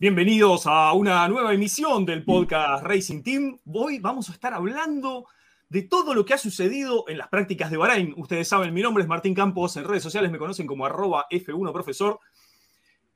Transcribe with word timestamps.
Bienvenidos 0.00 0.66
a 0.66 0.94
una 0.94 1.28
nueva 1.28 1.52
emisión 1.52 2.06
del 2.06 2.24
podcast 2.24 2.82
Racing 2.82 3.22
Team. 3.22 3.60
Hoy 3.66 3.98
vamos 3.98 4.30
a 4.30 4.32
estar 4.32 4.54
hablando 4.54 5.26
de 5.68 5.82
todo 5.82 6.14
lo 6.14 6.24
que 6.24 6.32
ha 6.32 6.38
sucedido 6.38 7.04
en 7.06 7.18
las 7.18 7.28
prácticas 7.28 7.70
de 7.70 7.76
Bahrein. 7.76 8.14
Ustedes 8.16 8.48
saben, 8.48 8.72
mi 8.72 8.80
nombre 8.80 9.02
es 9.02 9.08
Martín 9.10 9.34
Campos, 9.34 9.76
en 9.76 9.84
redes 9.84 10.02
sociales 10.02 10.30
me 10.30 10.38
conocen 10.38 10.66
como 10.66 10.86
arroba 10.86 11.26
F1profesor 11.30 12.18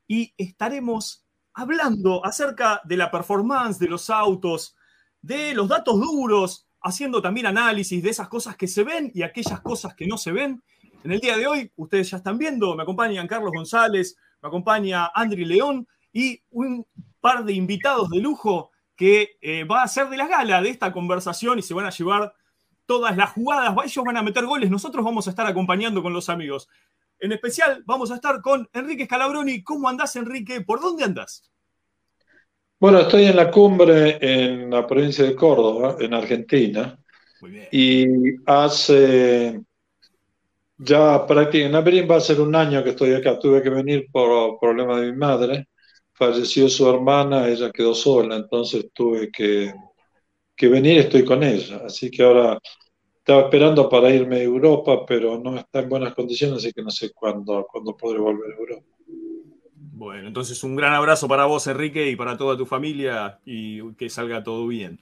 y 0.07 0.35
estaremos 0.37 1.25
hablando 1.55 2.23
acerca 2.23 2.83
de 2.85 2.99
la 2.99 3.11
performance 3.11 3.79
de 3.79 3.89
los 3.89 4.11
autos, 4.11 4.77
de 5.23 5.55
los 5.55 5.69
datos 5.69 5.99
duros, 5.99 6.69
haciendo 6.83 7.23
también 7.23 7.47
análisis 7.47 8.03
de 8.03 8.11
esas 8.11 8.29
cosas 8.29 8.59
que 8.59 8.69
se 8.69 8.85
ven 8.85 9.11
y 9.15 9.23
aquellas 9.23 9.63
cosas 9.63 9.95
que 9.95 10.07
no 10.07 10.19
se 10.19 10.33
ven. 10.33 10.63
En 11.03 11.13
el 11.13 11.21
día 11.21 11.39
de 11.39 11.47
hoy, 11.47 11.73
ustedes 11.77 12.11
ya 12.11 12.19
están 12.19 12.37
viendo, 12.37 12.77
me 12.77 12.83
acompañan 12.83 13.27
Carlos 13.27 13.53
González, 13.55 14.19
me 14.43 14.49
acompaña 14.49 15.11
Andri 15.15 15.47
León 15.47 15.89
y 16.15 16.41
un 16.51 16.87
par 17.21 17.45
de 17.45 17.53
invitados 17.53 18.09
de 18.09 18.21
lujo 18.21 18.71
que 18.97 19.37
eh, 19.43 19.65
va 19.65 19.83
a 19.83 19.89
ser 19.89 20.09
de 20.09 20.17
la 20.17 20.29
gala 20.29 20.63
de 20.63 20.71
esta 20.71 20.93
conversación 20.93 21.59
y 21.59 21.63
se 21.63 21.75
van 21.75 21.87
a 21.87 21.91
llevar 21.91 22.33
todas 22.87 23.17
las 23.17 23.33
jugadas. 23.33 23.75
Ellos 23.85 24.05
van 24.05 24.17
a 24.17 24.23
meter 24.23 24.47
goles, 24.47 24.71
nosotros 24.71 25.05
vamos 25.05 25.27
a 25.27 25.31
estar 25.31 25.47
acompañando 25.47 26.03
con 26.03 26.13
los 26.13 26.29
amigos. 26.29 26.69
En 27.19 27.33
especial, 27.33 27.83
vamos 27.85 28.13
a 28.13 28.15
estar 28.15 28.41
con 28.41 28.69
Enrique 28.73 29.07
Scalabroni. 29.07 29.63
¿Cómo 29.65 29.89
andás, 29.89 30.15
Enrique? 30.15 30.61
¿Por 30.61 30.81
dónde 30.81 31.05
andás? 31.05 31.51
Bueno, 32.79 33.01
estoy 33.01 33.25
en 33.25 33.37
la 33.37 33.51
cumbre 33.51 34.19
en 34.21 34.71
la 34.71 34.87
provincia 34.87 35.25
de 35.25 35.35
Córdoba, 35.35 35.97
en 35.99 36.15
Argentina. 36.15 36.97
Muy 37.41 37.51
bien. 37.51 37.69
Y 37.73 38.07
hace 38.47 39.61
ya 40.77 41.27
prácticamente, 41.27 41.67
en 41.67 41.75
abril 41.75 42.11
va 42.11 42.17
a 42.17 42.21
ser 42.21 42.41
un 42.41 42.55
año 42.55 42.85
que 42.85 42.91
estoy 42.91 43.15
acá. 43.15 43.39
Tuve 43.39 43.63
que 43.63 43.71
venir 43.71 44.07
por 44.13 44.59
problemas 44.61 45.01
de 45.01 45.11
mi 45.11 45.19
madre 45.19 45.69
falleció 46.15 46.69
su 46.69 46.89
hermana, 46.89 47.49
ella 47.49 47.71
quedó 47.71 47.95
sola, 47.95 48.37
entonces 48.37 48.87
tuve 48.93 49.31
que, 49.31 49.75
que 50.57 50.69
venir, 50.69 51.01
estoy 51.01 51.25
con 51.25 51.43
ella. 51.43 51.83
Así 51.85 52.11
que 52.11 52.23
ahora 52.23 52.59
estaba 53.19 53.43
esperando 53.43 53.89
para 53.89 54.11
irme 54.11 54.37
a 54.37 54.43
Europa, 54.43 55.05
pero 55.07 55.39
no 55.39 55.57
está 55.57 55.81
en 55.81 55.89
buenas 55.89 56.15
condiciones, 56.15 56.59
así 56.59 56.73
que 56.73 56.83
no 56.83 56.91
sé 56.91 57.11
cuándo, 57.13 57.67
cuándo 57.71 57.97
podré 57.97 58.19
volver 58.19 58.53
a 58.53 58.57
Europa. 58.57 58.87
Bueno, 59.97 60.29
entonces 60.29 60.63
un 60.65 60.77
gran 60.77 60.93
abrazo 60.93 61.29
para 61.29 61.47
vos, 61.47 61.67
Enrique, 61.67 62.11
y 62.11 62.17
para 62.17 62.37
toda 62.37 62.57
tu 62.57 62.67
familia, 62.67 63.39
y 63.45 63.93
que 63.95 64.09
salga 64.09 64.43
todo 64.43 64.67
bien. 64.67 65.01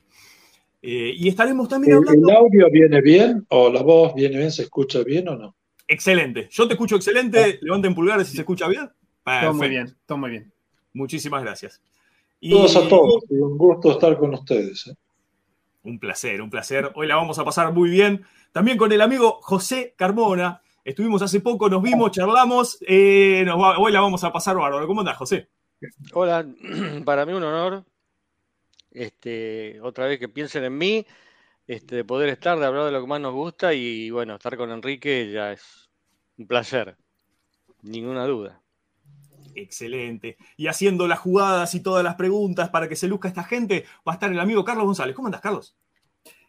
Eh, 0.83 1.15
y 1.17 1.29
estaremos 1.29 1.69
también 1.69 1.95
hablando... 1.95 2.29
¿El 2.29 2.37
audio 2.37 2.67
viene 2.71 3.01
bien 3.01 3.47
o 3.49 3.71
la 3.71 3.83
voz 3.83 4.15
viene 4.15 4.39
bien? 4.39 4.51
¿Se 4.51 4.63
escucha 4.63 5.03
bien 5.03 5.29
o 5.29 5.37
no? 5.37 5.57
Excelente. 5.87 6.49
Yo 6.51 6.67
te 6.67 6.75
escucho 6.75 6.97
excelente. 6.97 7.39
Ah. 7.39 7.59
Levanten 7.61 7.95
pulgares 7.95 8.27
si 8.27 8.35
se 8.35 8.43
escucha 8.43 8.69
bien. 8.69 8.91
Todo 9.25 9.55
muy 9.55 9.69
bien, 9.69 9.97
todo 10.07 10.19
muy 10.19 10.31
bien. 10.31 10.52
Muchísimas 10.95 11.43
gracias. 11.43 11.81
Y, 12.41 12.51
todos 12.51 12.77
a 12.77 12.89
todos, 12.89 13.25
un 13.31 13.57
gusto 13.57 13.93
estar 13.93 14.17
con 14.19 14.35
ustedes. 14.35 14.89
¿eh? 14.89 14.95
Un 15.85 15.99
placer, 15.99 16.43
un 16.43 16.51
placer. 16.51 16.91
Hoy 16.95 17.07
la 17.07 17.17
vamos 17.17 17.39
a 17.39 17.45
pasar 17.45 17.73
muy 17.73 17.91
bien. 17.91 18.25
También 18.53 18.77
con 18.77 18.93
el 18.93 19.01
amigo 19.01 19.39
José 19.43 19.95
Carmona. 19.97 20.61
Estuvimos 20.85 21.23
hace 21.23 21.41
poco, 21.41 21.69
nos 21.69 21.83
vimos, 21.83 22.11
charlamos. 22.11 22.79
Eh, 22.87 23.47
hoy 23.79 23.93
la 23.93 24.01
vamos 24.01 24.25
a 24.25 24.33
pasar 24.33 24.57
bárbaro. 24.57 24.87
¿Cómo 24.87 25.01
andás, 25.01 25.17
José? 25.17 25.49
Hola, 26.13 26.47
para 27.05 27.25
mí 27.25 27.33
un 27.33 27.45
honor. 27.45 27.85
Este, 28.91 29.81
otra 29.81 30.07
vez 30.07 30.19
que 30.19 30.29
piensen 30.29 30.65
en 30.65 30.77
mí, 30.77 31.07
este, 31.67 31.97
de 31.97 32.05
poder 32.05 32.29
estar, 32.29 32.59
de 32.59 32.67
hablar 32.67 32.85
de 32.85 32.93
lo 32.93 33.01
que 33.01 33.07
más 33.07 33.21
nos 33.21 33.33
gusta 33.33 33.73
y 33.73 34.11
bueno, 34.11 34.35
estar 34.35 34.57
con 34.57 34.71
Enrique 34.71 35.31
ya 35.33 35.53
es 35.53 35.89
un 36.37 36.47
placer, 36.47 36.97
ninguna 37.83 38.27
duda. 38.27 38.62
Excelente. 39.55 40.37
Y 40.57 40.67
haciendo 40.67 41.07
las 41.07 41.19
jugadas 41.19 41.75
y 41.75 41.81
todas 41.81 42.05
las 42.05 42.15
preguntas 42.15 42.71
para 42.71 42.89
que 42.89 42.97
se 42.97 43.09
luzca 43.09 43.29
esta 43.29 43.45
gente, 43.45 43.85
va 44.07 44.13
a 44.13 44.15
estar 44.15 44.31
el 44.31 44.41
amigo 44.41 44.65
Carlos 44.65 44.87
González. 44.87 45.15
¿Cómo 45.15 45.29
andas, 45.29 45.41
Carlos? 45.41 45.77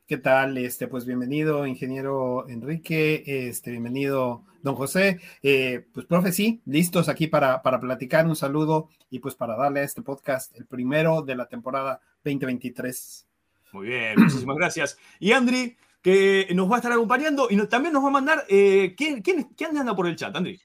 ¿Qué 0.06 0.18
tal? 0.18 0.58
Este, 0.58 0.88
pues 0.88 1.06
bienvenido, 1.06 1.66
ingeniero 1.66 2.48
Enrique, 2.50 3.24
este, 3.26 3.72
bienvenido, 3.72 4.44
don 4.62 4.76
José. 4.76 5.20
Eh, 5.42 5.88
pues, 5.94 6.06
profe, 6.06 6.34
sí, 6.34 6.62
listos 6.66 7.08
aquí 7.08 7.28
para, 7.28 7.62
para 7.62 7.80
platicar. 7.80 8.26
Un 8.28 8.36
saludo 8.36 8.90
y 9.10 9.20
pues 9.20 9.36
para 9.36 9.56
darle 9.56 9.80
a 9.80 9.84
este 9.84 10.02
podcast 10.02 10.56
el 10.58 10.66
primero 10.66 11.22
de 11.22 11.36
la 11.36 11.48
temporada 11.48 12.02
2023. 12.26 13.28
Muy 13.72 13.88
bien, 13.88 14.16
muchísimas 14.18 14.58
gracias. 14.58 14.98
Y 15.20 15.32
Andri, 15.32 15.78
que 16.02 16.48
nos 16.54 16.70
va 16.70 16.76
a 16.76 16.80
estar 16.80 16.92
acompañando 16.92 17.48
y 17.50 17.58
también 17.68 17.94
nos 17.94 18.04
va 18.04 18.10
a 18.10 18.12
mandar. 18.12 18.44
Eh, 18.50 18.94
¿quién, 18.98 19.22
quién, 19.22 19.44
quién 19.56 19.78
anda 19.78 19.96
por 19.96 20.08
el 20.08 20.18
chat, 20.18 20.36
Andri? 20.36 20.60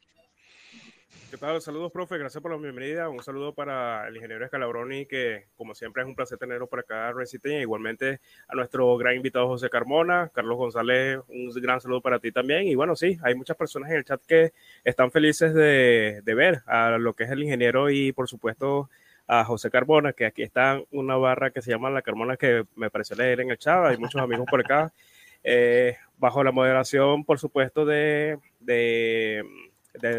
¿Qué 1.38 1.46
tal? 1.46 1.60
Saludos, 1.62 1.92
profe. 1.92 2.18
Gracias 2.18 2.42
por 2.42 2.50
la 2.50 2.58
bienvenida. 2.58 3.08
Un 3.08 3.22
saludo 3.22 3.54
para 3.54 4.08
el 4.08 4.16
ingeniero 4.16 4.44
Escalabroni, 4.44 5.06
que 5.06 5.46
como 5.56 5.72
siempre 5.72 6.02
es 6.02 6.08
un 6.08 6.16
placer 6.16 6.36
tenerlo 6.36 6.66
por 6.66 6.80
acá 6.80 7.10
en 7.10 7.60
Igualmente 7.60 8.18
a 8.48 8.56
nuestro 8.56 8.96
gran 8.96 9.14
invitado 9.14 9.46
José 9.46 9.70
Carmona, 9.70 10.32
Carlos 10.34 10.56
González, 10.56 11.20
un 11.28 11.48
gran 11.62 11.80
saludo 11.80 12.00
para 12.00 12.18
ti 12.18 12.32
también. 12.32 12.66
Y 12.66 12.74
bueno, 12.74 12.96
sí, 12.96 13.18
hay 13.22 13.36
muchas 13.36 13.56
personas 13.56 13.88
en 13.92 13.98
el 13.98 14.04
chat 14.04 14.20
que 14.26 14.52
están 14.82 15.12
felices 15.12 15.54
de, 15.54 16.20
ver 16.24 16.62
a 16.66 16.98
lo 16.98 17.14
que 17.14 17.22
es 17.22 17.30
el 17.30 17.44
ingeniero 17.44 17.88
y 17.88 18.10
por 18.10 18.28
supuesto 18.28 18.90
a 19.28 19.44
José 19.44 19.70
Carmona, 19.70 20.14
que 20.14 20.26
aquí 20.26 20.42
está 20.42 20.82
una 20.90 21.14
barra 21.14 21.52
que 21.52 21.62
se 21.62 21.70
llama 21.70 21.88
La 21.88 22.02
Carmona, 22.02 22.36
que 22.36 22.64
me 22.74 22.90
pareció 22.90 23.14
leer 23.14 23.42
en 23.42 23.52
el 23.52 23.58
chat. 23.58 23.84
Hay 23.84 23.96
muchos 23.96 24.20
amigos 24.20 24.46
por 24.50 24.58
acá. 24.58 24.92
Eh, 25.44 25.96
bajo 26.18 26.42
la 26.42 26.50
moderación, 26.50 27.24
por 27.24 27.38
supuesto, 27.38 27.86
de 27.86 28.38
de 28.58 29.44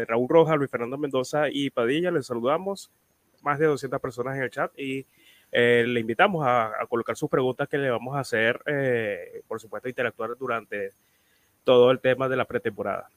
Raúl 0.06 0.28
Rojas, 0.28 0.56
Luis 0.56 0.70
Fernando 0.70 0.98
Mendoza 0.98 1.48
y 1.50 1.70
Padilla. 1.70 2.10
Les 2.10 2.26
saludamos, 2.26 2.90
más 3.42 3.58
de 3.58 3.66
200 3.66 4.00
personas 4.00 4.36
en 4.36 4.42
el 4.42 4.50
chat 4.50 4.72
y 4.78 5.06
eh, 5.52 5.84
le 5.86 6.00
invitamos 6.00 6.46
a, 6.46 6.72
colocar 6.88 7.16
sus 7.16 7.28
preguntas 7.28 7.68
que 7.68 7.78
le 7.78 7.90
vamos 7.90 8.16
a 8.16 8.20
hacer, 8.20 8.60
eh, 8.66 9.42
por 9.48 9.60
supuesto, 9.60 9.88
interactuar 9.88 10.36
durante 10.38 10.90
todo 11.64 11.90
el 11.90 12.00
tema 12.00 12.28
de 12.28 12.36
la 12.36 12.44
pretemporada. 12.44 13.08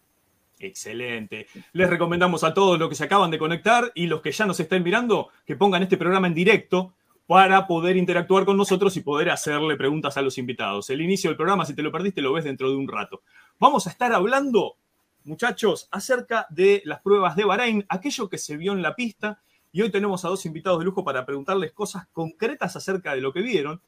Excelente. 0.59 1.47
Les 1.73 1.89
recomendamos 1.89 2.43
a 2.43 2.53
todos 2.53 2.79
los 2.79 2.89
que 2.89 2.95
se 2.95 3.03
acaban 3.03 3.31
de 3.31 3.37
conectar 3.37 3.91
y 3.95 4.07
los 4.07 4.21
que 4.21 4.31
ya 4.31 4.45
nos 4.45 4.59
estén 4.59 4.83
mirando 4.83 5.29
que 5.45 5.55
pongan 5.55 5.83
este 5.83 5.97
programa 5.97 6.27
en 6.27 6.33
directo 6.33 6.93
para 7.27 7.67
poder 7.67 7.97
interactuar 7.97 8.45
con 8.45 8.57
nosotros 8.57 8.95
y 8.97 9.01
poder 9.01 9.29
hacerle 9.29 9.75
preguntas 9.75 10.17
a 10.17 10.21
los 10.21 10.37
invitados. 10.37 10.89
El 10.89 11.01
inicio 11.01 11.29
del 11.29 11.37
programa, 11.37 11.65
si 11.65 11.73
te 11.73 11.81
lo 11.81 11.91
perdiste, 11.91 12.21
lo 12.21 12.33
ves 12.33 12.43
dentro 12.43 12.69
de 12.69 12.75
un 12.75 12.87
rato. 12.87 13.21
Vamos 13.59 13.87
a 13.87 13.89
estar 13.89 14.11
hablando 14.13 14.75
muchachos, 15.25 15.87
acerca 15.91 16.47
de 16.49 16.81
las 16.85 17.01
pruebas 17.01 17.35
de 17.35 17.45
Bahrein, 17.45 17.85
aquello 17.89 18.29
que 18.29 18.37
se 18.37 18.57
vio 18.57 18.73
en 18.73 18.81
la 18.81 18.95
pista. 18.95 19.39
Y 19.71 19.81
hoy 19.81 19.89
tenemos 19.89 20.23
a 20.23 20.29
dos 20.29 20.45
invitados 20.45 20.79
de 20.79 20.85
lujo 20.85 21.03
para 21.03 21.25
preguntarles 21.25 21.71
cosas 21.71 22.07
concretas 22.13 22.75
acerca 22.75 23.15
de 23.15 23.21
lo 23.21 23.33
que 23.33 23.41
vieron. 23.41 23.81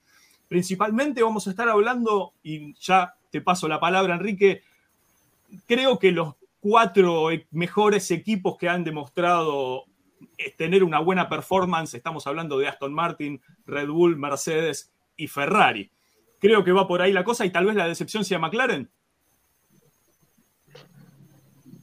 Principalmente 0.47 1.23
vamos 1.23 1.47
a 1.47 1.51
estar 1.51 1.69
hablando, 1.69 2.34
y 2.44 2.73
ya 2.79 3.16
te 3.31 3.41
paso 3.41 3.68
la 3.68 3.79
palabra, 3.79 4.16
Enrique, 4.16 4.63
creo 5.68 6.00
que 6.00 6.12
los 6.12 6.35
cuatro 6.59 7.28
mejores 7.52 8.09
equipos 8.12 8.57
que 8.57 8.69
han 8.69 8.84
demostrado 8.84 9.85
eh, 10.38 10.53
tener 10.57 10.84
una 10.84 11.00
buena 11.00 11.29
performance, 11.29 11.94
estamos 11.94 12.25
hablando 12.28 12.57
de 12.57 12.67
Aston 12.67 12.94
Martin, 12.94 13.41
Red 13.66 13.90
Bull, 13.90 14.17
Mercedes 14.17 14.91
y 15.17 15.28
Ferrari. 15.28 15.91
Creo 16.40 16.63
que 16.63 16.72
va 16.72 16.88
por 16.88 17.02
ahí 17.02 17.13
la 17.13 17.23
cosa 17.23 17.46
y 17.46 17.52
tal 17.52 17.66
vez 17.66 17.75
la 17.75 17.88
decepción 17.88 18.25
sea 18.25 18.40
McLaren. 18.40 18.90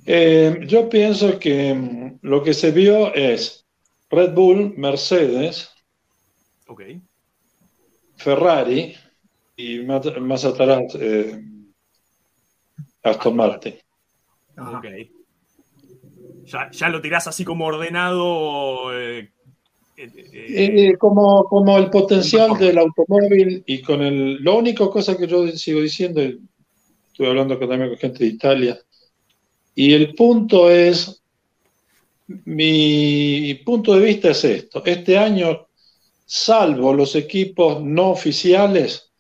Eh, 0.04 0.60
yo 0.66 0.88
pienso 0.88 1.38
que 1.38 1.74
mm, 1.74 2.18
lo 2.22 2.42
que 2.42 2.54
se 2.54 2.70
vio 2.72 3.14
es 3.14 3.66
Red 4.10 4.34
Bull, 4.34 4.74
Mercedes, 4.76 5.70
Ferrari 8.16 8.94
y 9.56 9.80
más, 9.80 10.44
atrás 10.44 10.94
eh, 10.98 11.40
Aston 13.02 13.36
Martin. 13.36 13.74
Ok. 14.56 14.86
Ya, 16.72 16.88
lo 16.88 17.00
tirás 17.00 17.26
así 17.26 17.44
como 17.44 17.66
ordenado. 17.66 18.92
Eh, 18.98 19.32
como, 20.98 21.44
como 21.44 21.78
el 21.78 21.90
potencial 21.90 22.58
del 22.58 22.78
automóvil 22.78 23.62
y 23.66 23.82
con 23.82 24.02
el. 24.02 24.42
Lo 24.42 24.56
único 24.56 24.90
cosa 24.90 25.16
que 25.16 25.26
yo 25.26 25.46
sigo 25.48 25.80
diciendo, 25.80 26.20
estuve 26.20 27.28
hablando 27.28 27.58
también 27.58 27.88
con 27.88 27.98
gente 27.98 28.24
de 28.24 28.30
Italia, 28.30 28.78
y 29.74 29.94
el 29.94 30.14
punto 30.14 30.70
es, 30.70 31.22
mi 32.44 33.54
punto 33.64 33.94
de 33.94 34.04
vista 34.04 34.30
es 34.30 34.44
esto. 34.44 34.82
Este 34.84 35.16
año, 35.16 35.66
salvo 36.24 36.92
los 36.92 37.16
equipos 37.16 37.82
no 37.82 38.10
oficiales, 38.10 39.10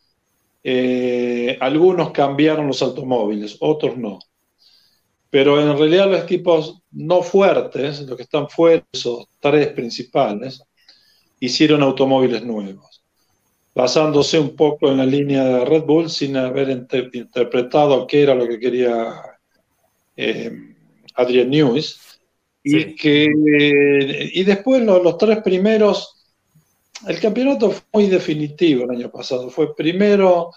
eh, 0.62 1.56
algunos 1.60 2.10
cambiaron 2.10 2.66
los 2.66 2.82
automóviles, 2.82 3.56
otros 3.60 3.96
no. 3.96 4.18
Pero 5.30 5.60
en 5.60 5.76
realidad 5.78 6.10
los 6.10 6.22
equipos 6.22 6.82
no 6.90 7.22
fuertes, 7.22 8.00
los 8.02 8.16
que 8.16 8.22
están 8.24 8.48
fuera, 8.48 8.84
esos 8.92 9.26
tres 9.40 9.68
principales, 9.68 10.62
hicieron 11.40 11.82
automóviles 11.82 12.44
nuevos, 12.44 13.02
basándose 13.74 14.38
un 14.38 14.54
poco 14.54 14.90
en 14.90 14.98
la 14.98 15.06
línea 15.06 15.42
de 15.42 15.64
Red 15.64 15.84
Bull 15.84 16.10
sin 16.10 16.36
haber 16.36 16.68
interpretado 16.70 18.06
qué 18.06 18.22
era 18.22 18.34
lo 18.34 18.46
que 18.46 18.60
quería 18.60 19.31
eh, 20.16 20.74
Adrian 21.14 21.50
News, 21.50 22.00
y, 22.64 22.94
que, 22.94 23.28
y 24.32 24.44
después 24.44 24.82
los, 24.82 25.18
tres 25.18 25.42
primeros 25.42 26.22
el 27.06 27.18
campeonato 27.18 27.70
fue 27.70 27.82
muy 27.92 28.06
definitivo 28.06 28.84
el 28.84 28.96
año 28.96 29.10
pasado. 29.10 29.50
Fue 29.50 29.74
primero, 29.74 30.50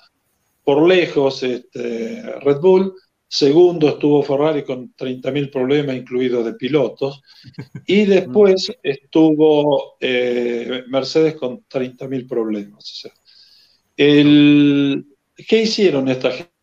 por 0.64 0.88
lejos, 0.88 1.42
este, 1.42 2.22
Red 2.42 2.60
Bull. 2.60 2.94
Segundo 3.28 3.90
estuvo 3.90 4.22
Ferrari 4.22 4.64
con 4.64 4.94
30.000 4.96 5.52
problemas, 5.52 5.96
incluidos 5.96 6.46
de 6.46 6.54
pilotos. 6.54 7.22
Y 7.88 8.06
después 8.06 8.72
estuvo 8.84 9.98
eh, 10.00 10.84
Mercedes 10.88 11.36
con 11.36 11.66
30.000 11.68 12.28
problemas. 12.28 13.10
¿Qué 13.96 15.62
hicieron 15.62 16.08
esta 16.08 16.32
gente? 16.32 16.55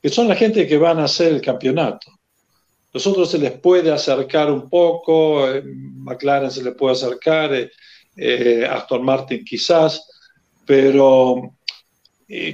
Que 0.00 0.08
son 0.08 0.28
la 0.28 0.36
gente 0.36 0.66
que 0.66 0.78
van 0.78 0.98
a 0.98 1.04
hacer 1.04 1.32
el 1.32 1.40
campeonato. 1.40 2.18
Nosotros 2.92 3.30
se 3.30 3.38
les 3.38 3.52
puede 3.52 3.92
acercar 3.92 4.50
un 4.50 4.68
poco, 4.68 5.50
eh, 5.50 5.62
McLaren 5.64 6.50
se 6.50 6.62
le 6.62 6.72
puede 6.72 6.94
acercar, 6.94 7.54
eh, 7.54 7.70
eh, 8.16 8.66
Aston 8.68 9.04
Martin 9.04 9.44
quizás, 9.44 10.08
pero 10.66 11.54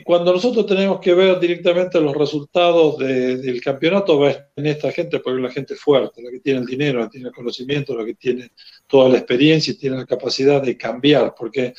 cuando 0.05 0.32
nosotros 0.32 0.67
tenemos 0.67 1.00
que 1.00 1.14
ver 1.14 1.41
directamente 1.41 2.00
los 2.00 2.14
resultados 2.14 2.96
del 2.96 3.61
campeonato, 3.61 4.20
va 4.20 4.31
en 4.55 4.67
esta 4.67 4.93
gente, 4.93 5.19
porque 5.19 5.38
es 5.38 5.43
la 5.43 5.50
gente 5.50 5.75
fuerte, 5.75 6.23
la 6.23 6.31
que 6.31 6.38
tiene 6.38 6.61
el 6.61 6.67
dinero, 6.67 7.00
la 7.00 7.06
que 7.06 7.12
tiene 7.12 7.29
el 7.29 7.35
conocimiento, 7.35 7.96
la 7.96 8.05
que 8.05 8.14
tiene 8.14 8.52
toda 8.87 9.08
la 9.08 9.19
experiencia 9.19 9.73
y 9.73 9.76
tiene 9.76 9.96
la 9.96 10.06
capacidad 10.06 10.62
de 10.62 10.76
cambiar, 10.76 11.35
porque 11.37 11.75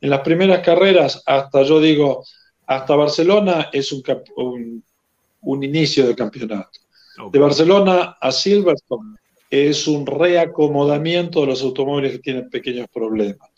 en 0.00 0.10
las 0.10 0.20
primeras 0.20 0.60
carreras, 0.60 1.20
hasta 1.26 1.64
yo 1.64 1.80
digo, 1.80 2.24
hasta 2.64 2.94
Barcelona 2.94 3.70
es 3.72 3.90
un, 3.90 4.04
un 4.36 4.84
inicio 5.42 6.06
del 6.06 6.16
campeonato. 6.16 6.80
De 7.30 7.38
Barcelona 7.38 8.16
a 8.20 8.32
Silverstone 8.32 9.16
es 9.50 9.86
un 9.86 10.06
reacomodamiento 10.06 11.42
de 11.42 11.48
los 11.48 11.62
automóviles 11.62 12.12
que 12.12 12.18
tienen 12.20 12.48
pequeños 12.48 12.86
problemas. 12.92 13.50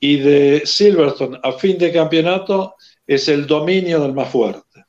Y 0.00 0.16
de 0.16 0.62
Silverstone 0.64 1.38
a 1.42 1.52
fin 1.52 1.78
de 1.78 1.92
campeonato 1.92 2.74
es 3.06 3.28
el 3.28 3.46
dominio 3.46 4.00
del 4.00 4.14
más 4.14 4.28
fuerte. 4.30 4.84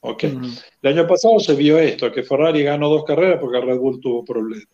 Okay. 0.00 0.38
El 0.82 0.98
año 0.98 1.06
pasado 1.06 1.40
se 1.40 1.54
vio 1.54 1.78
esto, 1.78 2.12
que 2.12 2.22
Ferrari 2.22 2.62
ganó 2.62 2.90
dos 2.90 3.04
carreras 3.04 3.38
porque 3.40 3.58
Red 3.58 3.78
Bull 3.78 4.00
tuvo 4.00 4.22
problemas. 4.22 4.68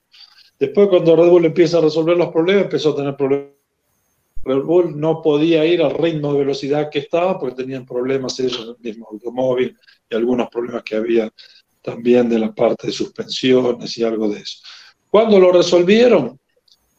Después 0.58 0.88
cuando 0.88 1.14
Red 1.14 1.28
Bull 1.28 1.44
empieza 1.44 1.78
a 1.78 1.82
resolver 1.82 2.16
los 2.16 2.30
problemas, 2.30 2.64
empezó 2.64 2.90
a 2.90 2.96
tener 2.96 3.16
problemas. 3.16 3.52
Red 4.42 4.62
Bull 4.62 4.98
no 4.98 5.22
podía 5.22 5.64
ir 5.64 5.82
al 5.82 5.92
ritmo 5.92 6.32
de 6.32 6.40
velocidad 6.40 6.90
que 6.90 6.98
estaba 6.98 7.38
porque 7.38 7.62
tenían 7.62 7.86
problemas 7.86 8.40
ellos 8.40 8.60
en 8.60 8.68
el 8.70 8.76
mismo 8.80 9.08
automóvil 9.10 9.76
y 10.10 10.16
algunos 10.16 10.48
problemas 10.48 10.82
que 10.82 10.96
había 10.96 11.30
también 11.80 12.28
de 12.28 12.38
la 12.38 12.52
parte 12.52 12.88
de 12.88 12.92
suspensiones 12.92 13.96
y 13.96 14.04
algo 14.04 14.28
de 14.28 14.40
eso. 14.40 14.58
Cuando 15.08 15.38
lo 15.38 15.52
resolvieron, 15.52 16.38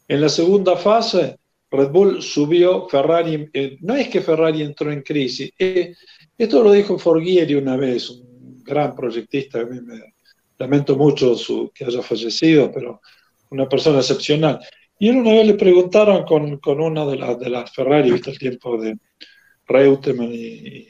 en 0.08 0.20
la 0.20 0.28
segunda 0.28 0.76
fase, 0.76 1.38
Red 1.70 1.90
Bull 1.90 2.22
subió, 2.22 2.88
Ferrari, 2.88 3.48
eh, 3.52 3.78
no 3.80 3.94
es 3.94 4.08
que 4.08 4.20
Ferrari 4.20 4.62
entró 4.62 4.92
en 4.92 5.02
crisis, 5.02 5.52
eh, 5.58 5.94
esto 6.36 6.62
lo 6.62 6.72
dijo 6.72 6.98
Forghieri 6.98 7.54
una 7.54 7.76
vez, 7.76 8.10
un 8.10 8.62
gran 8.62 8.94
proyectista, 8.94 9.60
a 9.60 9.64
mí 9.64 9.80
me 9.80 10.14
lamento 10.58 10.96
mucho 10.96 11.34
su, 11.34 11.70
que 11.74 11.84
haya 11.84 12.02
fallecido, 12.02 12.70
pero 12.72 13.00
una 13.50 13.68
persona 13.68 13.98
excepcional. 13.98 14.60
Y 14.98 15.08
él 15.08 15.16
una 15.16 15.32
vez 15.32 15.46
le 15.46 15.54
preguntaron 15.54 16.24
con, 16.24 16.58
con 16.58 16.80
una 16.80 17.06
de, 17.06 17.16
las 17.16 17.38
de 17.38 17.50
las 17.50 17.72
Ferrari, 17.72 18.10
viste 18.12 18.30
el 18.30 18.38
tiempo 18.38 18.76
de 18.80 18.96
Reutemann 19.66 20.30
y, 20.32 20.88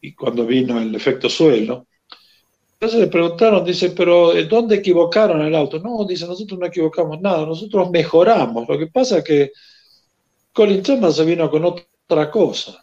y 0.00 0.14
cuando 0.14 0.46
vino 0.46 0.80
el 0.80 0.94
efecto 0.94 1.28
suelo, 1.28 1.86
entonces 2.80 3.00
le 3.00 3.06
preguntaron, 3.08 3.62
dice, 3.62 3.90
pero 3.90 4.32
eh, 4.32 4.44
¿dónde 4.44 4.76
equivocaron 4.76 5.42
el 5.42 5.54
auto? 5.54 5.78
No, 5.80 6.02
dice, 6.06 6.26
nosotros 6.26 6.58
no 6.58 6.64
equivocamos 6.64 7.20
nada, 7.20 7.44
nosotros 7.44 7.90
mejoramos. 7.90 8.66
Lo 8.66 8.78
que 8.78 8.86
pasa 8.86 9.18
es 9.18 9.24
que 9.24 9.52
Colin 10.50 10.82
Chapman 10.82 11.12
se 11.12 11.26
vino 11.26 11.50
con 11.50 11.62
otra 11.66 12.30
cosa 12.30 12.82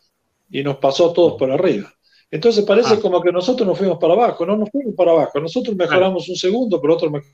y 0.51 0.61
nos 0.61 0.77
pasó 0.77 1.09
a 1.09 1.13
todos 1.13 1.33
por 1.33 1.49
arriba. 1.49 1.91
Entonces 2.29 2.63
parece 2.63 2.93
ah. 2.93 2.99
como 3.01 3.19
que 3.23 3.31
nosotros 3.31 3.67
nos 3.67 3.75
fuimos 3.75 3.97
para 3.97 4.13
abajo, 4.13 4.45
no 4.45 4.55
nos 4.55 4.69
fuimos 4.69 4.93
para 4.93 5.13
abajo, 5.13 5.39
nosotros 5.39 5.75
mejoramos 5.75 6.29
un 6.29 6.35
segundo, 6.35 6.79
pero 6.79 6.93
otro 6.93 7.09
mejor. 7.09 7.31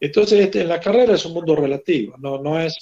Entonces 0.00 0.40
este, 0.40 0.62
en 0.62 0.68
la 0.68 0.80
carrera 0.80 1.14
es 1.14 1.24
un 1.24 1.34
mundo 1.34 1.54
relativo, 1.54 2.16
no, 2.18 2.38
no 2.42 2.58
es... 2.58 2.76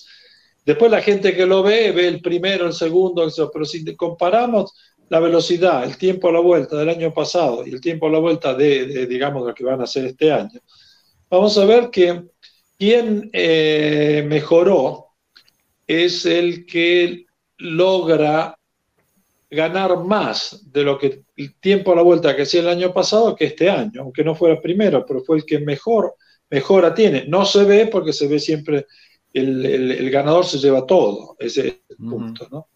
Después 0.64 0.90
la 0.90 1.02
gente 1.02 1.36
que 1.36 1.44
lo 1.44 1.62
ve, 1.62 1.92
ve 1.92 2.08
el 2.08 2.22
primero, 2.22 2.66
el 2.66 2.72
segundo, 2.72 3.28
pero 3.52 3.64
si 3.66 3.94
comparamos 3.94 4.72
la 5.08 5.20
velocidad, 5.20 5.84
el 5.84 5.96
tiempo 5.96 6.28
a 6.28 6.32
la 6.32 6.40
vuelta 6.40 6.76
del 6.76 6.88
año 6.88 7.12
pasado 7.14 7.66
y 7.66 7.70
el 7.70 7.80
tiempo 7.80 8.06
a 8.06 8.10
la 8.10 8.18
vuelta 8.18 8.54
de, 8.54 9.06
digamos, 9.06 9.46
lo 9.46 9.54
que 9.54 9.64
van 9.64 9.80
a 9.80 9.84
hacer 9.84 10.06
este 10.06 10.32
año, 10.32 10.60
vamos 11.30 11.56
a 11.58 11.64
ver 11.64 11.90
que 11.90 12.24
quien 12.78 13.30
eh, 13.32 14.24
mejoró 14.26 15.06
es 15.86 16.26
el 16.26 16.66
que 16.66 17.26
logra 17.58 18.58
ganar 19.48 20.04
más 20.04 20.64
de 20.72 20.82
lo 20.82 20.98
que 20.98 21.22
el 21.36 21.54
tiempo 21.60 21.92
a 21.92 21.96
la 21.96 22.02
vuelta 22.02 22.34
que 22.34 22.42
hacía 22.42 22.60
el 22.60 22.68
año 22.68 22.92
pasado 22.92 23.36
que 23.36 23.46
este 23.46 23.70
año, 23.70 24.02
aunque 24.02 24.24
no 24.24 24.34
fuera 24.34 24.60
primero, 24.60 25.06
pero 25.06 25.22
fue 25.22 25.36
el 25.36 25.44
que 25.44 25.60
mejor 25.60 26.16
mejora 26.50 26.92
tiene. 26.94 27.26
No 27.28 27.46
se 27.46 27.64
ve 27.64 27.86
porque 27.86 28.12
se 28.12 28.26
ve 28.26 28.40
siempre 28.40 28.86
el, 29.32 30.10
ganador 30.10 30.44
se 30.44 30.58
lleva 30.58 30.86
todo, 30.86 31.36
ese 31.38 31.68
es 31.68 31.74
el 31.90 31.96
punto, 31.96 32.48
¿no? 32.50 32.68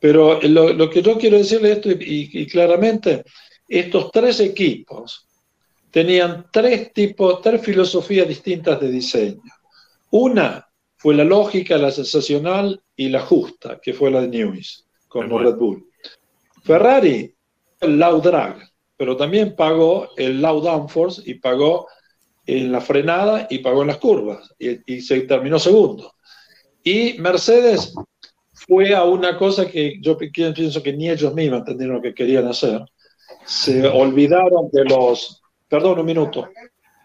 Pero 0.00 0.40
lo, 0.40 0.88
que 0.88 1.02
yo 1.02 1.18
quiero 1.18 1.36
decirle 1.36 1.72
esto, 1.72 1.90
y, 1.90 2.46
claramente, 2.46 3.22
estos 3.68 4.10
tres 4.10 4.40
equipos 4.40 5.28
tenían 5.90 6.46
tres 6.50 6.92
tipos, 6.94 7.42
tres 7.42 7.60
filosofías 7.60 8.26
distintas 8.26 8.80
de 8.80 8.90
diseño. 8.90 9.42
Una 10.10 10.66
fue 10.96 11.14
la 11.14 11.24
lógica, 11.24 11.76
la 11.76 11.90
sensacional 11.90 12.82
y 12.96 13.10
la 13.10 13.20
justa, 13.20 13.78
que 13.80 13.92
fue 13.92 14.10
la 14.10 14.22
de 14.22 14.28
Newis 14.28 14.86
con 15.06 15.28
Red 15.28 15.56
Bull. 15.56 15.86
Ferrari, 16.62 17.34
el 17.80 17.98
low 17.98 18.22
drag, 18.22 18.70
pero 18.96 19.16
también 19.16 19.54
pagó 19.54 20.08
el 20.16 20.40
low 20.40 20.62
downforce 20.62 21.22
y 21.26 21.34
pagó 21.34 21.88
en 22.46 22.72
la 22.72 22.80
frenada 22.80 23.46
y 23.50 23.58
pagó 23.58 23.82
en 23.82 23.88
las 23.88 23.98
curvas 23.98 24.54
y, 24.58 24.94
y 24.94 25.00
se 25.02 25.20
terminó 25.22 25.58
segundo. 25.58 26.14
Y 26.82 27.14
Mercedes 27.18 27.92
fue 28.66 28.94
a 28.94 29.04
una 29.04 29.36
cosa 29.38 29.70
que 29.70 29.98
yo 30.00 30.18
pienso 30.18 30.82
que 30.82 30.92
ni 30.92 31.08
ellos 31.08 31.34
mismos 31.34 31.60
entendieron 31.60 31.96
lo 31.96 32.02
que 32.02 32.14
querían 32.14 32.46
hacer. 32.46 32.82
Se 33.44 33.86
olvidaron 33.86 34.68
de 34.70 34.84
los... 34.84 35.42
Perdón, 35.68 36.00
un 36.00 36.06
minuto. 36.06 36.48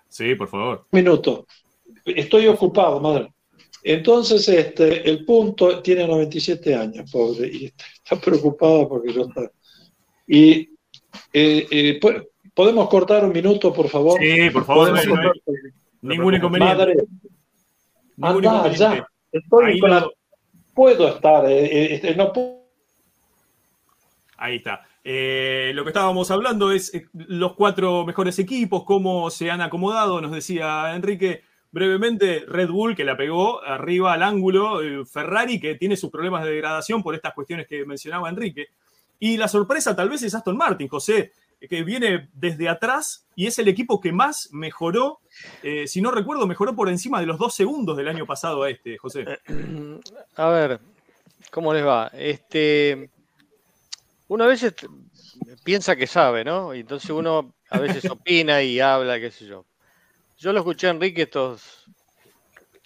Sí, 0.10 0.36
por 0.36 0.50
favor. 0.50 0.86
Un 0.92 1.00
minuto. 1.00 1.46
Estoy 2.04 2.48
ocupado, 2.48 3.00
madre. 3.00 3.34
Entonces, 3.84 4.48
este, 4.50 5.10
el 5.10 5.24
punto 5.24 5.82
tiene 5.82 6.08
97 6.08 6.76
años, 6.76 7.10
pobre, 7.12 7.48
y 7.48 7.66
está, 7.66 8.20
preocupado 8.20 8.90
porque 8.90 9.14
yo 9.14 9.22
está. 9.22 9.50
Y 10.28 10.70
eh, 11.32 11.68
eh, 11.70 12.00
podemos 12.54 12.90
cortar 12.90 13.24
un 13.24 13.32
minuto, 13.32 13.72
por 13.72 13.88
favor. 13.88 14.20
Sí, 14.20 14.50
por 14.50 14.66
favor. 14.66 14.92
ningún 16.02 16.34
inconveniente. 16.34 16.76
Madre, 16.76 16.96
ningún 18.18 18.74
ya. 18.74 19.08
Estoy 19.32 19.80
con 19.80 19.90
la 19.90 20.10
puedo 20.76 21.08
estar, 21.08 21.50
eh, 21.50 21.66
eh, 21.66 21.96
este, 21.96 22.16
no 22.16 22.32
Ahí 24.38 24.58
está. 24.58 24.86
Eh, 25.04 25.72
lo 25.74 25.84
que 25.84 25.92
estábamos 25.92 26.30
hablando 26.30 26.72
es 26.72 26.92
los 27.14 27.54
cuatro 27.54 28.06
mejores 28.06 28.38
equipos, 28.38 28.84
cómo 28.84 29.30
se 29.30 29.50
han 29.50 29.62
acomodado, 29.62 30.20
nos 30.20 30.34
decía 30.34 30.94
Enrique 30.94 31.44
brevemente, 31.72 32.44
Red 32.48 32.70
Bull 32.70 32.96
que 32.96 33.06
la 33.06 33.16
pegó 33.16 33.64
arriba 33.64 34.14
al 34.14 34.24
ángulo, 34.24 34.80
Ferrari 35.06 35.60
que 35.60 35.76
tiene 35.76 35.96
sus 35.96 36.12
problemas 36.12 36.44
de 36.44 36.52
degradación 36.52 37.02
por 37.02 37.16
estas 37.16 37.34
cuestiones 37.34 37.68
que 37.68 37.86
mencionaba 37.86 38.30
Enrique. 38.30 38.68
Y 39.20 39.38
la 39.38 39.48
sorpresa 39.48 39.96
tal 39.96 40.10
vez 40.10 40.24
es 40.24 40.36
Aston 40.36 40.58
Martin, 40.58 40.88
José, 40.88 41.32
que 41.70 41.84
viene 41.84 42.30
desde 42.34 42.68
atrás 42.68 43.28
y 43.36 43.48
es 43.48 43.58
el 43.60 43.68
equipo 43.68 44.02
que 44.02 44.12
más 44.12 44.50
mejoró, 44.52 45.20
eh, 45.64 45.88
si 45.88 46.02
no 46.02 46.12
recuerdo, 46.12 46.48
mejoró 46.48 46.76
por 46.76 46.90
encima 46.90 47.20
de 47.20 47.26
los 47.26 47.38
dos 47.38 47.54
segundos 47.54 47.98
del 47.98 48.08
año 48.08 48.26
pasado 48.26 48.64
a 48.64 48.70
este, 48.70 48.98
José. 48.98 49.26
A 50.36 50.50
ver, 50.50 50.80
¿cómo 51.52 51.74
les 51.74 51.86
va? 51.86 52.12
Este, 52.14 53.10
uno 54.28 54.44
a 54.44 54.48
veces 54.48 54.74
piensa 55.64 55.96
que 55.96 56.08
sabe, 56.08 56.44
¿no? 56.44 56.74
Y 56.74 56.82
entonces 56.82 57.10
uno 57.10 57.54
a 57.70 57.80
veces 57.80 58.06
opina 58.10 58.62
y 58.62 58.80
habla, 58.80 59.20
qué 59.20 59.32
sé 59.32 59.46
yo. 59.46 59.66
Yo 60.38 60.52
lo 60.52 60.60
escuché 60.60 60.88
a 60.88 60.92
Enrique 60.92 61.24
estos 61.24 61.86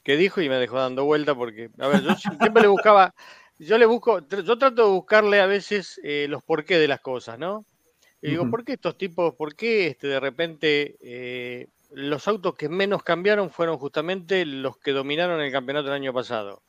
que 0.04 0.18
dijo 0.18 0.42
y 0.42 0.50
me 0.50 0.56
dejó 0.56 0.78
dando 0.78 1.06
vuelta 1.06 1.36
porque, 1.36 1.70
a 1.80 1.88
ver, 1.88 2.02
yo 2.02 2.16
siempre 2.16 2.62
le 2.62 2.68
buscaba, 2.68 3.14
yo 3.58 3.78
le 3.78 3.86
busco, 3.86 4.20
yo 4.28 4.58
trato 4.58 4.86
de 4.86 4.92
buscarle 4.92 5.40
a 5.40 5.46
veces 5.46 6.00
eh, 6.04 6.28
los 6.30 6.44
porqués 6.44 6.80
de 6.80 6.88
las 6.88 7.02
cosas, 7.02 7.38
¿no? 7.38 7.66
Y 8.22 8.32
digo, 8.32 8.50
¿por 8.50 8.66
qué 8.66 8.74
estos 8.74 8.98
tipos, 8.98 9.34
por 9.36 9.56
qué 9.56 9.88
este, 9.88 10.08
de 10.08 10.20
repente 10.20 10.98
eh, 11.02 11.68
los 11.92 12.28
autos 12.28 12.56
que 12.56 12.70
menos 12.70 13.04
cambiaron 13.04 13.50
fueron 13.50 13.78
justamente 13.78 14.46
los 14.46 14.78
que 14.78 14.92
dominaron 14.92 15.42
el 15.42 15.52
campeonato 15.52 15.88
el 15.88 15.94
año 15.94 16.14
pasado? 16.14 16.62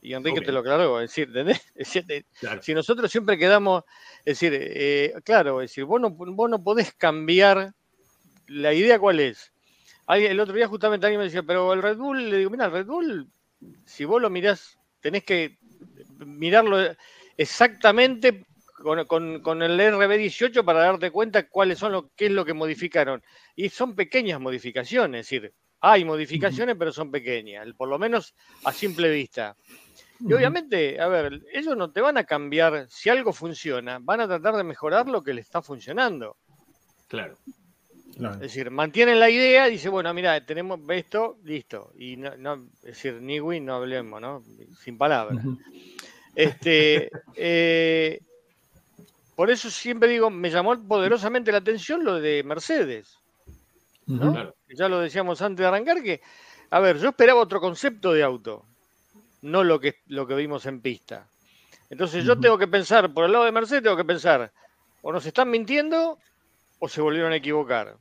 Y 0.00 0.12
Enrique 0.12 0.42
te 0.42 0.52
lo 0.52 0.60
aclaró, 0.60 1.00
es 1.00 1.14
decir, 1.14 1.32
si 2.60 2.74
nosotros 2.74 3.10
siempre 3.10 3.38
quedamos, 3.38 3.84
es 4.18 4.38
decir, 4.38 4.52
eh, 4.54 5.14
claro, 5.24 5.62
es 5.62 5.70
decir, 5.70 5.84
vos 5.84 5.98
no, 6.00 6.10
vos 6.10 6.50
no 6.50 6.62
podés 6.62 6.92
cambiar, 6.92 7.72
la 8.46 8.74
idea 8.74 8.98
cuál 8.98 9.20
es. 9.20 9.50
el 10.08 10.38
otro 10.38 10.54
día 10.54 10.68
justamente 10.68 11.06
alguien 11.06 11.20
me 11.20 11.24
decía, 11.24 11.42
pero 11.42 11.72
el 11.72 11.82
Red 11.82 11.96
Bull, 11.96 12.28
le 12.28 12.36
digo, 12.36 12.50
mira, 12.50 12.66
el 12.66 12.72
Red 12.72 12.86
Bull, 12.86 13.30
si 13.86 14.04
vos 14.04 14.20
lo 14.20 14.28
mirás 14.28 14.78
tenés 15.04 15.24
que 15.24 15.58
mirarlo 16.24 16.78
exactamente 17.36 18.46
con, 18.74 18.98
el 19.62 19.80
RB18 19.80 20.64
para 20.64 20.80
darte 20.80 21.10
cuenta 21.10 21.48
cuáles 21.48 21.78
son 21.78 21.92
lo, 21.92 22.10
qué 22.16 22.26
es 22.26 22.32
lo 22.32 22.44
que 22.44 22.54
modificaron. 22.54 23.22
Y 23.54 23.68
son 23.68 23.94
pequeñas 23.94 24.40
modificaciones, 24.40 25.20
es 25.20 25.30
decir, 25.30 25.54
hay 25.80 26.04
modificaciones, 26.04 26.76
pero 26.78 26.92
son 26.92 27.10
pequeñas, 27.10 27.68
por 27.76 27.88
lo 27.88 27.98
menos 27.98 28.34
a 28.64 28.72
simple 28.72 29.10
vista. 29.10 29.56
Y 30.20 30.32
obviamente, 30.32 31.00
a 31.00 31.08
ver, 31.08 31.42
ellos 31.52 31.76
no 31.76 31.90
te 31.90 32.00
van 32.00 32.16
a 32.16 32.24
cambiar, 32.24 32.86
si 32.88 33.10
algo 33.10 33.32
funciona, 33.32 33.98
van 34.00 34.20
a 34.20 34.26
tratar 34.28 34.56
de 34.56 34.64
mejorar 34.64 35.08
lo 35.08 35.22
que 35.22 35.34
le 35.34 35.40
está 35.40 35.60
funcionando. 35.60 36.36
Claro. 37.08 37.36
Es 38.16 38.40
decir, 38.40 38.70
mantienen 38.70 39.18
la 39.18 39.28
idea, 39.28 39.66
dice, 39.66 39.88
bueno, 39.88 40.14
mira, 40.14 40.44
tenemos 40.46 40.80
esto, 40.88 41.38
listo. 41.42 41.92
Y 41.98 42.16
no, 42.16 42.68
es 42.76 42.82
decir, 42.82 43.20
ni 43.20 43.40
win, 43.40 43.66
no 43.66 43.74
hablemos, 43.74 44.20
¿no? 44.20 44.42
Sin 44.80 44.96
palabras. 44.96 45.44
Este, 46.34 47.10
eh, 47.34 48.20
por 49.36 49.50
eso 49.50 49.70
siempre 49.70 50.08
digo, 50.08 50.30
me 50.30 50.50
llamó 50.50 50.78
poderosamente 50.86 51.52
la 51.52 51.58
atención 51.58 52.04
lo 52.04 52.20
de 52.20 52.42
Mercedes. 52.44 53.18
Ya 54.06 54.88
lo 54.88 55.00
decíamos 55.00 55.40
antes 55.42 55.62
de 55.62 55.66
arrancar, 55.66 56.02
que, 56.02 56.20
a 56.70 56.80
ver, 56.80 56.98
yo 56.98 57.08
esperaba 57.08 57.40
otro 57.40 57.60
concepto 57.60 58.12
de 58.12 58.22
auto, 58.22 58.64
no 59.42 59.64
lo 59.64 59.80
que, 59.80 59.96
lo 60.08 60.26
que 60.26 60.34
vimos 60.34 60.66
en 60.66 60.80
pista. 60.80 61.26
Entonces 61.90 62.24
yo 62.24 62.38
tengo 62.38 62.58
que 62.58 62.68
pensar, 62.68 63.12
por 63.12 63.24
el 63.24 63.32
lado 63.32 63.44
de 63.44 63.52
Mercedes, 63.52 63.82
tengo 63.82 63.96
que 63.96 64.04
pensar, 64.04 64.52
o 65.02 65.12
nos 65.12 65.24
están 65.26 65.50
mintiendo 65.50 66.18
o 66.78 66.88
se 66.88 67.00
volvieron 67.00 67.32
a 67.32 67.36
equivocar. 67.36 67.96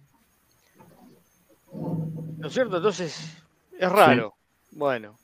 ¿No 1.72 2.48
es 2.48 2.54
cierto? 2.54 2.78
Entonces, 2.78 3.38
es 3.78 3.92
raro. 3.92 4.36
Bueno, 4.72 5.18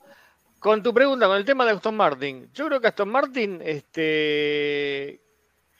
con 0.58 0.82
tu 0.82 0.94
pregunta, 0.94 1.26
con 1.26 1.36
el 1.36 1.44
tema 1.44 1.64
de 1.64 1.72
Aston 1.72 1.96
Martin, 1.96 2.50
yo 2.52 2.66
creo 2.66 2.80
que 2.80 2.86
Aston 2.86 3.08
Martin, 3.08 3.60
este, 3.62 5.20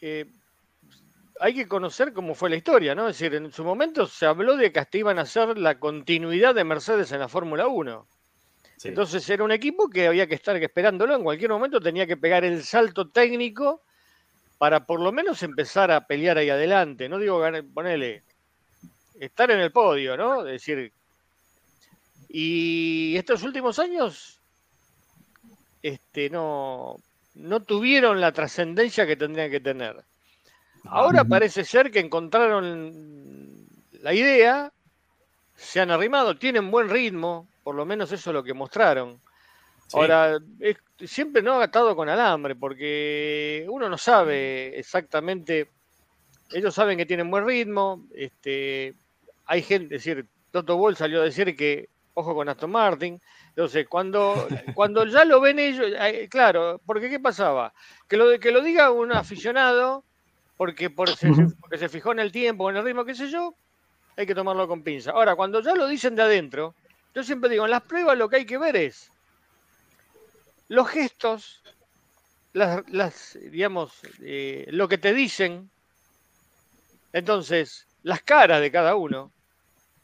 eh, 0.00 0.26
hay 1.40 1.54
que 1.54 1.66
conocer 1.66 2.12
cómo 2.12 2.35
fue 2.35 2.50
la 2.50 2.57
historia, 2.57 2.95
¿no? 2.95 3.09
Es 3.09 3.19
decir, 3.19 3.35
en 3.35 3.50
su 3.52 3.64
momento 3.64 4.07
se 4.07 4.26
habló 4.26 4.57
de 4.57 4.73
que 4.73 4.78
hasta 4.78 4.99
iban 4.99 5.19
a 5.19 5.26
ser 5.26 5.57
la 5.59 5.78
continuidad 5.78 6.54
de 6.54 6.64
Mercedes 6.64 7.12
en 7.12 7.21
la 7.21 7.28
Fórmula 7.28 7.66
1. 7.66 8.07
Entonces 8.85 9.28
era 9.28 9.45
un 9.45 9.52
equipo 9.52 9.90
que 9.90 10.07
había 10.07 10.26
que 10.26 10.35
estar 10.35 10.57
esperándolo, 10.57 11.14
en 11.14 11.23
cualquier 11.23 11.50
momento 11.50 11.80
tenía 11.80 12.07
que 12.07 12.16
pegar 12.16 12.45
el 12.45 12.62
salto 12.62 13.09
técnico 13.11 13.83
para 14.57 14.87
por 14.87 15.00
lo 15.00 15.12
menos 15.12 15.42
empezar 15.42 15.90
a 15.90 16.07
pelear 16.07 16.38
ahí 16.38 16.50
adelante. 16.50 17.09
No 17.09 17.19
digo, 17.19 17.42
ponele, 17.75 18.23
estar 19.19 19.50
en 19.50 19.61
el 19.61 19.73
podio, 19.73 20.16
¿no? 20.16 20.47
Es 20.47 20.52
decir, 20.52 20.92
y 22.28 23.16
estos 23.16 23.42
últimos 23.42 23.78
años, 23.78 24.40
este, 25.83 26.30
no, 26.30 26.97
no 27.40 27.61
tuvieron 27.61 28.20
la 28.20 28.32
trascendencia 28.32 29.06
que 29.06 29.16
tendrían 29.16 29.50
que 29.50 29.61
tener. 29.61 30.04
Ahora 30.85 31.25
parece 31.25 31.64
ser 31.64 31.90
que 31.90 32.00
encontraron 32.00 33.66
la 34.00 34.14
idea, 34.14 34.73
se 35.56 35.80
han 35.80 35.90
arrimado, 35.90 36.37
tienen 36.37 36.70
buen 36.70 36.88
ritmo, 36.88 37.47
por 37.62 37.75
lo 37.75 37.85
menos 37.85 38.12
eso 38.12 38.30
es 38.30 38.35
lo 38.35 38.42
que 38.42 38.54
mostraron. 38.54 39.20
Ahora, 39.92 40.38
siempre 41.04 41.42
no 41.42 41.61
ha 41.61 41.64
atado 41.64 41.97
con 41.97 42.09
alambre, 42.09 42.54
porque 42.54 43.66
uno 43.68 43.88
no 43.88 43.99
sabe 43.99 44.78
exactamente, 44.78 45.68
ellos 46.52 46.75
saben 46.75 46.97
que 46.97 47.06
tienen 47.06 47.30
buen 47.30 47.47
ritmo, 47.47 48.06
este, 48.14 48.94
hay 49.47 49.62
gente, 49.62 49.97
es 49.97 50.04
decir, 50.04 50.26
Toto 50.52 50.76
Wolf 50.76 50.99
salió 50.99 51.20
a 51.20 51.25
decir 51.25 51.56
que, 51.56 51.88
ojo 52.14 52.35
con 52.35 52.49
Aston 52.49 52.70
Martin, 52.70 53.20
entonces, 53.50 53.87
cuando, 53.88 54.49
cuando 54.75 55.04
ya 55.04 55.25
lo 55.25 55.40
ven 55.40 55.59
ellos, 55.59 55.87
eh, 55.99 56.28
claro, 56.30 56.80
porque 56.87 57.11
¿qué 57.11 57.21
pasaba? 57.21 57.75
Que 58.09 58.16
lo, 58.16 58.38
que 58.38 58.52
lo 58.52 58.62
diga 58.62 58.90
un 58.90 59.12
aficionado, 59.12 60.04
porque, 60.57 60.88
por, 60.90 61.11
se, 61.11 61.30
porque 61.61 61.78
se 61.78 61.88
fijó 61.88 62.12
en 62.12 62.21
el 62.21 62.33
tiempo, 62.33 62.71
en 62.71 62.76
el 62.76 62.85
ritmo, 62.85 63.04
qué 63.04 63.14
sé 63.14 63.28
yo, 63.28 63.54
hay 64.16 64.26
que 64.26 64.35
tomarlo 64.35 64.69
con 64.69 64.83
pinza. 64.83 65.11
Ahora, 65.11 65.35
cuando 65.35 65.61
ya 65.61 65.75
lo 65.75 65.87
dicen 65.88 66.14
de 66.14 66.23
adentro, 66.23 66.75
yo 67.14 67.23
siempre 67.23 67.50
digo, 67.50 67.64
en 67.64 67.71
las 67.71 67.83
pruebas 67.83 68.16
lo 68.16 68.28
que 68.28 68.37
hay 68.37 68.47
que 68.47 68.59
ver 68.59 68.76
es 68.76 69.11
los 70.69 70.88
gestos, 70.88 71.62
las, 72.52 72.88
las 72.88 73.37
digamos, 73.50 73.92
eh, 74.21 74.66
lo 74.71 74.88
que 74.88 74.99
te 74.99 75.12
dicen, 75.12 75.69
entonces, 77.12 77.88
las 78.04 78.23
caras 78.23 78.61
de 78.61 78.71
cada 78.71 78.95
uno. 78.95 79.33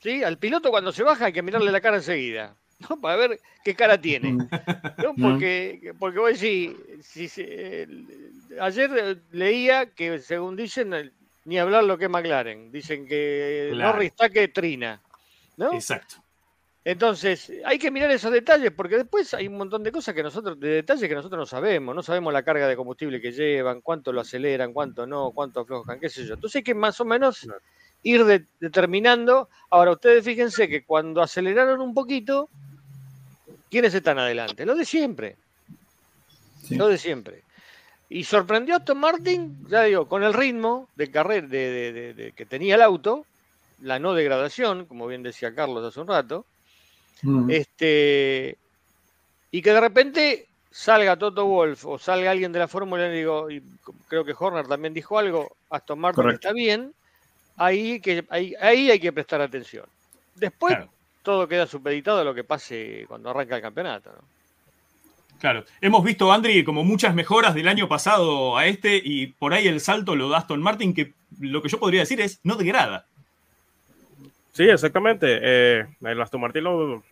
¿sí? 0.01 0.25
Al 0.25 0.39
piloto 0.39 0.71
cuando 0.71 0.91
se 0.91 1.05
baja 1.05 1.27
hay 1.27 1.33
que 1.33 1.43
mirarle 1.43 1.71
la 1.71 1.81
cara 1.81 1.97
enseguida. 1.97 2.57
¿no? 2.91 3.01
Para 3.01 3.17
ver 3.17 3.41
qué 3.65 3.75
cara 3.75 4.01
tiene. 4.01 4.33
Mm. 4.33 4.49
¿no? 5.03 5.15
Porque, 5.15 5.95
porque 5.99 6.19
voy 6.19 6.37
si, 6.37 6.77
si, 7.03 7.43
ayer 8.61 9.23
leía 9.33 9.87
que 9.87 10.19
según 10.19 10.57
dicen, 10.57 11.13
ni 11.45 11.59
hablar 11.59 11.85
lo 11.85 11.97
que 11.97 12.05
es 12.05 12.11
McLaren. 12.11 12.71
Dicen 12.73 13.07
que 13.07 13.73
Norris 13.75 14.11
está 14.11 14.29
que 14.29 14.49
trina. 14.49 15.01
¿no? 15.57 15.73
Exacto. 15.73 16.17
Entonces, 16.85 17.53
hay 17.65 17.81
que 17.81 17.91
mirar 17.91 18.13
esos 18.13 18.31
detalles, 18.31 18.71
porque 18.71 18.97
después 18.97 19.35
hay 19.35 19.49
un 19.49 19.57
montón 19.57 19.83
de 19.83 19.91
cosas 19.91 20.15
que 20.15 20.23
nosotros, 20.23 20.61
de 20.61 20.69
detalles 20.69 21.09
que 21.09 21.17
nosotros 21.17 21.37
no 21.37 21.47
sabemos, 21.47 21.93
no 21.93 22.01
sabemos 22.01 22.33
la 22.33 22.45
carga 22.45 22.69
de 22.69 22.77
combustible 22.77 23.21
que 23.21 23.33
llevan, 23.33 23.81
cuánto 23.81 24.13
lo 24.13 24.21
aceleran, 24.21 24.73
cuánto 24.73 25.05
no, 25.05 25.33
cuánto 25.33 25.61
aflojan, 25.61 25.99
qué 25.99 26.09
sé 26.09 26.25
yo. 26.25 26.35
Entonces 26.35 26.61
hay 26.61 26.63
que 26.63 26.77
más 26.77 27.01
o 27.01 27.05
menos 27.05 27.45
ir 28.05 28.25
determinando. 28.61 29.49
Ahora, 29.69 29.91
ustedes 29.93 30.25
fíjense 30.25 30.69
que 30.69 30.85
cuando 30.85 31.23
aceleraron 31.23 31.81
un 31.81 31.93
poquito, 31.93 32.51
¿quiénes 33.77 33.93
están 33.93 34.19
adelante? 34.19 34.65
Lo 34.65 34.75
de 34.75 34.87
siempre. 34.87 35.37
Lo 36.71 36.89
de 36.89 36.97
siempre. 36.97 37.43
Y 38.09 38.25
sorprendió 38.25 38.73
a 38.73 38.79
Aston 38.79 38.97
Martin, 38.97 39.67
ya 39.69 39.83
digo, 39.83 40.09
con 40.09 40.23
el 40.23 40.33
ritmo 40.33 40.89
de 40.97 41.11
carrera 41.11 41.47
de, 41.47 42.33
que 42.35 42.47
tenía 42.47 42.77
el 42.77 42.81
auto, 42.81 43.27
la 43.83 43.99
no 43.99 44.15
degradación, 44.15 44.87
como 44.87 45.07
bien 45.07 45.23
decía 45.23 45.55
Carlos 45.55 45.85
hace 45.85 46.01
un 46.01 46.07
rato, 46.07 46.47
mm. 47.21 47.51
este, 47.51 48.57
y 49.51 49.61
que 49.61 49.73
de 49.75 49.81
repente 49.83 50.47
salga 50.71 51.19
Toto 51.19 51.45
Wolf 51.45 51.85
o 51.85 51.99
salga 51.99 52.31
alguien 52.31 52.53
de 52.53 52.61
la 52.61 52.69
Fórmula 52.69 53.09
y 53.09 53.19
digo, 53.19 53.51
y 53.51 53.63
creo 54.09 54.25
que 54.25 54.35
Horner 54.39 54.67
también 54.67 54.95
dijo 54.95 55.19
algo, 55.19 55.55
Aston 55.69 55.99
Martin 55.99 56.31
está 56.31 56.55
bien, 56.55 56.95
ahí, 57.59 58.01
que, 58.01 58.25
ahí, 58.31 58.55
hay 58.91 58.99
que 58.99 59.13
prestar 59.13 59.43
atención. 59.43 59.85
Después 60.35 60.79
todo 61.27 61.49
queda 61.49 61.67
supeditado 61.67 62.21
a 62.21 62.25
lo 62.25 62.33
que 62.33 62.45
pase 62.45 63.05
cuando 63.09 63.29
arranca 63.29 63.57
el 63.57 63.63
campeonato. 63.63 64.13
Claro, 65.41 65.65
hemos 65.81 66.05
visto, 66.05 66.33
Andri, 66.33 66.63
como 66.63 66.85
muchas 66.85 67.17
mejoras 67.17 67.53
del 67.53 67.67
año 67.67 67.89
pasado 67.89 68.57
a 68.57 68.67
este 68.67 69.03
y 69.03 69.27
por 69.27 69.53
ahí 69.53 69.67
el 69.67 69.81
salto 69.81 70.15
lo 70.15 70.29
da 70.29 70.39
Aston 70.39 70.63
Martin, 70.63 70.95
que 70.95 71.15
lo 71.41 71.63
que 71.63 71.69
yo 71.69 71.81
podría 71.81 72.03
decir 72.03 72.21
es 72.21 72.39
no 72.45 72.55
degrada. 72.55 73.07
Sí, 74.57 74.63
exactamente. 74.63 75.39
Eh, 75.43 75.85
el 76.01 76.19
Aston 76.23 76.41
Martin, 76.41 76.65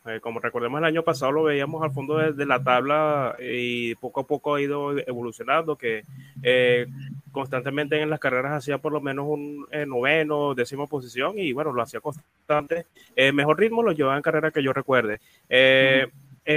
eh, 0.06 0.18
como 0.22 0.40
recordemos 0.40 0.78
el 0.78 0.86
año 0.86 1.02
pasado, 1.02 1.30
lo 1.30 1.42
veíamos 1.42 1.82
al 1.82 1.92
fondo 1.92 2.16
de, 2.16 2.46
la 2.46 2.64
tabla 2.64 3.36
y 3.38 3.94
poco 3.96 4.20
a 4.20 4.26
poco 4.26 4.54
ha 4.54 4.62
ido 4.62 4.96
evolucionando, 4.98 5.76
que 5.76 6.06
eh, 6.42 6.86
constantemente 7.32 8.00
en 8.00 8.08
las 8.08 8.18
carreras 8.18 8.52
hacía 8.52 8.78
por 8.78 8.94
lo 8.94 9.02
menos 9.02 9.26
un 9.28 9.66
noveno, 9.86 10.54
décimo 10.54 10.86
posición 10.86 11.38
y 11.38 11.52
bueno, 11.52 11.74
lo 11.74 11.82
hacía 11.82 12.00
constante. 12.00 12.86
mejor 13.34 13.60
ritmo 13.60 13.82
lo 13.82 13.92
llevaba 13.92 14.16
en 14.16 14.22
carrera 14.22 14.50
que 14.50 14.62
yo 14.62 14.72
recuerde. 14.72 15.20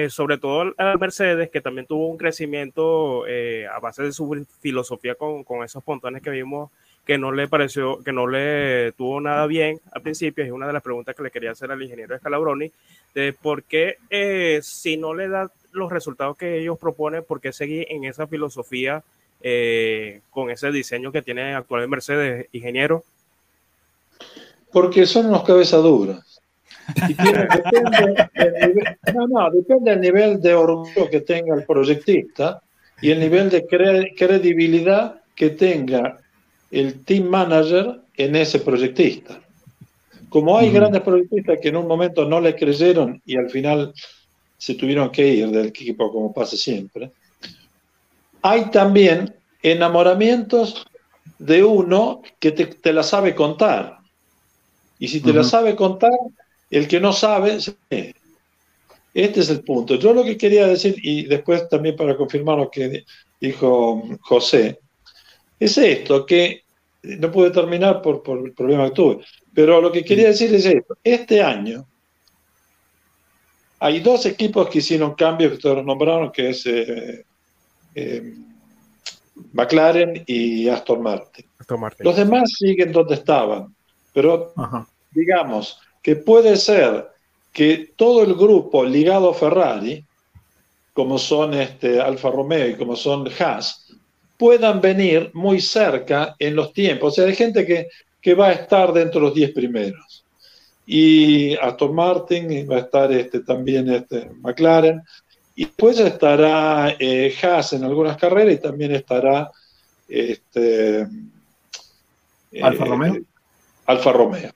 sobre 0.07 0.37
todo 0.37 0.73
al 0.77 0.99
Mercedes, 0.99 1.49
que 1.49 1.59
también 1.59 1.85
tuvo 1.85 2.07
un 2.07 2.17
crecimiento 2.17 3.25
a 3.25 3.79
base 3.81 4.03
de 4.03 4.13
su 4.13 4.47
filosofía 4.61 5.15
con, 5.15 5.43
con 5.43 5.65
esos 5.65 5.83
pontones 5.83 6.21
que 6.21 6.29
vimos 6.29 6.71
que 7.07 7.17
no 7.17 7.31
le 7.31 7.47
pareció, 7.47 8.03
que 8.03 8.11
no 8.11 8.27
le 8.27 8.91
tuvo 8.91 9.21
nada 9.21 9.47
bien 9.47 9.79
al 9.93 10.01
principio, 10.01 10.43
es 10.43 10.51
una 10.51 10.67
de 10.67 10.73
las 10.73 10.83
preguntas 10.83 11.15
que 11.15 11.23
le 11.23 11.31
quería 11.31 11.51
hacer 11.51 11.71
al 11.71 11.81
ingeniero 11.81 12.17
Scalabroni, 12.17 12.69
de 13.15 13.31
por 13.31 13.63
qué 13.63 13.95
eh, 14.09 14.59
si 14.61 14.97
no 14.97 15.13
le 15.13 15.29
da 15.29 15.49
los 15.71 15.89
resultados 15.89 16.35
que 16.35 16.59
ellos 16.59 16.77
proponen, 16.77 17.23
por 17.23 17.39
qué 17.39 17.53
seguir 17.53 17.87
en 17.89 18.03
esa 18.03 18.27
filosofía 18.27 19.03
eh, 19.39 20.19
con 20.31 20.49
ese 20.49 20.69
diseño 20.69 21.13
que 21.13 21.21
tiene 21.21 21.55
actualmente 21.55 21.91
Mercedes, 21.91 22.47
ingeniero. 22.51 23.05
Porque 24.73 25.05
son 25.05 25.27
unos 25.27 25.45
cabezaduras. 25.45 26.41
depende, 27.07 28.17
no, 29.15 29.27
no, 29.27 29.49
depende 29.51 29.91
del 29.91 30.01
nivel 30.01 30.41
de 30.41 30.53
orgullo 30.53 31.09
que 31.09 31.21
tenga 31.21 31.55
el 31.55 31.63
proyectista 31.63 32.61
y 33.01 33.11
el 33.11 33.19
nivel 33.21 33.49
de 33.49 33.65
credibilidad 33.65 35.21
que 35.35 35.51
tenga 35.51 36.19
el 36.71 37.03
team 37.03 37.25
manager 37.25 38.01
en 38.15 38.35
ese 38.35 38.59
proyectista. 38.59 39.41
Como 40.29 40.57
hay 40.57 40.71
grandes 40.71 41.01
proyectistas 41.01 41.59
que 41.61 41.69
en 41.69 41.77
un 41.77 41.87
momento 41.87 42.25
no 42.25 42.41
le 42.41 42.55
creyeron 42.55 43.21
y 43.25 43.37
al 43.37 43.49
final 43.49 43.93
se 44.57 44.73
tuvieron 44.73 45.09
que 45.11 45.27
ir 45.27 45.49
del 45.49 45.67
equipo, 45.67 46.11
como 46.11 46.33
pasa 46.33 46.57
siempre, 46.57 47.11
hay 48.41 48.65
también 48.71 49.35
enamoramientos 49.61 50.85
de 51.39 51.63
uno 51.63 52.21
que 52.39 52.51
te, 52.51 52.93
la 52.93 53.03
sabe 53.03 53.35
contar. 53.35 53.97
Y 54.99 55.07
si 55.07 55.21
te 55.21 55.31
la 55.31 55.43
sabe 55.43 55.75
contar, 55.75 56.11
el 56.71 56.87
que 56.87 56.99
no 56.99 57.13
sabe, 57.13 57.57
Este 59.13 59.39
es 59.39 59.49
el 59.49 59.63
punto. 59.63 59.95
Yo 59.95 60.13
lo 60.13 60.23
que 60.23 60.37
quería 60.37 60.67
decir, 60.67 60.95
y 61.01 61.25
después 61.25 61.69
también 61.69 61.95
para 61.95 62.17
confirmar 62.17 62.57
lo 62.57 62.71
que 62.71 63.05
dijo 63.39 64.03
José, 64.21 64.79
es 65.59 65.77
esto, 65.77 66.25
que 66.25 66.63
no 67.03 67.31
pude 67.31 67.51
terminar 67.51 68.01
por, 68.01 68.21
por 68.21 68.45
el 68.45 68.53
problema 68.53 68.85
que 68.85 68.95
tuve, 68.95 69.25
pero 69.53 69.81
lo 69.81 69.91
que 69.91 70.03
quería 70.03 70.27
decir 70.27 70.53
es 70.53 70.65
esto. 70.65 70.97
Este 71.03 71.41
año 71.41 71.85
hay 73.79 73.99
dos 73.99 74.25
equipos 74.25 74.69
que 74.69 74.79
hicieron 74.79 75.13
cambios 75.15 75.51
que 75.51 75.57
ustedes 75.57 75.85
nombraron, 75.85 76.31
que 76.31 76.49
es 76.49 76.65
eh, 76.65 77.25
eh, 77.95 78.33
McLaren 79.53 80.23
y 80.25 80.67
Aston 80.67 81.01
Martin. 81.01 81.45
Los 81.99 82.15
demás 82.15 82.51
siguen 82.57 82.91
donde 82.91 83.15
estaban, 83.15 83.75
pero 84.13 84.53
digamos 85.11 85.79
que 86.01 86.15
puede 86.15 86.55
ser 86.57 87.07
que 87.51 87.93
todo 87.95 88.23
el 88.23 88.35
grupo 88.35 88.83
ligado 88.83 89.31
a 89.31 89.33
Ferrari, 89.33 90.05
como 90.93 91.17
son 91.17 91.53
este, 91.53 91.99
Alfa 91.99 92.31
Romeo 92.31 92.69
y 92.69 92.75
como 92.75 92.95
son 92.95 93.27
Haas, 93.39 93.86
puedan 94.37 94.79
venir 94.81 95.31
muy 95.33 95.59
cerca 95.59 96.35
en 96.39 96.55
los 96.55 96.71
tiempos. 96.71 97.13
O 97.13 97.15
sea, 97.15 97.25
hay 97.25 97.35
gente 97.35 97.65
que, 97.65 97.87
que 98.21 98.35
va 98.35 98.47
a 98.49 98.53
estar 98.53 98.93
dentro 98.93 99.19
de 99.19 99.25
los 99.27 99.35
10 99.35 99.51
primeros. 99.51 100.23
Y 100.85 101.55
Aston 101.57 101.93
Martin, 101.93 102.67
va 102.69 102.77
a 102.77 102.79
estar 102.79 103.11
este, 103.11 103.41
también 103.41 103.89
este, 103.89 104.29
McLaren. 104.41 105.01
Y 105.55 105.65
después 105.65 105.99
estará 105.99 106.95
eh, 106.99 107.33
Haas 107.41 107.73
en 107.73 107.83
algunas 107.83 108.15
carreras 108.15 108.53
y 108.53 108.57
también 108.59 108.93
estará 108.93 109.51
este, 110.07 111.07
Alfa 112.61 112.85
eh, 112.85 112.87
Romeo. 112.87 113.21
Alfa 113.87 114.11
Romeo. 114.13 114.51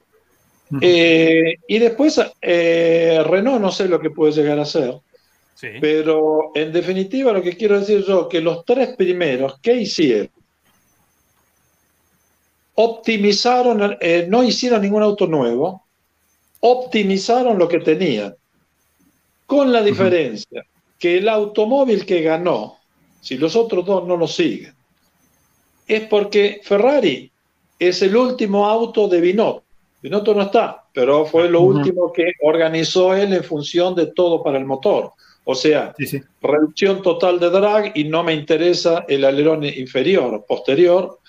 Eh, 0.79 1.55
y 1.67 1.79
después 1.79 2.21
Renault 2.41 3.59
no 3.59 3.71
sé 3.71 3.89
lo 3.89 3.99
que 3.99 4.11
puede 4.11 4.31
llegar 4.31 4.57
a 4.57 4.63
ser, 4.63 4.93
pero 5.79 6.51
en 6.55 6.71
definitiva 6.71 7.31
lo 7.31 7.41
que 7.41 7.55
quiero 7.55 7.79
decir 7.79 8.03
yo, 8.05 8.27
que 8.27 8.41
los 8.41 8.65
tres 8.65 8.95
primeros, 8.95 9.59
¿qué 9.61 9.75
hicieron? 9.75 10.29
Optimizaron, 12.75 13.97
eh, 13.99 14.25
no 14.29 14.43
hicieron 14.43 14.81
ningún 14.81 15.03
auto 15.03 15.27
nuevo, 15.27 15.85
optimizaron 16.61 17.57
lo 17.57 17.67
que 17.67 17.79
tenían, 17.79 18.35
con 19.45 19.71
la 19.71 19.81
diferencia 19.81 20.63
que 20.97 21.17
el 21.17 21.29
automóvil 21.29 22.05
que 22.05 22.21
ganó, 22.21 22.77
si 23.19 23.37
los 23.37 23.55
otros 23.55 23.85
dos 23.85 24.07
no 24.07 24.17
lo 24.17 24.27
siguen, 24.27 24.73
es 25.87 26.07
porque 26.07 26.61
Ferrari 26.63 27.31
es 27.77 28.01
el 28.01 28.15
último 28.15 28.67
auto 28.67 29.07
de 29.07 29.19
Binotto 29.19 29.63
Binotto 30.01 30.33
no 30.33 30.41
está, 30.41 30.83
pero 30.93 31.25
fue 31.25 31.47
lo 31.47 31.61
último 31.61 32.11
que 32.11 32.31
organizó 32.41 33.13
él 33.13 33.33
en 33.33 33.43
función 33.43 33.93
de 33.93 34.07
todo 34.07 34.41
para 34.41 34.57
el 34.57 34.65
motor. 34.65 35.11
O 35.43 35.55
sea, 35.55 35.93
reducción 36.41 37.01
total 37.01 37.39
de 37.39 37.49
drag 37.49 37.91
y 37.95 38.03
no 38.03 38.23
me 38.23 38.33
interesa 38.33 39.05
el 39.07 39.25
alerón 39.25 39.63
inferior, 39.65 40.45
posterior, 40.47 41.19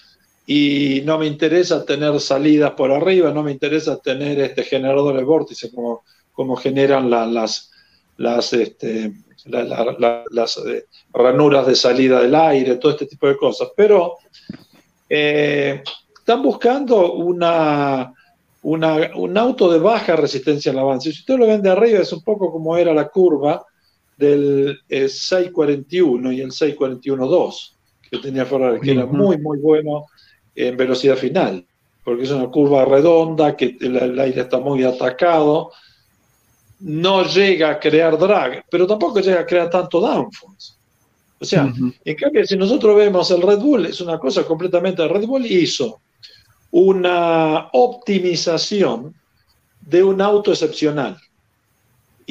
y 0.46 1.02
no 1.04 1.18
me 1.18 1.26
interesa 1.26 1.84
tener 1.84 2.18
salidas 2.20 2.72
por 2.72 2.90
arriba, 2.90 3.30
no 3.30 3.42
me 3.42 3.52
interesa 3.52 3.98
tener 3.98 4.38
este 4.40 4.64
generador 4.64 5.16
de 5.16 5.24
vórtice 5.24 5.70
como, 5.70 6.02
como 6.32 6.56
generan 6.56 7.08
las, 7.08 7.70
las, 8.18 8.52
este, 8.52 9.12
las 9.46 10.56
eh, 10.58 10.86
ranuras 11.14 11.66
de 11.66 11.74
salida 11.74 12.20
del 12.20 12.34
aire, 12.34 12.76
todo 12.76 12.92
este 12.92 13.06
tipo 13.06 13.28
de 13.28 13.36
cosas. 13.36 13.68
Pero 13.74 14.16
eh, 15.08 15.82
están 16.18 16.42
buscando 16.42 17.14
una, 17.14 18.12
un 18.62 19.38
auto 19.38 19.72
de 19.72 19.78
baja 19.78 20.16
resistencia 20.16 20.72
al 20.72 20.80
avance. 20.80 21.12
Si 21.12 21.20
usted 21.20 21.38
lo 21.38 21.46
ven 21.46 21.62
de 21.62 21.70
arriba, 21.70 22.00
es 22.00 22.12
un 22.12 22.22
poco 22.22 22.52
como 22.52 22.76
era 22.76 22.92
la 22.92 23.08
curva 23.08 23.64
del 24.22 24.80
641 24.88 26.30
eh, 26.30 26.34
y 26.34 26.40
el 26.40 26.50
641-2 26.50 27.72
que 28.10 28.18
tenía 28.18 28.46
Ferrari, 28.46 28.80
que 28.80 28.92
era 28.92 29.06
muy, 29.06 29.38
muy 29.38 29.58
bueno 29.58 30.06
en 30.54 30.76
velocidad 30.76 31.16
final, 31.16 31.64
porque 32.04 32.24
es 32.24 32.30
una 32.30 32.48
curva 32.48 32.84
redonda, 32.84 33.56
que 33.56 33.76
el, 33.80 34.18
aire 34.18 34.42
está 34.42 34.58
muy 34.58 34.84
atacado, 34.84 35.72
no 36.80 37.24
llega 37.24 37.70
a 37.70 37.80
crear 37.80 38.18
drag, 38.18 38.64
pero 38.70 38.86
tampoco 38.86 39.20
llega 39.20 39.40
a 39.40 39.46
crear 39.46 39.70
tanto 39.70 40.00
downforce. 40.00 40.74
O 41.40 41.44
sea, 41.44 41.72
en 42.04 42.16
cambio, 42.16 42.46
si 42.46 42.56
nosotros 42.56 42.96
vemos 42.96 43.30
el 43.30 43.42
Red 43.42 43.58
Bull, 43.58 43.86
es 43.86 44.00
una 44.00 44.18
cosa 44.18 44.44
completamente. 44.44 45.08
Red 45.08 45.26
Bull 45.26 45.44
hizo 45.44 46.00
una 46.70 47.68
optimización 47.72 49.14
de 49.80 50.04
un 50.04 50.20
auto 50.20 50.52
excepcional. 50.52 51.18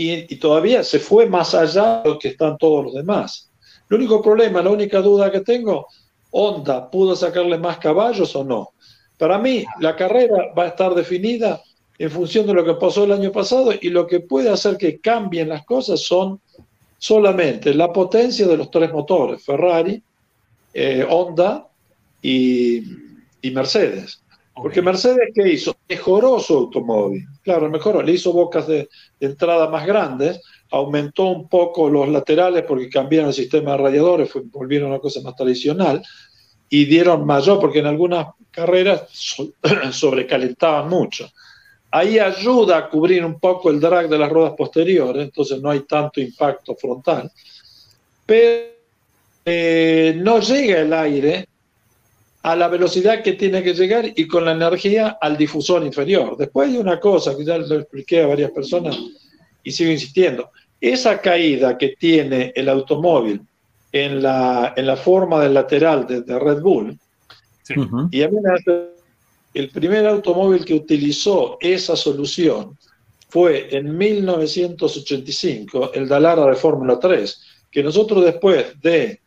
Y, 0.03 0.35
todavía 0.37 0.83
se 0.83 0.97
fue 0.97 1.27
más 1.27 1.53
allá 1.53 2.01
de 2.01 2.09
lo 2.09 2.17
que 2.17 2.29
están 2.29 2.57
todos 2.57 2.85
los 2.85 2.93
demás. 2.95 3.51
El 3.87 3.97
único 3.97 4.19
problema, 4.19 4.63
la 4.63 4.71
única 4.71 4.99
duda 4.99 5.31
que 5.31 5.41
tengo, 5.41 5.85
Honda, 6.31 6.89
¿pudo 6.89 7.15
sacarle 7.15 7.59
más 7.59 7.77
caballos 7.77 8.35
o 8.35 8.43
no? 8.43 8.71
Para 9.19 9.37
mí, 9.37 9.63
la 9.79 9.95
carrera 9.95 10.53
va 10.57 10.63
a 10.63 10.67
estar 10.69 10.95
definida 10.95 11.61
en 11.99 12.09
función 12.09 12.47
de 12.47 12.53
lo 12.53 12.65
que 12.65 12.73
pasó 12.73 13.03
el 13.03 13.11
año 13.11 13.31
pasado 13.31 13.71
y 13.79 13.89
lo 13.89 14.07
que 14.07 14.21
puede 14.21 14.49
hacer 14.49 14.75
que 14.77 14.99
cambien 14.99 15.49
las 15.49 15.65
cosas 15.65 15.99
son 15.99 16.39
solamente 16.97 17.71
la 17.75 17.93
potencia 17.93 18.47
de 18.47 18.57
los 18.57 18.71
tres 18.71 18.91
motores, 18.91 19.45
Ferrari, 19.45 20.01
eh, 20.73 21.05
Honda 21.07 21.67
y 22.23 22.81
Mercedes. 23.43 24.19
Porque 24.55 24.81
Mercedes, 24.81 25.29
¿qué 25.35 25.47
hizo? 25.47 25.75
Mejoró 25.87 26.39
su 26.39 26.55
automóvil. 26.55 27.27
Claro, 27.43 27.69
mejoró, 27.69 28.03
le 28.03 28.11
hizo 28.11 28.31
bocas 28.33 28.67
de, 28.67 28.87
entrada 29.19 29.67
más 29.67 29.85
grandes, 29.87 30.41
aumentó 30.69 31.25
un 31.25 31.49
poco 31.49 31.89
los 31.89 32.07
laterales 32.07 32.63
porque 32.67 32.89
cambiaron 32.89 33.29
el 33.29 33.33
sistema 33.33 33.71
de 33.71 33.77
radiadores, 33.77 34.29
volvieron 34.51 34.89
a 34.89 34.93
una 34.93 35.01
cosa 35.01 35.21
más 35.21 35.35
tradicional 35.35 36.03
y 36.69 36.85
dieron 36.85 37.25
mayor, 37.25 37.59
porque 37.59 37.79
en 37.79 37.87
algunas 37.87 38.27
carreras 38.51 39.03
sobrecalentaban 39.91 40.87
mucho. 40.87 41.29
Ahí 41.89 42.19
ayuda 42.19 42.77
a 42.77 42.89
cubrir 42.89 43.25
un 43.25 43.39
poco 43.39 43.69
el 43.69 43.79
drag 43.79 44.07
de 44.07 44.19
las 44.19 44.31
ruedas 44.31 44.53
posteriores, 44.55 45.23
entonces 45.23 45.61
no 45.61 45.71
hay 45.71 45.81
tanto 45.81 46.21
impacto 46.21 46.75
frontal. 46.75 47.29
Pero 48.25 48.71
eh, 49.43 50.13
no 50.15 50.39
llega 50.39 50.79
el 50.79 50.93
aire 50.93 51.47
a 52.43 52.55
la 52.55 52.67
velocidad 52.67 53.21
que 53.21 53.33
tiene 53.33 53.61
que 53.61 53.73
llegar 53.73 54.11
y 54.15 54.27
con 54.27 54.45
la 54.45 54.53
energía 54.53 55.17
al 55.21 55.37
difusor 55.37 55.83
inferior. 55.85 56.35
Después 56.37 56.69
hay 56.69 56.77
una 56.77 56.99
cosa 56.99 57.35
que 57.37 57.45
ya 57.45 57.57
lo 57.57 57.75
expliqué 57.75 58.23
a 58.23 58.27
varias 58.27 58.51
personas 58.51 58.97
y 59.63 59.71
sigo 59.71 59.91
insistiendo. 59.91 60.49
Esa 60.79 61.21
caída 61.21 61.77
que 61.77 61.89
tiene 61.89 62.51
el 62.55 62.67
automóvil 62.69 63.41
en 63.91 64.23
la, 64.23 64.73
en 64.75 64.87
la 64.87 64.97
forma 64.97 65.43
del 65.43 65.53
lateral 65.53 66.07
de, 66.07 66.39
Red 66.39 66.61
Bull, 66.61 66.97
y 68.09 68.23
a 68.23 68.27
mí 68.27 68.37
el 69.53 69.69
primer 69.69 70.07
automóvil 70.07 70.65
que 70.65 70.73
utilizó 70.73 71.57
esa 71.61 71.95
solución 71.95 72.77
fue 73.29 73.67
en 73.71 73.97
1985, 73.97 75.91
el 75.93 76.07
Dalara 76.07 76.47
de 76.47 76.55
Fórmula 76.55 76.99
3, 76.99 77.41
que 77.71 77.83
nosotros 77.83 78.25
después 78.25 78.81
de 78.81 79.20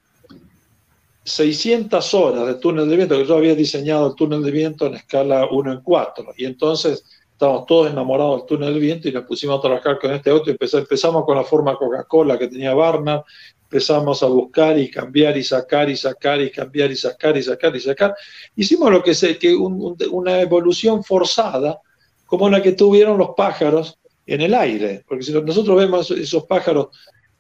600 1.25 2.15
horas 2.15 2.47
de 2.47 2.55
túnel 2.55 2.89
de 2.89 2.97
viento, 2.97 3.17
que 3.17 3.25
yo 3.25 3.37
había 3.37 3.55
diseñado 3.55 4.09
el 4.09 4.15
túnel 4.15 4.43
de 4.43 4.51
viento 4.51 4.87
en 4.87 4.95
escala 4.95 5.49
1 5.51 5.73
en 5.73 5.81
4, 5.81 6.35
y 6.37 6.45
entonces 6.45 7.05
estábamos 7.33 7.67
todos 7.67 7.91
enamorados 7.91 8.41
del 8.41 8.47
túnel 8.47 8.75
de 8.75 8.81
viento 8.81 9.09
y 9.09 9.13
nos 9.13 9.25
pusimos 9.25 9.59
a 9.59 9.63
trabajar 9.63 9.99
con 9.99 10.13
este 10.13 10.31
auto 10.31 10.51
y 10.51 10.53
empezamos, 10.53 11.25
con 11.25 11.37
la 11.37 11.45
forma 11.45 11.77
Coca-Cola 11.77 12.39
que 12.39 12.49
tenía 12.49 12.75
Barnard, 12.75 13.23
empezamos 13.63 14.23
a 14.23 14.27
buscar 14.27 14.79
y 14.79 14.91
cambiar 14.91 15.37
y 15.37 15.43
sacar 15.43 15.91
y 15.91 15.97
sacar 15.97 16.41
y 16.41 16.51
cambiar 16.51 16.93
y 16.93 16.97
sacar 16.97 17.37
y 17.37 17.43
sacar 17.43 17.75
y 17.75 17.81
sacar. 17.81 18.15
Hicimos 18.55 18.91
lo 18.91 19.03
que 19.03 19.15
sé, 19.15 19.37
que 19.37 19.55
una 19.57 20.41
evolución 20.41 21.03
forzada 21.03 21.81
como 22.27 22.49
la 22.49 22.63
que 22.63 22.73
tuvieron 22.73 23.19
los 23.19 23.31
pájaros 23.37 23.99
en 24.27 24.41
el 24.41 24.55
aire, 24.55 25.05
porque 25.09 25.25
si 25.25 25.33
nosotros 25.33 25.77
vemos 25.77 26.11
esos 26.11 26.45
pájaros 26.45 26.89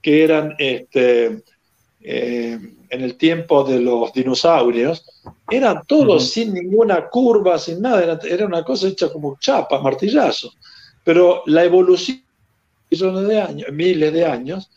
que 0.02 0.22
eran 0.22 0.54
este, 0.58 1.42
eh, 2.06 2.58
en 2.90 3.00
el 3.00 3.16
tiempo 3.16 3.64
de 3.64 3.80
los 3.80 4.12
dinosaurios, 4.12 5.06
eran 5.50 5.84
todos 5.86 6.30
sin 6.30 6.52
ninguna 6.52 7.08
curva, 7.08 7.58
sin 7.58 7.80
nada, 7.80 8.20
era, 8.22 8.44
una 8.44 8.62
cosa 8.62 8.88
hecha 8.88 9.10
como 9.10 9.38
chapa, 9.40 9.80
martillazo. 9.80 10.52
Pero 11.02 11.42
la 11.46 11.64
evolución, 11.64 12.22
millones 12.90 13.26
de 13.26 13.40
años, 13.40 13.72
miles 13.72 14.12
de 14.12 14.26
años, 14.26 14.70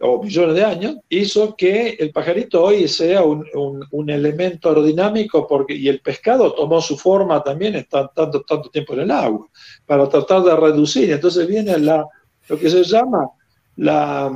o 0.00 0.22
millones 0.22 0.54
de 0.54 0.64
años, 0.64 0.96
hizo 1.08 1.56
que 1.56 1.96
el 1.98 2.10
pajarito 2.12 2.62
hoy 2.62 2.86
sea 2.88 3.22
un, 3.22 3.46
un, 3.90 4.10
elemento 4.10 4.68
aerodinámico 4.68 5.46
porque, 5.46 5.74
y 5.74 5.88
el 5.88 6.00
pescado 6.00 6.52
tomó 6.52 6.82
su 6.82 6.98
forma 6.98 7.42
también 7.42 7.74
estando 7.74 8.10
tanto, 8.14 8.42
tanto 8.42 8.68
tiempo 8.68 8.92
en 8.92 9.00
el 9.00 9.10
agua, 9.10 9.48
para 9.86 10.06
tratar 10.10 10.42
de 10.42 10.54
reducir. 10.54 11.10
Entonces 11.10 11.48
viene 11.48 11.78
la, 11.78 12.06
lo 12.48 12.58
que 12.58 12.68
se 12.68 12.84
llama 12.84 13.30
la 13.76 14.30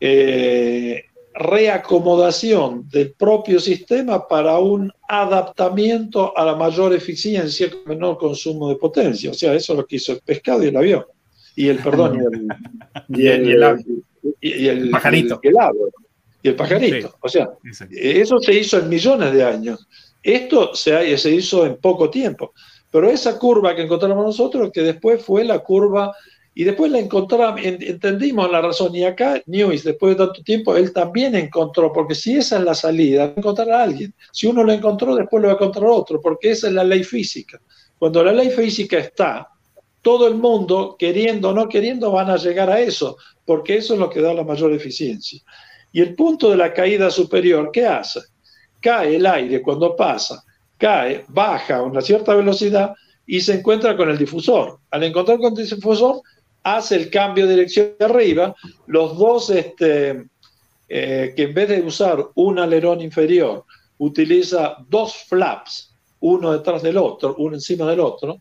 eh, 0.00 1.04
reacomodación 1.34 2.88
del 2.88 3.12
propio 3.12 3.60
sistema 3.60 4.26
para 4.26 4.58
un 4.58 4.92
adaptamiento 5.08 6.36
a 6.36 6.44
la 6.44 6.56
mayor 6.56 6.94
eficiencia 6.94 7.66
y 7.66 7.88
menor 7.88 8.16
consumo 8.18 8.68
de 8.68 8.76
potencia. 8.76 9.30
O 9.30 9.34
sea, 9.34 9.54
eso 9.54 9.72
es 9.72 9.78
lo 9.78 9.86
que 9.86 9.96
hizo 9.96 10.12
el 10.12 10.20
pescado 10.20 10.64
y 10.64 10.68
el 10.68 10.76
avión. 10.76 11.04
y 11.54 11.68
el, 11.68 11.78
perdón, 11.78 12.18
y 13.08 13.26
el, 13.26 13.46
y 14.40 14.68
el, 14.68 14.90
pajarito. 14.90 15.40
Y 15.42 15.48
el, 15.48 15.54
y 16.42 16.48
el 16.48 16.54
pajarito. 16.56 17.16
O 17.20 17.28
sea, 17.28 17.50
eso 17.90 18.38
se 18.38 18.54
hizo 18.54 18.78
en 18.78 18.88
millones 18.88 19.32
de 19.32 19.44
años. 19.44 19.86
Esto 20.22 20.74
se, 20.74 21.16
se 21.18 21.30
hizo 21.30 21.66
en 21.66 21.76
poco 21.76 22.10
tiempo. 22.10 22.52
Pero 22.90 23.10
esa 23.10 23.38
curva 23.38 23.74
que 23.76 23.82
encontramos 23.82 24.24
nosotros, 24.24 24.70
que 24.72 24.80
después 24.80 25.22
fue 25.22 25.44
la 25.44 25.58
curva, 25.58 26.14
y 26.58 26.64
después 26.64 26.90
la 26.90 26.98
encontramos, 27.00 27.60
entendimos 27.62 28.50
la 28.50 28.62
razón, 28.62 28.96
y 28.96 29.04
acá 29.04 29.42
Newis, 29.44 29.84
después 29.84 30.16
de 30.16 30.24
tanto 30.24 30.42
tiempo, 30.42 30.74
él 30.74 30.90
también 30.90 31.34
encontró, 31.34 31.92
porque 31.92 32.14
si 32.14 32.34
esa 32.34 32.56
es 32.56 32.64
la 32.64 32.74
salida, 32.74 33.24
encontrar 33.36 33.70
a 33.72 33.82
alguien. 33.82 34.14
Si 34.32 34.46
uno 34.46 34.64
lo 34.64 34.72
encontró, 34.72 35.14
después 35.14 35.42
lo 35.42 35.48
va 35.48 35.52
a 35.52 35.56
encontrar 35.56 35.84
otro, 35.84 36.18
porque 36.18 36.52
esa 36.52 36.68
es 36.68 36.72
la 36.72 36.82
ley 36.82 37.04
física. 37.04 37.60
Cuando 37.98 38.24
la 38.24 38.32
ley 38.32 38.48
física 38.48 38.96
está, 38.96 39.50
todo 40.00 40.26
el 40.26 40.36
mundo, 40.36 40.96
queriendo 40.98 41.50
o 41.50 41.52
no 41.52 41.68
queriendo, 41.68 42.10
van 42.10 42.30
a 42.30 42.38
llegar 42.38 42.70
a 42.70 42.80
eso, 42.80 43.18
porque 43.44 43.76
eso 43.76 43.92
es 43.92 44.00
lo 44.00 44.08
que 44.08 44.22
da 44.22 44.32
la 44.32 44.42
mayor 44.42 44.72
eficiencia. 44.72 45.42
Y 45.92 46.00
el 46.00 46.14
punto 46.14 46.48
de 46.48 46.56
la 46.56 46.72
caída 46.72 47.10
superior, 47.10 47.68
¿qué 47.70 47.84
hace? 47.84 48.20
Cae 48.80 49.16
el 49.16 49.26
aire 49.26 49.60
cuando 49.60 49.94
pasa, 49.94 50.42
cae, 50.78 51.22
baja 51.28 51.76
a 51.76 51.82
una 51.82 52.00
cierta 52.00 52.34
velocidad 52.34 52.94
y 53.26 53.42
se 53.42 53.56
encuentra 53.56 53.94
con 53.94 54.08
el 54.08 54.16
difusor. 54.16 54.78
Al 54.90 55.02
encontrar 55.02 55.36
con 55.38 55.58
el 55.58 55.68
difusor, 55.68 56.22
hace 56.74 56.96
el 56.96 57.10
cambio 57.10 57.46
de 57.46 57.54
dirección 57.54 57.92
de 57.98 58.04
arriba, 58.04 58.54
los 58.86 59.16
dos, 59.16 59.50
este, 59.50 60.26
eh, 60.88 61.32
que 61.36 61.42
en 61.42 61.54
vez 61.54 61.68
de 61.68 61.82
usar 61.82 62.24
un 62.34 62.58
alerón 62.58 63.00
inferior, 63.00 63.64
utiliza 63.98 64.76
dos 64.88 65.14
flaps, 65.28 65.94
uno 66.20 66.52
detrás 66.52 66.82
del 66.82 66.96
otro, 66.96 67.34
uno 67.38 67.54
encima 67.54 67.88
del 67.88 68.00
otro, 68.00 68.40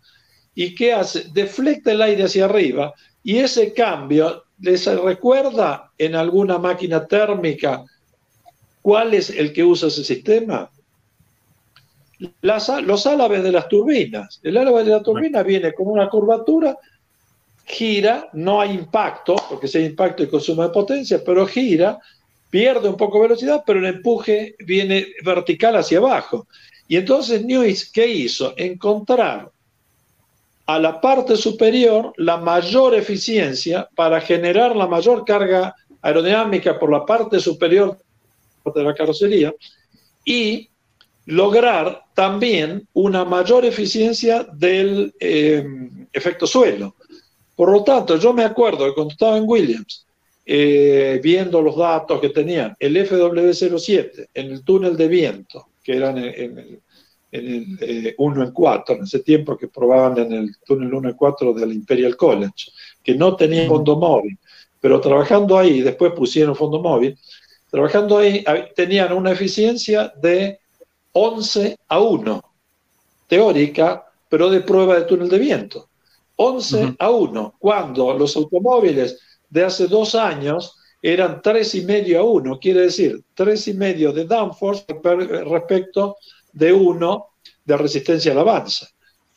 ¿Y 0.56 0.74
qué 0.74 0.94
hace? 0.94 1.26
Deflecta 1.34 1.92
el 1.92 2.02
aire 2.02 2.24
hacia 2.24 2.46
arriba 2.46 2.94
y 3.22 3.38
ese 3.38 3.74
cambio 3.74 4.46
les 4.60 4.86
recuerda 4.86 5.92
en 5.98 6.16
alguna 6.16 6.58
máquina 6.58 7.06
térmica 7.06 7.84
cuál 8.82 9.14
es 9.14 9.30
el 9.30 9.52
que 9.52 9.66
usa 9.66 9.90
ese 9.90 10.06
sistema. 10.06 10.72
los 12.42 13.06
álabes 13.06 13.44
de 13.44 13.52
las 13.52 13.68
turbinas. 13.68 14.40
El 14.42 14.56
álabe 14.56 14.86
de 14.86 14.92
la 14.92 15.04
turbina 15.04 15.44
viene 15.44 15.74
con 15.74 15.88
una 15.88 16.08
curvatura, 16.08 16.78
gira, 17.66 18.30
no 18.34 18.62
hay 18.62 18.72
impacto, 18.72 19.36
porque 19.50 19.68
si 19.68 19.80
hay 19.80 19.86
impacto 19.86 20.24
y 20.24 20.30
consumo 20.30 20.64
de 20.64 20.70
potencia, 20.70 21.22
pero 21.26 21.46
gira, 21.48 22.00
pierde 22.50 22.88
un 22.88 22.96
poco 22.96 23.18
de 23.18 23.28
velocidad, 23.28 23.64
pero 23.66 23.80
el 23.80 23.86
empuje 23.86 24.56
viene 24.60 25.08
vertical 25.24 25.76
hacia 25.76 25.98
abajo. 25.98 26.48
Y 26.88 26.98
entonces 26.98 27.44
Newis, 27.44 27.92
¿qué 27.92 28.08
hizo? 28.08 28.54
Encontrar 28.56 29.52
a 30.68 30.80
la 30.80 31.00
parte 31.02 31.36
superior 31.36 32.14
la 32.18 32.38
mayor 32.38 32.96
eficiencia 32.96 33.88
para 33.96 34.22
generar 34.22 34.76
la 34.76 34.88
mayor 34.88 35.26
carga 35.26 35.76
aerodinámica 36.02 36.80
por 36.80 36.92
la 36.92 37.06
parte 37.06 37.40
superior 37.40 37.98
de 38.74 38.84
la 38.84 38.94
carrocería 38.94 39.54
y 40.24 40.70
lograr 41.26 42.04
también 42.14 42.88
una 42.94 43.26
mayor 43.26 43.66
eficiencia 43.66 44.44
del 44.54 45.14
eh, 45.20 45.66
efecto 46.14 46.48
suelo. 46.48 46.96
Por 47.56 47.72
lo 47.72 47.84
tanto, 47.84 48.18
yo 48.18 48.34
me 48.34 48.44
acuerdo 48.44 48.86
que 48.86 48.94
cuando 48.94 49.14
estaba 49.14 49.38
en 49.38 49.46
Williams, 49.48 50.06
eh, 50.46 51.20
viendo 51.24 51.62
los 51.62 51.76
datos 51.76 52.20
que 52.20 52.30
tenían, 52.30 52.76
el 52.80 52.98
FW07 52.98 54.28
en 54.34 54.52
el 54.52 54.64
túnel 54.64 54.96
de 54.96 55.08
viento, 55.08 55.70
que 55.84 55.96
era 55.96 56.12
en 56.12 56.18
el, 56.18 56.36
en 56.36 56.58
el 56.60 56.82
1 58.18 58.42
eh, 58.42 58.46
en 58.46 58.52
4, 58.52 58.96
en 58.96 59.04
ese 59.04 59.20
tiempo 59.20 59.58
que 59.58 59.68
probaban 59.68 60.18
en 60.20 60.32
el 60.34 60.58
túnel 60.66 60.94
1 60.94 61.10
en 61.10 61.16
4 61.16 61.54
del 61.54 61.74
Imperial 61.74 62.16
College, 62.16 62.72
que 63.04 63.16
no 63.16 63.36
tenía 63.36 63.68
fondo 63.68 63.96
móvil, 63.96 64.38
pero 64.80 65.02
trabajando 65.02 65.58
ahí, 65.58 65.82
después 65.82 66.12
pusieron 66.14 66.56
fondo 66.56 66.82
móvil, 66.82 67.18
trabajando 67.72 68.20
ahí 68.20 68.44
tenían 68.76 69.14
una 69.14 69.32
eficiencia 69.32 70.14
de 70.22 70.60
11 71.14 71.78
a 71.88 72.00
1, 72.00 72.44
teórica, 73.28 74.06
pero 74.30 74.50
de 74.50 74.62
prueba 74.62 74.96
de 74.96 75.06
túnel 75.06 75.30
de 75.30 75.40
viento. 75.40 75.90
11 76.36 76.96
a 77.00 77.10
1, 77.10 77.56
cuando 77.60 78.14
los 78.14 78.36
automóviles 78.36 79.20
de 79.50 79.64
hace 79.64 79.88
dos 79.88 80.16
años 80.16 80.78
eran 81.02 81.42
3,5 81.42 82.18
a 82.18 82.24
1, 82.24 82.60
quiere 82.60 82.82
decir 82.82 83.22
3,5 83.36 84.12
de 84.12 84.26
downforce 84.26 84.86
respecto 85.46 86.18
de 86.52 86.74
uno 86.74 87.28
de 87.64 87.78
resistencia 87.78 88.32
al 88.32 88.40
avance. 88.40 88.88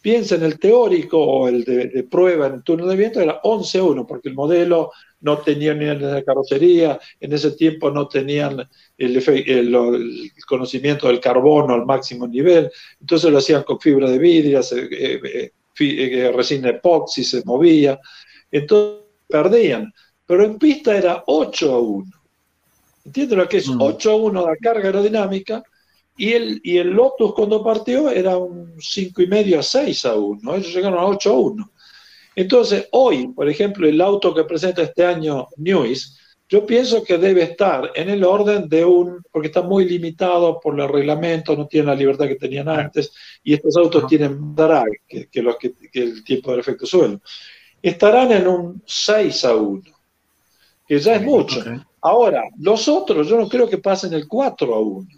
Piensa 0.01 0.37
en 0.37 0.45
el 0.45 0.59
teórico 0.59 1.19
o 1.19 1.49
el 1.49 1.65
de, 1.65 2.07
prueba 2.11 2.47
en 2.47 2.55
el 2.55 2.63
túnel 2.63 2.89
de 2.89 2.97
viento, 2.97 3.21
era 3.21 3.41
11 3.43 3.79
a 3.79 3.83
1, 3.83 4.07
porque 4.07 4.29
el 4.29 4.35
modelo 4.35 4.93
no 5.21 5.39
tenía 5.39 5.75
ni 5.75 5.87
de 5.87 6.25
carrocería, 6.25 6.99
en 7.21 7.33
ese 7.33 7.51
tiempo 7.51 7.91
no 7.91 8.07
tenían 8.07 8.69
el, 8.97 10.33
conocimiento 10.47 11.09
del 11.09 11.21
carbono 11.21 11.75
al 11.75 11.85
máximo 11.85 12.27
nivel, 12.29 12.71
entonces 13.01 13.31
lo 13.31 13.39
hacían 13.39 13.65
con 13.65 13.81
fibra 13.81 14.09
de 14.09 14.19
vidrio, 14.19 14.61
eh, 14.61 15.21
eh, 15.25 15.51
resina 16.35 16.71
epoxi, 16.71 17.25
se 17.25 17.43
movía, 17.45 17.99
entonces 18.51 19.05
perdían, 19.29 19.93
pero 20.27 20.45
en 20.45 20.59
pista 20.59 20.97
era 20.97 21.23
8 21.27 21.75
a 21.75 21.79
1. 21.79 22.13
¿Entiendes 23.05 23.39
lo 23.39 23.49
que 23.49 23.57
es 23.59 23.69
8 23.69 24.09
mm. 24.09 24.13
a 24.13 24.17
1 24.17 24.47
la 24.47 24.57
carga 24.57 24.87
aerodinámica? 24.87 25.63
Y 26.17 26.33
el, 26.33 26.61
y 26.65 26.79
el 26.79 26.91
Lotus 26.91 27.33
cuando 27.33 27.63
partió 27.63 28.11
era 28.11 28.37
un 28.37 28.75
5,5 28.77 29.59
a 29.59 29.63
6 29.63 30.05
a 30.05 30.15
1. 30.17 30.55
Ellos 30.57 30.75
llegaron 30.75 30.99
a 30.99 31.07
8 31.07 31.31
a 31.31 31.39
1. 31.39 31.71
Entonces, 32.35 32.89
hoy, 32.93 33.29
por 33.29 33.49
ejemplo, 33.49 33.89
el 33.89 34.01
auto 34.01 34.35
que 34.35 34.45
presenta 34.45 34.83
este 34.83 35.05
año 35.05 35.49
News, 35.57 36.18
yo 36.49 36.65
pienso 36.65 37.05
que 37.05 37.19
debe 37.19 37.43
estar 37.43 37.91
en 37.95 38.09
el 38.09 38.25
orden 38.25 38.69
de 38.69 38.85
un, 38.85 39.23
porque 39.31 39.49
está 39.49 39.61
muy 39.61 39.85
limitado 39.85 40.59
por 40.61 40.81
el 40.81 40.89
reglamento, 40.89 41.55
no 41.55 41.67
tiene 41.67 41.89
la 41.89 41.95
libertad 41.95 42.27
que 42.27 42.37
tenían 42.37 42.69
antes, 42.69 43.13
y 43.45 43.53
estos 43.53 43.77
autos 43.77 44.07
tienen 44.07 44.55
drag, 44.55 44.89
que, 45.07 45.29
que, 45.29 45.43
los 45.43 45.57
que, 45.57 45.75
el 45.93 46.25
tiempo 46.25 46.51
del 46.51 46.61
efecto 46.61 46.87
suelo. 46.87 47.21
Estarán 47.83 48.33
en 48.33 48.49
un 48.49 48.83
6 48.87 49.45
a 49.45 49.55
1, 49.55 49.83
que 50.87 50.99
ya 50.99 51.17
es 51.17 51.23
mucho. 51.23 51.63
Ahora, 52.01 52.45
los 52.59 52.89
otros, 52.89 53.29
yo 53.29 53.37
no 53.37 53.49
creo 53.49 53.69
que 53.69 53.79
pasen 53.79 54.15
el 54.15 54.27
4 54.27 54.75
a 54.75 54.81
1. 54.81 55.09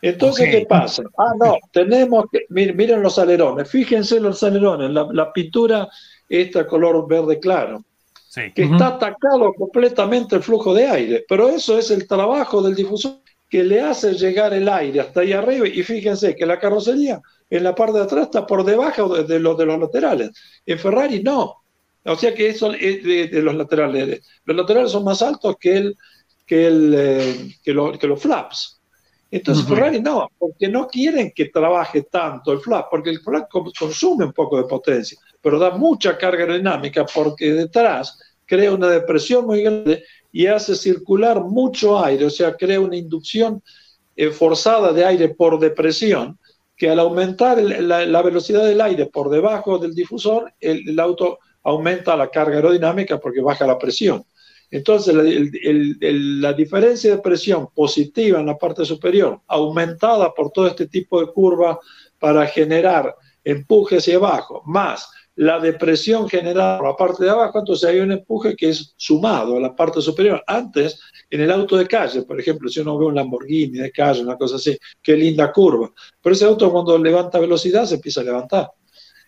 Entonces, 0.00 0.50
¿qué 0.50 0.66
pasa? 0.66 1.02
Ah, 1.16 1.32
no, 1.38 1.56
tenemos 1.72 2.26
que, 2.30 2.44
miren, 2.50 3.02
los 3.02 3.18
alerones, 3.18 3.70
fíjense 3.70 4.20
los 4.20 4.42
alerones, 4.42 4.90
la, 4.90 5.32
pintura 5.32 5.88
esta 6.28 6.66
color 6.66 7.08
verde 7.08 7.38
claro, 7.38 7.84
que 8.54 8.64
está 8.64 8.88
atacado 8.88 9.52
completamente 9.54 10.36
el 10.36 10.42
flujo 10.42 10.74
de 10.74 10.86
aire, 10.86 11.24
pero 11.28 11.48
eso 11.48 11.78
es 11.78 11.90
el 11.90 12.06
trabajo 12.08 12.62
del 12.62 12.74
difusor 12.74 13.20
que 13.48 13.62
le 13.62 13.80
hace 13.80 14.14
llegar 14.14 14.52
el 14.52 14.68
aire 14.68 15.00
hasta 15.00 15.20
ahí 15.20 15.32
arriba 15.32 15.68
y 15.68 15.82
fíjense 15.82 16.34
que 16.34 16.46
la 16.46 16.58
carrocería 16.58 17.20
en 17.48 17.62
la 17.62 17.74
parte 17.74 17.98
de 17.98 18.04
atrás 18.04 18.24
está 18.24 18.46
por 18.46 18.64
debajo 18.64 19.22
de, 19.22 19.38
los 19.38 19.56
de 19.56 19.66
los 19.66 19.78
laterales. 19.78 20.30
En 20.66 20.78
Ferrari 20.78 21.22
no. 21.22 21.62
O 22.04 22.16
sea 22.16 22.34
que 22.34 22.48
eso 22.48 22.72
es 22.72 23.02
de, 23.04 23.42
los 23.42 23.54
laterales. 23.54 24.26
Los 24.44 24.56
laterales 24.56 24.90
son 24.90 25.04
más 25.04 25.22
altos 25.22 25.56
que, 25.60 25.76
el, 25.76 25.96
que, 26.46 26.66
el, 26.66 26.94
eh, 26.96 27.56
que 27.62 27.72
los 27.72 28.20
flaps. 28.20 28.80
Entonces 29.30 29.66
Ferrari 29.66 30.00
no, 30.00 30.28
porque 30.38 30.68
no 30.68 30.86
quieren 30.86 31.32
que 31.34 31.46
trabaje 31.46 32.02
tanto 32.02 32.52
el 32.52 32.60
flap, 32.60 32.88
porque 32.88 33.10
el 33.10 33.20
flap 33.20 33.48
consume 33.50 34.26
un 34.26 34.32
poco 34.32 34.56
de 34.58 34.64
potencia, 34.64 35.18
pero 35.44 35.58
da 35.58 35.72
mucha 35.72 36.16
carga 36.16 36.44
aerodinámica 36.44 37.04
porque 37.04 37.52
detrás 37.52 38.18
crea 38.46 38.72
una 38.72 38.88
depresión 38.88 39.44
muy 39.44 39.62
grande 39.62 40.02
y 40.32 40.46
hace 40.46 40.74
circular 40.74 41.44
mucho 41.44 42.02
aire, 42.02 42.24
o 42.24 42.30
sea, 42.30 42.56
crea 42.56 42.80
una 42.80 42.96
inducción 42.96 43.62
eh, 44.16 44.30
forzada 44.30 44.90
de 44.94 45.04
aire 45.04 45.28
por 45.28 45.58
depresión, 45.58 46.38
que 46.76 46.88
al 46.88 46.98
aumentar 46.98 47.62
la, 47.62 48.22
velocidad 48.22 48.64
del 48.64 48.80
aire 48.80 49.06
por 49.06 49.28
debajo 49.28 49.78
del 49.78 49.94
difusor, 49.94 50.52
el 50.60 50.98
auto 50.98 51.38
aumenta 51.62 52.16
la 52.16 52.30
carga 52.30 52.56
aerodinámica 52.56 53.20
porque 53.20 53.42
baja 53.42 53.66
la 53.66 53.78
presión. 53.78 54.24
Entonces, 54.70 55.14
la, 55.14 56.52
diferencia 56.54 57.10
de 57.10 57.22
presión 57.22 57.68
positiva 57.74 58.40
en 58.40 58.46
la 58.46 58.56
parte 58.56 58.84
superior, 58.86 59.40
aumentada 59.46 60.32
por 60.32 60.50
todo 60.50 60.66
este 60.66 60.88
tipo 60.88 61.20
de 61.20 61.30
curva 61.32 61.78
para 62.18 62.46
generar 62.46 63.14
empuje 63.44 63.98
hacia 63.98 64.16
abajo, 64.16 64.62
más 64.64 65.08
la 65.36 65.58
depresión 65.58 66.28
generada 66.28 66.78
por 66.78 66.88
la 66.88 66.96
parte 66.96 67.24
de 67.24 67.30
abajo, 67.30 67.58
entonces 67.58 67.88
hay 67.88 67.98
un 67.98 68.12
empuje 68.12 68.54
que 68.54 68.68
es 68.68 68.94
sumado 68.96 69.56
a 69.56 69.60
la 69.60 69.74
parte 69.74 70.00
superior. 70.00 70.42
Antes, 70.46 71.00
en 71.28 71.40
el 71.40 71.50
auto 71.50 71.76
de 71.76 71.86
calle, 71.86 72.22
por 72.22 72.38
ejemplo, 72.38 72.68
si 72.68 72.80
uno 72.80 72.96
ve 72.98 73.06
un 73.06 73.16
Lamborghini 73.16 73.78
de 73.78 73.90
calle, 73.90 74.22
una 74.22 74.36
cosa 74.36 74.56
así, 74.56 74.78
qué 75.02 75.16
linda 75.16 75.50
curva, 75.50 75.92
pero 76.22 76.34
ese 76.34 76.44
auto 76.44 76.70
cuando 76.70 76.96
levanta 76.98 77.40
velocidad 77.40 77.84
se 77.84 77.96
empieza 77.96 78.20
a 78.20 78.24
levantar. 78.24 78.70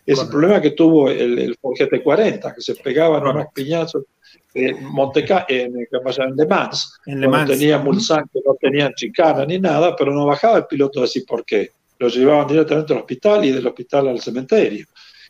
Es 0.05 0.21
el 0.21 0.29
problema 0.29 0.61
que 0.61 0.71
tuvo 0.71 1.09
el, 1.09 1.37
el 1.37 1.55
Ford 1.59 1.75
GT40, 1.77 2.55
que 2.55 2.61
se 2.61 2.75
pegaban 2.75 3.27
unos 3.27 3.47
piñazos 3.53 4.05
en 4.53 4.85
Monteca, 4.85 5.45
en, 5.49 5.75
en 5.75 6.35
Le 6.37 6.45
Mans, 6.45 6.99
en 7.05 7.19
Le 7.19 7.27
Mans. 7.27 7.49
no 7.49 7.55
tenía 7.55 7.77
Mulsanne, 7.77 8.29
que 8.31 8.39
no 8.45 8.55
tenían 8.59 8.93
chicana 8.95 9.45
ni 9.45 9.59
nada, 9.59 9.93
pero 9.97 10.13
no 10.13 10.25
bajaba 10.25 10.59
el 10.59 10.65
piloto 10.65 10.99
a 10.99 11.01
decir 11.03 11.25
por 11.27 11.43
qué. 11.43 11.71
Lo 11.99 12.07
llevaban 12.07 12.47
directamente 12.47 12.93
al 12.93 12.99
hospital 12.99 13.43
y 13.43 13.51
del 13.51 13.67
hospital 13.67 14.07
al 14.07 14.21
cementerio. 14.21 14.87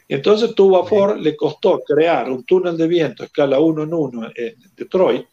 Entonces 0.07 0.55
tuvo 0.55 0.81
a 0.81 0.87
Ford, 0.87 1.17
le 1.17 1.35
costó 1.35 1.81
crear 1.85 2.29
un 2.31 2.43
túnel 2.45 2.77
de 2.77 2.87
viento 2.87 3.23
escala 3.23 3.59
1 3.59 3.83
en 3.83 3.93
1 3.93 4.29
en 4.35 4.55
Detroit 4.75 5.25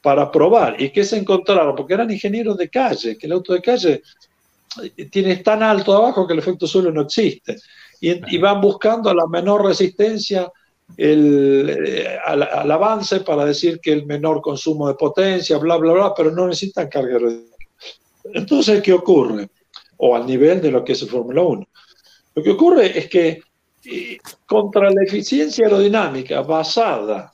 para 0.00 0.30
probar. 0.30 0.80
¿Y 0.80 0.90
qué 0.90 1.04
se 1.04 1.16
encontraron? 1.16 1.74
Porque 1.74 1.94
eran 1.94 2.10
ingenieros 2.10 2.56
de 2.56 2.68
calle, 2.68 3.16
que 3.16 3.26
el 3.26 3.32
auto 3.32 3.52
de 3.52 3.62
calle 3.62 4.02
tiene 5.10 5.36
tan 5.36 5.62
alto 5.62 5.94
abajo 5.94 6.26
que 6.26 6.32
el 6.32 6.38
efecto 6.38 6.66
suelo 6.66 6.90
no 6.90 7.02
existe. 7.02 7.56
Y, 8.00 8.36
van 8.38 8.60
buscando 8.60 9.14
la 9.14 9.28
menor 9.28 9.64
resistencia 9.64 10.50
eh, 10.96 12.18
al, 12.24 12.70
avance 12.70 13.20
para 13.20 13.44
decir 13.44 13.78
que 13.80 13.92
el 13.92 14.06
menor 14.06 14.40
consumo 14.40 14.88
de 14.88 14.94
potencia, 14.94 15.56
bla, 15.58 15.76
bla, 15.76 15.92
bla, 15.92 16.14
pero 16.14 16.32
no 16.32 16.48
necesitan 16.48 16.88
carga. 16.88 17.18
Entonces, 18.24 18.82
¿qué 18.82 18.92
ocurre? 18.92 19.48
O 19.98 20.16
al 20.16 20.26
nivel 20.26 20.60
de 20.60 20.72
lo 20.72 20.84
que 20.84 20.92
es 20.92 21.02
el 21.02 21.10
Fórmula 21.10 21.42
1. 21.42 21.68
Lo 22.34 22.42
que 22.42 22.50
ocurre 22.50 22.98
es 22.98 23.08
que 23.08 23.40
eh, 23.84 24.18
contra 24.46 24.90
la 24.90 25.02
eficiencia 25.02 25.66
aerodinámica 25.66 26.42
basada 26.42 27.32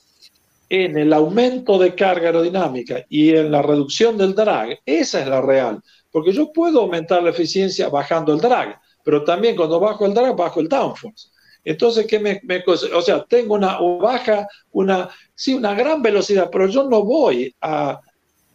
en 0.69 0.97
el 0.97 1.11
aumento 1.13 1.77
de 1.79 1.95
carga 1.95 2.27
aerodinámica 2.27 3.05
y 3.09 3.35
en 3.35 3.51
la 3.51 3.61
reducción 3.61 4.17
del 4.17 4.35
drag, 4.35 4.79
esa 4.85 5.21
es 5.21 5.27
la 5.27 5.41
real. 5.41 5.81
Porque 6.11 6.31
yo 6.31 6.51
puedo 6.51 6.81
aumentar 6.81 7.23
la 7.23 7.31
eficiencia 7.31 7.89
bajando 7.89 8.33
el 8.33 8.39
drag, 8.39 8.79
pero 9.03 9.23
también 9.23 9.55
cuando 9.55 9.79
bajo 9.79 10.05
el 10.05 10.13
drag, 10.13 10.35
bajo 10.35 10.59
el 10.59 10.69
downforce. 10.69 11.29
Entonces, 11.63 12.07
¿qué 12.07 12.19
me, 12.19 12.41
o 12.65 13.01
sea, 13.01 13.25
tengo 13.25 13.55
una 13.55 13.77
baja, 13.79 14.47
una, 14.71 15.09
sí, 15.35 15.53
una 15.53 15.73
gran 15.73 16.01
velocidad, 16.01 16.49
pero 16.51 16.67
yo 16.67 16.83
no 16.89 17.03
voy 17.03 17.53
a, 17.61 17.99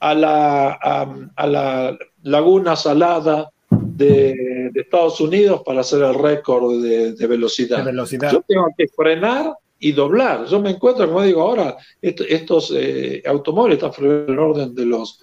la 0.00 1.09
laguna 2.22 2.76
salada 2.76 3.50
de, 3.96 4.70
Estados 4.74 5.20
Unidos 5.20 5.62
para 5.64 5.80
hacer 5.80 6.02
el 6.02 6.14
récord 6.14 6.83
de, 6.83 7.26
velocidad. 7.26 7.85
velocidad. 7.85 8.33
Yo 8.33 8.44
tengo 8.46 8.68
que 8.76 8.88
frenar 8.88 9.54
y 9.78 9.92
doblar. 9.92 10.46
Yo 10.46 10.61
me 10.61 10.70
encuentro, 10.70 11.07
como 11.07 11.22
digo 11.22 11.42
ahora, 11.42 11.76
estos 12.00 12.72
eh, 12.74 13.22
automóviles 13.26 13.83
están 13.83 14.04
en 14.04 14.33
el 14.33 14.38
orden 14.38 14.74
de 14.74 14.87
los, 14.87 15.20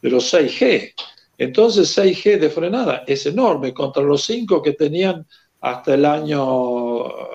de 0.00 0.10
los 0.10 0.32
6G. 0.32 0.92
Entonces 1.38 1.96
6G 1.96 2.38
de 2.38 2.50
frenada 2.50 3.04
es 3.06 3.26
enorme 3.26 3.74
contra 3.74 4.02
los 4.02 4.24
5 4.24 4.62
que 4.62 4.72
tenían 4.72 5.26
hasta 5.60 5.94
el 5.94 6.04
año 6.04 6.40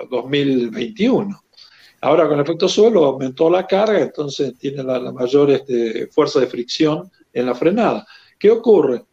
2021. 0.09 1.39
Ahora 2.01 2.27
con 2.27 2.39
el 2.39 2.45
efecto 2.45 2.67
suelo 2.67 3.05
aumentó 3.05 3.49
la 3.49 3.67
carga, 3.67 3.99
entonces 3.99 4.57
tiene 4.57 4.83
la, 4.83 5.11
mayor 5.11 5.51
este, 5.51 6.07
fuerza 6.07 6.39
de 6.39 6.47
fricción 6.47 7.11
en 7.31 7.45
la 7.45 7.53
frenada. 7.53 8.07
¿Qué 8.39 8.49
ocurre? 8.49 9.03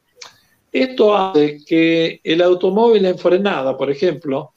Esto 0.70 1.16
hace 1.16 1.64
que 1.64 2.20
el 2.22 2.42
automóvil 2.42 3.06
en 3.06 3.18
frenada, 3.18 3.76
por 3.76 3.90
ejemplo, 3.90 4.52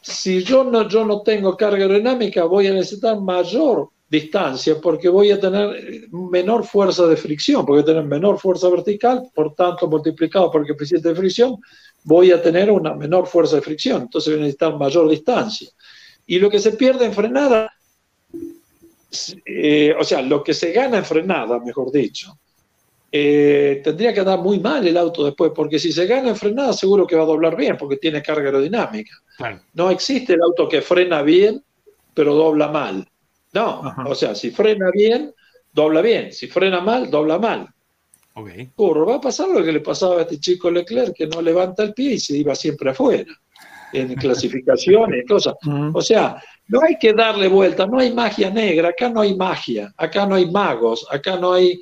si 0.00 0.42
yo 0.42 0.64
no, 0.64 0.88
yo 0.88 1.04
no 1.04 1.22
tengo 1.22 1.56
carga 1.56 1.82
aerodinámica, 1.82 2.44
voy 2.44 2.68
a 2.68 2.72
necesitar 2.72 3.20
mayor 3.20 3.90
distancia 4.08 4.80
porque 4.80 5.08
voy 5.08 5.32
a 5.32 5.40
tener 5.40 6.08
menor 6.12 6.64
fuerza 6.64 7.06
de 7.06 7.16
fricción, 7.16 7.66
porque 7.66 7.82
voy 7.82 7.90
a 7.90 7.94
tener 7.94 8.04
menor 8.04 8.38
fuerza 8.38 8.68
vertical, 8.68 9.28
por 9.34 9.54
tanto, 9.54 9.88
multiplicado 9.88 10.50
por 10.50 10.60
el 10.60 10.68
coeficiente 10.68 11.08
de 11.08 11.14
fricción, 11.14 11.56
voy 12.04 12.30
a 12.30 12.40
tener 12.40 12.70
una 12.70 12.94
menor 12.94 13.26
fuerza 13.26 13.56
de 13.56 13.62
fricción, 13.62 14.02
entonces 14.02 14.32
voy 14.32 14.38
a 14.38 14.44
necesitar 14.44 14.76
mayor 14.76 15.08
distancia. 15.08 15.68
Y 16.26 16.38
lo 16.38 16.48
que 16.48 16.60
se 16.60 16.72
pierde 16.72 17.06
en 17.06 17.12
frenada, 17.12 17.72
eh, 19.44 19.94
o 19.98 20.04
sea, 20.04 20.22
lo 20.22 20.42
que 20.42 20.54
se 20.54 20.72
gana 20.72 20.98
en 20.98 21.04
frenada, 21.04 21.58
mejor 21.58 21.90
dicho, 21.90 22.38
eh, 23.18 23.80
tendría 23.82 24.12
que 24.12 24.20
andar 24.20 24.40
muy 24.40 24.60
mal 24.60 24.86
el 24.86 24.96
auto 24.96 25.24
después, 25.24 25.50
porque 25.54 25.78
si 25.78 25.90
se 25.90 26.06
gana 26.06 26.28
en 26.28 26.36
frenada 26.36 26.74
seguro 26.74 27.06
que 27.06 27.16
va 27.16 27.22
a 27.22 27.26
doblar 27.26 27.56
bien, 27.56 27.76
porque 27.78 27.96
tiene 27.96 28.22
carga 28.22 28.44
aerodinámica. 28.46 29.12
No 29.72 29.90
existe 29.90 30.34
el 30.34 30.42
auto 30.42 30.68
que 30.68 30.82
frena 30.82 31.22
bien, 31.22 31.62
pero 32.12 32.34
dobla 32.34 32.68
mal. 32.68 33.08
No, 33.54 33.94
o 34.04 34.14
sea, 34.14 34.34
si 34.34 34.50
frena 34.50 34.90
bien, 34.92 35.32
dobla 35.72 36.02
bien. 36.02 36.30
Si 36.30 36.46
frena 36.46 36.80
mal, 36.80 37.10
dobla 37.10 37.38
mal. 37.38 37.68
Okay. 38.34 38.68
va 38.76 39.14
a 39.14 39.20
pasar 39.20 39.48
lo 39.48 39.64
que 39.64 39.72
le 39.72 39.80
pasaba 39.80 40.18
a 40.18 40.22
este 40.22 40.38
chico 40.38 40.70
Leclerc, 40.70 41.14
que 41.16 41.26
no 41.26 41.40
levanta 41.40 41.82
el 41.84 41.94
pie 41.94 42.12
y 42.12 42.18
se 42.18 42.36
iba 42.36 42.54
siempre 42.54 42.90
afuera, 42.90 43.32
en 43.94 44.14
clasificaciones, 44.16 45.24
cosas. 45.26 45.54
O 45.94 46.02
sea, 46.02 46.42
no 46.68 46.82
hay 46.82 46.98
que 46.98 47.14
darle 47.14 47.48
vuelta, 47.48 47.86
no 47.86 47.98
hay 47.98 48.12
magia 48.12 48.50
negra, 48.50 48.90
acá 48.90 49.08
no 49.08 49.22
hay 49.22 49.34
magia, 49.34 49.90
acá 49.96 50.26
no 50.26 50.34
hay 50.34 50.50
magos, 50.50 51.06
acá 51.10 51.38
no 51.38 51.54
hay 51.54 51.80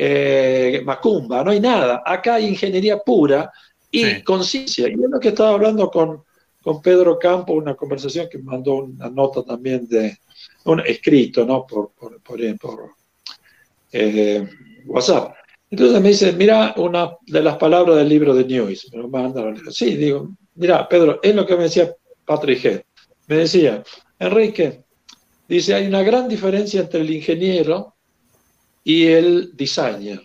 eh, 0.00 0.80
macumba, 0.84 1.42
no 1.42 1.50
hay 1.50 1.58
nada. 1.58 2.02
Acá 2.06 2.34
hay 2.34 2.46
ingeniería 2.46 2.98
pura 2.98 3.50
y 3.90 4.22
conciencia. 4.22 4.88
Y 4.88 4.92
es 4.92 5.10
lo 5.10 5.18
que 5.18 5.30
estaba 5.30 5.50
hablando 5.50 5.90
con, 5.90 6.22
con 6.62 6.80
Pedro 6.80 7.18
Campo, 7.18 7.54
una 7.54 7.74
conversación 7.74 8.28
que 8.30 8.38
mandó 8.38 8.76
una 8.76 9.10
nota 9.10 9.42
también 9.42 9.88
de 9.88 10.16
un 10.66 10.80
escrito, 10.86 11.44
¿no? 11.44 11.66
Por, 11.66 11.90
por, 11.98 12.20
por, 12.20 12.40
eh, 13.90 14.48
WhatsApp. 14.86 15.34
Entonces 15.68 16.00
me 16.00 16.10
dice, 16.10 16.32
mira 16.32 16.74
una 16.76 17.16
de 17.26 17.42
las 17.42 17.56
palabras 17.56 17.96
del 17.96 18.08
libro 18.08 18.34
de 18.34 18.44
News. 18.44 18.88
Me 18.92 19.02
lo 19.02 19.08
manda, 19.08 19.52
sí, 19.70 19.96
digo, 19.96 20.30
mira, 20.54 20.88
Pedro, 20.88 21.18
es 21.20 21.34
lo 21.34 21.44
que 21.44 21.56
me 21.56 21.64
decía 21.64 21.92
Patrick 22.24 22.64
Head. 22.64 22.82
Me 23.26 23.36
decía, 23.38 23.82
Enrique, 24.20 24.84
dice, 25.48 25.74
hay 25.74 25.88
una 25.88 26.04
gran 26.04 26.28
diferencia 26.28 26.82
entre 26.82 27.00
el 27.00 27.10
ingeniero 27.10 27.96
y 28.88 29.08
el 29.08 29.54
designer. 29.54 30.22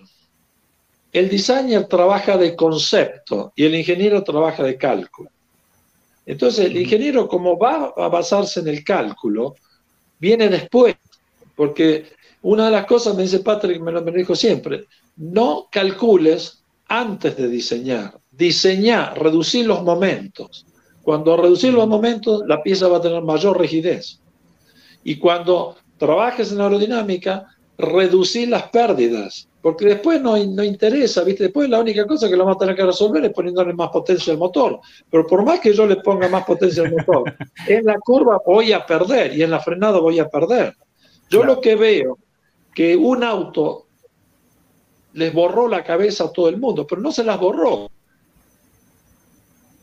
El 1.12 1.28
designer 1.28 1.86
trabaja 1.86 2.38
de 2.38 2.56
concepto 2.56 3.52
y 3.58 3.66
el 3.66 3.76
ingeniero 3.76 4.24
trabaja 4.24 4.64
de 4.64 4.78
cálculo. 4.78 5.30
Entonces, 6.26 6.68
el 6.68 6.78
ingeniero, 6.78 7.28
como 7.28 7.58
va 7.58 7.94
a 7.98 8.08
basarse 8.08 8.62
en 8.62 8.70
el 8.70 8.86
cálculo, 8.86 9.56
viene 10.18 10.48
después, 10.48 10.96
porque 11.58 12.06
una 12.42 12.68
de 12.68 12.72
las 12.72 12.86
cosas, 12.86 13.18
me 13.18 13.24
dice 13.24 13.40
Patrick, 13.40 13.82
me 13.82 13.92
lo, 13.92 14.00
dijo 14.00 14.34
siempre, 14.34 14.86
no 15.18 15.68
calcules 15.70 16.64
antes 16.88 17.36
de 17.36 17.50
diseñar, 17.50 18.18
diseñar, 18.32 19.22
reducir 19.22 19.68
los 19.68 19.84
momentos. 19.84 20.66
Cuando 21.02 21.36
reducir 21.36 21.74
los 21.74 21.90
momentos, 21.90 22.44
la 22.48 22.64
pieza 22.64 22.88
va 22.88 23.00
a 23.00 23.02
tener 23.02 23.24
mayor 23.24 23.60
rigidez. 23.60 24.22
Y 25.04 25.18
cuando 25.18 25.76
trabajes 25.98 26.54
en 26.54 26.62
aerodinámica, 26.62 27.53
reducir 27.86 28.50
las 28.50 28.64
pérdidas, 28.70 29.48
porque 29.62 29.86
después 29.86 30.22
no, 30.22 30.38
no 30.38 30.64
interesa, 30.64 31.24
¿viste? 31.24 31.44
Después 31.44 31.70
la 31.70 31.80
única 31.80 32.06
cosa 32.06 32.30
que 32.30 32.36
lo 32.36 32.44
vamos 32.44 32.58
a 32.58 32.60
tener 32.60 32.76
que 32.76 32.86
resolver 32.86 33.24
es 33.26 33.32
poniéndole 33.32 33.74
más 33.74 33.90
potencia 33.90 34.34
al 34.34 34.40
motor. 34.40 34.80
Pero 35.10 35.26
por 35.28 35.44
más 35.46 35.60
que 35.60 35.74
yo 35.74 35.86
le 35.86 35.98
ponga 35.98 36.28
más 36.28 36.44
potencia 36.44 36.84
al 36.84 36.92
motor, 36.92 37.36
en 37.68 37.86
la 37.86 37.98
curva 38.00 38.42
voy 38.46 38.74
a 38.74 38.86
perder 38.86 39.38
y 39.38 39.44
en 39.44 39.52
la 39.52 39.60
frenada 39.60 40.00
voy 40.00 40.20
a 40.20 40.28
perder. 40.28 40.76
Yo 41.30 41.44
lo 41.44 41.62
que 41.62 41.76
veo, 41.76 42.18
que 42.74 42.96
un 42.96 43.24
auto 43.24 43.88
les 45.14 45.34
borró 45.34 45.68
la 45.68 45.84
cabeza 45.84 46.26
a 46.26 46.32
todo 46.32 46.50
el 46.50 46.58
mundo, 46.58 46.86
pero 46.88 47.02
no 47.02 47.12
se 47.12 47.24
las 47.24 47.40
borró. 47.40 47.90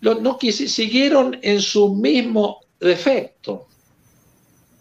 No, 0.00 0.14
no 0.14 0.38
siguieron 0.40 1.38
en 1.42 1.60
su 1.60 1.94
mismo 1.94 2.60
defecto. 2.78 3.66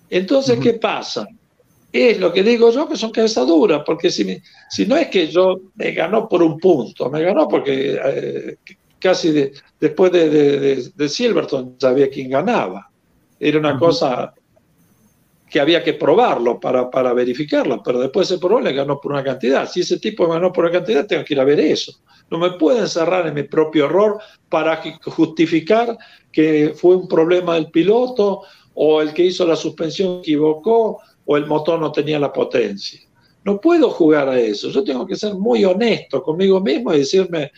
Entonces, 0.10 0.60
¿qué 0.60 0.74
pasa? 0.74 1.28
Es 1.92 2.20
lo 2.20 2.32
que 2.32 2.44
digo 2.44 2.72
yo, 2.72 2.88
que 2.88 2.98
son 2.98 3.12
cabeza 3.12 3.42
dura, 3.42 3.84
porque 3.84 4.12
si, 4.12 4.42
si 4.70 4.86
no 4.86 4.96
es 4.96 5.08
que 5.08 5.28
yo 5.28 5.60
me 5.76 5.92
ganó 5.92 6.28
por 6.28 6.44
un 6.44 6.60
punto, 6.60 7.10
me 7.10 7.22
ganó 7.22 7.48
porque 7.48 8.00
eh, 8.04 8.58
casi 9.00 9.52
después 9.80 10.12
de, 10.12 10.30
de, 10.30 10.92
de, 10.96 11.10
Silverton 11.10 11.76
sabía 11.80 12.10
quién 12.10 12.30
ganaba. 12.30 12.90
Era 13.40 13.58
una 13.58 13.80
cosa 13.80 14.34
que 15.50 15.60
había 15.60 15.84
que 15.84 15.94
probarlo 15.94 16.60
para, 16.60 16.92
para 16.92 17.14
verificarlo, 17.14 17.82
pero 17.82 18.00
después 18.00 18.28
se 18.28 18.38
probó 18.38 18.60
le 18.60 18.74
ganó 18.74 19.00
por 19.00 19.14
una 19.14 19.24
cantidad. 19.24 19.68
Si 19.68 19.80
ese 19.80 19.98
tipo 19.98 20.28
ganó 20.28 20.54
por 20.54 20.66
una 20.66 20.74
cantidad, 20.74 21.08
tengo 21.08 21.24
que 21.24 21.34
ir 21.34 21.40
a 21.40 21.46
ver 21.46 21.60
eso. 21.60 21.94
No 22.30 22.38
me 22.38 22.52
pueden 22.52 22.88
cerrar 22.88 23.26
en 23.26 23.34
mi 23.34 23.44
propio 23.44 23.86
error 23.86 24.20
para 24.48 24.80
justificar 25.06 25.98
que 26.32 26.74
fue 26.76 26.96
un 26.96 27.08
problema 27.08 27.56
del 27.56 27.72
piloto 27.72 28.44
o 28.76 29.02
el 29.02 29.14
que 29.14 29.24
hizo 29.24 29.46
la 29.48 29.56
suspensión 29.56 30.20
equivocó 30.20 31.00
o 31.32 31.38
el 31.38 31.46
motor 31.46 31.80
no 31.80 31.92
tenía 31.92 32.18
la 32.18 32.34
potencia. 32.34 33.00
No 33.46 33.62
puedo 33.62 33.92
jugar 33.92 34.30
a 34.30 34.40
eso. 34.40 34.70
Yo 34.70 34.84
tengo 34.84 35.06
que 35.06 35.16
ser 35.16 35.36
muy 35.36 35.64
honesto 35.64 36.24
conmigo 36.24 36.60
mismo 36.60 36.92
y 36.92 37.00
decirme, 37.00 37.52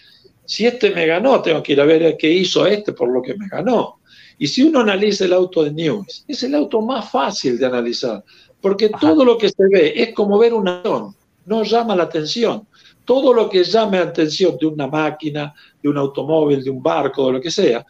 si 0.44 0.66
este 0.68 0.92
me 0.92 1.06
ganó, 1.06 1.42
tengo 1.42 1.64
que 1.64 1.72
ir 1.72 1.80
a 1.80 1.86
ver 1.86 2.18
qué 2.18 2.30
hizo 2.30 2.68
este 2.68 2.92
por 2.92 3.08
lo 3.08 3.22
que 3.22 3.34
me 3.34 3.48
ganó. 3.48 4.00
Y 4.38 4.48
si 4.48 4.64
uno 4.64 4.82
analiza 4.82 5.24
el 5.24 5.32
auto 5.32 5.64
de 5.64 5.72
News, 5.72 6.26
es 6.28 6.44
el 6.44 6.54
auto 6.54 6.82
más 6.82 7.10
fácil 7.10 7.58
de 7.58 7.66
analizar, 7.66 8.22
porque 8.60 8.90
todo 8.90 9.24
lo 9.24 9.38
que 9.38 9.48
se 9.48 9.64
ve 9.72 9.94
es 9.96 10.14
como 10.14 10.38
ver 10.38 10.54
un 10.54 10.68
avión, 10.68 11.16
no 11.46 11.64
llama 11.64 11.96
la 11.96 12.04
atención. 12.04 12.68
Todo 13.06 13.34
lo 13.34 13.50
que 13.50 13.64
llame 13.64 14.00
la 14.00 14.10
atención 14.10 14.58
de 14.60 14.66
una 14.66 14.88
máquina, 14.88 15.56
de 15.82 15.88
un 15.88 15.98
automóvil, 15.98 16.62
de 16.62 16.70
un 16.70 16.84
barco, 16.84 17.28
de 17.28 17.34
lo 17.34 17.40
que 17.40 17.52
sea, 17.52 17.86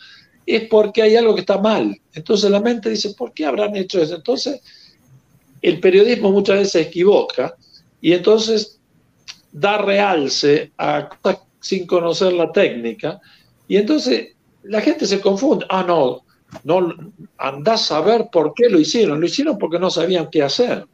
es 0.46 0.68
porque 0.68 1.02
hay 1.02 1.16
algo 1.16 1.34
que 1.34 1.42
está 1.42 1.58
mal. 1.58 2.00
Entonces 2.14 2.52
la 2.52 2.60
mente 2.60 2.92
dice, 2.92 3.16
¿por 3.18 3.34
qué 3.34 3.48
habrán 3.48 3.76
hecho 3.76 4.00
eso? 4.00 4.14
Entonces 4.14 4.62
el 5.62 5.80
periodismo 5.80 6.32
muchas 6.32 6.58
veces 6.58 6.72
se 6.72 6.82
equivoca 6.82 7.56
y 8.00 8.14
entonces 8.14 8.80
da 9.52 9.78
realce 9.78 10.72
a 10.78 11.10
cosas 11.10 11.42
sin 11.60 11.86
conocer 11.86 12.34
la 12.34 12.52
técnica 12.52 13.20
y 13.68 13.78
entonces 13.78 14.36
la 14.64 14.82
gente 14.82 15.06
se 15.06 15.22
confunde. 15.22 15.66
Ah, 15.70 15.86
no, 15.88 16.24
No, 16.64 16.94
andás 17.38 17.92
a 17.92 18.02
ver 18.02 18.28
por 18.32 18.54
qué 18.54 18.70
lo 18.70 18.80
hicieron. 18.80 19.20
Lo 19.20 19.26
hicieron 19.26 19.58
porque 19.58 19.80
no 19.80 19.90
sabían 19.90 20.30
qué 20.30 20.44
hacer. 20.44 20.86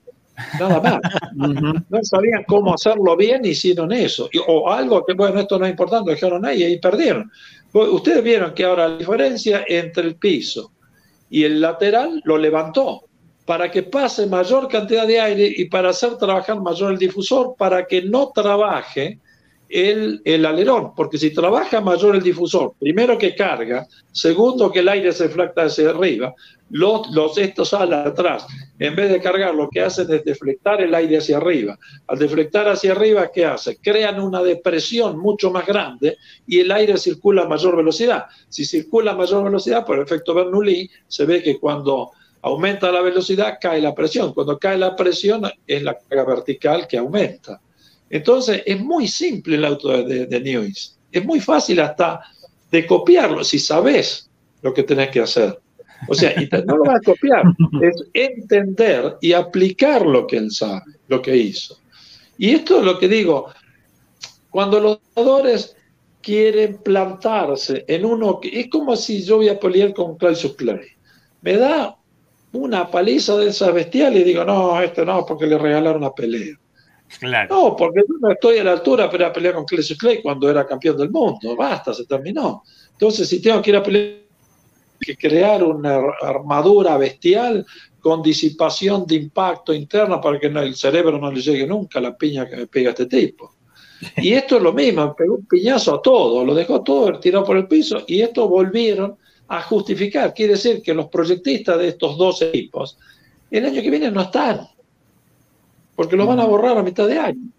Nada 0.60 0.80
más. 0.80 1.00
No 1.90 2.04
sabían 2.04 2.44
cómo 2.48 2.74
hacerlo 2.74 3.16
bien, 3.16 3.46
hicieron 3.46 3.92
eso. 3.92 4.30
O 4.48 4.72
algo 4.72 5.06
que, 5.06 5.14
bueno, 5.14 5.40
esto 5.40 5.58
no 5.58 5.66
es 5.66 5.72
importante, 5.72 6.12
dejaron 6.12 6.46
ahí 6.46 6.64
y 6.64 6.80
perdieron. 6.80 7.32
Ustedes 7.74 8.24
vieron 8.24 8.54
que 8.54 8.66
ahora 8.66 8.88
la 8.88 8.98
diferencia 8.98 9.64
entre 9.68 10.04
el 10.04 10.16
piso 10.16 10.72
y 11.30 11.44
el 11.44 11.62
lateral 11.62 12.22
lo 12.26 12.38
levantó 12.38 13.07
para 13.48 13.72
que 13.72 13.82
pase 13.82 14.28
mayor 14.28 14.68
cantidad 14.68 15.08
de 15.08 15.22
aire 15.22 15.54
y 15.56 15.66
para 15.70 15.92
hacer 15.92 16.18
trabajar 16.18 16.60
mayor 16.60 16.92
el 16.92 16.98
difusor, 16.98 17.56
para 17.58 17.88
que 17.88 18.02
no 18.02 18.34
trabaje 18.36 19.22
el, 19.70 20.46
alerón, 20.46 20.94
porque 20.94 21.18
si 21.18 21.34
trabaja 21.34 21.80
mayor 21.80 22.18
el 22.18 22.22
difusor, 22.22 22.74
primero 22.78 23.18
que 23.18 23.36
carga, 23.36 23.88
segundo 24.12 24.70
que 24.70 24.80
el 24.80 24.90
aire 24.90 25.14
se 25.14 25.30
flecta 25.30 25.64
hacia 25.64 25.92
arriba, 25.92 26.36
los, 26.72 27.10
los 27.12 27.38
estos 27.38 27.74
alas 27.74 28.08
atrás, 28.08 28.46
en 28.80 28.98
vez 28.98 29.10
de 29.10 29.22
cargar, 29.22 29.56
lo 29.56 29.70
que 29.70 29.80
hacen 29.80 30.12
es 30.12 30.26
deflectar 30.26 30.82
el 30.82 30.94
aire 30.94 31.18
hacia 31.18 31.38
arriba. 31.38 31.80
Al 32.08 32.20
deflectar 32.20 32.68
hacia 32.68 32.92
arriba, 32.92 33.32
¿qué 33.34 33.46
hace? 33.46 33.78
Crean 33.78 34.20
una 34.20 34.44
depresión 34.44 35.18
mucho 35.18 35.52
más 35.52 35.66
grande 35.66 36.18
y 36.46 36.60
el 36.60 36.72
aire 36.74 36.98
circula 36.98 37.44
a 37.44 37.48
mayor 37.48 37.78
velocidad. 37.78 38.26
Si 38.50 38.66
circula 38.66 39.12
a 39.12 39.16
mayor 39.16 39.46
velocidad, 39.46 39.86
por 39.86 40.02
efecto 40.02 40.34
Bernoulli, 40.34 40.90
se 41.08 41.26
ve 41.26 41.42
que 41.42 41.58
cuando 41.58 42.12
aumenta 42.48 42.92
la 42.92 43.02
velocidad, 43.02 43.58
cae 43.60 43.82
la 43.82 43.94
presión. 43.94 44.34
Cuando 44.34 44.58
cae 44.58 44.78
la 44.78 44.96
presión, 44.96 45.44
es 45.66 45.84
la 45.84 45.98
carga 45.98 46.26
vertical 46.26 46.88
que 46.88 46.98
aumenta. 46.98 47.62
Entonces, 48.10 48.64
es 48.66 48.80
muy 48.80 49.08
simple 49.08 49.56
el 49.56 49.66
auto 49.66 50.04
de, 50.04 50.26
de, 50.26 50.74
Es 51.12 51.26
muy 51.26 51.40
fácil 51.40 51.80
hasta 51.80 52.22
de 52.72 52.86
copiarlo, 52.86 53.44
si 53.44 53.60
sabes 53.60 54.30
lo 54.62 54.74
que 54.74 54.84
tenés 54.84 55.10
que 55.10 55.22
hacer. 55.22 55.60
O 56.08 56.14
sea, 56.14 56.34
y 56.42 56.48
no 56.66 56.78
lo 56.78 56.84
vas 56.84 56.98
a 56.98 57.04
copiar, 57.04 57.44
es 57.82 58.04
entender 58.14 59.18
y 59.22 59.34
aplicar 59.34 60.06
lo 60.06 60.28
que 60.28 60.38
él 60.38 60.52
sabe, 60.52 60.94
lo 61.08 61.22
que 61.22 61.36
hizo. 61.36 61.80
Y 62.38 62.52
esto 62.52 62.80
es 62.80 62.86
lo 62.86 63.00
que 63.00 63.08
digo, 63.08 63.50
cuando 64.50 64.80
los 64.80 65.00
jugadores 65.14 65.76
quieren 66.22 66.78
plantarse 66.84 67.84
en 67.88 68.06
uno, 68.06 68.40
es 68.44 68.70
como 68.70 68.96
si 68.96 69.24
yo 69.24 69.38
voy 69.38 69.50
a 69.50 69.60
pelear 69.60 69.94
con 69.94 70.18
Claudius 70.18 70.56
Clay. 70.56 70.82
Me 71.42 71.58
da 71.58 71.97
una 72.58 72.90
paliza 72.90 73.38
de 73.38 73.50
esas 73.50 73.74
bestiales 73.74 74.22
y 74.22 74.26
digo, 74.26 74.44
no, 74.44 74.82
este 74.82 75.06
no, 75.06 75.26
porque 75.26 75.48
le 75.48 75.58
regalaron 75.58 76.04
una 76.04 76.14
pelea. 76.14 76.56
No, 77.50 77.76
porque 77.76 78.02
yo 78.08 78.16
no 78.20 78.32
estoy 78.32 78.58
a 78.58 78.64
la 78.66 78.74
altura 78.74 79.10
para 79.10 79.32
pelear 79.32 79.56
con 79.56 79.66
Claudius 79.66 79.98
Clay 79.98 80.22
cuando 80.22 80.50
era 80.50 80.68
campeón 80.68 80.98
del 80.98 81.10
mundo. 81.10 81.56
Basta, 81.56 81.94
se 81.94 82.06
terminó. 82.06 82.64
Entonces, 82.92 83.30
si 83.30 83.42
tengo 83.42 83.62
que 83.62 83.70
ir 83.70 83.78
a 83.78 83.84
pelear 83.84 84.28
que 85.00 85.16
crear 85.16 85.64
una 85.64 86.00
armadura 86.22 86.98
bestial 86.98 87.66
con 88.00 88.22
disipación 88.22 89.06
de 89.06 89.16
impacto 89.16 89.74
interno 89.74 90.20
para 90.20 90.40
que 90.40 90.48
el 90.48 90.76
cerebro 90.76 91.18
no 91.18 91.32
le 91.32 91.42
llegue 91.42 91.68
nunca 91.68 92.00
la 92.00 92.18
piña 92.18 92.48
que 92.48 92.56
me 92.56 92.68
pega 92.68 92.90
este 92.90 93.06
tipo. 93.06 93.54
Y 94.18 94.34
esto 94.34 94.58
es 94.58 94.64
lo 94.64 94.74
mismo, 94.74 95.16
pegó 95.16 95.36
un 95.36 95.46
piñazo 95.46 95.96
a 95.96 96.02
todo, 96.02 96.46
lo 96.46 96.54
dejó 96.54 96.84
todo 96.84 97.20
tirado 97.20 97.46
por 97.46 97.58
el 97.58 97.68
piso 97.68 98.04
y 98.08 98.22
esto 98.22 98.48
volvieron 98.48 99.18
a 99.48 99.62
justificar. 99.62 100.34
Quiere 100.34 100.54
decir 100.54 100.82
que 100.82 100.94
los 100.94 101.08
proyectistas 101.08 101.78
de 101.78 101.90
estos 101.90 102.18
dos 102.18 102.42
equipos 102.42 102.98
el 103.50 103.66
año 103.66 103.82
que 103.82 103.90
viene 103.90 104.12
no 104.12 104.22
están, 104.22 104.68
porque 105.96 106.18
lo 106.18 106.26
van 106.26 106.40
a 106.40 106.46
borrar 106.46 106.78
a 106.78 106.84
mitad 106.84 107.08
de 107.08 107.18
año. 107.18 107.50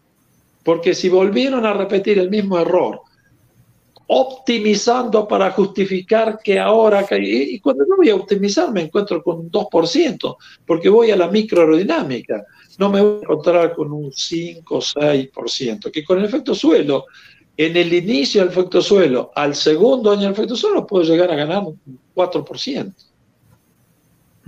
Porque 0.62 0.94
si 0.94 1.09
volvieron 1.09 1.64
a 1.64 1.72
repetir 1.72 2.18
el 2.18 2.29
mismo 2.29 2.59
error 2.59 3.01
optimizando 4.11 5.29
para 5.29 5.51
justificar 5.51 6.38
que 6.42 6.59
ahora, 6.59 7.07
y 7.11 7.61
cuando 7.61 7.85
yo 7.87 7.96
voy 7.96 8.09
a 8.09 8.14
optimizar 8.14 8.72
me 8.72 8.83
encuentro 8.83 9.22
con 9.22 9.38
un 9.38 9.51
2%, 9.51 10.37
porque 10.66 10.88
voy 10.88 11.11
a 11.11 11.16
la 11.16 11.29
microaerodinámica, 11.29 12.46
no 12.79 12.90
me 12.90 13.03
voy 13.03 13.18
a 13.18 13.22
encontrar 13.22 13.74
con 13.74 13.92
un 13.92 14.11
5 14.11 14.74
o 14.74 14.81
6%, 14.81 15.90
que 15.90 16.05
con 16.05 16.18
el 16.18 16.24
efecto 16.24 16.55
suelo, 16.55 17.05
en 17.59 17.77
el 17.77 17.92
inicio 17.92 18.40
del 18.40 18.51
efecto 18.51 18.81
suelo, 18.81 19.33
al 19.35 19.57
segundo 19.57 20.12
año 20.12 20.23
del 20.23 20.33
efecto 20.33 20.55
suelo, 20.55 20.87
puedo 20.87 21.03
llegar 21.03 21.29
a 21.33 21.35
ganar 21.35 21.64
un 21.64 21.79
4%. 22.14 22.94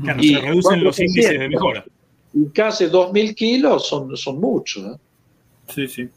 Claro, 0.01 0.23
y 0.23 0.35
se 0.35 0.41
reducen 0.41 0.85
los 0.85 0.99
índices 1.01 1.39
de 1.39 1.49
mejora. 1.49 1.85
Y 2.33 2.47
casi 2.51 2.85
2.000 2.85 3.35
kilos 3.35 3.89
son, 3.89 4.17
son 4.17 4.41
muchos. 4.41 4.95
¿eh? 4.95 4.99
Sí, 5.75 5.89
sí. 5.89 6.09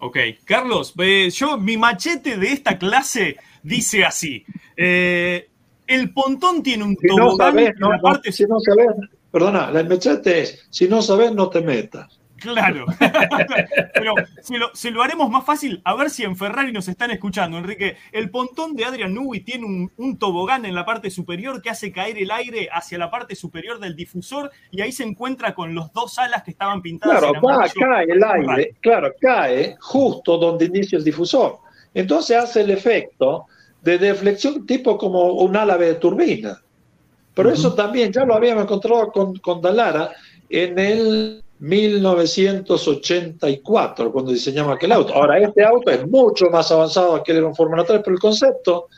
Ok, 0.00 0.16
Carlos, 0.44 0.94
eh, 0.98 1.28
yo 1.30 1.58
mi 1.58 1.76
machete 1.76 2.38
de 2.38 2.46
esta 2.50 2.78
clase 2.78 3.36
dice 3.62 4.06
así. 4.06 4.42
Eh, 4.74 5.50
el 5.86 6.12
pontón 6.14 6.62
tiene 6.62 6.84
un 6.84 6.96
si 6.96 7.14
no 7.14 7.36
sabes, 7.36 7.74
no, 7.78 7.90
parte... 8.00 8.32
si 8.32 8.44
no 8.44 8.58
sabes, 8.60 8.86
perdona, 9.30 9.70
el 9.78 9.86
machete 9.86 10.40
es, 10.40 10.66
si 10.70 10.88
no 10.88 11.02
sabes, 11.02 11.34
no 11.34 11.50
te 11.50 11.60
metas. 11.60 12.18
Claro. 12.40 12.86
Pero 13.94 14.14
se 14.72 14.90
lo, 14.90 15.02
haremos 15.02 15.30
más 15.30 15.44
fácil. 15.44 15.80
A 15.84 15.94
ver 15.94 16.10
si 16.10 16.24
en 16.24 16.36
Ferrari 16.36 16.72
nos 16.72 16.88
están 16.88 17.10
escuchando, 17.10 17.58
Enrique. 17.58 17.96
El 18.12 18.30
pontón 18.30 18.74
de 18.74 18.84
Adrian 18.84 19.14
Newey 19.14 19.40
tiene 19.40 19.90
un, 19.96 20.18
tobogán 20.18 20.64
en 20.64 20.74
la 20.74 20.84
parte 20.84 21.10
superior 21.10 21.62
que 21.62 21.70
hace 21.70 21.92
caer 21.92 22.18
el 22.18 22.30
aire 22.30 22.68
hacia 22.72 22.98
la 22.98 23.10
parte 23.10 23.34
superior 23.34 23.78
del 23.78 23.96
difusor 23.96 24.50
y 24.70 24.80
ahí 24.80 24.92
se 24.92 25.04
encuentra 25.04 25.54
con 25.54 25.74
los 25.74 25.92
dos 25.92 26.18
alas 26.18 26.42
que 26.42 26.50
estaban 26.50 26.82
pintadas. 26.82 27.20
Claro, 27.20 27.40
va, 27.40 27.68
cae 27.68 28.04
el 28.04 28.24
aire. 28.24 28.74
Claro, 28.80 29.12
cae 29.20 29.76
justo 29.80 30.38
donde 30.38 30.66
inicia 30.66 30.98
el 30.98 31.04
difusor. 31.04 31.58
Entonces 31.94 32.36
hace 32.36 32.60
el 32.62 32.70
efecto 32.70 33.46
de 33.82 33.98
deflexión 33.98 34.66
tipo 34.66 34.98
como 34.98 35.32
un 35.32 35.56
ala 35.56 35.76
de 35.76 35.94
turbina. 35.94 36.60
Pero 37.34 37.50
eso 37.50 37.72
también 37.74 38.12
ya 38.12 38.24
lo 38.24 38.34
habíamos 38.34 38.64
encontrado 38.64 39.12
con, 39.12 39.36
con 39.36 39.60
Dalara 39.60 40.10
en 40.50 40.78
el 40.78 41.44
1984, 41.60 44.12
cuando 44.12 44.32
diseñamos 44.32 44.76
aquel 44.76 44.92
auto. 44.92 45.14
Ahora, 45.14 45.38
este 45.38 45.64
auto 45.64 45.90
es 45.90 46.06
mucho 46.06 46.50
más 46.50 46.70
avanzado 46.70 47.22
que 47.22 47.32
el 47.32 47.44
un 47.44 47.54
Fórmula 47.54 47.84
3, 47.84 48.00
pero 48.04 48.14
el 48.14 48.20
concepto 48.20 48.88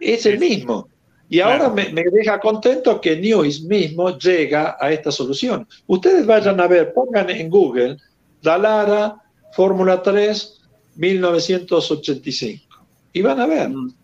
es 0.00 0.24
el 0.26 0.38
mismo. 0.38 0.88
Y 1.28 1.40
ahora 1.40 1.70
me, 1.70 1.92
deja 1.92 2.40
contento 2.40 3.00
que 3.00 3.16
News 3.16 3.62
mismo 3.62 4.18
llega 4.18 4.76
a 4.80 4.90
esta 4.90 5.12
solución. 5.12 5.68
Ustedes 5.86 6.26
vayan 6.26 6.60
a 6.60 6.66
ver, 6.66 6.92
pongan 6.92 7.30
en 7.30 7.48
Google 7.48 7.96
Dalara 8.42 9.16
Fórmula 9.52 10.02
3 10.02 10.56
1985 10.96 12.84
y 13.12 13.22
van 13.22 13.40
a 13.40 13.46
ver. 13.46 13.68
Mm. 13.68 13.94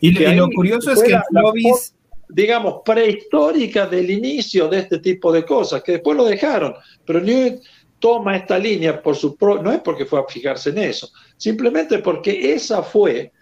Y, 0.00 0.12
lo 0.12 0.48
curioso 0.48 0.92
es 0.92 1.02
que 1.02 1.14
Nobis 1.30 1.92
digamos, 2.28 2.82
prehistórica 2.84 3.86
del 3.86 4.10
inicio 4.10 4.68
de 4.68 4.80
este 4.80 4.98
tipo 4.98 5.32
de 5.32 5.44
cosas, 5.44 5.82
que 5.82 5.92
después 5.92 6.16
lo 6.16 6.24
dejaron, 6.24 6.74
pero 7.04 7.20
Newton 7.20 7.60
toma 7.98 8.36
esta 8.36 8.58
línea 8.58 9.02
por 9.02 9.16
su 9.16 9.36
no 9.40 9.72
es 9.72 9.80
porque 9.80 10.04
fue 10.04 10.20
a 10.20 10.24
fijarse 10.24 10.70
en 10.70 10.78
eso, 10.78 11.10
simplemente 11.36 11.98
porque 12.00 12.52
esa 12.52 12.82
fue 12.82 13.32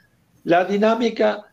la 0.45 0.65
dinámica 0.65 1.45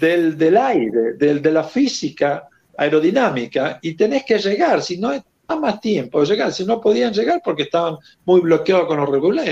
del, 0.00 0.36
del 0.38 0.56
aire, 0.56 1.14
del, 1.14 1.42
de 1.42 1.52
la 1.52 1.64
física 1.64 2.48
aerodinámica, 2.76 3.78
y 3.82 3.94
tenés 3.94 4.24
que 4.24 4.38
llegar, 4.38 4.82
si 4.82 4.98
no 4.98 5.12
a 5.48 5.56
más 5.56 5.80
tiempo 5.80 6.20
de 6.20 6.26
llegar, 6.26 6.52
si 6.52 6.64
no 6.64 6.80
podían 6.80 7.12
llegar 7.12 7.40
porque 7.44 7.64
estaban 7.64 7.96
muy 8.24 8.40
bloqueados 8.40 8.86
con 8.86 8.98
los, 8.98 9.08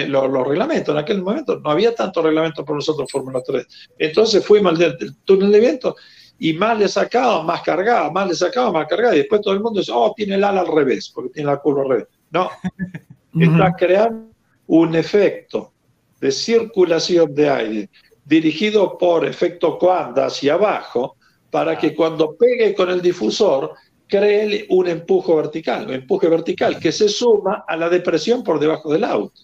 los, 0.09 0.47
reglamentos. 0.49 0.93
En 0.93 1.01
aquel 1.01 1.23
momento 1.23 1.61
no 1.61 1.71
había 1.71 1.95
tanto 1.95 2.23
reglamento 2.23 2.65
por 2.65 2.77
nosotros 2.77 3.11
Fórmula 3.11 3.41
3. 3.47 3.67
Entonces 3.99 4.45
fuimos 4.45 4.81
al 4.81 4.97
túnel 5.25 5.53
de 5.53 5.61
viento 5.61 5.97
y 6.39 6.53
más 6.53 6.79
le 6.79 6.89
sacaba, 6.89 7.43
más 7.43 7.63
cargaba, 7.63 8.11
más 8.11 8.29
le 8.29 8.35
sacaba, 8.35 8.73
más 8.73 8.87
cargaba, 8.87 9.15
y 9.15 9.19
después 9.19 9.41
todo 9.41 9.55
el 9.55 9.61
mundo 9.61 9.81
dice, 9.81 9.93
oh, 9.95 10.13
tiene 10.17 10.35
el 10.35 10.45
ala 10.45 10.61
al 10.61 10.67
revés, 10.67 11.11
porque 11.15 11.31
tiene 11.31 11.51
la 11.51 11.59
curva 11.59 11.83
al 11.83 11.89
revés. 11.89 12.07
No, 12.31 12.51
está 13.41 13.73
creando 13.77 14.31
un 14.67 14.95
efecto 14.95 15.73
de 16.21 16.33
circulación 16.33 17.35
de 17.35 17.49
aire 17.49 17.91
dirigido 18.25 18.97
por 18.97 19.27
efecto 19.27 19.79
Coanda 19.79 20.27
hacia 20.27 20.55
abajo, 20.55 21.17
para 21.51 21.79
que 21.79 21.95
cuando 21.95 22.35
pegue 22.35 22.75
con 22.75 22.91
el 22.91 23.01
difusor, 23.01 23.75
cree 24.09 24.67
un 24.71 24.89
empuje 24.89 25.35
vertical, 25.35 25.87
un 25.87 25.95
empuje 25.95 26.29
vertical 26.29 26.79
que 26.79 26.91
se 26.91 27.09
suma 27.09 27.65
a 27.67 27.77
la 27.77 27.89
depresión 27.89 28.43
por 28.43 28.59
debajo 28.59 28.93
del 28.93 29.05
auto. 29.05 29.41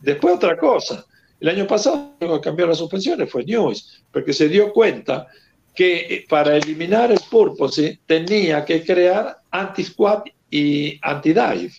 Después 0.00 0.36
otra 0.36 0.56
cosa, 0.56 1.04
el 1.38 1.48
año 1.48 1.66
pasado 1.66 2.14
que 2.18 2.40
cambió 2.40 2.66
las 2.66 2.78
suspensiones 2.78 3.30
fue 3.30 3.44
News, 3.44 4.04
porque 4.12 4.32
se 4.32 4.48
dio 4.48 4.72
cuenta 4.72 5.26
que 5.74 6.14
eh, 6.14 6.26
para 6.28 6.56
eliminar 6.56 7.10
el 7.10 7.20
purpose 7.30 8.00
tenía 8.06 8.64
que 8.64 8.84
crear 8.84 9.38
anti-squat 9.50 10.28
y 10.50 10.98
anti-dive. 11.02 11.72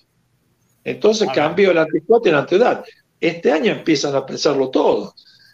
Entonces 0.84 1.30
cambió 1.34 1.72
el 1.72 1.78
anti-squat 1.78 2.26
y 2.26 2.30
el 2.30 2.36
anti-dive. 2.36 2.84
Este 3.20 3.52
año 3.52 3.72
empiezan 3.72 4.16
a 4.16 4.26
pensarlo 4.26 4.70
todo, 4.70 5.14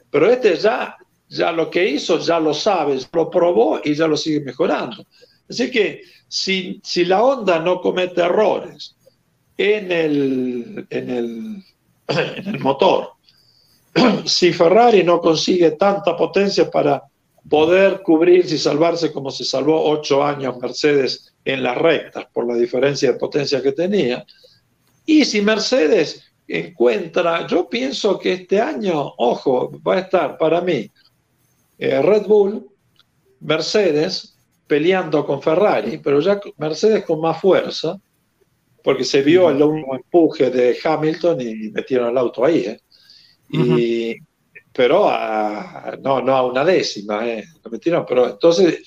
pero 0.09 0.29
este 0.29 0.55
ya, 0.57 0.97
ya 1.27 1.51
lo 1.51 1.69
que 1.69 1.87
hizo, 1.87 2.19
ya 2.19 2.39
lo 2.39 2.53
sabes, 2.53 3.07
lo 3.11 3.29
probó 3.29 3.79
y 3.83 3.93
ya 3.93 4.07
lo 4.07 4.17
sigue 4.17 4.41
mejorando. 4.41 5.05
Así 5.47 5.69
que 5.69 6.01
si, 6.27 6.79
si 6.83 7.05
la 7.05 7.23
onda 7.23 7.59
no 7.59 7.81
comete 7.81 8.21
errores 8.21 8.95
en 9.57 9.91
el, 9.91 10.87
en 10.89 11.09
el, 11.09 11.63
en 12.07 12.47
el 12.47 12.59
motor, 12.59 13.11
si 14.25 14.53
Ferrari 14.53 15.03
no 15.03 15.19
consigue 15.19 15.71
tanta 15.71 16.15
potencia 16.15 16.69
para 16.69 17.03
poder 17.47 18.01
cubrirse 18.03 18.55
y 18.55 18.57
salvarse 18.57 19.11
como 19.11 19.31
se 19.31 19.43
salvó 19.45 19.89
ocho 19.89 20.23
años 20.23 20.57
Mercedes 20.59 21.33
en 21.45 21.63
las 21.63 21.77
rectas 21.77 22.25
por 22.33 22.47
la 22.47 22.55
diferencia 22.55 23.11
de 23.11 23.19
potencia 23.19 23.61
que 23.61 23.71
tenía. 23.71 24.25
Y 25.05 25.25
si 25.25 25.41
Mercedes 25.41 26.23
encuentra, 26.47 27.47
yo 27.47 27.69
pienso 27.69 28.19
que 28.19 28.33
este 28.33 28.59
año, 28.59 29.13
ojo, 29.17 29.71
va 29.87 29.95
a 29.95 29.99
estar 29.99 30.37
para 30.37 30.61
mí 30.61 30.89
eh, 31.77 32.01
Red 32.01 32.27
Bull, 32.27 32.69
Mercedes 33.39 34.37
peleando 34.67 35.25
con 35.25 35.41
Ferrari, 35.41 35.97
pero 35.97 36.19
ya 36.19 36.39
Mercedes 36.57 37.05
con 37.05 37.21
más 37.21 37.39
fuerza, 37.39 37.99
porque 38.83 39.03
se 39.03 39.21
vio 39.21 39.49
el 39.49 39.61
último 39.61 39.95
empuje 39.95 40.49
de 40.49 40.77
Hamilton 40.83 41.41
y 41.41 41.71
metieron 41.71 42.09
el 42.09 42.17
auto 42.17 42.45
ahí. 42.45 42.59
¿eh? 42.59 42.81
Y, 43.51 44.15
Pero 44.79 45.11
no, 46.01 46.21
no 46.21 46.35
a 46.37 46.45
una 46.45 46.63
décima, 46.63 47.27
¿eh? 47.27 47.43
lo 47.61 47.69
metieron, 47.69 48.05
pero 48.07 48.29
entonces, 48.29 48.81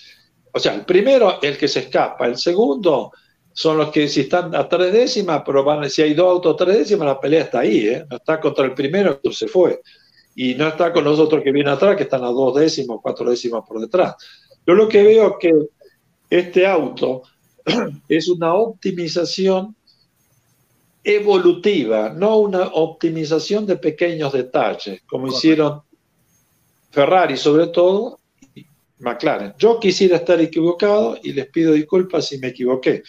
o 0.50 0.58
sea, 0.58 0.72
el 0.72 0.86
primero, 0.86 1.38
el 1.42 1.58
que 1.58 1.68
se 1.68 1.80
escapa, 1.80 2.26
el 2.26 2.38
segundo, 2.38 3.12
son 3.52 3.76
los 3.76 3.90
que 3.90 4.08
si 4.08 4.22
están 4.22 4.54
a 4.54 4.66
tres 4.66 4.90
décimas, 4.90 5.42
pero 5.44 5.62
van, 5.62 5.90
si 5.90 6.00
hay 6.00 6.14
dos 6.14 6.30
autos 6.30 6.54
a 6.54 6.64
tres 6.64 6.78
décimas, 6.78 7.08
la 7.08 7.20
pelea 7.20 7.42
está 7.42 7.58
ahí, 7.58 7.88
¿eh? 7.88 8.06
no 8.08 8.16
está 8.16 8.40
contra 8.40 8.64
el 8.64 8.72
primero, 8.72 9.20
que 9.20 9.34
se 9.34 9.46
fue. 9.48 9.82
Y 10.34 10.54
no 10.54 10.66
está 10.68 10.94
con 10.94 11.04
los 11.04 11.18
otros 11.18 11.42
que 11.44 11.52
vienen 11.52 11.74
atrás, 11.74 11.94
que 11.94 12.04
están 12.04 12.24
a 12.24 12.28
dos 12.28 12.54
décimas, 12.54 12.96
cuatro 13.02 13.28
décimas 13.28 13.62
por 13.68 13.78
detrás. 13.78 14.14
Yo 14.66 14.72
lo 14.72 14.88
que 14.88 15.02
veo 15.02 15.32
es 15.32 15.34
que 15.40 15.52
este 16.30 16.66
auto 16.66 17.24
es 18.08 18.28
una 18.28 18.54
optimización 18.54 19.76
evolutiva, 21.04 22.10
no 22.10 22.38
una 22.38 22.68
optimización 22.68 23.66
de 23.66 23.76
pequeños 23.76 24.32
detalles, 24.32 25.02
como 25.06 25.28
hicieron 25.28 25.82
Ferrari 26.90 27.36
sobre 27.36 27.68
todo 27.68 28.20
y 28.54 28.64
McLaren. 28.98 29.54
Yo 29.58 29.80
quisiera 29.80 30.16
estar 30.16 30.40
equivocado 30.40 31.18
y 31.22 31.32
les 31.32 31.46
pido 31.48 31.72
disculpas 31.72 32.26
si 32.26 32.38
me 32.38 32.48
equivoqué. 32.48 33.02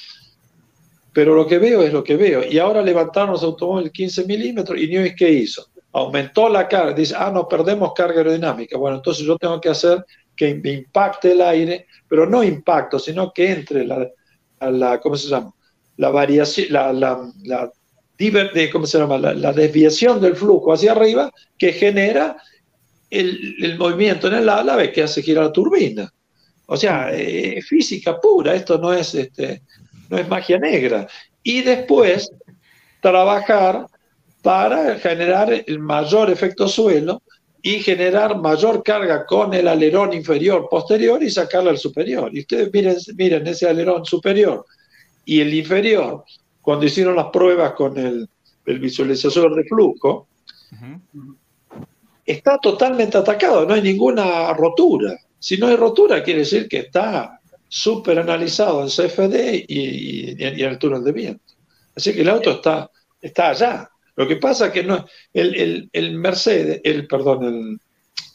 Pero 1.12 1.36
lo 1.36 1.46
que 1.46 1.60
veo 1.60 1.84
es 1.84 1.94
lo 1.94 2.04
que 2.04 2.16
veo. 2.16 2.44
Y 2.50 2.58
ahora 2.58 2.82
levantaron 2.82 3.32
los 3.32 3.44
automóviles 3.44 3.92
15 3.92 4.26
milímetros 4.26 4.80
y 4.80 4.88
Newey, 4.88 5.16
¿qué 5.16 5.30
hizo? 5.30 5.68
Aumentó 5.92 6.50
la 6.50 6.68
carga. 6.68 6.94
Dice, 6.94 7.14
ah, 7.16 7.30
no, 7.32 7.48
perdemos 7.48 7.94
carga 7.94 8.18
aerodinámica. 8.18 8.78
Bueno, 8.78 8.98
entonces 8.98 9.24
yo 9.24 9.38
tengo 9.38 9.62
que 9.62 9.70
hacer 9.70 10.04
que 10.36 10.56
me 10.56 10.72
impacte 10.72 11.34
el 11.34 11.42
aire, 11.42 11.86
pero 12.08 12.26
no 12.26 12.44
impacto, 12.44 12.98
sino 12.98 13.32
que 13.32 13.52
entre 13.52 13.86
la, 13.86 14.10
la 14.60 15.00
¿cómo 15.00 15.16
se 15.16 15.28
llama? 15.28 15.54
La 15.98 16.10
variación, 16.10 16.68
la, 16.72 16.92
la, 16.92 17.32
la 17.44 17.72
¿cómo 18.72 18.86
se 18.86 18.98
llama? 18.98 19.18
La, 19.18 19.54
desviación 19.54 20.22
del 20.22 20.36
flujo 20.36 20.74
hacia 20.74 20.92
arriba 20.92 21.32
que 21.58 21.74
genera 21.74 22.38
el, 23.10 23.78
movimiento 23.78 24.28
en 24.28 24.36
el 24.36 24.50
ala 24.50 24.92
que 24.92 25.04
hace 25.04 25.22
girar 25.22 25.46
la 25.46 25.52
turbina. 25.52 26.14
O 26.66 26.78
sea, 26.78 27.12
física 27.68 28.20
pura, 28.20 28.56
esto 28.56 28.78
no 28.78 28.94
es 28.94 29.14
este, 29.16 29.62
no 30.10 30.18
es 30.18 30.28
magia 30.28 30.58
negra. 30.58 31.08
Y 31.44 31.62
después 31.62 32.32
trabajar 33.02 33.86
para 34.42 34.98
generar 35.00 35.64
el 35.66 35.80
mayor 35.80 36.30
efecto 36.30 36.68
suelo 36.68 37.22
y 37.62 37.80
generar 37.80 38.38
mayor 38.40 38.84
carga 38.84 39.26
con 39.26 39.54
el 39.54 39.68
alerón 39.70 40.14
inferior 40.14 40.68
posterior 40.70 41.24
y 41.24 41.32
sacarla 41.32 41.72
al 41.72 41.78
superior. 41.78 42.30
Y 42.34 42.42
ustedes 42.42 42.70
miren, 42.74 42.98
miren 43.16 43.48
ese 43.48 43.68
alerón 43.70 44.06
superior 44.06 44.66
y 45.26 45.40
el 45.40 45.54
inferior, 45.54 46.26
cuando 46.64 46.86
hicieron 46.86 47.18
las 47.18 47.28
pruebas 47.28 47.74
con 47.74 47.98
el, 47.98 48.28
visualizador 48.66 49.54
de 49.54 49.66
flujo, 49.66 50.30
está 52.26 52.58
totalmente 52.58 53.18
atacado, 53.18 53.66
no 53.66 53.74
hay 53.74 53.82
ninguna 53.82 54.54
rotura. 54.54 55.20
Si 55.38 55.58
no 55.58 55.68
hay 55.68 55.76
rotura, 55.76 56.24
quiere 56.24 56.40
decir 56.40 56.70
que 56.70 56.80
está 56.80 57.38
súper 57.68 58.18
analizado 58.18 58.82
en 58.82 58.88
CFD 58.88 59.66
y, 59.68 60.42
en 60.42 60.58
el 60.58 60.78
túnel 60.80 61.04
de 61.04 61.12
viento. 61.12 61.54
Así 61.98 62.14
que 62.14 62.22
el 62.22 62.30
auto 62.30 62.52
está, 62.52 62.90
está 63.22 63.50
allá. 63.50 63.90
Lo 64.16 64.26
que 64.26 64.38
pasa 64.38 64.68
es 64.68 64.72
que 64.72 64.84
no, 64.84 65.06
el, 65.34 65.90
el, 65.92 66.14
Mercedes, 66.14 66.80
el, 66.86 67.08
perdón, 67.08 67.78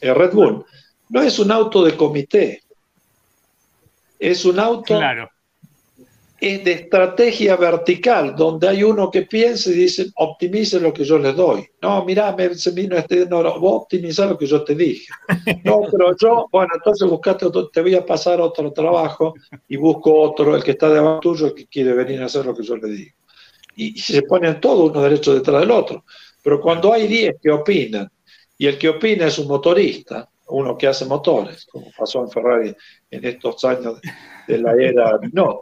el, 0.01 0.15
Red 0.15 0.33
Bull, 0.33 0.63
no 1.09 1.21
es 1.23 1.39
un 1.39 1.51
auto 1.51 1.83
de 1.83 1.97
comité. 1.97 2.61
Es 4.19 4.45
un 4.45 4.59
auto 4.59 4.97
claro 4.97 5.31
es 6.41 6.63
de 6.63 6.71
estrategia 6.71 7.57
vertical, 7.57 8.35
donde 8.35 8.69
hay 8.69 8.83
uno 8.83 9.11
que 9.11 9.23
piensa 9.23 9.69
y 9.69 9.73
dice, 9.73 10.07
optimice 10.15 10.79
lo 10.79 10.93
que 10.93 11.03
yo 11.03 11.19
le 11.19 11.33
doy. 11.33 11.67
No, 11.81 12.05
mira, 12.05 12.33
me, 12.35 12.53
se 12.55 12.71
vino 12.71 12.95
este, 12.95 13.25
no, 13.25 13.43
no, 13.43 13.59
vos 13.59 13.83
optimizar 13.83 14.29
lo 14.29 14.37
que 14.37 14.45
yo 14.45 14.63
te 14.63 14.75
dije. 14.75 15.07
No, 15.63 15.81
pero 15.91 16.15
yo, 16.17 16.47
bueno, 16.51 16.71
entonces 16.75 17.07
buscate 17.09 17.45
otro, 17.45 17.69
te 17.69 17.81
voy 17.81 17.95
a 17.95 18.05
pasar 18.05 18.39
otro 18.39 18.71
trabajo 18.71 19.33
y 19.67 19.75
busco 19.75 20.13
otro, 20.13 20.55
el 20.55 20.63
que 20.63 20.71
está 20.71 20.89
debajo 20.89 21.19
tuyo, 21.19 21.47
el 21.47 21.53
que 21.53 21.67
quiere 21.67 21.93
venir 21.93 22.21
a 22.21 22.25
hacer 22.25 22.45
lo 22.45 22.55
que 22.55 22.63
yo 22.63 22.77
le 22.77 22.87
digo. 22.87 23.15
Y, 23.75 23.97
se 23.99 24.21
ponen 24.23 24.61
todos 24.61 24.91
uno 24.91 25.01
derecho 25.01 25.33
detrás 25.33 25.61
del 25.61 25.71
otro. 25.71 26.05
Pero 26.41 26.61
cuando 26.61 26.93
hay 26.93 27.07
10 27.07 27.35
que 27.41 27.51
opinan, 27.51 28.09
y 28.57 28.67
el 28.67 28.77
que 28.77 28.89
opina 28.89 29.27
es 29.27 29.39
un 29.39 29.47
motorista, 29.47 30.29
uno 30.47 30.77
que 30.77 30.87
hace 30.87 31.05
motores, 31.05 31.65
como 31.65 31.87
pasó 31.97 32.21
en 32.21 32.29
Ferrari 32.29 32.75
en 33.11 33.25
estos 33.25 33.63
años 33.63 33.99
de 34.47 34.57
la 34.57 34.73
era 34.73 35.19
no 35.31 35.61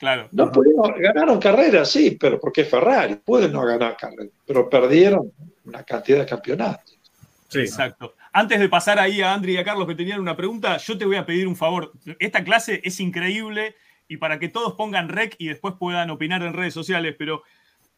Claro. 0.00 0.30
No 0.32 0.50
pudieron, 0.50 0.94
ganaron 0.98 1.38
carreras, 1.38 1.90
sí, 1.90 2.16
pero 2.18 2.40
porque 2.40 2.64
Ferrari 2.64 3.16
pueden 3.16 3.52
no 3.52 3.62
ganar 3.66 3.98
carreras, 3.98 4.32
pero 4.46 4.66
perdieron 4.66 5.30
una 5.66 5.84
cantidad 5.84 6.20
de 6.20 6.26
campeonatos. 6.26 6.98
Sí. 7.48 7.60
Exacto. 7.60 8.14
Antes 8.32 8.60
de 8.60 8.68
pasar 8.70 8.98
ahí 8.98 9.20
a 9.20 9.34
Andri 9.34 9.52
y 9.52 9.56
a 9.58 9.64
Carlos 9.64 9.86
que 9.86 9.94
tenían 9.94 10.18
una 10.18 10.34
pregunta, 10.34 10.78
yo 10.78 10.96
te 10.96 11.04
voy 11.04 11.16
a 11.16 11.26
pedir 11.26 11.46
un 11.46 11.54
favor. 11.54 11.92
Esta 12.18 12.42
clase 12.42 12.80
es 12.82 12.98
increíble 12.98 13.74
y 14.08 14.16
para 14.16 14.38
que 14.38 14.48
todos 14.48 14.72
pongan 14.72 15.10
rec 15.10 15.34
y 15.36 15.48
después 15.48 15.74
puedan 15.78 16.08
opinar 16.08 16.42
en 16.44 16.54
redes 16.54 16.72
sociales, 16.72 17.14
pero 17.18 17.42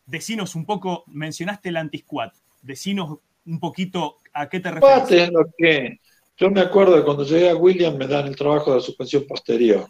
decinos 0.05 0.57
un 0.57 0.67
poco, 0.67 1.05
mencionaste 1.07 1.69
el 1.69 1.77
anti-squat, 1.77 2.35
decinos 2.63 3.21
un 3.47 3.61
poquito 3.61 4.17
a 4.33 4.49
qué 4.49 4.59
te 4.59 4.73
refieres. 4.73 5.09
Es 5.09 5.31
lo 5.31 5.47
que, 5.57 6.01
yo 6.37 6.51
me 6.51 6.63
acuerdo 6.63 6.97
de 6.97 7.05
cuando 7.05 7.25
llegué 7.25 7.49
a 7.49 7.55
William 7.55 7.97
me 7.97 8.09
dan 8.09 8.27
el 8.27 8.35
trabajo 8.35 8.73
de 8.73 8.79
la 8.79 8.83
suspensión 8.83 9.25
posterior. 9.25 9.87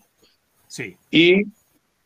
Sí. 0.67 0.95
Y 1.11 1.45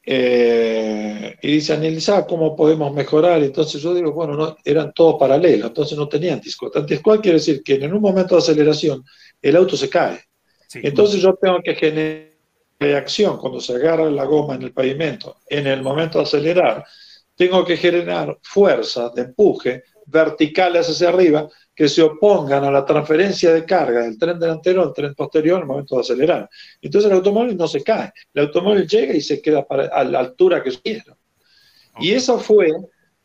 eh, 0.09 1.35
y 1.43 1.53
dice, 1.53 1.73
analizar 1.73 2.27
cómo 2.29 2.55
podemos 2.55 2.95
mejorar. 2.95 3.43
Entonces 3.43 3.83
yo 3.83 3.93
digo, 3.93 4.13
bueno, 4.13 4.35
no, 4.35 4.57
eran 4.65 4.93
todos 4.95 5.17
paralelos, 5.19 5.69
entonces 5.69 5.99
no 5.99 6.09
tenía 6.09 6.35
anti-squat. 6.35 6.77
Anti-squat 6.77 7.21
quiere 7.21 7.39
decir 7.39 7.63
que 7.65 7.75
en 7.75 7.93
un 7.93 8.01
momento 8.01 8.37
de 8.37 8.41
aceleración 8.41 9.05
el 9.43 9.57
auto 9.57 9.77
se 9.77 9.91
cae. 9.91 10.21
entonces 10.75 11.21
yo 11.21 11.35
tengo 11.35 11.61
que 11.63 11.75
generar 11.75 12.37
reacción 12.79 13.39
cuando 13.39 13.61
se 13.61 13.75
agarra 13.75 14.11
la 14.11 14.25
goma 14.25 14.55
en 14.55 14.63
el 14.63 14.73
pavimento. 14.73 15.39
En 15.49 15.67
el 15.67 15.83
momento 15.83 16.19
de 16.19 16.25
acelerar, 16.25 16.85
tengo 17.35 17.65
que 17.65 17.77
generar 17.77 18.39
fuerza 18.43 19.11
de 19.15 19.23
empuje 19.23 19.83
verticales 20.07 20.89
hacia 20.89 21.09
arriba 21.09 21.49
que 21.77 21.91
se 21.91 22.01
opongan 22.01 22.65
a 22.65 22.71
la 22.71 22.87
transferencia 22.87 23.53
de 23.53 23.67
carga 23.67 24.01
del 24.01 24.19
tren 24.19 24.39
delantero 24.39 24.83
al 24.83 24.95
tren 24.95 25.15
posterior 25.15 25.61
el 25.61 25.67
momento 25.67 25.97
de 25.97 26.01
acelerar. 26.01 26.49
Entonces 26.81 27.11
el 27.11 27.19
automóvil 27.19 27.55
no 27.55 27.69
se 27.69 27.83
cae, 27.83 28.11
el 28.33 28.47
automóvil 28.47 28.89
llega 28.89 29.15
y 29.15 29.21
se 29.21 29.43
queda 29.43 29.67
a 29.69 30.03
la 30.03 30.19
altura 30.21 30.63
que 30.63 30.73
quiero. 30.83 31.19
Y 32.01 32.13
eso 32.13 32.39
fue 32.39 32.73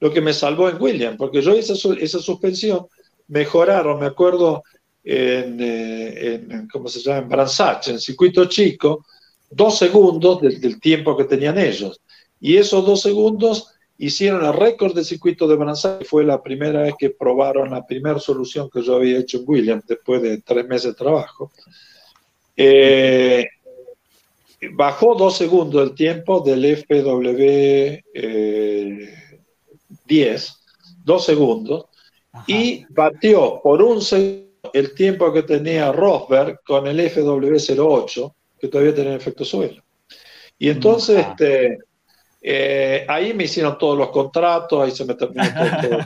lo 0.01 0.11
que 0.11 0.19
me 0.19 0.33
salvó 0.33 0.67
en 0.67 0.81
William, 0.81 1.15
porque 1.15 1.41
yo 1.41 1.53
esa, 1.53 1.73
esa 1.97 2.19
suspensión 2.19 2.87
mejoraron, 3.29 3.99
me 4.01 4.07
acuerdo, 4.07 4.63
en, 5.01 5.57
eh, 5.61 6.45
en 6.49 6.67
¿cómo 6.67 6.89
se 6.89 6.99
llama? 6.99 7.19
En 7.19 7.29
Bransach, 7.29 7.87
en 7.87 7.99
circuito 7.99 8.45
chico, 8.45 9.05
dos 9.49 9.77
segundos 9.77 10.41
del, 10.41 10.59
del 10.59 10.79
tiempo 10.81 11.15
que 11.15 11.23
tenían 11.23 11.57
ellos. 11.57 12.01
Y 12.41 12.57
esos 12.57 12.85
dos 12.85 13.01
segundos 13.01 13.70
hicieron 14.05 14.43
el 14.45 14.53
récord 14.53 14.93
del 14.93 15.05
circuito 15.05 15.47
de 15.47 15.57
que 15.57 16.05
Fue 16.05 16.23
la 16.23 16.41
primera 16.41 16.81
vez 16.81 16.95
que 16.97 17.11
probaron 17.11 17.71
la 17.71 17.85
primera 17.85 18.19
solución 18.19 18.69
que 18.69 18.81
yo 18.81 18.95
había 18.95 19.19
hecho 19.19 19.37
en 19.37 19.43
Williams 19.47 19.85
después 19.87 20.21
de 20.21 20.41
tres 20.41 20.67
meses 20.67 20.91
de 20.91 20.93
trabajo. 20.93 21.51
Eh, 22.57 23.47
bajó 24.73 25.15
dos 25.15 25.37
segundos 25.37 25.83
el 25.83 25.95
tiempo 25.95 26.41
del 26.41 26.77
FW 26.77 28.01
10, 30.05 30.53
dos 31.03 31.25
segundos, 31.25 31.85
y 32.47 32.85
batió 32.89 33.59
por 33.63 33.81
un 33.81 34.01
segundo 34.01 34.51
el 34.73 34.93
tiempo 34.93 35.33
que 35.33 35.43
tenía 35.43 35.91
Rosberg 35.91 36.61
con 36.63 36.87
el 36.87 36.99
FW08, 36.99 38.33
que 38.59 38.67
todavía 38.67 38.95
tenía 38.95 39.15
efecto 39.15 39.43
suelo. 39.43 39.81
Y 40.57 40.69
entonces, 40.69 41.17
mm, 41.17 41.19
ah. 41.19 41.29
este, 41.31 41.77
eh, 42.43 43.05
ahí 43.07 43.35
me 43.35 43.43
hicieron 43.43 43.77
todos 43.77 43.95
los 43.95 44.09
contratos, 44.09 44.83
ahí 44.83 44.91
se 44.91 45.05
me 45.05 45.13
terminó 45.13 45.43
todo. 45.81 45.99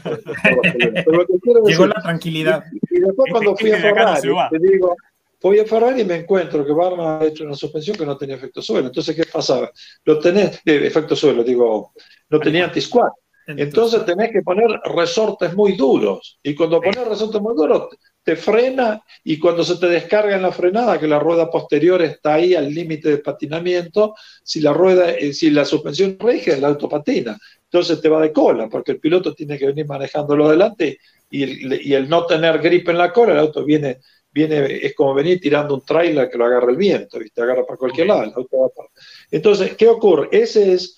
Llegó 1.66 1.88
la 1.88 2.02
tranquilidad. 2.02 2.64
Y, 2.90 3.00
después 3.00 3.32
cuando 3.32 3.56
fui 3.56 3.72
a 3.72 3.78
Ferrari, 3.82 4.30
te 4.52 4.60
digo, 4.60 4.96
fui 5.40 5.60
a 5.60 5.66
Ferrari 5.66 6.02
y 6.02 6.06
me 6.06 6.16
encuentro 6.16 6.66
que 6.66 6.74
Barma 6.74 7.20
ha 7.20 7.26
hecho 7.26 7.46
una 7.46 7.56
suspensión 7.56 7.96
que 7.96 8.06
no 8.06 8.18
tenía 8.18 8.36
efecto 8.36 8.62
suelo. 8.62 8.88
Entonces, 8.88 9.16
¿qué 9.16 9.24
pasaba? 9.32 9.72
Lo 10.04 10.20
tenés, 10.20 10.60
efecto 10.66 11.16
suelo, 11.16 11.42
digo, 11.42 11.94
no 12.30 12.40
tenía 12.40 12.66
anti-squat. 12.66 13.14
Entonces 13.48 14.04
tenés 14.06 14.32
que 14.32 14.42
poner 14.42 14.68
resortes 14.84 15.54
muy 15.54 15.74
duros. 15.78 16.40
Y 16.44 16.56
cuando 16.56 16.82
pones 16.82 17.08
resortes 17.08 17.40
muy 17.42 17.56
duros, 17.56 17.90
te 18.26 18.36
frena 18.36 19.04
y 19.24 19.38
cuando 19.38 19.64
se 19.64 19.78
te 19.78 19.88
descarga 19.88 20.36
en 20.36 20.42
la 20.42 20.52
frenada, 20.52 21.00
que 21.00 21.08
la 21.08 21.20
rueda 21.20 21.50
posterior 21.50 22.02
está 22.02 22.34
ahí 22.34 22.56
al 22.56 22.74
límite 22.74 23.10
de 23.10 23.18
patinamiento, 23.20 24.16
si 24.44 24.62
la 24.62 24.74
rueda, 24.74 25.12
eh, 25.12 25.32
si 25.32 25.52
la 25.52 25.64
suspensión 25.64 26.18
rige, 26.20 26.54
el 26.54 26.66
auto 26.66 26.90
patina. 26.90 27.38
Entonces 27.66 28.02
te 28.02 28.10
va 28.10 28.20
de 28.20 28.34
cola, 28.34 28.68
porque 28.68 28.94
el 28.94 29.00
piloto 29.00 29.36
tiene 29.36 29.60
que 29.60 29.68
venir 29.68 29.86
manejándolo 29.86 30.48
adelante 30.48 30.98
y 31.30 31.44
el, 31.44 31.82
y 31.86 31.94
el 31.94 32.10
no 32.10 32.26
tener 32.26 32.60
grip 32.60 32.90
en 32.90 32.98
la 32.98 33.14
cola, 33.14 33.34
el 33.34 33.40
auto 33.40 33.64
viene, 33.64 34.00
viene, 34.32 34.80
es 34.84 34.96
como 34.96 35.14
venir 35.14 35.40
tirando 35.40 35.76
un 35.76 35.86
trailer 35.86 36.28
que 36.28 36.38
lo 36.40 36.46
agarra 36.46 36.72
el 36.72 36.78
viento, 36.78 37.20
¿viste? 37.20 37.44
agarra 37.44 37.64
para 37.64 37.78
cualquier 37.78 38.08
lado. 38.08 38.24
El 38.24 38.34
auto 38.36 38.58
va 38.60 38.70
para... 38.70 38.90
Entonces, 39.30 39.76
¿qué 39.76 39.88
ocurre? 39.88 40.30
Ese 40.32 40.74
es 40.74 40.98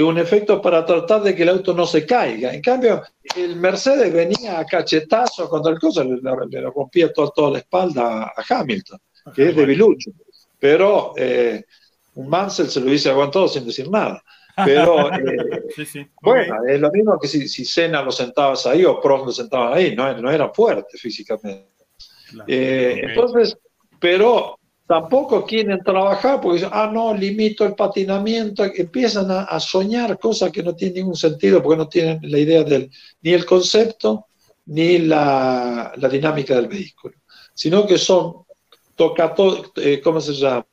un 0.00 0.16
efecto 0.18 0.62
para 0.62 0.86
tratar 0.86 1.22
de 1.22 1.34
que 1.34 1.42
el 1.42 1.50
auto 1.50 1.74
no 1.74 1.84
se 1.86 2.06
caiga. 2.06 2.54
En 2.54 2.62
cambio, 2.62 3.02
el 3.36 3.56
Mercedes 3.56 4.12
venía 4.12 4.58
a 4.58 4.64
cachetazo 4.64 5.48
contra 5.48 5.72
el 5.72 5.78
coso, 5.78 6.02
le, 6.02 6.16
le, 6.16 6.60
rompía 6.70 7.12
toda, 7.12 7.50
la 7.50 7.58
espalda 7.58 8.32
a 8.34 8.44
Hamilton, 8.48 8.98
que 9.34 9.50
es 9.50 9.56
debilucho. 9.56 10.10
Pero 10.58 11.12
eh, 11.16 11.64
un 12.14 12.28
Mansell 12.28 12.68
se 12.68 12.80
lo 12.80 12.86
hubiese 12.86 13.10
aguantado 13.10 13.48
sin 13.48 13.66
decir 13.66 13.90
nada. 13.90 14.22
Pero 14.64 15.12
eh, 15.14 16.10
bueno, 16.20 16.56
es 16.68 16.80
lo 16.80 16.90
mismo 16.90 17.18
que 17.18 17.28
si, 17.28 17.48
si 17.48 17.64
Senna 17.64 18.02
lo 18.02 18.12
sentabas 18.12 18.66
ahí 18.66 18.84
o 18.84 19.00
Prost 19.00 19.26
lo 19.26 19.32
sentaban 19.32 19.74
ahí, 19.74 19.94
no, 19.96 20.16
no 20.20 20.30
era 20.30 20.50
fuerte 20.50 20.98
físicamente. 20.98 21.68
Eh, 22.46 23.00
entonces, 23.02 23.56
pero 23.98 24.58
tampoco 24.86 25.44
quieren 25.44 25.80
trabajar 25.82 26.40
porque 26.40 26.58
dicen, 26.58 26.70
ah, 26.72 26.90
no, 26.92 27.14
limito 27.14 27.64
el 27.64 27.74
patinamiento, 27.74 28.64
empiezan 28.64 29.30
a, 29.30 29.60
soñar 29.60 30.18
cosas 30.18 30.50
que 30.50 30.62
no 30.62 30.74
tienen 30.74 30.96
ningún 30.96 31.16
sentido 31.16 31.62
porque 31.62 31.76
no 31.78 31.88
tienen 31.88 32.18
la 32.22 32.38
idea 32.38 32.64
del, 32.64 32.90
ni 33.22 33.32
el 33.32 33.46
concepto 33.46 34.26
ni 34.66 34.98
la, 34.98 35.92
dinámica 36.10 36.54
del 36.54 36.68
vehículo, 36.68 37.14
sino 37.54 37.86
que 37.86 37.98
son, 37.98 38.44
toca, 38.94 39.34
eh, 39.76 40.00
¿cómo 40.02 40.20
se 40.20 40.34
llama? 40.34 40.66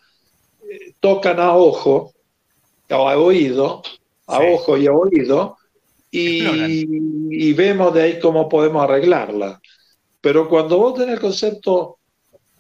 Eh, 0.70 0.94
tocan 1.00 1.40
a 1.40 1.56
ojo, 1.56 2.14
o 2.92 3.10
a 3.10 3.18
oído, 3.18 3.82
a 4.28 4.40
ojo 4.40 4.78
y 4.78 4.88
a 4.88 4.94
oído, 4.94 5.58
y, 6.12 6.44
y, 7.30 7.54
vemos 7.54 7.94
de 7.94 8.02
ahí 8.02 8.20
cómo 8.20 8.50
podemos 8.50 8.84
arreglarla. 8.84 9.62
Pero 10.20 10.50
cuando 10.50 10.78
vos 10.78 10.96
tenés 10.96 11.16
el 11.16 11.22
concepto 11.22 12.00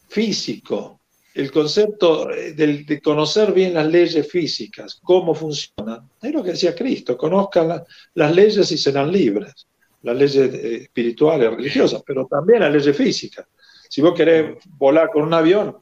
físico, 0.07 0.98
el 1.39 1.51
concepto 1.51 2.29
eh, 2.31 2.53
de, 2.53 3.01
conocer 3.01 3.53
bien 3.53 3.73
las 3.73 3.87
leyes 3.87 4.29
físicas, 4.29 4.99
cómo 5.01 5.33
funcionan, 5.33 6.09
es 6.21 6.33
lo 6.33 6.43
que 6.43 6.51
decía 6.51 6.75
Cristo, 6.75 7.17
conozcan 7.17 7.83
las 8.13 8.35
leyes 8.35 8.69
y 8.71 8.77
serán 8.77 9.11
libres, 9.11 9.67
las 10.01 10.17
leyes 10.17 10.53
eh, 10.53 10.75
espirituales, 10.83 11.49
religiosas, 11.51 12.03
pero 12.05 12.25
también 12.25 12.59
las 12.59 12.73
leyes 12.73 12.95
físicas. 12.95 13.45
Si 13.87 14.01
vos 14.01 14.13
querés 14.13 14.57
volar 14.77 15.09
con 15.09 15.23
un 15.23 15.33
avión, 15.33 15.77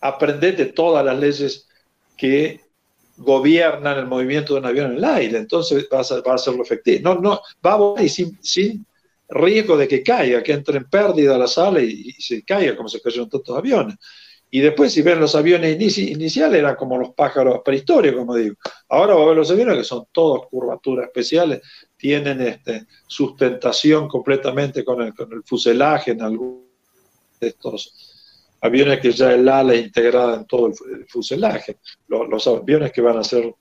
aprendete 0.00 0.66
todas 0.66 1.04
las 1.04 1.18
leyes 1.18 1.66
que 2.16 2.60
gobiernan 3.16 3.98
el 3.98 4.06
movimiento 4.06 4.54
de 4.54 4.60
un 4.60 4.66
avión 4.66 4.92
en 4.92 4.98
el 4.98 5.04
aire, 5.04 5.38
entonces 5.38 5.88
vas 5.90 6.12
a, 6.12 6.20
va 6.20 6.32
a 6.32 6.34
hacerlo 6.34 6.62
efectivo. 6.62 7.00
No, 7.02 7.20
no, 7.20 7.40
va 7.64 7.72
a 7.72 7.76
volar 7.76 8.08
sin, 8.08 8.38
sin 8.42 8.84
riesgo 9.28 9.76
de 9.76 9.88
que 9.88 10.02
caiga, 10.02 10.42
que 10.42 10.52
entre 10.52 10.76
en 10.76 10.84
pérdida 10.84 11.34
a 11.34 11.38
la 11.38 11.48
sala 11.48 11.80
y, 11.80 12.14
y 12.16 12.22
se 12.22 12.44
caiga 12.44 12.76
como 12.76 12.88
se 12.90 13.00
cayeron 13.00 13.28
los 13.32 13.56
aviones. 13.56 13.96
Y 14.50 14.60
después, 14.60 14.92
si 14.92 15.02
ven 15.02 15.20
los 15.20 15.34
aviones 15.34 15.98
iniciales, 15.98 16.58
eran 16.58 16.76
como 16.76 16.96
los 16.96 17.10
pájaros 17.14 17.60
prehistóricos, 17.64 18.20
como 18.20 18.34
digo. 18.34 18.56
Ahora 18.88 19.14
va 19.14 19.22
a 19.22 19.26
ver 19.26 19.36
los 19.36 19.50
aviones 19.50 19.76
que 19.76 19.84
son 19.84 20.06
todos 20.10 20.46
curvaturas 20.48 21.06
especiales, 21.06 21.60
tienen 21.96 22.40
este, 22.40 22.86
sustentación 23.06 24.08
completamente 24.08 24.84
con 24.84 25.02
el, 25.02 25.14
con 25.14 25.30
el 25.32 25.42
fuselaje 25.44 26.12
en 26.12 26.22
algunos 26.22 26.62
de 27.40 27.48
estos 27.48 27.92
aviones 28.60 29.00
que 29.00 29.12
ya 29.12 29.32
el 29.32 29.48
ala 29.48 29.74
integrada 29.74 30.36
en 30.36 30.46
todo 30.46 30.68
el, 30.68 31.06
fuselaje. 31.08 31.78
Los, 32.08 32.46
aviones 32.46 32.92
que 32.92 33.02
van 33.02 33.18
a 33.18 33.24
ser 33.24 33.54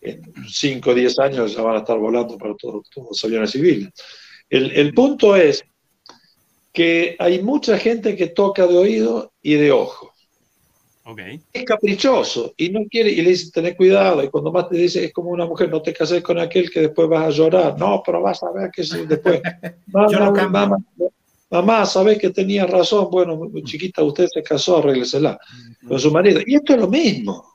en 0.00 0.22
5 0.48 0.90
o 0.90 0.94
10 0.94 1.18
años 1.20 1.54
ya 1.54 1.62
van 1.62 1.76
a 1.76 1.78
estar 1.78 1.98
volando 1.98 2.36
para 2.36 2.54
todos, 2.56 2.86
los 2.96 3.24
aviones 3.24 3.52
civiles. 3.52 3.90
El, 4.50 4.72
el 4.72 4.92
punto 4.92 5.36
es 5.36 5.64
que 6.72 7.16
hay 7.18 7.42
mucha 7.42 7.78
gente 7.78 8.16
que 8.16 8.26
toca 8.26 8.66
de 8.66 8.76
oído 8.76 9.32
y 9.40 9.54
de 9.54 9.72
ojo. 9.72 10.12
Es 11.52 11.64
caprichoso 11.64 12.52
y 12.56 12.68
no 12.70 12.80
quiere, 12.90 13.10
y 13.10 13.22
le 13.22 13.30
dice, 13.30 13.52
tener 13.52 13.76
cuidado, 13.76 14.24
y 14.24 14.28
cuando 14.28 14.50
más 14.50 14.68
te 14.68 14.76
dice, 14.76 15.04
es 15.04 15.12
como 15.12 15.30
una 15.30 15.46
mujer, 15.46 15.70
no 15.70 15.80
te 15.80 15.92
cases 15.92 16.20
con 16.20 16.36
aquel 16.38 16.68
que 16.68 16.80
después 16.80 17.08
vas 17.08 17.26
a 17.26 17.30
llorar, 17.30 17.78
no, 17.78 18.02
pero 18.04 18.20
vas 18.20 18.42
a 18.42 18.50
ver 18.50 18.72
que 18.72 18.82
si 18.82 19.06
después, 19.06 19.40
mamá, 19.86 20.48
mamá, 20.48 20.76
mamá, 21.48 21.86
sabes 21.86 22.18
que 22.18 22.30
tenía 22.30 22.66
razón, 22.66 23.08
bueno, 23.08 23.40
chiquita, 23.62 24.02
usted 24.02 24.26
se 24.26 24.42
casó, 24.42 24.78
arréglesela 24.78 25.38
con 25.86 26.00
su 26.00 26.10
marido. 26.10 26.40
Y 26.44 26.56
esto 26.56 26.74
es 26.74 26.80
lo 26.80 26.88
mismo, 26.88 27.54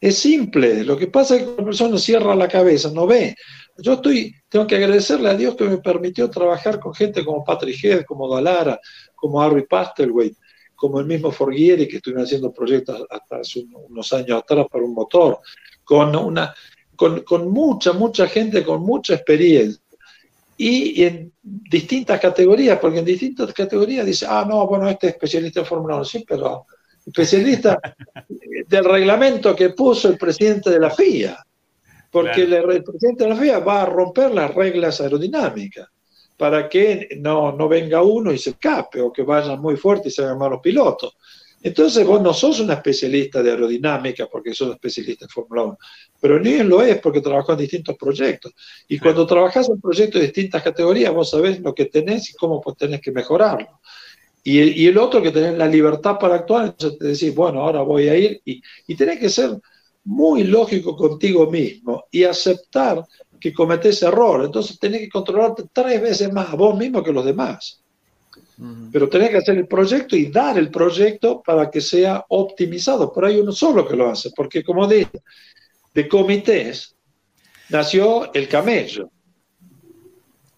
es 0.00 0.18
simple, 0.18 0.82
lo 0.82 0.96
que 0.96 1.06
pasa 1.06 1.36
es 1.36 1.44
que 1.44 1.54
la 1.58 1.64
persona 1.64 1.96
cierra 1.96 2.34
la 2.34 2.48
cabeza, 2.48 2.90
no 2.92 3.06
ve. 3.06 3.36
Yo 3.78 3.94
estoy, 3.94 4.34
tengo 4.48 4.66
que 4.66 4.74
agradecerle 4.74 5.30
a 5.30 5.34
Dios 5.34 5.54
que 5.54 5.64
me 5.64 5.78
permitió 5.78 6.28
trabajar 6.28 6.80
con 6.80 6.92
gente 6.92 7.24
como 7.24 7.44
Patrick 7.44 7.84
Head, 7.84 8.04
como 8.04 8.28
Dalara, 8.28 8.80
como 9.14 9.40
Harry 9.40 9.64
Pastelway, 9.64 10.34
como 10.80 10.98
el 10.98 11.04
mismo 11.04 11.30
Forghieri, 11.30 11.86
que 11.86 11.98
estuvieron 11.98 12.24
haciendo 12.24 12.50
proyectos 12.50 13.04
hasta 13.10 13.36
hace 13.36 13.66
unos 13.70 14.10
años 14.14 14.38
atrás 14.38 14.66
para 14.72 14.82
un 14.82 14.94
motor, 14.94 15.38
con, 15.84 16.16
una, 16.16 16.54
con, 16.96 17.20
con 17.20 17.50
mucha, 17.50 17.92
mucha 17.92 18.26
gente 18.26 18.64
con 18.64 18.80
mucha 18.80 19.12
experiencia. 19.12 19.78
Y, 20.56 21.02
en 21.02 21.32
distintas 21.42 22.18
categorías, 22.18 22.78
porque 22.78 23.00
en 23.00 23.04
distintas 23.04 23.52
categorías 23.52 24.06
dice, 24.06 24.24
ah, 24.26 24.46
no, 24.48 24.66
bueno, 24.66 24.88
este 24.88 25.08
es 25.08 25.12
especialista 25.12 25.60
en 25.60 25.66
Fórmula 25.66 25.96
1, 25.96 26.04
sí, 26.06 26.24
pero 26.26 26.64
especialista 27.04 27.78
del 28.66 28.84
reglamento 28.84 29.54
que 29.54 29.70
puso 29.70 30.08
el 30.08 30.16
presidente 30.16 30.70
de 30.70 30.80
la 30.80 30.88
FIA, 30.88 31.44
porque 32.10 32.44
el, 32.44 32.54
el, 32.54 32.82
presidente 32.82 33.24
de 33.24 33.30
la 33.30 33.36
FIA 33.36 33.58
va 33.58 33.82
a 33.82 33.86
romper 33.86 34.30
las 34.30 34.54
reglas 34.54 34.98
aerodinámicas 35.02 35.88
para 36.40 36.70
que 36.70 37.18
no, 37.18 37.52
no 37.52 37.68
venga 37.68 38.00
uno 38.00 38.32
y 38.32 38.38
se 38.38 38.50
escape 38.50 38.98
o 39.02 39.12
que 39.12 39.24
vayan 39.24 39.60
muy 39.60 39.76
fuerte 39.76 40.08
y 40.08 40.10
se 40.10 40.22
hagan 40.22 40.38
malos 40.38 40.60
pilotos. 40.62 41.14
Entonces 41.60 42.06
vos 42.06 42.22
no 42.22 42.32
sos 42.32 42.60
una 42.60 42.72
especialista 42.72 43.42
de 43.42 43.50
aerodinámica 43.50 44.26
porque 44.26 44.54
sos 44.54 44.72
especialista 44.72 45.26
en 45.26 45.28
Fórmula 45.28 45.64
1, 45.64 45.78
pero 46.18 46.40
ni 46.40 46.56
lo 46.60 46.80
es 46.80 46.98
porque 46.98 47.20
trabajó 47.20 47.52
en 47.52 47.58
distintos 47.58 47.94
proyectos. 47.94 48.54
Y 48.88 48.98
cuando 48.98 49.26
trabajas 49.26 49.68
en 49.68 49.82
proyectos 49.82 50.18
de 50.18 50.28
distintas 50.28 50.62
categorías, 50.62 51.12
vos 51.12 51.28
sabés 51.28 51.60
lo 51.60 51.74
que 51.74 51.84
tenés 51.84 52.30
y 52.30 52.32
cómo 52.32 52.62
tenés 52.72 53.02
que 53.02 53.12
mejorarlo. 53.12 53.78
Y, 54.42 54.60
y 54.62 54.86
el 54.86 54.96
otro 54.96 55.20
que 55.20 55.32
tenés 55.32 55.58
la 55.58 55.66
libertad 55.66 56.18
para 56.18 56.36
actuar, 56.36 56.68
entonces 56.68 56.98
te 56.98 57.06
decís, 57.08 57.34
bueno, 57.34 57.60
ahora 57.60 57.82
voy 57.82 58.08
a 58.08 58.16
ir 58.16 58.40
y, 58.46 58.62
y 58.86 58.94
tenés 58.94 59.18
que 59.18 59.28
ser 59.28 59.60
muy 60.04 60.44
lógico 60.44 60.96
contigo 60.96 61.50
mismo 61.50 62.06
y 62.10 62.24
aceptar 62.24 63.04
que 63.40 63.52
cometés 63.52 64.02
error. 64.02 64.44
Entonces 64.44 64.78
tenés 64.78 65.00
que 65.00 65.08
controlarte 65.08 65.64
tres 65.72 66.00
veces 66.00 66.32
más 66.32 66.50
a 66.50 66.56
vos 66.56 66.76
mismo 66.76 67.02
que 67.02 67.12
los 67.12 67.24
demás. 67.24 67.80
Pero 68.92 69.08
tenés 69.08 69.30
que 69.30 69.38
hacer 69.38 69.56
el 69.56 69.66
proyecto 69.66 70.14
y 70.16 70.26
dar 70.26 70.58
el 70.58 70.70
proyecto 70.70 71.42
para 71.42 71.70
que 71.70 71.80
sea 71.80 72.22
optimizado. 72.28 73.10
Pero 73.10 73.26
hay 73.26 73.40
uno 73.40 73.52
solo 73.52 73.88
que 73.88 73.96
lo 73.96 74.10
hace, 74.10 74.30
porque 74.36 74.62
como 74.62 74.86
dije, 74.86 75.22
de 75.94 76.08
comités 76.08 76.94
nació 77.70 78.32
el 78.34 78.48
camello. 78.48 79.10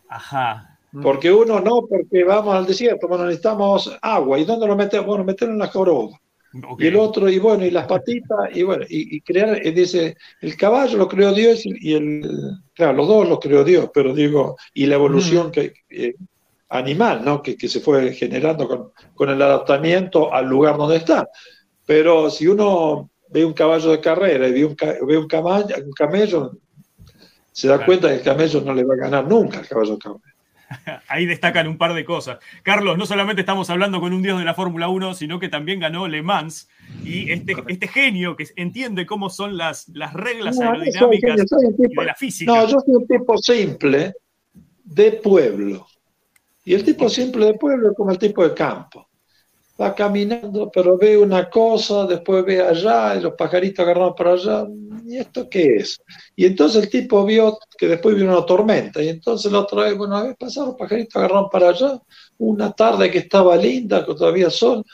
Ajá. 0.08 0.78
Porque 1.00 1.32
uno 1.32 1.60
no, 1.60 1.86
porque 1.88 2.24
vamos 2.24 2.54
al 2.54 2.66
desierto, 2.66 3.08
bueno, 3.08 3.24
necesitamos 3.24 3.96
agua. 4.02 4.38
¿Y 4.38 4.44
dónde 4.44 4.66
lo 4.66 4.76
metemos? 4.76 5.06
Bueno, 5.06 5.24
meterlo 5.24 5.54
en 5.54 5.60
la 5.60 5.68
joroba. 5.68 6.20
Y 6.78 6.86
el 6.86 6.96
otro, 6.96 7.30
y 7.30 7.38
bueno, 7.38 7.64
y 7.64 7.70
las 7.70 7.86
patitas, 7.86 8.38
y 8.54 8.62
bueno, 8.62 8.84
y, 8.88 9.20
crear, 9.22 9.62
dice, 9.72 10.16
el 10.40 10.56
caballo 10.56 10.98
lo 10.98 11.08
creó 11.08 11.32
Dios 11.32 11.62
y 11.64 11.94
el, 11.94 12.30
claro, 12.74 12.92
los 12.92 13.08
dos 13.08 13.28
lo 13.28 13.40
creó 13.40 13.64
Dios, 13.64 13.90
pero 13.92 14.14
digo, 14.14 14.56
y 14.74 14.84
la 14.86 14.96
evolución 14.96 15.50
que, 15.50 15.72
eh, 15.88 16.14
animal, 16.68 17.24
¿no? 17.24 17.42
Que, 17.42 17.56
que, 17.56 17.68
se 17.68 17.80
fue 17.80 18.12
generando 18.12 18.68
con, 18.68 18.92
con, 19.14 19.30
el 19.30 19.40
adaptamiento 19.40 20.32
al 20.32 20.46
lugar 20.46 20.76
donde 20.76 20.96
está. 20.96 21.28
Pero 21.86 22.30
si 22.30 22.46
uno 22.46 23.10
ve 23.28 23.44
un 23.44 23.52
caballo 23.52 23.90
de 23.90 24.00
carrera 24.00 24.48
y 24.48 24.52
ve 24.52 24.64
un, 24.64 24.76
ve 25.06 25.18
un, 25.18 25.26
caballo, 25.26 25.74
un 25.84 25.92
camello, 25.92 26.52
se 27.50 27.68
da 27.68 27.84
cuenta 27.84 28.08
que 28.08 28.16
el 28.16 28.22
camello 28.22 28.60
no 28.60 28.74
le 28.74 28.84
va 28.84 28.94
a 28.94 28.98
ganar 28.98 29.26
nunca 29.26 29.58
al 29.58 29.68
caballo 29.68 29.92
de 29.92 29.98
carrera. 29.98 30.31
Ahí 31.08 31.26
destacan 31.26 31.66
un 31.68 31.78
par 31.78 31.94
de 31.94 32.04
cosas. 32.04 32.38
Carlos, 32.62 32.98
no 32.98 33.06
solamente 33.06 33.42
estamos 33.42 33.70
hablando 33.70 34.00
con 34.00 34.12
un 34.12 34.22
dios 34.22 34.38
de 34.38 34.44
la 34.44 34.54
Fórmula 34.54 34.88
1, 34.88 35.14
sino 35.14 35.38
que 35.38 35.48
también 35.48 35.80
ganó 35.80 36.08
Le 36.08 36.22
Mans. 36.22 36.68
Y 37.04 37.30
este, 37.30 37.54
este 37.68 37.88
genio 37.88 38.36
que 38.36 38.46
entiende 38.56 39.06
cómo 39.06 39.30
son 39.30 39.56
las, 39.56 39.88
las 39.88 40.12
reglas 40.12 40.58
aerodinámicas 40.60 41.36
de 41.36 42.04
la 42.04 42.14
física. 42.14 42.52
No, 42.52 42.66
yo 42.66 42.78
soy 42.80 42.94
un 42.94 43.06
tipo 43.06 43.38
simple 43.38 44.14
de 44.84 45.12
pueblo. 45.12 45.86
Y 46.64 46.74
el 46.74 46.84
tipo 46.84 47.08
simple 47.08 47.46
de 47.46 47.54
pueblo 47.54 47.90
es 47.90 47.96
como 47.96 48.10
el 48.10 48.18
tipo 48.18 48.46
de 48.46 48.54
campo. 48.54 49.08
Va 49.80 49.94
caminando, 49.94 50.70
pero 50.72 50.96
ve 50.96 51.16
una 51.18 51.48
cosa, 51.48 52.06
después 52.06 52.44
ve 52.44 52.60
allá, 52.60 53.16
y 53.16 53.20
los 53.20 53.32
pajaritos 53.34 53.82
agarrados 53.82 54.14
para 54.16 54.32
allá. 54.32 54.66
¿Y 55.12 55.18
esto 55.18 55.48
qué 55.48 55.76
es? 55.76 56.00
Y 56.34 56.46
entonces 56.46 56.84
el 56.84 56.90
tipo 56.90 57.24
vio 57.24 57.58
que 57.76 57.86
después 57.86 58.16
vino 58.16 58.32
una 58.32 58.46
tormenta, 58.46 59.02
y 59.02 59.08
entonces 59.08 59.52
la 59.52 59.60
otra 59.60 59.84
vez, 59.84 59.96
bueno, 59.96 60.16
a 60.16 60.22
ver, 60.22 60.36
pasaron 60.36 60.70
los 60.70 60.78
pajaritos, 60.78 61.16
agarraron 61.16 61.50
para 61.50 61.68
allá, 61.68 62.00
una 62.38 62.72
tarde 62.72 63.10
que 63.10 63.18
estaba 63.18 63.56
linda, 63.56 64.06
con 64.06 64.16
todavía 64.16 64.48
sol, 64.48 64.84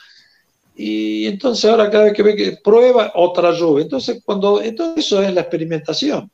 y 0.75 1.25
entonces 1.27 1.69
ahora 1.69 1.89
cada 1.89 2.05
vez 2.05 2.13
que 2.13 2.23
ve 2.23 2.35
que 2.35 2.57
prueba, 2.63 3.11
otra 3.15 3.51
lluvia. 3.51 3.83
Entonces, 3.83 4.21
cuando, 4.23 4.61
entonces 4.61 5.05
eso 5.05 5.21
es 5.21 5.33
la 5.33 5.41
experimentación. 5.41 6.31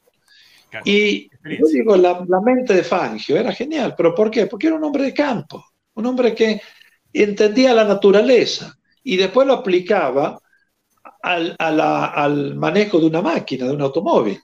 y 0.83 1.29
yo 1.29 1.67
digo, 1.71 1.95
la, 1.95 2.23
la, 2.27 2.41
mente 2.41 2.73
de 2.73 2.83
Fangio 2.83 3.37
era 3.37 3.51
genial, 3.51 3.95
pero 3.97 4.13
¿por 4.13 4.29
qué? 4.29 4.45
Porque 4.45 4.67
era 4.67 4.75
un 4.75 4.83
hombre 4.83 5.03
de 5.03 5.13
campo, 5.13 5.65
un 5.95 6.05
hombre 6.05 6.35
que 6.35 6.61
entendía 7.13 7.73
la 7.73 7.85
naturaleza 7.85 8.77
y 9.03 9.15
después 9.15 9.47
lo 9.47 9.53
aplicaba 9.53 10.39
al, 11.25 11.55
al 11.57 12.55
manejo 12.55 12.99
de 12.99 13.07
una 13.07 13.21
máquina, 13.21 13.65
de 13.65 13.73
un 13.73 13.81
automóvil. 13.81 14.39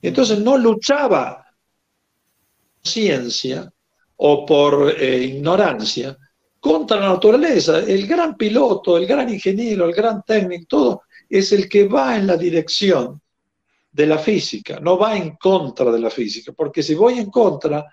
Entonces 0.00 0.38
no 0.38 0.56
luchaba 0.56 1.46
por 2.74 2.90
ciencia 2.90 3.70
o 4.16 4.46
por 4.46 4.94
eh, 4.98 5.18
ignorancia 5.18 6.16
contra 6.58 6.98
la 6.98 7.10
naturaleza. 7.10 7.78
El 7.80 8.06
gran 8.06 8.36
piloto, 8.36 8.96
el 8.96 9.06
gran 9.06 9.28
ingeniero, 9.28 9.84
el 9.84 9.94
gran 9.94 10.22
técnico, 10.22 10.64
todo 10.68 11.02
es 11.28 11.52
el 11.52 11.68
que 11.68 11.86
va 11.88 12.16
en 12.16 12.26
la 12.26 12.36
dirección 12.36 13.20
de 13.90 14.06
la 14.06 14.18
física, 14.18 14.80
no 14.80 14.96
va 14.96 15.16
en 15.16 15.36
contra 15.36 15.90
de 15.90 16.00
la 16.00 16.10
física, 16.10 16.52
porque 16.52 16.82
si 16.82 16.94
voy 16.94 17.18
en 17.18 17.30
contra, 17.30 17.84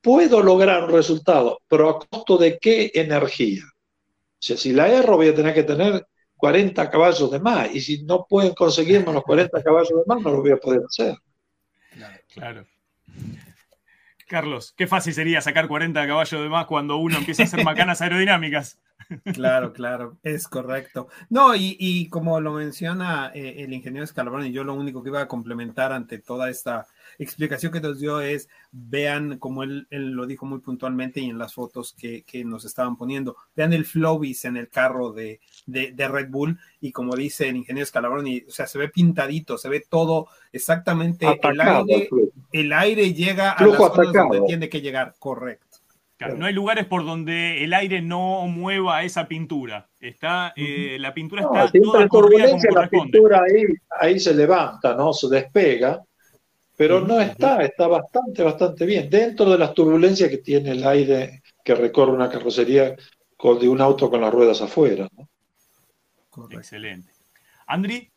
puedo 0.00 0.42
lograr 0.42 0.84
un 0.84 0.90
resultado, 0.90 1.60
pero 1.66 1.88
a 1.88 1.98
costo 1.98 2.36
de 2.36 2.58
qué 2.58 2.90
energía. 2.94 3.62
O 3.64 4.40
sea, 4.40 4.56
si 4.56 4.72
la 4.72 4.88
erro 4.88 5.16
voy 5.16 5.28
a 5.28 5.34
tener 5.34 5.54
que 5.54 5.64
tener 5.64 6.06
40 6.38 6.88
caballos 6.88 7.30
de 7.30 7.40
más, 7.40 7.74
y 7.74 7.80
si 7.80 8.02
no 8.04 8.26
pueden 8.26 8.54
conseguirme 8.54 9.12
los 9.12 9.24
40 9.24 9.62
caballos 9.62 9.90
de 9.90 10.02
más, 10.06 10.22
no 10.22 10.30
lo 10.30 10.40
voy 10.40 10.52
a 10.52 10.56
poder 10.56 10.80
hacer. 10.88 11.16
Claro. 12.32 12.64
Carlos, 14.28 14.74
qué 14.76 14.86
fácil 14.86 15.14
sería 15.14 15.40
sacar 15.40 15.66
40 15.66 16.06
caballos 16.06 16.42
de 16.42 16.48
más 16.48 16.66
cuando 16.66 16.98
uno 16.98 17.16
empieza 17.16 17.42
a 17.42 17.46
hacer 17.46 17.64
macanas 17.64 18.00
aerodinámicas. 18.00 18.78
Claro, 19.32 19.72
claro, 19.72 20.18
es 20.22 20.48
correcto. 20.48 21.08
No, 21.30 21.54
y, 21.54 22.08
como 22.10 22.40
lo 22.40 22.52
menciona 22.52 23.30
eh, 23.34 23.54
el 23.58 23.72
ingeniero 23.72 24.06
y 24.44 24.52
yo 24.52 24.64
lo 24.64 24.74
único 24.74 25.02
que 25.02 25.08
iba 25.08 25.22
a 25.22 25.28
complementar 25.28 25.92
ante 25.92 26.18
toda 26.18 26.50
esta 26.50 26.86
explicación 27.18 27.72
que 27.72 27.80
nos 27.80 27.98
dio 27.98 28.20
es, 28.20 28.48
vean, 28.70 29.38
como 29.38 29.64
él, 29.64 29.86
lo 29.90 30.26
dijo 30.26 30.46
muy 30.46 30.60
puntualmente 30.60 31.20
y 31.20 31.28
en 31.28 31.38
las 31.38 31.54
fotos 31.54 31.94
que, 31.98 32.24
nos 32.44 32.64
estaban 32.64 32.96
poniendo, 32.96 33.36
vean 33.56 33.72
el 33.72 33.84
Flowbiz 33.84 34.44
en 34.44 34.56
el 34.56 34.68
carro 34.68 35.12
de, 35.12 35.40
Red 35.66 36.30
Bull 36.30 36.58
y 36.80 36.92
como 36.92 37.16
dice 37.16 37.48
el 37.48 37.56
ingeniero 37.56 37.86
Scalabroni, 37.86 38.44
o 38.48 38.50
sea, 38.50 38.66
se 38.66 38.78
ve 38.78 38.88
pintadito, 38.88 39.58
se 39.58 39.68
ve 39.68 39.84
todo 39.88 40.28
exactamente, 40.52 41.26
el, 41.42 41.60
aire, 41.60 42.08
el 42.52 42.72
aire 42.72 43.12
llega 43.12 43.52
a 43.52 43.66
las 43.66 43.76
zonas 43.76 44.12
donde 44.12 44.42
tiene 44.46 44.68
que 44.68 44.80
llegar, 44.80 45.14
correcto. 45.18 45.78
no 46.36 46.46
hay 46.46 46.52
lugares 46.52 46.86
por 46.86 47.04
donde 47.04 47.64
el 47.64 47.74
aire 47.74 48.00
no 48.00 48.46
mueva 48.46 49.02
esa 49.02 49.26
pintura. 49.26 49.88
Está, 50.00 50.52
eh, 50.54 50.96
la 51.00 51.12
pintura 51.12 51.42
está 51.42 51.70
toda 51.72 52.06
corrida 52.06 52.50
como 52.50 52.80
La 52.80 52.88
pintura 52.88 53.42
ahí, 53.42 53.64
ahí 54.00 54.20
se 54.20 54.32
levanta, 54.32 54.94
¿no? 54.94 55.12
Se 55.12 55.28
despega 55.28 56.00
pero 56.78 57.00
no 57.00 57.20
está, 57.20 57.60
está 57.64 57.88
bastante, 57.88 58.44
bastante 58.44 58.86
bien, 58.86 59.10
dentro 59.10 59.50
de 59.50 59.58
las 59.58 59.74
turbulencias 59.74 60.30
que 60.30 60.38
tiene 60.38 60.70
el 60.70 60.86
aire 60.86 61.42
que 61.64 61.74
recorre 61.74 62.12
una 62.12 62.30
carrocería 62.30 62.94
con, 63.36 63.58
de 63.58 63.68
un 63.68 63.80
auto 63.80 64.08
con 64.08 64.20
las 64.20 64.32
ruedas 64.32 64.62
afuera. 64.62 65.08
¿no? 65.16 65.28
Excelente. 66.52 67.10
Andri. 67.66 68.08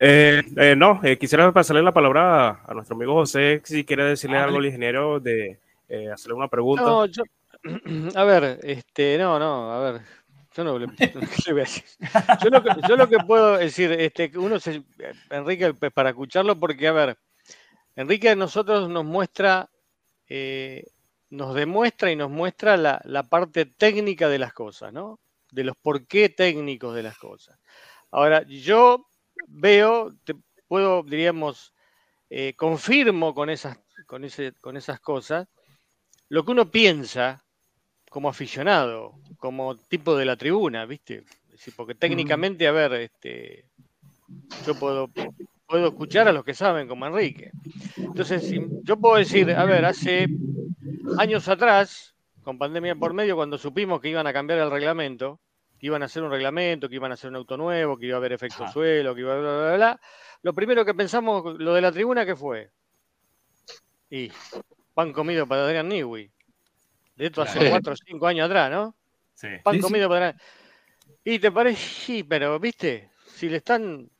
Eh, 0.00 0.42
eh, 0.56 0.74
no, 0.76 1.00
eh, 1.04 1.16
quisiera 1.16 1.52
pasarle 1.52 1.84
la 1.84 1.92
palabra 1.92 2.64
a, 2.66 2.74
nuestro 2.74 2.96
amigo 2.96 3.14
José, 3.14 3.62
si 3.64 3.84
quiere 3.84 4.02
decirle 4.02 4.36
algo 4.36 4.58
al 4.58 4.66
ingeniero, 4.66 5.20
de 5.20 5.60
hacerle 6.12 6.34
una 6.34 6.48
pregunta. 6.48 6.82
No, 6.82 7.06
yo, 7.06 7.22
a 8.16 8.24
ver, 8.24 8.58
este, 8.64 9.16
no, 9.18 9.38
no, 9.38 9.72
a 9.72 9.92
ver, 9.92 10.02
yo 10.54 10.62
no 10.64 10.78
le, 10.78 10.86
voy 10.86 10.94
a 11.00 11.54
decir. 11.54 11.84
Yo 12.88 12.96
lo, 12.96 13.08
que, 13.08 13.18
puedo 13.18 13.56
decir, 13.56 13.90
este, 13.92 14.30
uno 14.38 14.60
se, 14.60 14.84
Enrique, 15.30 15.74
para 15.74 16.10
escucharlo, 16.10 16.58
porque, 16.58 16.86
a 16.86 16.92
ver, 16.92 17.18
Enrique 17.96 18.30
a 18.30 18.36
nosotros 18.36 18.88
nos 18.88 19.04
muestra, 19.04 19.68
eh, 20.28 20.84
nos 21.30 21.54
demuestra 21.54 22.12
y 22.12 22.16
nos 22.16 22.30
muestra 22.30 22.76
la, 22.76 23.22
parte 23.28 23.66
técnica 23.66 24.28
de 24.28 24.38
las 24.38 24.52
cosas, 24.52 24.92
¿no? 24.92 25.18
De 25.50 25.64
los 25.64 25.76
por 25.76 26.06
qué 26.06 26.28
técnicos 26.28 26.94
de 26.94 27.02
las 27.02 27.18
cosas. 27.18 27.58
Ahora, 28.12 28.44
yo 28.46 29.08
veo, 29.48 30.14
te 30.24 30.36
puedo, 30.68 31.02
diríamos, 31.02 31.74
eh, 32.30 32.54
confirmo 32.54 33.34
con 33.34 33.50
esas, 33.50 33.80
con, 34.06 34.24
ese, 34.24 34.52
con 34.60 34.76
esas 34.76 35.00
cosas, 35.00 35.48
lo 36.28 36.44
que 36.44 36.52
uno 36.52 36.70
piensa 36.70 37.43
como 38.14 38.28
aficionado, 38.28 39.18
como 39.38 39.76
tipo 39.76 40.16
de 40.16 40.24
la 40.24 40.36
tribuna, 40.36 40.86
¿viste? 40.86 41.24
porque 41.74 41.96
técnicamente, 41.96 42.68
a 42.68 42.70
ver, 42.70 42.92
este, 42.92 43.64
yo 44.64 44.78
puedo, 44.78 45.10
puedo 45.66 45.88
escuchar 45.88 46.28
a 46.28 46.32
los 46.32 46.44
que 46.44 46.54
saben, 46.54 46.86
como 46.86 47.06
Enrique. 47.06 47.50
Entonces, 47.96 48.54
yo 48.84 48.96
puedo 48.98 49.16
decir, 49.16 49.50
a 49.50 49.64
ver, 49.64 49.84
hace 49.84 50.28
años 51.18 51.48
atrás, 51.48 52.14
con 52.44 52.56
pandemia 52.56 52.94
por 52.94 53.14
medio, 53.14 53.34
cuando 53.34 53.58
supimos 53.58 54.00
que 54.00 54.10
iban 54.10 54.28
a 54.28 54.32
cambiar 54.32 54.60
el 54.60 54.70
reglamento, 54.70 55.40
que 55.76 55.88
iban 55.88 56.02
a 56.02 56.06
hacer 56.06 56.22
un 56.22 56.30
reglamento, 56.30 56.88
que 56.88 56.94
iban 56.94 57.10
a 57.10 57.14
hacer 57.14 57.30
un 57.30 57.36
auto 57.36 57.56
nuevo, 57.56 57.98
que 57.98 58.06
iba 58.06 58.14
a 58.14 58.18
haber 58.18 58.34
efecto 58.34 58.68
suelo, 58.68 59.12
que 59.16 59.22
iba 59.22 59.34
a 59.34 59.40
bla, 59.40 59.56
bla, 59.56 59.74
bla, 59.74 60.00
lo 60.42 60.54
primero 60.54 60.84
que 60.84 60.94
pensamos, 60.94 61.58
lo 61.58 61.74
de 61.74 61.80
la 61.80 61.90
tribuna, 61.90 62.24
¿qué 62.24 62.36
fue? 62.36 62.70
Y 64.08 64.30
pan 64.94 65.12
comido 65.12 65.48
para 65.48 65.64
Adrián 65.64 65.88
Newey. 65.88 66.30
De 67.16 67.26
esto 67.26 67.42
hace 67.42 67.70
cuatro 67.70 67.92
o 67.92 67.96
cinco 67.96 68.26
años 68.26 68.46
atrás, 68.46 68.70
¿no? 68.70 68.96
Sí. 69.34 69.48
Pan 69.62 69.80
comido 69.80 70.08
para. 70.08 70.36
Y 71.22 71.38
te 71.38 71.50
parece, 71.50 71.80
sí, 71.80 72.24
pero 72.24 72.58
viste, 72.58 73.10
si 73.34 73.48
le 73.48 73.58
están. 73.58 74.10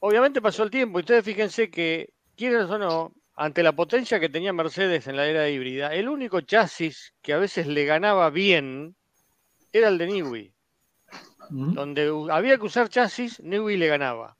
Obviamente 0.00 0.40
pasó 0.40 0.62
el 0.62 0.70
tiempo, 0.70 0.98
y 0.98 1.02
ustedes 1.02 1.24
fíjense 1.24 1.70
que, 1.70 2.12
quieren 2.36 2.62
o 2.62 2.78
no, 2.78 3.12
ante 3.34 3.62
la 3.62 3.72
potencia 3.72 4.20
que 4.20 4.28
tenía 4.28 4.52
Mercedes 4.52 5.06
en 5.06 5.16
la 5.16 5.26
era 5.26 5.48
híbrida, 5.48 5.94
el 5.94 6.08
único 6.08 6.40
chasis 6.40 7.14
que 7.22 7.32
a 7.32 7.38
veces 7.38 7.66
le 7.66 7.84
ganaba 7.84 8.30
bien 8.30 8.96
era 9.72 9.88
el 9.88 9.98
de 9.98 10.06
Newey. 10.06 10.54
Mm. 11.50 11.74
Donde 11.74 12.12
había 12.30 12.56
que 12.58 12.66
usar 12.66 12.88
chasis, 12.88 13.40
Newey 13.40 13.76
le 13.76 13.88
ganaba. 13.88 14.36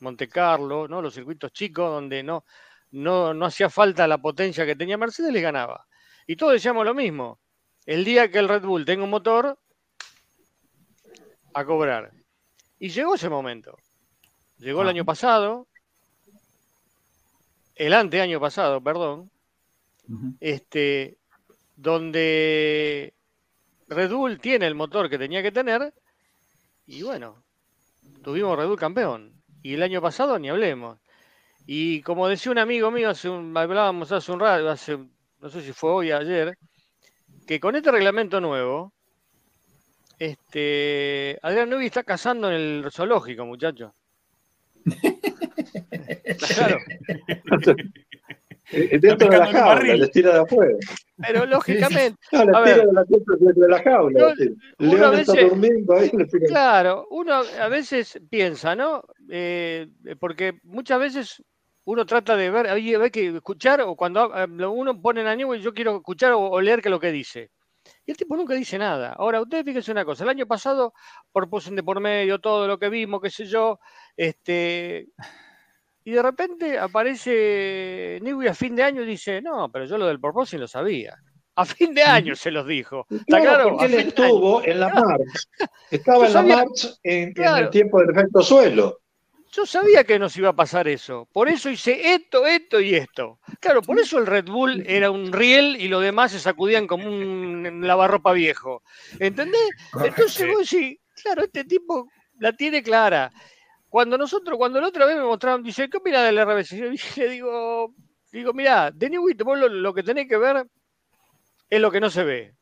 Monte 0.00 0.28
Carlo, 0.28 0.88
¿no? 0.88 1.02
Los 1.02 1.14
circuitos 1.14 1.52
chicos 1.52 1.90
donde 1.90 2.22
no, 2.22 2.44
no, 2.92 3.34
no 3.34 3.46
hacía 3.46 3.68
falta 3.68 4.06
la 4.06 4.18
potencia 4.18 4.64
que 4.64 4.76
tenía 4.76 4.96
Mercedes, 4.96 5.32
le 5.32 5.40
ganaba. 5.40 5.87
Y 6.28 6.36
todos 6.36 6.52
decíamos 6.52 6.84
lo 6.84 6.94
mismo. 6.94 7.40
El 7.86 8.04
día 8.04 8.30
que 8.30 8.38
el 8.38 8.48
Red 8.48 8.62
Bull 8.62 8.84
tenga 8.84 9.02
un 9.02 9.08
motor, 9.08 9.58
a 11.54 11.64
cobrar. 11.64 12.12
Y 12.78 12.90
llegó 12.90 13.14
ese 13.14 13.30
momento. 13.30 13.78
Llegó 14.58 14.82
el 14.82 14.88
año 14.88 15.06
pasado, 15.06 15.66
el 17.74 17.94
anteaño 17.94 18.38
pasado, 18.40 18.82
perdón, 18.82 19.30
este, 20.38 21.16
donde 21.76 23.14
Red 23.86 24.12
Bull 24.12 24.38
tiene 24.38 24.66
el 24.66 24.74
motor 24.74 25.08
que 25.08 25.16
tenía 25.16 25.42
que 25.42 25.52
tener, 25.52 25.94
y 26.86 27.02
bueno, 27.04 27.42
tuvimos 28.22 28.58
Red 28.58 28.66
Bull 28.66 28.78
campeón. 28.78 29.32
Y 29.62 29.74
el 29.74 29.82
año 29.82 30.02
pasado 30.02 30.38
ni 30.38 30.50
hablemos. 30.50 30.98
Y 31.64 32.02
como 32.02 32.28
decía 32.28 32.52
un 32.52 32.58
amigo 32.58 32.90
mío, 32.90 33.08
hace 33.08 33.30
un, 33.30 33.56
hablábamos 33.56 34.12
hace 34.12 34.30
un 34.30 34.40
rato, 34.40 34.68
hace 34.68 34.98
no 35.40 35.48
sé 35.48 35.62
si 35.62 35.72
fue 35.72 35.90
hoy 35.90 36.12
o 36.12 36.18
ayer, 36.18 36.56
que 37.46 37.60
con 37.60 37.76
este 37.76 37.90
reglamento 37.90 38.40
nuevo, 38.40 38.92
este, 40.18 41.38
Adrián 41.42 41.70
Nubi 41.70 41.86
está 41.86 42.02
cazando 42.02 42.48
en 42.50 42.54
el 42.54 42.90
zoológico, 42.90 43.46
muchachos. 43.46 43.92
claro. 46.54 46.78
Dentro 48.70 49.30
de 49.30 49.38
la 49.38 49.46
jaula, 49.46 49.96
les 49.96 50.10
tira 50.10 50.34
de 50.34 50.40
afuera. 50.40 50.76
Pero 51.16 51.46
lógicamente. 51.46 52.18
No, 52.32 52.44
les 52.44 52.74
tira 52.74 52.86
de 52.86 52.92
la, 52.92 53.04
de 53.54 53.68
la 53.68 53.82
jaula. 53.82 54.34
está 55.20 55.32
durmiendo 55.40 55.96
ahí. 55.96 56.10
Claro, 56.46 57.06
uno 57.10 57.42
a 57.60 57.68
veces 57.68 58.20
piensa, 58.28 58.76
¿no? 58.76 59.04
Eh, 59.30 59.88
porque 60.20 60.58
muchas 60.64 61.00
veces 61.00 61.42
uno 61.88 62.04
trata 62.04 62.36
de 62.36 62.50
ver, 62.50 62.66
hay, 62.68 63.10
que 63.10 63.28
escuchar, 63.28 63.80
o 63.80 63.96
cuando 63.96 64.30
eh, 64.36 64.66
uno 64.66 65.00
pone 65.00 65.22
en 65.22 65.40
y 65.40 65.60
yo 65.60 65.72
quiero 65.72 65.96
escuchar 65.96 66.32
o, 66.34 66.60
leer 66.60 66.82
que 66.82 66.90
lo 66.90 67.00
que 67.00 67.10
dice. 67.10 67.50
Y 68.04 68.10
el 68.10 68.16
tipo 68.18 68.36
nunca 68.36 68.52
dice 68.52 68.76
nada. 68.76 69.14
Ahora, 69.14 69.40
ustedes 69.40 69.64
fíjense 69.64 69.90
una 69.92 70.04
cosa, 70.04 70.24
el 70.24 70.30
año 70.30 70.46
pasado, 70.46 70.92
posen 71.32 71.76
de 71.76 71.82
por 71.82 71.98
medio, 72.00 72.40
todo 72.40 72.66
lo 72.68 72.78
que 72.78 72.90
vimos, 72.90 73.22
qué 73.22 73.30
sé 73.30 73.46
yo, 73.46 73.80
este, 74.18 75.08
y 76.04 76.10
de 76.10 76.22
repente 76.22 76.78
aparece 76.78 78.18
Newey 78.20 78.48
a 78.48 78.54
fin 78.54 78.76
de 78.76 78.82
año 78.82 79.02
y 79.02 79.06
dice, 79.06 79.40
no, 79.40 79.70
pero 79.72 79.86
yo 79.86 79.96
lo 79.96 80.08
del 80.08 80.20
porpoising 80.20 80.60
lo 80.60 80.68
sabía. 80.68 81.16
A 81.56 81.64
fin 81.64 81.94
de 81.94 82.02
año 82.02 82.36
se 82.36 82.50
los 82.50 82.66
dijo. 82.66 83.06
¿Está 83.10 83.40
claro? 83.40 83.70
Porque 83.70 83.86
él 83.86 83.94
estuvo 83.94 84.62
en 84.62 84.78
la 84.78 84.90
marcha. 84.90 85.70
Estaba 85.90 86.26
en 86.26 86.32
la 86.34 86.42
marcha 86.42 86.88
en, 87.02 87.32
el 87.34 87.70
tiempo 87.70 88.00
del 88.00 88.10
efecto 88.10 88.42
suelo. 88.42 88.98
Yo 89.50 89.64
sabía 89.64 90.04
que 90.04 90.18
nos 90.18 90.36
iba 90.36 90.50
a 90.50 90.56
pasar 90.56 90.88
eso. 90.88 91.26
Por 91.32 91.48
eso 91.48 91.70
hice 91.70 92.14
esto, 92.14 92.46
esto 92.46 92.80
y 92.80 92.94
esto. 92.94 93.40
Claro, 93.60 93.80
por 93.82 93.98
eso 93.98 94.18
el 94.18 94.26
Red 94.26 94.46
Bull 94.46 94.84
era 94.86 95.10
un 95.10 95.32
riel 95.32 95.76
y 95.80 95.88
los 95.88 96.02
demás 96.02 96.32
se 96.32 96.38
sacudían 96.38 96.86
como 96.86 97.08
un 97.08 97.80
lavarropa 97.86 98.32
viejo. 98.32 98.82
¿Entendés? 99.18 99.70
Entonces 100.04 100.46
vos 100.48 100.70
decís, 100.70 100.98
claro, 101.22 101.44
este 101.44 101.64
tipo 101.64 102.08
la 102.38 102.52
tiene 102.52 102.82
clara. 102.82 103.30
Cuando 103.88 104.18
nosotros, 104.18 104.58
cuando 104.58 104.80
la 104.80 104.88
otra 104.88 105.06
vez 105.06 105.16
me 105.16 105.22
mostraron, 105.22 105.62
dice, 105.62 105.88
¿qué 105.88 105.96
opina 105.96 106.22
del 106.22 106.38
RBC? 106.38 106.76
Yo 106.76 106.90
le 107.16 107.28
digo, 107.30 107.94
digo, 108.30 108.52
mira, 108.52 108.90
de 108.90 109.10
Newit, 109.10 109.42
vos 109.42 109.58
lo, 109.58 109.94
que 109.94 110.02
tenés 110.02 110.28
que 110.28 110.36
ver 110.36 110.66
es 111.70 111.80
lo 111.80 111.90
que 111.90 112.00
no 112.00 112.10
se 112.10 112.24
ve. 112.24 112.54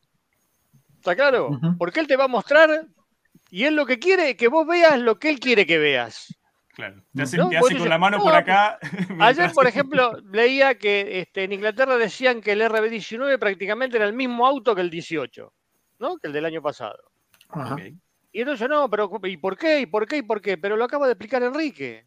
¿Está 0.95 1.15
claro? 1.15 1.59
Porque 1.77 1.99
él 1.99 2.07
te 2.07 2.15
va 2.15 2.25
a 2.25 2.29
mostrar 2.29 2.87
y 3.49 3.65
él 3.65 3.75
lo 3.75 3.85
que 3.85 3.99
quiere 3.99 4.31
es 4.31 4.37
que 4.37 4.47
vos 4.47 4.65
veas 4.65 4.99
lo 4.99 5.19
que 5.19 5.29
él 5.29 5.39
quiere 5.39 5.65
que 5.65 5.77
veas. 5.77 6.36
Claro, 6.77 7.01
te 7.11 7.23
hace, 7.23 7.37
con 7.75 7.89
la 7.89 7.97
mano 7.97 8.19
por 8.19 8.35
acá. 8.35 8.77
Ayer, 9.19 9.51
por 9.51 9.65
ejemplo, 9.67 10.15
leía 10.31 10.77
que 10.77 11.21
este, 11.21 11.45
en 11.45 11.53
Inglaterra 11.53 11.97
decían 11.97 12.39
que 12.39 12.51
el 12.51 12.61
RB19 12.61 13.39
prácticamente 13.39 13.97
era 13.97 14.05
el 14.05 14.13
mismo 14.13 14.45
auto 14.45 14.75
que 14.75 14.81
el 14.81 14.91
18, 14.91 15.51
¿no? 15.97 16.17
Que 16.19 16.27
el 16.27 16.33
del 16.33 16.45
año 16.45 16.61
pasado. 16.61 16.99
Y 18.31 18.41
entonces, 18.41 18.69
no, 18.69 18.87
pero 18.91 19.09
¿y 19.23 19.37
por 19.37 19.57
qué? 19.57 19.79
¿Y 19.79 19.85
por 19.87 20.07
qué? 20.07 20.17
¿Y 20.17 20.21
por 20.21 20.39
qué? 20.39 20.59
Pero 20.59 20.77
lo 20.77 20.83
acaba 20.83 21.07
de 21.07 21.13
explicar 21.13 21.41
Enrique. 21.41 22.05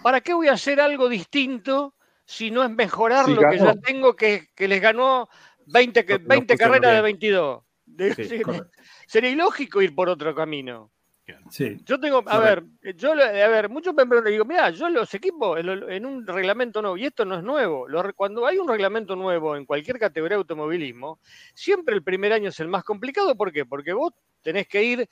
¿Para 0.00 0.20
qué 0.20 0.32
voy 0.32 0.46
a 0.46 0.52
hacer 0.52 0.80
algo 0.80 1.08
distinto 1.08 1.96
si 2.24 2.52
no 2.52 2.62
es 2.62 2.70
mejorar 2.70 3.28
lo 3.28 3.50
que 3.50 3.58
ya 3.58 3.74
tengo 3.74 4.14
que, 4.14 4.46
les 4.58 4.80
ganó 4.80 5.28
20, 5.66 6.18
20 6.20 6.56
carreras 6.56 6.94
de 6.94 7.00
22? 7.00 7.64
sería 9.08 9.30
ilógico 9.30 9.82
ir 9.82 9.92
por 9.92 10.08
otro 10.08 10.36
camino. 10.36 10.92
Sí. 11.50 11.76
Yo 11.84 11.98
tengo, 11.98 12.22
a 12.26 12.38
ver, 12.38 12.64
yo, 12.94 13.12
a 13.12 13.48
ver, 13.48 13.68
muchos 13.68 13.92
me 13.94 14.06
preguntan, 14.06 14.32
digo, 14.32 14.44
mira, 14.44 14.70
yo 14.70 14.88
los 14.88 15.12
equipos 15.12 15.58
en, 15.58 16.06
un 16.06 16.24
reglamento 16.26 16.80
nuevo, 16.80 16.96
y 16.96 17.06
esto 17.06 17.24
no 17.24 17.36
es 17.36 17.42
nuevo, 17.42 17.86
cuando 18.14 18.46
hay 18.46 18.58
un 18.58 18.68
reglamento 18.68 19.16
nuevo 19.16 19.56
en 19.56 19.64
cualquier 19.64 19.98
categoría 19.98 20.36
de 20.36 20.40
automovilismo, 20.40 21.18
siempre 21.52 21.96
el 21.96 22.04
primer 22.04 22.32
año 22.32 22.50
es 22.50 22.60
el 22.60 22.68
más 22.68 22.84
complicado, 22.84 23.34
¿por 23.36 23.52
qué? 23.52 23.64
Porque 23.66 23.92
vos 23.92 24.12
tenés 24.40 24.68
que 24.68 24.84
ir, 24.84 25.08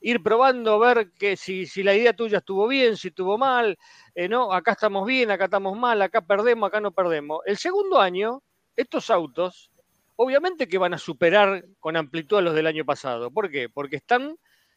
ir 0.00 0.22
probando, 0.22 0.78
ver 0.78 1.10
que 1.18 1.36
si, 1.36 1.66
si 1.66 1.82
la 1.82 1.94
idea 1.94 2.12
tuya 2.12 2.38
estuvo 2.38 2.68
bien, 2.68 2.96
si 2.96 3.08
estuvo 3.08 3.36
mal, 3.36 3.76
eh, 4.14 4.28
no, 4.28 4.52
acá 4.52 4.72
estamos 4.72 5.04
bien, 5.04 5.32
acá 5.32 5.46
estamos 5.46 5.76
mal, 5.76 6.00
acá 6.00 6.20
perdemos, 6.20 6.68
acá 6.68 6.80
no 6.80 6.92
perdemos. 6.92 7.40
El 7.44 7.56
segundo 7.56 8.00
año, 8.00 8.40
estos 8.76 9.10
autos, 9.10 9.72
obviamente 10.14 10.68
que 10.68 10.78
van 10.78 10.94
a 10.94 10.98
superar 10.98 11.64
con 11.80 11.96
amplitud 11.96 12.38
a 12.38 12.42
los 12.42 12.54
del 12.54 12.68
año 12.68 12.84
pasado. 12.84 13.32
¿Por 13.32 13.50
qué? 13.50 13.68
Porque 13.68 13.96
están 13.96 14.36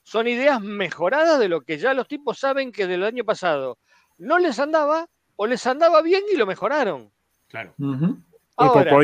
son 0.10 0.28
ideas 0.28 0.60
mejoradas 0.60 1.38
de 1.38 1.48
lo 1.48 1.62
que 1.62 1.78
ya 1.78 1.94
los 1.94 2.08
tipos 2.08 2.40
saben 2.40 2.72
que 2.72 2.88
del 2.88 3.04
año 3.04 3.24
pasado 3.24 3.78
no 4.18 4.40
les 4.40 4.58
andaba 4.58 5.08
o 5.36 5.46
les 5.46 5.68
andaba 5.68 6.02
bien 6.02 6.24
y 6.34 6.36
lo 6.36 6.48
mejoraron. 6.48 7.12
Claro. 7.48 7.76
ahora, 8.56 8.98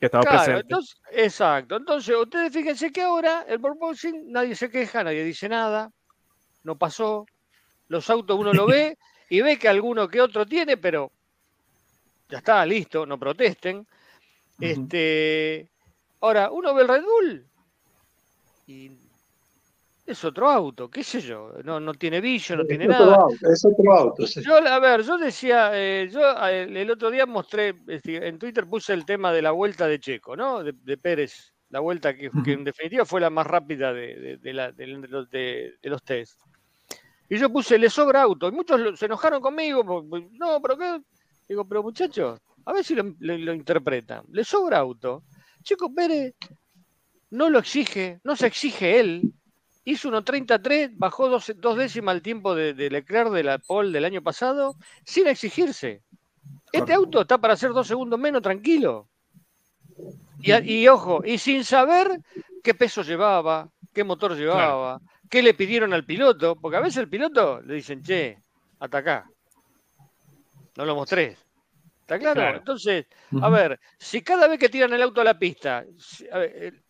que 0.00 0.06
estaba 0.06 0.24
presente. 0.24 0.74
exacto. 1.12 1.76
Entonces, 1.76 2.16
ustedes 2.16 2.52
fíjense 2.52 2.90
que 2.90 3.02
ahora 3.02 3.44
el 3.46 3.60
porpoising 3.60 4.32
nadie 4.32 4.56
se 4.56 4.68
queja, 4.68 5.04
nadie 5.04 5.22
dice 5.22 5.48
nada, 5.48 5.92
no 6.64 6.76
pasó. 6.76 7.24
Los 7.86 8.10
autos 8.10 8.36
uno 8.36 8.52
lo 8.52 8.66
ve 8.66 8.98
y 9.30 9.42
ve 9.42 9.56
que 9.60 9.68
alguno 9.68 10.08
que 10.08 10.20
otro 10.20 10.44
tiene, 10.44 10.76
pero 10.76 11.12
ya 12.28 12.38
está, 12.38 12.66
listo, 12.66 13.06
no 13.06 13.16
protesten. 13.16 13.86
Este, 14.58 15.70
ahora, 16.20 16.50
uno 16.50 16.74
ve 16.74 16.82
el 16.82 16.88
Red 16.88 17.04
Bull 17.04 17.46
y 18.66 19.01
es 20.04 20.24
otro 20.24 20.50
auto, 20.50 20.90
qué 20.90 21.04
sé 21.04 21.20
yo, 21.20 21.52
no, 21.64 21.78
no 21.78 21.94
tiene 21.94 22.20
billo, 22.20 22.56
no 22.56 22.64
tiene 22.64 22.86
nada. 22.86 23.24
es 23.40 23.64
otro 23.64 23.92
auto. 23.92 24.24
Yo, 24.24 24.56
a 24.56 24.78
ver, 24.80 25.02
yo 25.02 25.16
decía, 25.16 25.70
eh, 25.74 26.08
yo 26.10 26.20
el, 26.46 26.90
otro 26.90 27.10
día 27.10 27.24
mostré, 27.24 27.74
este, 27.86 28.26
en 28.26 28.38
Twitter 28.38 28.66
puse 28.66 28.92
el 28.94 29.04
tema 29.04 29.32
de 29.32 29.42
la 29.42 29.52
vuelta 29.52 29.86
de 29.86 30.00
Checo, 30.00 30.34
¿no? 30.36 30.64
De, 30.64 30.96
Pérez, 30.96 31.54
la 31.70 31.80
vuelta 31.80 32.16
que, 32.16 32.30
en 32.46 32.64
definitiva 32.64 33.04
fue 33.04 33.20
la 33.20 33.30
más 33.30 33.46
rápida 33.46 33.92
de, 33.92 34.38
la, 34.42 34.72
los, 34.76 35.30
de, 35.30 35.78
los 35.82 36.02
test. 36.02 36.38
Y 37.28 37.38
yo 37.38 37.50
puse, 37.50 37.78
le 37.78 37.88
sobra 37.88 38.22
auto, 38.22 38.48
y 38.48 38.52
muchos 38.52 38.98
se 38.98 39.06
enojaron 39.06 39.40
conmigo, 39.40 40.04
no, 40.32 40.60
pero 40.60 40.76
qué, 40.76 41.00
digo, 41.48 41.64
pero 41.66 41.82
muchachos, 41.82 42.40
a 42.64 42.72
ver 42.72 42.84
si 42.84 42.96
lo, 42.96 43.14
lo 43.20 43.54
interpretan, 43.54 44.24
le 44.32 44.42
sobra 44.42 44.78
auto. 44.78 45.22
Checo 45.62 45.94
Pérez 45.94 46.34
no 47.30 47.48
lo 47.48 47.60
exige, 47.60 48.20
no 48.24 48.34
se 48.34 48.48
exige 48.48 48.98
él, 48.98 49.32
hizo 49.84 50.10
1.33, 50.10 50.92
bajó 50.94 51.28
dos, 51.28 51.52
dos, 51.56 51.76
décimas 51.76 52.14
el 52.14 52.22
tiempo 52.22 52.54
de, 52.54 52.74
Leclerc 52.90 53.30
de 53.30 53.42
la 53.42 53.58
pole 53.58 53.90
del 53.90 54.04
año 54.04 54.22
pasado, 54.22 54.76
sin 55.04 55.26
exigirse. 55.26 56.02
Este 56.72 56.92
auto 56.92 57.22
está 57.22 57.38
para 57.38 57.54
hacer 57.54 57.72
dos 57.72 57.86
segundos 57.86 58.18
menos 58.18 58.42
tranquilo. 58.42 59.08
Y, 60.40 60.88
ojo, 60.88 61.22
y 61.24 61.38
sin 61.38 61.64
saber 61.64 62.20
qué 62.62 62.74
peso 62.74 63.02
llevaba, 63.02 63.68
qué 63.92 64.02
motor 64.02 64.36
llevaba, 64.36 65.00
qué 65.28 65.42
le 65.42 65.54
pidieron 65.54 65.92
al 65.92 66.04
piloto, 66.04 66.56
porque 66.56 66.76
a 66.76 66.80
veces 66.80 66.98
el 66.98 67.08
piloto 67.08 67.60
le 67.62 67.74
dicen, 67.74 68.02
che, 68.02 68.38
hasta 68.80 68.98
acá. 68.98 69.30
No 70.76 70.84
lo 70.84 70.94
mostré. 70.94 71.36
¿Está 72.00 72.18
claro? 72.18 72.56
Entonces, 72.56 73.06
a 73.40 73.48
ver, 73.48 73.78
si 73.98 74.22
cada 74.22 74.48
vez 74.48 74.58
que 74.58 74.68
tiran 74.68 74.92
el 74.92 75.02
auto 75.02 75.20
a 75.20 75.24
la 75.24 75.38
pista, 75.38 75.84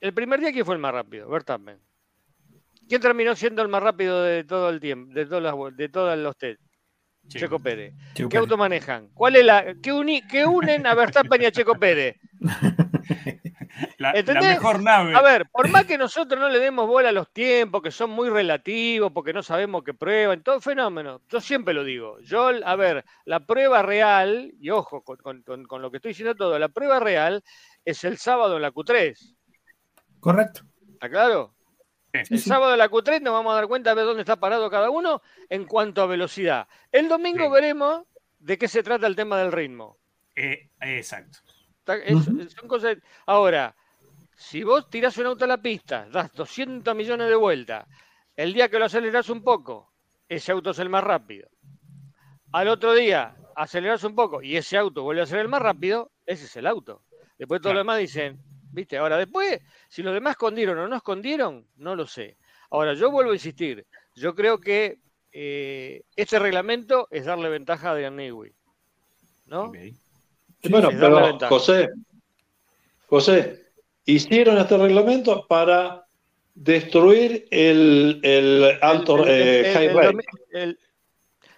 el 0.00 0.14
primer 0.14 0.40
día, 0.40 0.52
¿quién 0.52 0.64
fue 0.64 0.74
el 0.74 0.80
más 0.80 0.92
rápido? 0.92 1.28
Verstappen. 1.28 1.78
¿Quién 2.88 3.00
terminó 3.00 3.34
siendo 3.34 3.62
el 3.62 3.68
más 3.68 3.82
rápido 3.82 4.22
de 4.22 4.44
todo 4.44 4.68
el 4.68 4.80
tiempo, 4.80 5.12
de 5.14 5.26
todas 5.26 5.42
las 5.42 5.76
de 5.76 5.88
todos 5.88 6.18
los 6.18 6.36
test? 6.36 6.60
Checo 7.28 7.58
Pérez. 7.58 7.94
¿Qué 8.14 8.36
auto 8.36 8.56
manejan? 8.56 9.08
¿Cuál 9.14 9.36
es 9.36 9.44
la 9.44 9.74
qué, 9.82 9.92
unen 10.46 10.86
a 10.86 10.94
Verstappen 10.94 11.42
y 11.42 11.44
a 11.46 11.52
Checo 11.52 11.74
Pérez? 11.74 12.16
La, 13.98 14.12
mejor 14.12 14.82
nave. 14.82 15.14
A 15.14 15.22
ver, 15.22 15.48
por 15.50 15.68
más 15.68 15.86
que 15.86 15.96
nosotros 15.96 16.38
no 16.38 16.48
le 16.48 16.58
demos 16.58 16.86
bola 16.86 17.08
a 17.08 17.12
los 17.12 17.32
tiempos, 17.32 17.82
que 17.82 17.90
son 17.90 18.10
muy 18.10 18.28
relativos, 18.28 19.12
porque 19.12 19.32
no 19.32 19.42
sabemos 19.42 19.82
qué 19.82 19.94
prueban, 19.94 20.42
todo 20.42 20.60
fenómeno. 20.60 21.22
Yo 21.28 21.40
siempre 21.40 21.72
lo 21.72 21.82
digo. 21.82 22.20
Yo, 22.20 22.48
a 22.48 22.76
ver, 22.76 23.04
la 23.24 23.40
prueba 23.46 23.82
real, 23.82 24.52
y 24.60 24.70
ojo 24.70 25.02
con, 25.02 25.42
con 25.42 25.82
lo 25.82 25.90
que 25.90 25.96
estoy 25.96 26.10
diciendo 26.10 26.34
todo, 26.34 26.58
la 26.58 26.68
prueba 26.68 27.00
real 27.00 27.42
es 27.84 28.04
el 28.04 28.18
sábado 28.18 28.56
en 28.56 28.62
la 28.62 28.72
Q3. 28.72 29.36
Correcto. 30.20 30.62
¿Está 30.92 31.08
claro? 31.08 31.54
El 32.12 32.40
sábado 32.40 32.72
de 32.72 32.76
la 32.76 32.90
Q3 32.90 33.22
nos 33.22 33.32
vamos 33.32 33.52
a 33.52 33.56
dar 33.56 33.68
cuenta 33.68 33.94
de 33.94 34.02
dónde 34.02 34.20
está 34.22 34.36
parado 34.36 34.70
cada 34.70 34.90
uno 34.90 35.22
en 35.48 35.64
cuanto 35.64 36.02
a 36.02 36.06
velocidad. 36.06 36.68
El 36.90 37.08
domingo 37.08 37.48
veremos 37.50 38.04
de 38.38 38.58
qué 38.58 38.68
se 38.68 38.82
trata 38.82 39.06
el 39.06 39.16
tema 39.16 39.38
del 39.38 39.50
ritmo. 39.50 39.98
Eh, 40.36 40.70
exacto. 40.80 41.38
Ahora, 43.26 43.74
si 44.36 44.62
vos 44.62 44.90
tirás 44.90 45.16
un 45.18 45.26
auto 45.26 45.44
a 45.44 45.48
la 45.48 45.62
pista, 45.62 46.06
das 46.10 46.32
200 46.32 46.94
millones 46.94 47.28
de 47.28 47.34
vueltas, 47.34 47.86
el 48.36 48.52
día 48.52 48.68
que 48.68 48.78
lo 48.78 48.84
aceleras 48.84 49.30
un 49.30 49.42
poco, 49.42 49.92
ese 50.28 50.52
auto 50.52 50.70
es 50.70 50.78
el 50.80 50.90
más 50.90 51.04
rápido. 51.04 51.48
Al 52.52 52.68
otro 52.68 52.94
día, 52.94 53.34
aceleras 53.56 54.04
un 54.04 54.14
poco 54.14 54.42
y 54.42 54.56
ese 54.56 54.76
auto 54.76 55.02
vuelve 55.02 55.22
a 55.22 55.26
ser 55.26 55.38
el 55.38 55.48
más 55.48 55.62
rápido, 55.62 56.10
ese 56.26 56.44
es 56.44 56.56
el 56.56 56.66
auto. 56.66 57.02
Después 57.38 57.62
todo 57.62 57.72
lo 57.72 57.80
demás 57.80 57.98
dicen, 57.98 58.38
¿Viste? 58.72 58.96
Ahora, 58.96 59.18
después, 59.18 59.60
si 59.88 60.02
los 60.02 60.14
demás 60.14 60.32
escondieron 60.32 60.78
o 60.78 60.88
no 60.88 60.96
escondieron, 60.96 61.66
no 61.76 61.94
lo 61.94 62.06
sé. 62.06 62.38
Ahora, 62.70 62.94
yo 62.94 63.10
vuelvo 63.10 63.32
a 63.32 63.34
insistir. 63.34 63.86
Yo 64.14 64.34
creo 64.34 64.58
que 64.58 64.98
eh, 65.30 66.02
este 66.16 66.38
reglamento 66.38 67.06
es 67.10 67.26
darle 67.26 67.50
ventaja 67.50 67.88
a 67.88 67.92
Adrian 67.92 68.16
Newey. 68.16 68.52
¿No? 69.46 69.70
bueno, 70.70 70.88
pero 70.88 71.38
José, 71.48 71.90
José, 73.06 73.66
hicieron 74.06 74.56
este 74.56 74.78
reglamento 74.78 75.46
para 75.46 76.06
destruir 76.54 77.46
el, 77.50 78.20
el 78.22 78.78
alto 78.80 79.24
eh, 79.26 79.72
high 79.74 80.74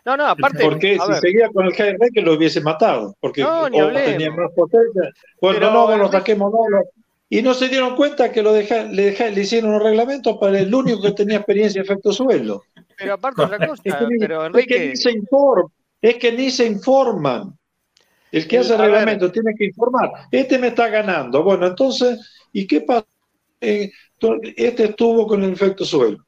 no, 0.04 0.18
no, 0.18 0.26
aparte. 0.26 0.62
Porque 0.62 0.98
si 0.98 1.14
seguía 1.14 1.48
con 1.48 1.64
el 1.64 1.72
high 1.72 1.96
que 2.12 2.20
lo 2.20 2.34
hubiese 2.34 2.60
matado. 2.60 3.16
Porque 3.20 3.42
no, 3.42 3.70
tenía 3.70 4.30
más 4.30 4.50
potencia. 4.54 5.10
Bueno, 5.40 5.70
no, 5.72 5.96
lo 5.96 6.10
saquemos, 6.10 6.52
no, 6.52 6.82
y 7.34 7.42
no 7.42 7.52
se 7.52 7.68
dieron 7.68 7.96
cuenta 7.96 8.30
que 8.30 8.44
lo 8.44 8.52
deja, 8.52 8.84
le, 8.84 9.10
le, 9.10 9.40
hicieron 9.42 9.74
un 9.74 9.80
reglamento 9.80 10.38
para 10.38 10.56
el 10.60 10.72
único 10.72 11.02
que 11.02 11.10
tenía 11.10 11.38
experiencia 11.38 11.82
de 11.82 11.84
efecto 11.84 12.12
suelo. 12.12 12.62
Pero 12.96 13.14
aparte 13.14 13.42
otra 13.42 13.58
cosa, 13.66 13.82
es 13.84 13.92
que, 13.92 14.06
pero 14.20 14.46
Enrique... 14.46 14.74
es 14.76 14.80
que 14.80 14.88
ni 14.88 14.96
se 14.96 15.10
informan, 15.18 15.66
es 16.00 16.14
que 16.14 16.30
ni 16.30 16.50
se 16.52 16.66
informan. 16.66 17.58
El 18.30 18.46
que 18.46 18.58
hace 18.58 18.74
el 18.74 18.82
reglamento 18.82 19.32
tiene 19.32 19.52
que 19.58 19.64
informar. 19.64 20.12
Este 20.30 20.60
me 20.60 20.68
está 20.68 20.86
ganando. 20.86 21.42
Bueno, 21.42 21.66
entonces, 21.66 22.20
¿y 22.52 22.68
qué 22.68 22.82
pasa? 22.82 23.06
Eh, 23.60 23.90
este 24.56 24.84
estuvo 24.84 25.26
con 25.26 25.42
el 25.42 25.54
efecto 25.54 25.84
suelo. 25.84 26.18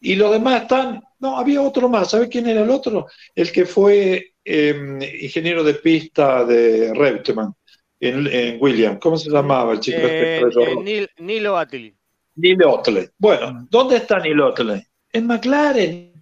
Y 0.00 0.14
los 0.14 0.32
demás 0.32 0.62
están. 0.62 1.02
No, 1.18 1.36
había 1.36 1.60
otro 1.60 1.90
más. 1.90 2.12
¿Sabe 2.12 2.30
quién 2.30 2.46
era 2.46 2.62
el 2.62 2.70
otro? 2.70 3.08
El 3.34 3.52
que 3.52 3.66
fue 3.66 4.32
em, 4.42 5.02
ingeniero 5.02 5.62
de 5.62 5.74
pista 5.74 6.46
de 6.46 6.94
Reutemann 6.94 7.54
en, 8.00 8.58
Williams. 8.60 8.98
¿Cómo 9.00 9.16
se 9.16 9.30
llamaba 9.30 9.72
el 9.72 9.80
chico? 9.80 9.98
este 9.98 10.40
eh, 10.40 11.08
Nilo 11.18 11.56
Attili. 11.56 11.96
Nilo 12.36 12.74
Otley. 12.74 13.08
Bueno, 13.18 13.66
¿dónde 13.70 13.96
está 13.96 14.18
Nilo 14.18 14.48
Otley? 14.48 14.82
En 15.12 15.26
McLaren. 15.26 16.12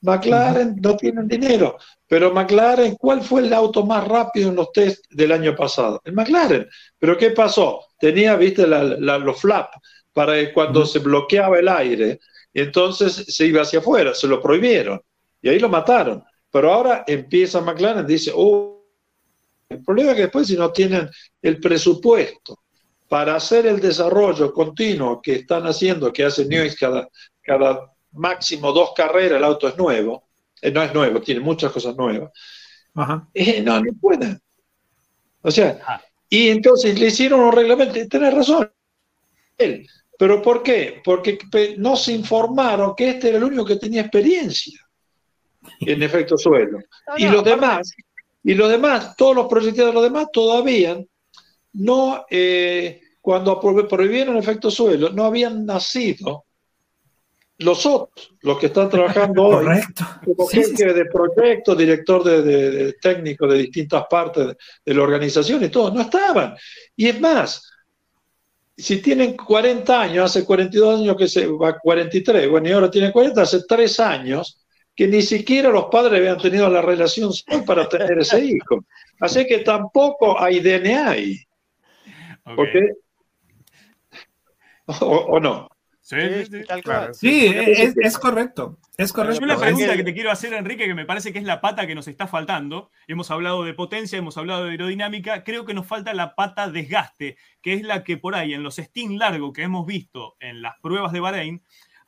McLaren 0.00 0.76
no 0.82 0.96
tienen 0.96 1.28
dinero, 1.28 1.78
pero 2.08 2.34
McLaren, 2.34 2.96
¿cuál 2.96 3.22
fue 3.22 3.42
el 3.42 3.52
auto 3.52 3.86
más 3.86 4.06
rápido 4.06 4.48
en 4.48 4.56
los 4.56 4.72
test 4.72 5.04
del 5.10 5.30
año 5.30 5.54
pasado? 5.54 6.00
El 6.04 6.14
McLaren. 6.14 6.68
¿Pero 6.98 7.16
qué 7.16 7.30
pasó? 7.30 7.86
Tenía, 8.00 8.34
viste, 8.34 8.66
los 8.66 9.40
flaps 9.40 9.76
para 10.12 10.52
cuando 10.52 10.84
se 10.84 10.98
bloqueaba 10.98 11.58
el 11.58 11.68
aire, 11.68 12.18
entonces 12.52 13.24
se 13.28 13.46
iba 13.46 13.62
hacia 13.62 13.78
afuera, 13.78 14.12
se 14.14 14.26
lo 14.26 14.42
prohibieron 14.42 15.00
y 15.40 15.48
ahí 15.48 15.60
lo 15.60 15.68
mataron. 15.68 16.24
Pero 16.50 16.72
ahora 16.72 17.04
empieza 17.06 17.60
McLaren, 17.60 18.06
dice, 18.06 18.32
oh, 18.34 18.81
el 19.72 19.84
problema 19.84 20.10
es 20.10 20.16
que 20.16 20.22
después 20.22 20.46
si 20.46 20.56
no 20.56 20.72
tienen 20.72 21.08
el 21.40 21.60
presupuesto 21.60 22.62
para 23.08 23.36
hacer 23.36 23.66
el 23.66 23.80
desarrollo 23.80 24.52
continuo 24.52 25.20
que 25.20 25.36
están 25.36 25.64
haciendo, 25.64 26.12
que 26.12 26.24
hace 26.24 26.48
cada, 26.78 27.08
cada 27.42 27.92
máximo 28.12 28.72
dos 28.72 28.92
carreras, 28.94 29.38
el 29.38 29.44
auto 29.44 29.68
es 29.68 29.76
nuevo, 29.76 30.28
eh, 30.60 30.70
no 30.70 30.82
es 30.82 30.94
nuevo, 30.94 31.20
tiene 31.20 31.40
muchas 31.40 31.72
cosas 31.72 31.96
nuevas. 31.96 32.30
Eh, 33.34 33.60
no, 33.62 33.80
no 33.80 33.92
pueden. 34.00 34.40
O 35.42 35.50
sea, 35.50 35.78
ah. 35.86 36.00
y 36.28 36.48
entonces 36.48 36.98
le 36.98 37.06
hicieron 37.06 37.40
un 37.40 37.52
reglamento, 37.52 37.98
y 37.98 38.08
tenés 38.08 38.32
razón, 38.34 38.70
él. 39.58 39.86
¿Pero 40.18 40.40
por 40.40 40.62
qué? 40.62 41.00
Porque 41.04 41.38
no 41.78 41.96
se 41.96 42.12
informaron 42.12 42.94
que 42.94 43.10
este 43.10 43.28
era 43.28 43.38
el 43.38 43.44
único 43.44 43.64
que 43.64 43.76
tenía 43.76 44.02
experiencia 44.02 44.80
en 45.80 46.02
efecto 46.02 46.36
suelo. 46.36 46.78
y 47.16 47.28
los 47.28 47.44
demás, 47.44 47.92
y 48.44 48.54
los 48.54 48.68
demás, 48.68 49.16
todos 49.16 49.36
los 49.36 49.46
proyectos 49.46 49.86
de 49.86 49.92
los 49.92 50.02
demás 50.02 50.26
todavía 50.32 50.98
no, 51.74 52.24
eh, 52.30 53.00
cuando 53.20 53.60
prohibieron 53.60 54.36
efecto 54.36 54.70
suelo, 54.70 55.10
no 55.10 55.24
habían 55.24 55.64
nacido 55.64 56.44
los 57.58 57.86
otros, 57.86 58.34
los 58.40 58.58
que 58.58 58.66
están 58.66 58.90
trabajando 58.90 59.42
hoy, 59.46 59.80
como 60.24 60.46
jefe 60.48 60.92
de 60.92 61.04
proyecto, 61.06 61.74
director 61.74 62.24
de, 62.24 62.94
técnico 63.00 63.46
de 63.46 63.58
distintas 63.58 64.04
partes 64.10 64.56
de, 64.84 64.94
la 64.94 65.02
organización 65.02 65.62
y 65.64 65.68
todo, 65.68 65.92
no 65.92 66.00
estaban. 66.00 66.56
Y 66.96 67.08
es 67.08 67.20
más, 67.20 67.70
si 68.76 69.00
tienen 69.00 69.36
40 69.36 70.00
años, 70.00 70.24
hace 70.24 70.44
42 70.44 71.00
años 71.00 71.16
que 71.16 71.28
se 71.28 71.46
va 71.46 71.78
43, 71.78 72.50
bueno, 72.50 72.68
y 72.68 72.72
ahora 72.72 72.90
tienen 72.90 73.12
40, 73.12 73.40
hace 73.40 73.62
3 73.66 74.00
años 74.00 74.61
que 74.94 75.06
ni 75.06 75.22
siquiera 75.22 75.70
los 75.70 75.86
padres 75.86 76.20
habían 76.20 76.38
tenido 76.38 76.68
la 76.68 76.82
relación 76.82 77.30
para 77.66 77.88
tener 77.88 78.18
ese 78.18 78.40
hijo. 78.44 78.84
Así 79.20 79.46
que 79.46 79.58
tampoco 79.58 80.40
hay 80.40 80.60
DNA 80.60 81.10
ahí. 81.10 81.38
Okay. 82.44 82.88
o 85.00 85.40
no? 85.40 85.68
Sí, 86.02 86.16
es, 86.18 88.18
correcto. 88.18 88.76
Es 88.98 89.12
correcto. 89.12 89.44
una 89.44 89.56
pregunta 89.56 89.96
que 89.96 90.02
te 90.02 90.12
quiero 90.12 90.32
hacer, 90.32 90.52
Enrique, 90.52 90.86
que 90.86 90.94
me 90.94 91.06
parece 91.06 91.32
que 91.32 91.38
es 91.38 91.44
la 91.44 91.60
pata 91.60 91.86
que 91.86 91.94
nos 91.94 92.08
está 92.08 92.26
faltando. 92.26 92.90
Hemos 93.06 93.30
hablado 93.30 93.62
de 93.62 93.72
potencia, 93.72 94.18
hemos 94.18 94.36
hablado 94.36 94.64
de 94.64 94.72
aerodinámica. 94.72 95.44
Creo 95.44 95.64
que 95.64 95.74
nos 95.74 95.86
falta 95.86 96.12
la 96.12 96.34
pata 96.34 96.68
desgaste, 96.68 97.36
que 97.62 97.74
es 97.74 97.82
la 97.82 98.02
que 98.02 98.16
por 98.16 98.34
ahí 98.34 98.52
en 98.52 98.64
los 98.64 98.76
Steam 98.76 99.16
largo 99.16 99.52
que 99.52 99.62
hemos 99.62 99.86
visto 99.86 100.34
en 100.40 100.60
las 100.60 100.74
pruebas 100.80 101.12
de 101.12 101.20
Bahrein, 101.20 101.62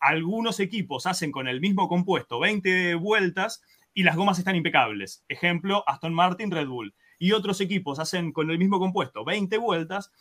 algunos 0.04 0.60
equipos 0.60 1.06
hacen 1.06 1.32
con 1.32 1.48
el 1.48 1.62
mismo 1.62 1.88
compuesto 1.88 2.38
20 2.38 2.94
vueltas 2.96 3.62
y 3.94 4.02
las 4.02 4.16
gomas 4.16 4.38
están 4.38 4.54
impecables. 4.54 5.24
Ejemplo, 5.28 5.82
Aston 5.86 6.12
Martin, 6.12 6.50
Red 6.50 6.66
Bull. 6.66 6.94
Y 7.18 7.32
otros 7.32 7.62
equipos 7.62 7.98
hacen 7.98 8.30
con 8.30 8.50
el 8.50 8.58
mismo 8.58 8.78
compuesto 8.78 9.24
20 9.24 9.56
vueltas 9.56 10.12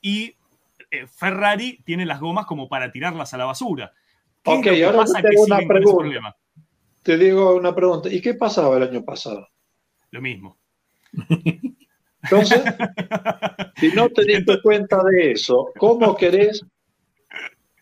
y 0.00 0.34
eh, 0.90 1.06
Ferrari 1.06 1.80
tiene 1.84 2.04
las 2.04 2.18
gomas 2.18 2.46
como 2.46 2.68
para 2.68 2.90
tirarlas 2.90 3.32
a 3.32 3.38
la 3.38 3.44
basura. 3.44 3.92
Ok, 4.44 4.66
ahora 4.84 5.04
te 5.04 5.22
tengo 5.22 5.44
una 5.44 5.58
pregunta. 5.58 6.36
Te 7.04 7.16
digo 7.16 7.54
una 7.54 7.72
pregunta. 7.72 8.08
¿Y 8.12 8.20
qué 8.20 8.34
pasaba 8.34 8.76
el 8.76 8.82
año 8.82 9.04
pasado? 9.04 9.48
Lo 10.10 10.20
mismo. 10.20 10.58
Entonces, 12.24 12.60
si 13.76 13.92
no 13.92 14.08
te 14.08 14.24
diste 14.24 14.60
cuenta 14.62 15.00
de 15.04 15.30
eso, 15.30 15.70
¿cómo 15.78 16.16
querés 16.16 16.66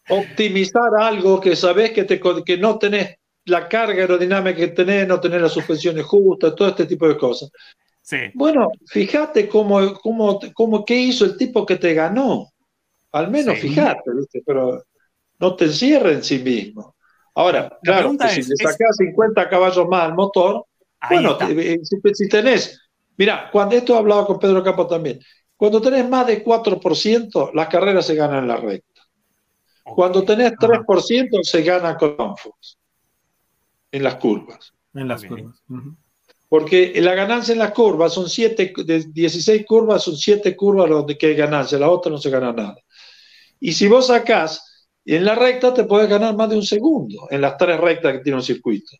optimizar 0.09 0.95
algo 0.99 1.41
que 1.41 1.57
sabés 1.57 1.93
que, 1.93 2.05
te, 2.05 2.21
que 2.21 2.57
no 2.59 2.79
tenés 2.79 3.17
la 3.47 3.69
carga 3.69 4.01
aerodinámica 4.01 4.57
que 4.57 4.69
tenés, 4.69 5.07
no 5.07 5.21
tenés 5.21 5.41
las 5.41 5.53
suspensiones 5.53 6.05
justas, 6.05 6.55
todo 6.55 6.69
este 6.69 6.87
tipo 6.87 7.09
de 7.09 7.17
cosas? 7.17 7.51
Sí. 8.03 8.19
Bueno, 8.35 8.69
fíjate 8.87 9.49
cómo, 9.49 9.95
cómo, 9.95 10.39
cómo, 10.55 10.85
qué 10.85 10.95
hizo 10.95 11.25
el 11.25 11.37
tipo 11.37 11.67
que 11.67 11.77
te 11.77 11.95
ganó. 11.95 12.53
Al 13.13 13.31
menos 13.31 13.59
fíjate, 13.59 14.11
pero 14.45 14.85
no 15.39 15.57
te 15.57 15.65
encierre 15.67 16.13
en 16.13 16.23
sí 16.23 16.39
mismo. 16.39 16.95
Ahora, 17.35 17.79
claro, 17.83 18.13
si 18.31 18.43
le 18.43 18.57
sacas 18.57 18.97
50 18.97 19.49
caballos 19.49 19.87
más 19.89 20.05
al 20.05 20.15
motor, 20.15 20.65
bueno, 21.09 21.37
eh, 21.41 21.79
si, 21.83 22.29
tenés, 22.29 22.81
mira, 23.17 23.51
cuando 23.53 23.77
esto 23.77 23.95
he 23.95 23.99
hablado 23.99 24.27
con 24.27 24.39
Pedro 24.39 24.63
Campo 24.63 24.87
también, 24.87 25.21
cuando 25.57 25.81
tenés 25.81 26.09
más 26.09 26.27
de 26.27 26.43
4%, 26.43 27.51
las 27.55 27.69
carreras 27.69 28.07
se 28.07 28.15
ganan 28.15 28.45
en 28.45 28.49
la 28.49 28.57
recta. 28.57 28.96
Cuando 29.95 30.25
tenés 30.25 30.53
3%, 30.53 31.43
se 31.43 31.63
gana 31.63 31.97
con 31.97 32.17
en 33.93 34.03
las 34.03 34.17
curvas. 34.17 34.73
En 34.95 35.09
las 35.09 35.25
curvas. 35.25 35.63
Porque 36.49 36.93
la 37.01 37.15
ganancia 37.15 37.53
en 37.53 37.59
las 37.59 37.73
curvas 37.73 38.13
son 38.13 38.29
7, 38.29 38.73
de 38.85 39.05
16 39.13 39.65
curvas, 39.67 40.03
son 40.03 40.17
7 40.17 40.55
curvas 40.57 40.89
donde 40.89 41.17
que 41.17 41.29
hay 41.29 41.35
ganancia, 41.35 41.79
la 41.79 41.91
otra 41.91 42.11
no 42.11 42.19
se 42.19 42.31
gana 42.31 42.53
nada. 42.53 42.77
Y 43.59 43.73
si 43.73 43.89
vos 43.89 44.09
sacás, 44.09 44.89
en 45.05 45.25
la 45.25 45.35
recta 45.35 45.73
te 45.73 45.85
puedes 45.85 46.09
ganar 46.09 46.37
más 46.37 46.51
de 46.51 46.57
un 46.57 46.63
segundo, 46.63 47.27
en 47.31 47.41
las 47.41 47.57
tres 47.57 47.81
rectas 47.81 48.13
que 48.13 48.19
tiene 48.21 48.37
un 48.37 48.45
circuito. 48.45 48.97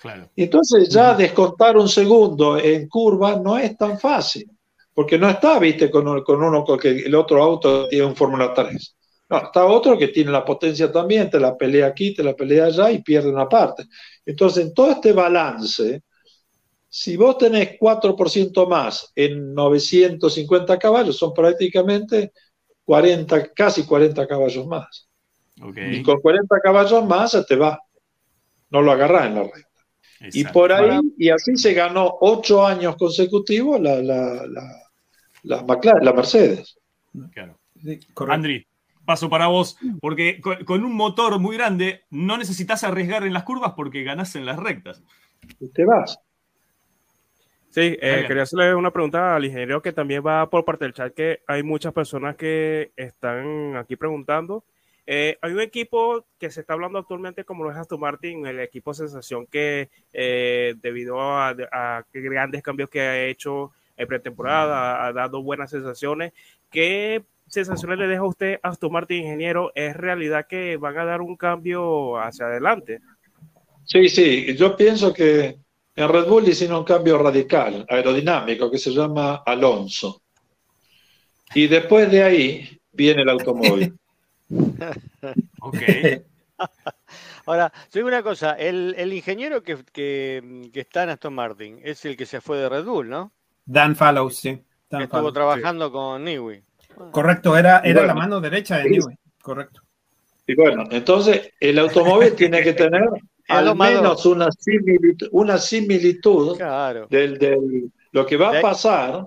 Claro. 0.00 0.28
entonces 0.34 0.88
ya 0.88 1.14
descontar 1.14 1.76
un 1.76 1.88
segundo 1.88 2.58
en 2.58 2.88
curva 2.88 3.36
no 3.36 3.56
es 3.56 3.76
tan 3.78 4.00
fácil, 4.00 4.50
porque 4.92 5.16
no 5.16 5.30
está, 5.30 5.60
viste, 5.60 5.92
con, 5.92 6.24
con 6.24 6.42
uno 6.42 6.64
que 6.76 6.88
el 6.88 7.14
otro 7.14 7.40
auto 7.40 7.86
tiene 7.86 8.06
un 8.06 8.16
Fórmula 8.16 8.52
3. 8.52 8.96
No, 9.32 9.38
está 9.38 9.64
otro 9.64 9.96
que 9.96 10.08
tiene 10.08 10.30
la 10.30 10.44
potencia 10.44 10.92
también, 10.92 11.30
te 11.30 11.40
la 11.40 11.56
pelea 11.56 11.86
aquí, 11.86 12.12
te 12.12 12.22
la 12.22 12.36
pelea 12.36 12.66
allá 12.66 12.90
y 12.90 13.02
pierde 13.02 13.30
una 13.30 13.48
parte. 13.48 13.84
Entonces, 14.26 14.66
en 14.66 14.74
todo 14.74 14.90
este 14.90 15.14
balance, 15.14 16.02
si 16.86 17.16
vos 17.16 17.38
tenés 17.38 17.78
4% 17.80 18.68
más 18.68 19.10
en 19.14 19.54
950 19.54 20.78
caballos, 20.78 21.16
son 21.16 21.32
prácticamente 21.32 22.30
40, 22.84 23.54
casi 23.54 23.84
40 23.84 24.26
caballos 24.26 24.66
más. 24.66 25.08
Y 25.56 26.02
con 26.02 26.20
40 26.20 26.60
caballos 26.60 27.02
más 27.06 27.30
se 27.30 27.42
te 27.44 27.56
va. 27.56 27.80
No 28.68 28.82
lo 28.82 28.92
agarras 28.92 29.28
en 29.28 29.34
la 29.36 29.42
recta. 29.44 29.68
Y 30.30 30.44
por 30.44 30.74
ahí, 30.74 31.00
y 31.16 31.30
así 31.30 31.56
se 31.56 31.72
ganó 31.72 32.18
ocho 32.20 32.66
años 32.66 32.96
consecutivos 32.96 33.80
la, 33.80 34.02
la, 34.02 34.46
la, 34.46 35.64
la, 35.64 36.12
Mercedes. 36.12 36.78
Claro. 37.32 37.58
Andri, 38.28 38.66
paso 39.04 39.28
para 39.28 39.46
vos, 39.46 39.76
porque 40.00 40.40
con, 40.40 40.84
un 40.84 40.94
motor 40.94 41.38
muy 41.38 41.56
grande 41.56 42.02
no 42.10 42.36
necesitas 42.36 42.84
arriesgar 42.84 43.24
en 43.24 43.32
las 43.32 43.44
curvas 43.44 43.72
porque 43.76 44.02
ganás 44.02 44.34
en 44.36 44.46
las 44.46 44.58
rectas. 44.58 45.02
Y 45.60 45.68
te 45.68 45.84
vas. 45.84 46.18
Sí, 47.70 47.96
eh, 48.02 48.24
quería 48.28 48.42
hacerle 48.42 48.74
una 48.74 48.90
pregunta 48.90 49.34
al 49.34 49.46
ingeniero 49.46 49.80
que 49.80 49.92
también 49.92 50.22
va 50.24 50.48
por 50.50 50.64
parte 50.64 50.84
del 50.84 50.92
chat, 50.92 51.14
que 51.14 51.40
hay 51.46 51.62
muchas 51.62 51.94
personas 51.94 52.36
que 52.36 52.92
están 52.96 53.76
aquí 53.76 53.96
preguntando. 53.96 54.64
Eh, 55.06 55.36
hay 55.40 55.52
un 55.52 55.60
equipo 55.60 56.26
que 56.38 56.50
se 56.50 56.60
está 56.60 56.74
hablando 56.74 56.98
actualmente 56.98 57.44
como 57.44 57.64
lo 57.64 57.72
es 57.72 57.76
Aston 57.76 57.98
Martin, 57.98 58.46
el 58.46 58.60
equipo 58.60 58.94
sensación 58.94 59.46
que 59.46 59.90
eh, 60.12 60.74
debido 60.80 61.20
a, 61.20 61.54
grandes 62.12 62.62
cambios 62.62 62.88
que 62.88 63.00
ha 63.00 63.24
hecho 63.24 63.72
en 63.96 64.06
pretemporada, 64.06 65.04
ha, 65.04 65.12
dado 65.12 65.42
buenas 65.42 65.70
sensaciones. 65.70 66.32
¿Qué 66.70 67.24
sensaciones 67.52 67.98
le 67.98 68.06
deja 68.06 68.22
a 68.22 68.26
usted 68.26 68.58
Aston 68.62 68.92
Martin, 68.92 69.24
ingeniero? 69.24 69.72
¿Es 69.74 69.94
realidad 69.96 70.46
que 70.48 70.76
van 70.76 70.98
a 70.98 71.04
dar 71.04 71.20
un 71.20 71.36
cambio 71.36 72.18
hacia 72.18 72.46
adelante? 72.46 73.00
Sí, 73.84 74.08
sí, 74.08 74.56
yo 74.56 74.76
pienso 74.76 75.12
que 75.12 75.58
en 75.94 76.08
Red 76.08 76.26
Bull 76.26 76.48
hicieron 76.48 76.78
un 76.78 76.84
cambio 76.84 77.18
radical, 77.18 77.84
aerodinámico, 77.88 78.70
que 78.70 78.78
se 78.78 78.90
llama 78.90 79.42
Alonso. 79.44 80.22
Y 81.54 81.66
después 81.66 82.10
de 82.10 82.22
ahí 82.22 82.80
viene 82.92 83.22
el 83.22 83.28
automóvil. 83.28 83.94
ok. 85.60 85.76
Ahora, 87.44 87.72
digo 87.92 88.06
una 88.06 88.22
cosa, 88.22 88.52
el, 88.52 89.12
ingeniero 89.12 89.62
que, 89.62 89.84
que, 89.92 90.70
está 90.72 91.02
en 91.02 91.10
Aston 91.10 91.34
Martin 91.34 91.80
es 91.82 92.04
el 92.04 92.16
que 92.16 92.24
se 92.24 92.40
fue 92.40 92.56
de 92.58 92.68
Red 92.68 92.84
Bull, 92.84 93.08
¿no? 93.08 93.32
Dan 93.64 93.96
Fallows, 93.96 94.36
sí. 94.36 94.62
que 94.88 95.04
estuvo 95.04 95.32
trabajando 95.32 95.90
con 95.90 96.24
Newey. 96.24 96.62
Correcto, 97.10 97.56
era, 97.56 97.80
era 97.80 98.06
la 98.06 98.14
mano 98.14 98.40
derecha 98.40 98.78
de 98.78 98.90
Newey, 98.90 99.16
correcto. 99.40 99.82
Y 100.46 100.54
bueno, 100.54 100.84
entonces 100.90 101.52
el 101.60 101.78
automóvil 101.78 102.34
tiene 102.34 102.62
que 102.62 102.72
tener 102.72 103.08
al 103.48 103.76
menos 103.76 104.26
una 104.26 104.50
similitud, 104.50 105.28
una 105.32 105.58
similitud 105.58 106.58
del, 107.08 107.38
del, 107.38 107.92
lo 108.12 108.26
que 108.26 108.36
va 108.36 108.58
a 108.58 108.60
pasar 108.60 109.26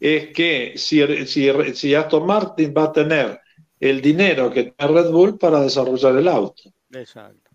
es 0.00 0.32
que 0.32 0.72
si, 0.76 1.00
si, 1.26 1.94
Aston 1.94 2.26
Martin 2.26 2.74
va 2.76 2.84
a 2.84 2.92
tener 2.92 3.40
el 3.78 4.00
dinero 4.00 4.50
que 4.50 4.72
tiene 4.72 4.92
Red 4.92 5.10
Bull 5.10 5.38
para 5.38 5.60
desarrollar 5.60 6.16
el 6.16 6.26
auto. 6.26 6.64
Exacto. 6.92 7.50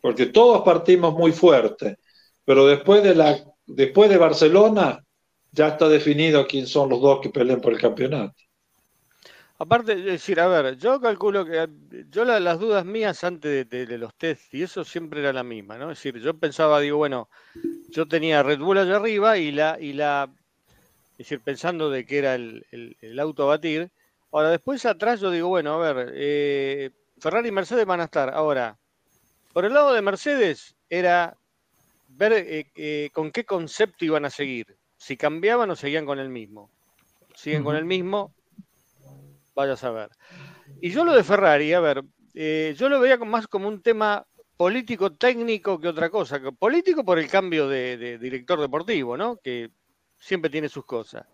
Porque 0.00 0.26
todos 0.26 0.62
partimos 0.62 1.14
muy 1.14 1.32
fuerte, 1.32 1.98
pero 2.44 2.66
después 2.66 3.02
de, 3.02 3.14
la, 3.14 3.38
después 3.66 4.08
de 4.08 4.16
Barcelona 4.16 5.03
ya 5.54 5.68
está 5.68 5.88
definido 5.88 6.46
quién 6.46 6.66
son 6.66 6.88
los 6.90 7.00
dos 7.00 7.20
que 7.20 7.30
pelean 7.30 7.60
por 7.60 7.72
el 7.72 7.80
campeonato. 7.80 8.34
Aparte, 9.56 9.94
decir, 9.94 10.40
a 10.40 10.48
ver, 10.48 10.76
yo 10.76 11.00
calculo 11.00 11.46
que 11.46 11.68
yo 12.10 12.24
las 12.24 12.58
dudas 12.58 12.84
mías 12.84 13.22
antes 13.22 13.68
de, 13.70 13.98
los 13.98 14.12
test 14.16 14.52
y 14.52 14.62
eso 14.64 14.84
siempre 14.84 15.20
era 15.20 15.32
la 15.32 15.44
misma, 15.44 15.78
¿no? 15.78 15.92
Es 15.92 15.98
decir, 15.98 16.20
yo 16.20 16.34
pensaba, 16.34 16.80
digo, 16.80 16.98
bueno, 16.98 17.28
yo 17.90 18.06
tenía 18.06 18.42
Red 18.42 18.58
Bull 18.58 18.78
allá 18.78 18.96
arriba 18.96 19.38
y 19.38 19.52
la, 19.52 19.78
y 19.80 19.92
la, 19.92 20.28
es 21.12 21.18
decir, 21.18 21.40
pensando 21.40 21.88
de 21.88 22.04
que 22.04 22.18
era 22.18 22.34
el, 22.34 23.18
auto 23.20 23.44
a 23.44 23.54
batir. 23.54 23.90
Ahora, 24.32 24.50
después 24.50 24.84
atrás 24.86 25.20
yo 25.20 25.30
digo, 25.30 25.48
bueno, 25.48 25.80
a 25.80 25.92
ver, 25.92 26.12
eh, 26.16 26.90
Ferrari 27.20 27.48
y 27.48 27.52
Mercedes 27.52 27.86
van 27.86 28.00
a 28.00 28.04
estar. 28.04 28.34
Ahora, 28.34 28.76
por 29.52 29.64
el 29.64 29.72
lado 29.72 29.92
de 29.94 30.02
Mercedes 30.02 30.74
era 30.90 31.36
ver 32.08 32.32
eh, 32.32 32.66
eh, 32.74 33.10
con 33.12 33.30
qué 33.30 33.44
concepto 33.44 34.04
iban 34.04 34.24
a 34.24 34.30
seguir. 34.30 34.76
Si 35.04 35.18
cambiaban 35.18 35.68
o 35.68 35.76
seguían 35.76 36.06
con 36.06 36.18
el 36.18 36.30
mismo. 36.30 36.70
Siguen 37.34 37.62
con 37.62 37.76
el 37.76 37.84
mismo, 37.84 38.32
vaya 39.54 39.74
a 39.74 39.76
saber. 39.76 40.08
Y 40.80 40.88
yo 40.92 41.04
lo 41.04 41.12
de 41.12 41.22
Ferrari, 41.22 41.74
a 41.74 41.80
ver, 41.80 42.02
eh, 42.32 42.74
yo 42.78 42.88
lo 42.88 42.98
veía 43.00 43.18
más 43.18 43.46
como 43.46 43.68
un 43.68 43.82
tema 43.82 44.26
político 44.56 45.12
técnico 45.12 45.78
que 45.78 45.88
otra 45.88 46.08
cosa. 46.08 46.40
Político 46.58 47.04
por 47.04 47.18
el 47.18 47.28
cambio 47.28 47.68
de, 47.68 48.16
director 48.16 48.58
deportivo, 48.58 49.14
¿no? 49.14 49.36
Que 49.36 49.68
siempre 50.18 50.48
tiene 50.48 50.70
sus 50.70 50.86
cosas. 50.86 51.26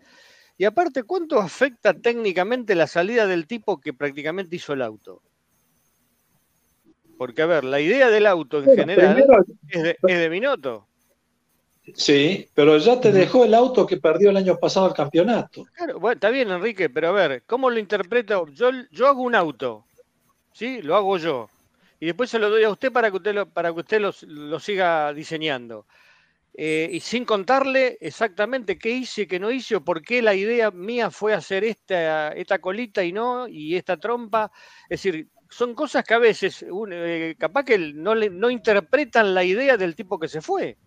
Y 0.57 0.65
aparte, 0.65 1.03
¿cuánto 1.03 1.39
afecta 1.39 1.93
técnicamente 1.93 2.75
la 2.75 2.87
salida 2.87 3.25
del 3.25 3.47
tipo 3.47 3.79
que 3.79 3.93
prácticamente 3.93 4.57
hizo 4.57 4.73
el 4.73 4.81
auto? 4.81 5.21
Porque, 7.17 7.41
a 7.41 7.45
ver, 7.45 7.63
la 7.63 7.79
idea 7.79 8.09
del 8.09 8.25
auto 8.25 8.61
en 8.61 8.75
general 8.75 9.23
es, 9.69 9.81
de, 9.81 9.97
es 10.05 10.17
de 10.17 10.27
Binotto. 10.27 10.89
Sí, 11.95 12.47
pero 12.53 12.77
ya 12.77 12.99
te 12.99 13.11
dejó 13.11 13.43
el 13.43 13.53
auto 13.53 13.85
que 13.87 13.97
perdió 13.97 14.29
el 14.29 14.37
año 14.37 14.57
pasado 14.57 14.87
el 14.87 14.93
campeonato. 14.93 15.65
Claro, 15.73 15.99
bueno, 15.99 16.13
está 16.13 16.29
bien, 16.29 16.51
Enrique, 16.51 16.89
pero 16.89 17.09
a 17.09 17.11
ver, 17.11 17.43
¿cómo 17.47 17.69
lo 17.69 17.79
interpreto? 17.79 18.47
Yo, 18.49 18.69
yo 18.91 19.07
hago 19.07 19.23
un 19.23 19.35
auto, 19.35 19.85
¿sí? 20.53 20.81
Lo 20.81 20.95
hago 20.95 21.17
yo. 21.17 21.49
Y 21.99 22.05
después 22.05 22.29
se 22.29 22.39
lo 22.39 22.49
doy 22.49 22.63
a 22.63 22.69
usted 22.69 22.91
para 22.91 23.09
que 23.09 23.17
usted 23.17 23.33
lo, 23.33 23.49
para 23.49 23.73
que 23.73 23.79
usted 23.79 24.01
lo, 24.01 24.59
siga 24.59 25.13
diseñando. 25.13 25.85
Eh, 26.53 26.89
y 26.91 26.99
sin 26.99 27.25
contarle 27.25 27.97
exactamente 28.01 28.77
qué 28.77 28.89
hice, 28.89 29.27
qué 29.27 29.39
no 29.39 29.51
hice, 29.51 29.77
o 29.77 29.83
por 29.83 30.01
qué 30.01 30.21
la 30.21 30.35
idea 30.35 30.69
mía 30.69 31.09
fue 31.09 31.33
hacer 31.33 31.63
esta, 31.63 32.29
esta 32.33 32.59
colita 32.59 33.03
y 33.03 33.11
no, 33.11 33.47
y 33.47 33.75
esta 33.75 33.97
trompa. 33.97 34.51
Es 34.83 35.01
decir, 35.03 35.29
son 35.49 35.73
cosas 35.73 36.03
que 36.03 36.13
a 36.13 36.19
veces, 36.19 36.65
eh, 36.91 37.35
capaz 37.37 37.65
que 37.65 37.77
no, 37.77 38.15
le, 38.15 38.29
no 38.29 38.49
interpretan 38.49 39.33
la 39.33 39.43
idea 39.43 39.77
del 39.77 39.95
tipo 39.95 40.19
que 40.19 40.27
se 40.27 40.41
fue. 40.41 40.77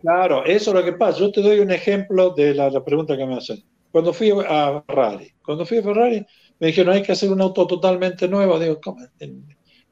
Claro, 0.00 0.44
eso 0.44 0.70
es 0.70 0.76
lo 0.76 0.84
que 0.84 0.92
pasa. 0.92 1.18
Yo 1.18 1.32
te 1.32 1.42
doy 1.42 1.60
un 1.60 1.70
ejemplo 1.70 2.30
de 2.30 2.54
la, 2.54 2.84
pregunta 2.84 3.16
que 3.16 3.26
me 3.26 3.36
hacen. 3.36 3.62
Cuando 3.90 4.12
fui 4.12 4.30
a 4.30 4.82
Ferrari, 4.86 5.32
cuando 5.44 5.66
fui 5.66 5.78
a 5.78 5.82
Ferrari, 5.82 6.24
me 6.60 6.68
dijeron 6.68 6.94
hay 6.94 7.02
que 7.02 7.12
hacer 7.12 7.30
un 7.30 7.40
auto 7.40 7.66
totalmente 7.66 8.28
nuevo. 8.28 8.58
Digo, 8.58 8.80
¿cómo? 8.82 9.04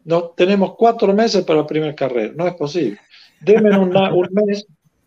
No, 0.04 0.32
tenemos 0.36 0.74
cuatro 0.76 1.12
meses 1.12 1.44
para 1.44 1.61
la 1.61 1.66
primera 1.66 1.94
carrera, 1.94 2.32
no 2.36 2.46
es 2.46 2.54
posible. 2.54 2.98
Denme 3.40 3.76
un 3.76 3.90
mes 4.46 4.66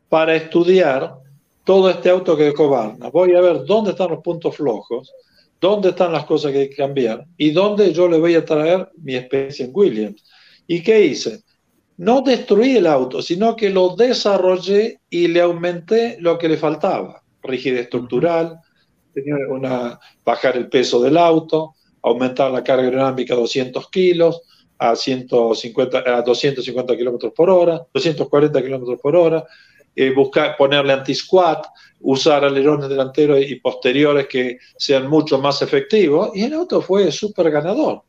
para 0.09 0.35
estudiar 0.35 1.15
todo 1.63 1.89
este 1.89 2.09
auto 2.09 2.35
que 2.35 2.43
dejó 2.43 2.69
Barna. 2.69 3.09
Voy 3.09 3.35
a 3.35 3.41
ver 3.41 3.63
dónde 3.65 3.91
están 3.91 4.09
los 4.09 4.23
puntos 4.23 4.55
flojos, 4.55 5.13
dónde 5.61 5.89
están 5.89 6.11
las 6.11 6.25
cosas 6.25 6.51
que 6.51 6.59
hay 6.59 6.69
que 6.69 6.75
cambiar 6.75 7.25
y 7.37 7.51
dónde 7.51 7.93
yo 7.93 8.09
le 8.09 8.17
voy 8.17 8.35
a 8.35 8.43
traer 8.43 8.89
mi 8.97 9.15
experiencia 9.15 9.65
en 9.65 9.71
Williams. 9.73 10.23
¿Y 10.67 10.81
qué 10.83 11.05
hice? 11.05 11.43
No 11.99 12.21
destruí 12.21 12.77
el 12.77 12.87
auto, 12.87 13.21
sino 13.21 13.57
que 13.57 13.69
lo 13.69 13.93
desarrollé 13.93 15.01
y 15.09 15.27
le 15.27 15.41
aumenté 15.41 16.15
lo 16.21 16.37
que 16.37 16.47
le 16.47 16.55
faltaba. 16.55 17.21
Rigidez 17.43 17.81
estructural, 17.81 18.57
tenía 19.13 19.35
una, 19.49 19.99
bajar 20.23 20.55
el 20.55 20.69
peso 20.69 21.01
del 21.01 21.17
auto, 21.17 21.75
aumentar 22.01 22.51
la 22.51 22.63
carga 22.63 22.83
aerodinámica 22.83 23.33
a 23.33 23.37
200 23.37 23.89
kilos, 23.89 24.41
a, 24.77 24.95
150, 24.95 25.97
a 25.97 26.21
250 26.21 26.95
kilómetros 26.95 27.33
por 27.33 27.49
hora, 27.49 27.85
240 27.93 28.61
kilómetros 28.61 28.99
por 29.01 29.17
hora, 29.17 29.45
eh, 29.93 30.13
buscar, 30.15 30.55
ponerle 30.55 30.93
anti-squat, 30.93 31.65
usar 31.99 32.45
alerones 32.45 32.87
delanteros 32.87 33.41
y 33.41 33.55
posteriores 33.55 34.25
que 34.27 34.57
sean 34.77 35.09
mucho 35.09 35.37
más 35.39 35.61
efectivos, 35.61 36.31
y 36.33 36.43
el 36.43 36.53
auto 36.53 36.81
fue 36.81 37.11
súper 37.11 37.51
ganador. 37.51 38.03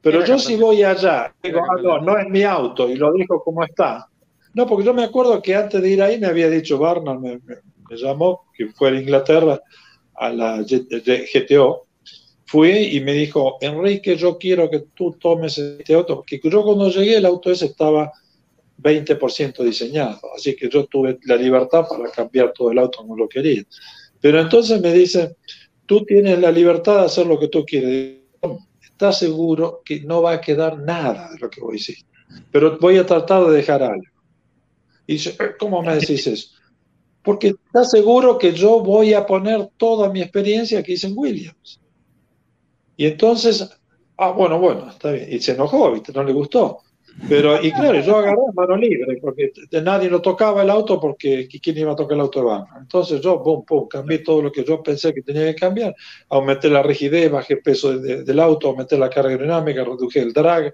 Pero 0.00 0.24
yo 0.24 0.38
si 0.38 0.56
voy 0.56 0.82
allá, 0.82 1.34
digo, 1.42 1.60
ah, 1.60 1.80
no, 1.82 2.00
no 2.00 2.18
es 2.18 2.28
mi 2.28 2.42
auto 2.42 2.88
y 2.88 2.96
lo 2.96 3.12
dijo 3.12 3.42
como 3.42 3.64
está. 3.64 4.08
No, 4.54 4.66
porque 4.66 4.84
yo 4.84 4.94
me 4.94 5.04
acuerdo 5.04 5.40
que 5.42 5.54
antes 5.54 5.82
de 5.82 5.90
ir 5.90 6.02
ahí 6.02 6.18
me 6.18 6.26
había 6.26 6.48
dicho 6.48 6.78
Barnard, 6.78 7.18
me, 7.18 7.40
llamó, 7.90 8.46
que 8.54 8.68
fue 8.68 8.90
a 8.90 9.00
Inglaterra, 9.00 9.60
a 10.14 10.30
la 10.30 10.62
GTO. 10.62 11.86
Fui 12.46 12.70
y 12.70 13.00
me 13.00 13.12
dijo, 13.12 13.58
Enrique, 13.60 14.16
yo 14.16 14.38
quiero 14.38 14.70
que 14.70 14.84
tú 14.94 15.12
tomes 15.20 15.58
este 15.58 15.94
auto, 15.94 16.16
porque 16.16 16.40
yo 16.42 16.62
cuando 16.62 16.88
llegué 16.88 17.18
el 17.18 17.26
auto 17.26 17.50
ese 17.50 17.66
estaba 17.66 18.10
20% 18.80 19.62
diseñado, 19.64 20.20
así 20.34 20.56
que 20.56 20.68
yo 20.68 20.86
tuve 20.86 21.18
la 21.24 21.36
libertad 21.36 21.84
para 21.88 22.10
cambiar 22.10 22.52
todo 22.52 22.70
el 22.70 22.78
auto 22.78 22.98
como 22.98 23.16
lo 23.16 23.28
quería. 23.28 23.64
Pero 24.20 24.40
entonces 24.40 24.80
me 24.80 24.92
dice, 24.92 25.36
tú 25.84 26.04
tienes 26.04 26.38
la 26.38 26.50
libertad 26.50 27.00
de 27.00 27.06
hacer 27.06 27.26
lo 27.26 27.38
que 27.38 27.48
tú 27.48 27.64
quieres 27.66 28.18
está 28.98 29.12
seguro 29.12 29.80
que 29.84 30.00
no 30.00 30.22
va 30.22 30.32
a 30.32 30.40
quedar 30.40 30.76
nada 30.76 31.30
de 31.30 31.38
lo 31.38 31.48
que 31.48 31.60
voy 31.60 31.76
a 31.76 31.78
decir. 31.78 31.98
Pero 32.50 32.78
voy 32.80 32.98
a 32.98 33.06
tratar 33.06 33.46
de 33.46 33.56
dejar 33.56 33.80
algo. 33.80 34.02
Y 35.06 35.12
dice, 35.12 35.36
eh, 35.38 35.52
¿cómo 35.56 35.80
me 35.82 35.94
decís 35.94 36.26
eso? 36.26 36.48
Porque 37.22 37.54
está 37.66 37.84
seguro 37.84 38.38
que 38.38 38.52
yo 38.52 38.80
voy 38.80 39.14
a 39.14 39.24
poner 39.24 39.70
toda 39.76 40.10
mi 40.10 40.20
experiencia 40.20 40.82
que 40.82 40.94
hice 40.94 41.06
en 41.06 41.14
Williams. 41.16 41.80
Y 42.96 43.06
entonces, 43.06 43.70
ah, 44.16 44.30
bueno, 44.32 44.58
bueno, 44.58 44.90
está 44.90 45.12
bien. 45.12 45.32
Y 45.32 45.38
se 45.38 45.52
enojó, 45.52 45.92
¿viste? 45.92 46.12
No 46.12 46.24
le 46.24 46.32
gustó. 46.32 46.80
Pero, 47.26 47.62
y 47.62 47.72
claro, 47.72 48.00
yo 48.00 48.16
agarré 48.16 48.38
mano 48.54 48.76
libre, 48.76 49.18
porque 49.20 49.52
nadie 49.82 50.08
lo 50.08 50.22
tocaba 50.22 50.62
el 50.62 50.70
auto, 50.70 51.00
porque 51.00 51.48
¿quién 51.48 51.78
iba 51.78 51.92
a 51.92 51.96
tocar 51.96 52.14
el 52.14 52.20
auto 52.20 52.40
de 52.40 52.46
banco? 52.46 52.68
Entonces 52.78 53.20
yo, 53.20 53.42
pum, 53.42 53.64
pum, 53.64 53.88
cambié 53.88 54.18
todo 54.18 54.42
lo 54.42 54.52
que 54.52 54.64
yo 54.64 54.82
pensé 54.82 55.12
que 55.12 55.22
tenía 55.22 55.46
que 55.46 55.56
cambiar, 55.56 55.94
aumenté 56.28 56.68
la 56.70 56.82
rigidez, 56.82 57.30
bajé 57.30 57.54
el 57.54 57.62
peso 57.62 57.98
del 57.98 58.40
auto, 58.40 58.68
aumenté 58.68 58.96
la 58.96 59.10
carga 59.10 59.30
aerodinámica, 59.30 59.84
reduje 59.84 60.20
el 60.20 60.32
drag, 60.32 60.72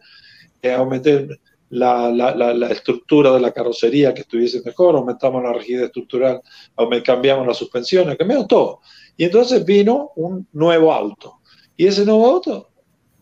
eh, 0.61 0.73
aumenté 0.73 1.29
la, 1.71 2.11
la, 2.11 2.35
la, 2.35 2.69
estructura 2.71 3.33
de 3.33 3.41
la 3.41 3.53
carrocería 3.53 4.13
que 4.13 4.21
estuviese 4.21 4.61
mejor, 4.65 4.97
aumentamos 4.97 5.43
la 5.43 5.53
rigidez 5.53 5.87
estructural, 5.87 6.41
cambiamos 7.05 7.47
las 7.47 7.57
suspensiones, 7.57 8.17
cambiamos 8.17 8.47
todo. 8.47 8.81
Y 9.17 9.25
entonces 9.25 9.65
vino 9.65 10.11
un 10.17 10.47
nuevo 10.53 10.93
auto. 10.93 11.39
Y 11.77 11.87
ese 11.87 12.05
nuevo 12.05 12.27
auto 12.27 12.74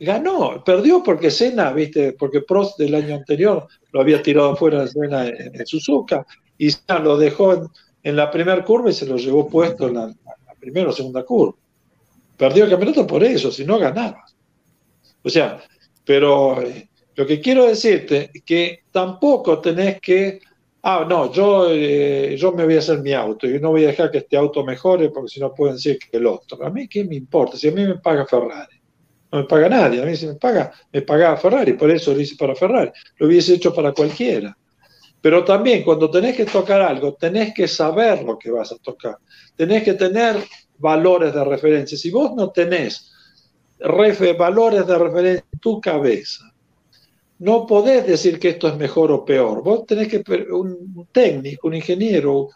ganó, 0.03 0.62
perdió 0.64 1.03
porque 1.03 1.30
Senna, 1.30 1.72
viste, 1.72 2.12
porque 2.12 2.40
Prost 2.40 2.78
del 2.78 2.94
año 2.94 3.14
anterior 3.14 3.68
lo 3.92 4.00
había 4.00 4.22
tirado 4.22 4.57
fuera 4.57 4.82
de 4.82 4.88
Senna 4.88 5.28
en, 5.28 5.66
Suzuka 5.66 6.26
y 6.59 6.70
Senna 6.70 6.98
lo 6.98 7.16
dejó 7.16 7.70
en, 8.03 8.16
la 8.16 8.30
primera 8.30 8.64
curva 8.64 8.90
y 8.90 8.94
se 8.94 9.07
lo 9.07 9.16
llevó 9.16 9.48
puesto 9.48 9.88
en 9.88 9.94
la, 9.94 10.14
primera 10.59 10.90
o 10.90 10.92
segunda 10.92 11.24
curva. 11.24 11.55
Perdió 12.36 12.64
el 12.64 12.70
campeonato 12.70 13.07
por 13.07 13.22
eso, 13.22 13.50
si 13.50 13.64
no 13.64 13.78
ganaba. 13.78 14.24
O 15.22 15.30
sea, 15.30 15.61
pero 16.05 16.61
eh, 16.61 16.88
lo 17.14 17.26
que 17.26 17.40
quiero 17.40 17.66
decirte 17.66 18.30
es 18.34 18.42
que 18.42 18.80
tampoco 18.90 19.61
tenés 19.61 20.00
que, 20.00 20.40
ah, 20.82 21.07
no, 21.09 21.32
yo, 21.32 21.66
eh, 21.70 22.36
yo 22.36 22.53
me 22.53 22.64
voy 22.64 22.76
a 22.76 22.80
hacer 22.80 23.00
mi 23.00 23.12
auto 23.12 23.48
y 23.48 23.61
no 23.61 23.70
voy 23.70 23.84
a 23.84 23.88
dejar 23.88 24.11
que 24.11 24.18
este 24.18 24.36
auto 24.36 24.64
mejore 24.64 25.11
porque 25.11 25.28
si 25.28 25.40
no 25.40 25.55
pueden 25.55 25.76
decir 25.76 25.98
que 25.98 26.16
el 26.16 26.26
otro. 26.26 26.64
A 26.64 26.70
mí, 26.70 26.88
¿qué 26.88 27.05
me 27.05 27.14
importa? 27.14 27.57
Si 27.57 27.68
a 27.68 27.72
mí 27.72 27.84
me 27.84 27.98
paga 27.98 28.26
Ferrari 28.26 28.82
no 29.33 29.39
me 29.39 29.45
paga 29.45 29.68
nadie. 29.68 30.03
A 30.03 30.05
mí 30.05 30.14
si 30.14 30.26
me 30.26 30.35
paga, 30.35 30.70
me 30.93 31.03
pagaba 31.03 31.37
Ferrari, 31.37 31.72
por 31.72 31.91
eso 31.91 32.12
lo 32.12 32.20
hice 32.20 32.37
para 32.37 32.55
Ferrari. 32.55 32.93
Lo 33.16 33.26
hubiese 33.26 33.55
hecho 33.55 33.74
para 33.74 33.93
cualquiera. 33.93 34.57
Pero 35.20 35.45
también 35.45 35.83
cuando 35.83 36.11
tenés 36.11 36.37
que 36.37 36.45
tocar 36.45 36.83
algo, 36.83 37.14
tenés 37.14 37.55
que 37.55 37.66
saber 37.66 38.22
lo 38.24 38.39
que 38.39 38.51
vas 38.51 38.72
a 38.72 38.76
tocar. 38.76 39.16
Tenés 39.57 39.83
que 39.83 39.95
tener 39.95 40.37
valores 40.78 41.33
de 41.33 41.45
referencia. 41.45 41.97
Si 41.97 42.11
vos 42.11 42.35
no 42.35 42.51
tenés 42.51 43.11
valores 44.39 44.87
de 44.87 44.99
referencia 44.99 45.47
en 45.51 45.59
tu 45.59 45.80
cabeza, 45.80 46.53
no 47.39 47.66
podés 47.66 48.07
decir 48.07 48.39
que 48.39 48.51
esto 48.51 48.68
es 48.68 48.76
mejor 48.76 49.11
o 49.12 49.24
peor. 49.24 49.62
Vos 49.62 49.87
tenés 49.87 50.09
que, 50.09 50.22
un 50.51 51.09
técnico, 51.11 51.68
un 51.68 51.74
ingeniero, 51.74 52.49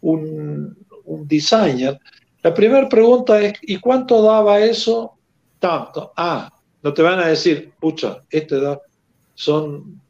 un, 0.00 0.76
un 1.04 1.28
designer, 1.28 1.98
la 2.42 2.52
primera 2.52 2.88
pregunta 2.88 3.40
es, 3.40 3.54
¿y 3.62 3.78
cuánto 3.78 4.20
daba 4.20 4.60
eso 4.60 5.18
tanto. 5.62 6.12
Ah, 6.16 6.52
no 6.82 6.92
te 6.92 7.02
van 7.02 7.20
a 7.20 7.28
decir, 7.28 7.72
pucha, 7.80 8.20
este 8.28 8.60
da, 8.60 8.80
son 9.34 10.00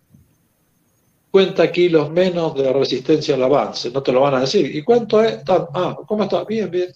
50 1.31 1.71
kilos 1.71 2.11
menos 2.11 2.55
de 2.55 2.73
resistencia 2.73 3.35
al 3.35 3.43
avance, 3.43 3.91
no 3.91 4.03
te 4.03 4.13
lo 4.13 4.23
van 4.23 4.35
a 4.35 4.41
decir. 4.41 4.75
¿Y 4.75 4.83
cuánto 4.83 5.23
es? 5.23 5.43
Ah, 5.47 5.97
¿cómo 6.07 6.25
está? 6.25 6.45
Bien, 6.45 6.71
bien. 6.71 6.91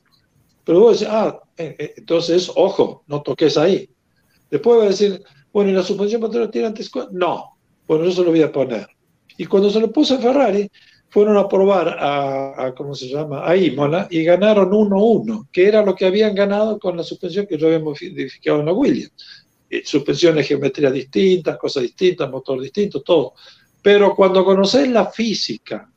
Pero 0.64 0.80
vos 0.80 0.98
decís, 0.98 1.12
ah, 1.12 1.38
eh, 1.58 1.76
eh, 1.78 1.94
entonces, 1.98 2.50
ojo, 2.56 3.04
no 3.06 3.20
toques 3.20 3.58
ahí. 3.58 3.88
Después 4.50 4.80
va 4.80 4.84
a 4.84 4.88
decir, 4.88 5.22
bueno, 5.52 5.70
¿y 5.70 5.74
la 5.74 5.82
suspensión 5.82 6.22
motora 6.22 6.50
tiene 6.50 6.68
antes? 6.68 6.90
No, 7.12 7.58
bueno, 7.86 8.04
yo 8.04 8.12
se 8.12 8.22
lo 8.22 8.30
voy 8.30 8.42
a 8.42 8.50
poner. 8.50 8.86
Y 9.36 9.44
cuando 9.44 9.68
se 9.68 9.80
lo 9.80 9.92
puso 9.92 10.14
a 10.14 10.18
Ferrari, 10.18 10.70
fueron 11.08 11.36
a 11.36 11.48
probar 11.48 11.96
a, 11.98 12.74
¿cómo 12.76 12.94
se 12.94 13.08
llama? 13.08 13.48
A 13.48 13.56
Imola 13.56 14.06
y 14.10 14.24
ganaron 14.24 14.70
1-1, 14.70 15.48
que 15.50 15.66
era 15.66 15.82
lo 15.82 15.94
que 15.94 16.06
habían 16.06 16.34
ganado 16.34 16.78
con 16.78 16.96
la 16.96 17.02
suspensión 17.02 17.46
que 17.46 17.56
yo 17.56 17.66
había 17.68 17.78
modificado 17.78 18.60
en 18.60 18.66
la 18.66 18.72
Williams. 18.72 19.12
Eh, 19.68 19.82
suspensiones, 19.84 20.46
geometría 20.46 20.90
distintas, 20.90 21.56
cosas 21.56 21.84
distintas, 21.84 22.30
motor 22.30 22.60
distinto, 22.60 23.02
todo. 23.02 23.34
Pero 23.82 24.14
cuando 24.14 24.44
conoces 24.44 24.88
la 24.88 25.06
física, 25.06 25.90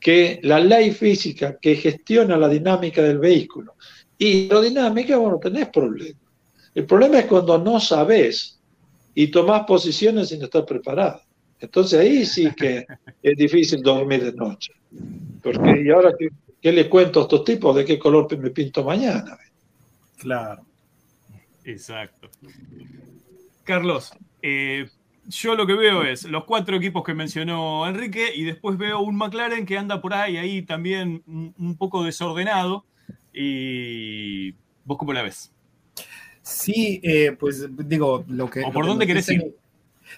que 0.00 0.40
la 0.42 0.60
ley 0.60 0.92
física 0.92 1.58
que 1.60 1.76
gestiona 1.76 2.36
la 2.36 2.48
dinámica 2.48 3.02
del 3.02 3.18
vehículo, 3.18 3.74
y 4.16 4.44
aerodinámica, 4.44 5.16
bueno, 5.16 5.38
tenés 5.38 5.68
problema. 5.68 6.18
El 6.74 6.86
problema 6.86 7.20
es 7.20 7.26
cuando 7.26 7.58
no 7.58 7.78
sabes 7.78 8.60
y 9.14 9.28
tomás 9.28 9.64
posiciones 9.66 10.28
sin 10.28 10.42
estar 10.42 10.64
preparado. 10.64 11.20
Entonces 11.60 11.98
ahí 11.98 12.24
sí 12.24 12.50
que 12.56 12.86
es 13.22 13.36
difícil 13.36 13.82
dormir 13.82 14.24
de 14.24 14.32
noche. 14.32 14.72
Porque, 15.42 15.82
¿y 15.84 15.90
ahora 15.90 16.12
qué, 16.18 16.28
qué 16.60 16.72
le 16.72 16.88
cuento 16.88 17.20
a 17.20 17.22
estos 17.22 17.44
tipos? 17.44 17.74
¿De 17.74 17.84
qué 17.84 17.98
color 17.98 18.36
me 18.38 18.50
pinto 18.50 18.84
mañana? 18.84 19.36
Claro. 20.18 20.64
Exacto. 21.64 22.30
Carlos, 23.64 24.12
eh, 24.40 24.88
yo 25.26 25.54
lo 25.54 25.66
que 25.66 25.74
veo 25.74 26.02
es 26.02 26.24
los 26.24 26.44
cuatro 26.44 26.76
equipos 26.76 27.04
que 27.04 27.12
mencionó 27.12 27.86
Enrique 27.86 28.32
y 28.34 28.44
después 28.44 28.78
veo 28.78 29.00
un 29.00 29.16
McLaren 29.16 29.66
que 29.66 29.76
anda 29.76 30.00
por 30.00 30.14
ahí, 30.14 30.38
ahí 30.38 30.62
también 30.62 31.22
un, 31.26 31.76
poco 31.76 32.02
desordenado. 32.02 32.86
¿Y 33.34 34.52
vos 34.84 34.96
cómo 34.96 35.12
la 35.12 35.22
ves? 35.22 35.52
Sí, 36.40 37.00
eh, 37.02 37.36
pues 37.38 37.68
digo, 37.86 38.24
lo 38.28 38.48
que... 38.48 38.64
¿O 38.64 38.72
por 38.72 38.86
dónde 38.86 39.06
querés 39.06 39.28
ir? 39.28 39.54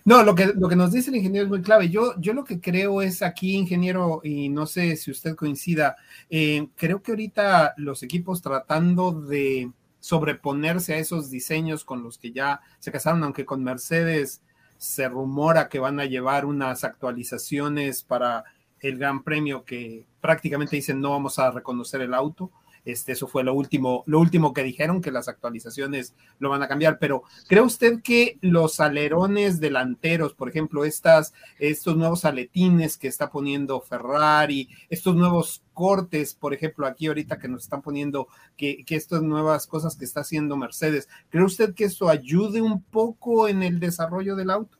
No, 0.04 0.22
lo 0.22 0.34
que, 0.34 0.46
lo 0.46 0.68
que 0.68 0.76
nos 0.76 0.92
dice 0.92 1.10
el 1.10 1.16
ingeniero 1.16 1.44
es 1.44 1.50
muy 1.50 1.62
clave. 1.62 1.88
Yo, 1.88 2.14
yo 2.20 2.32
lo 2.32 2.44
que 2.44 2.60
creo 2.60 3.02
es 3.02 3.22
aquí, 3.22 3.54
ingeniero, 3.54 4.20
y 4.24 4.48
no 4.48 4.66
sé 4.66 4.96
si 4.96 5.10
usted 5.10 5.36
coincida, 5.36 5.96
eh, 6.28 6.68
creo 6.76 7.02
que 7.02 7.12
ahorita 7.12 7.74
los 7.76 8.02
equipos 8.02 8.42
tratando 8.42 9.12
de 9.12 9.70
sobreponerse 10.00 10.94
a 10.94 10.98
esos 10.98 11.30
diseños 11.30 11.84
con 11.84 12.02
los 12.02 12.18
que 12.18 12.32
ya 12.32 12.60
se 12.78 12.90
casaron, 12.90 13.22
aunque 13.22 13.44
con 13.44 13.62
Mercedes 13.62 14.42
se 14.78 15.08
rumora 15.08 15.68
que 15.68 15.78
van 15.78 16.00
a 16.00 16.06
llevar 16.06 16.46
unas 16.46 16.84
actualizaciones 16.84 18.02
para 18.02 18.44
el 18.80 18.96
Gran 18.96 19.22
Premio 19.22 19.64
que 19.64 20.06
prácticamente 20.22 20.76
dicen 20.76 21.00
no 21.00 21.10
vamos 21.10 21.38
a 21.38 21.50
reconocer 21.50 22.00
el 22.00 22.14
auto. 22.14 22.50
Este, 22.84 23.12
eso 23.12 23.26
fue 23.26 23.44
lo 23.44 23.52
último, 23.54 24.04
lo 24.06 24.20
último 24.20 24.52
que 24.52 24.62
dijeron, 24.62 25.02
que 25.02 25.10
las 25.10 25.28
actualizaciones 25.28 26.14
lo 26.38 26.48
van 26.48 26.62
a 26.62 26.68
cambiar. 26.68 26.98
Pero, 26.98 27.22
¿cree 27.46 27.60
usted 27.60 28.00
que 28.02 28.38
los 28.40 28.80
alerones 28.80 29.60
delanteros, 29.60 30.34
por 30.34 30.48
ejemplo, 30.48 30.84
estas, 30.84 31.34
estos 31.58 31.96
nuevos 31.96 32.24
aletines 32.24 32.96
que 32.96 33.08
está 33.08 33.30
poniendo 33.30 33.80
Ferrari, 33.80 34.68
estos 34.88 35.14
nuevos 35.14 35.62
cortes, 35.74 36.34
por 36.34 36.54
ejemplo, 36.54 36.86
aquí 36.86 37.06
ahorita 37.06 37.38
que 37.38 37.48
nos 37.48 37.64
están 37.64 37.82
poniendo, 37.82 38.28
que, 38.56 38.84
que 38.84 38.96
estas 38.96 39.22
nuevas 39.22 39.66
cosas 39.66 39.96
que 39.96 40.04
está 40.04 40.20
haciendo 40.20 40.56
Mercedes, 40.56 41.08
¿cree 41.28 41.44
usted 41.44 41.74
que 41.74 41.84
esto 41.84 42.08
ayude 42.08 42.62
un 42.62 42.82
poco 42.82 43.48
en 43.48 43.62
el 43.62 43.78
desarrollo 43.78 44.36
del 44.36 44.50
auto? 44.50 44.78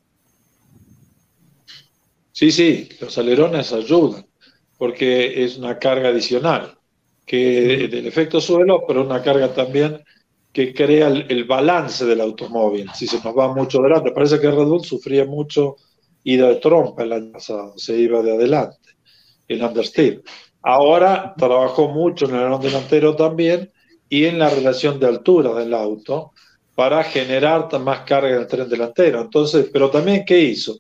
Sí, 2.33 2.51
sí, 2.51 2.89
los 3.01 3.19
alerones 3.19 3.73
ayudan, 3.73 4.27
porque 4.79 5.45
es 5.45 5.59
una 5.59 5.79
carga 5.79 6.09
adicional 6.09 6.80
del 7.37 8.07
efecto 8.07 8.41
suelo, 8.41 8.85
pero 8.87 9.05
una 9.05 9.23
carga 9.23 9.53
también 9.53 10.03
que 10.53 10.75
crea 10.75 11.09
el, 11.09 11.45
balance 11.45 12.05
del 12.05 12.21
automóvil. 12.21 12.91
Si 12.95 13.07
se 13.07 13.21
nos 13.23 13.37
va 13.37 13.55
mucho 13.55 13.81
adelante, 13.81 14.11
parece 14.11 14.41
que 14.41 14.51
Red 14.51 14.65
Bull 14.65 14.85
sufría 14.85 15.25
mucho 15.25 15.77
ida 16.25 16.49
de 16.49 16.57
trompa 16.57 17.03
el 17.03 17.13
año 17.13 17.33
pasado, 17.33 17.75
se 17.77 17.97
iba 17.97 18.21
de 18.23 18.35
adelante, 18.35 18.91
el 19.47 19.63
understeer. 19.63 20.23
Ahora 20.63 21.35
trabajó 21.37 21.89
mucho 21.89 22.27
en 22.27 22.33
el 22.33 22.41
alerón 22.41 22.61
delantero 22.61 23.17
también 23.17 23.71
y 24.09 24.25
en 24.25 24.39
la 24.39 24.51
relación 24.51 24.99
de 24.99 25.07
altura 25.07 25.55
del 25.55 25.73
auto 25.73 26.33
para 26.75 27.03
generar 27.05 27.69
más 27.81 28.01
carga 28.01 28.31
en 28.31 28.43
el 28.43 28.47
tren 28.47 28.69
delantero. 28.69 29.21
Entonces, 29.21 29.71
pero 29.73 29.91
también, 29.91 30.25
¿qué 30.25 30.39
hizo? 30.41 30.79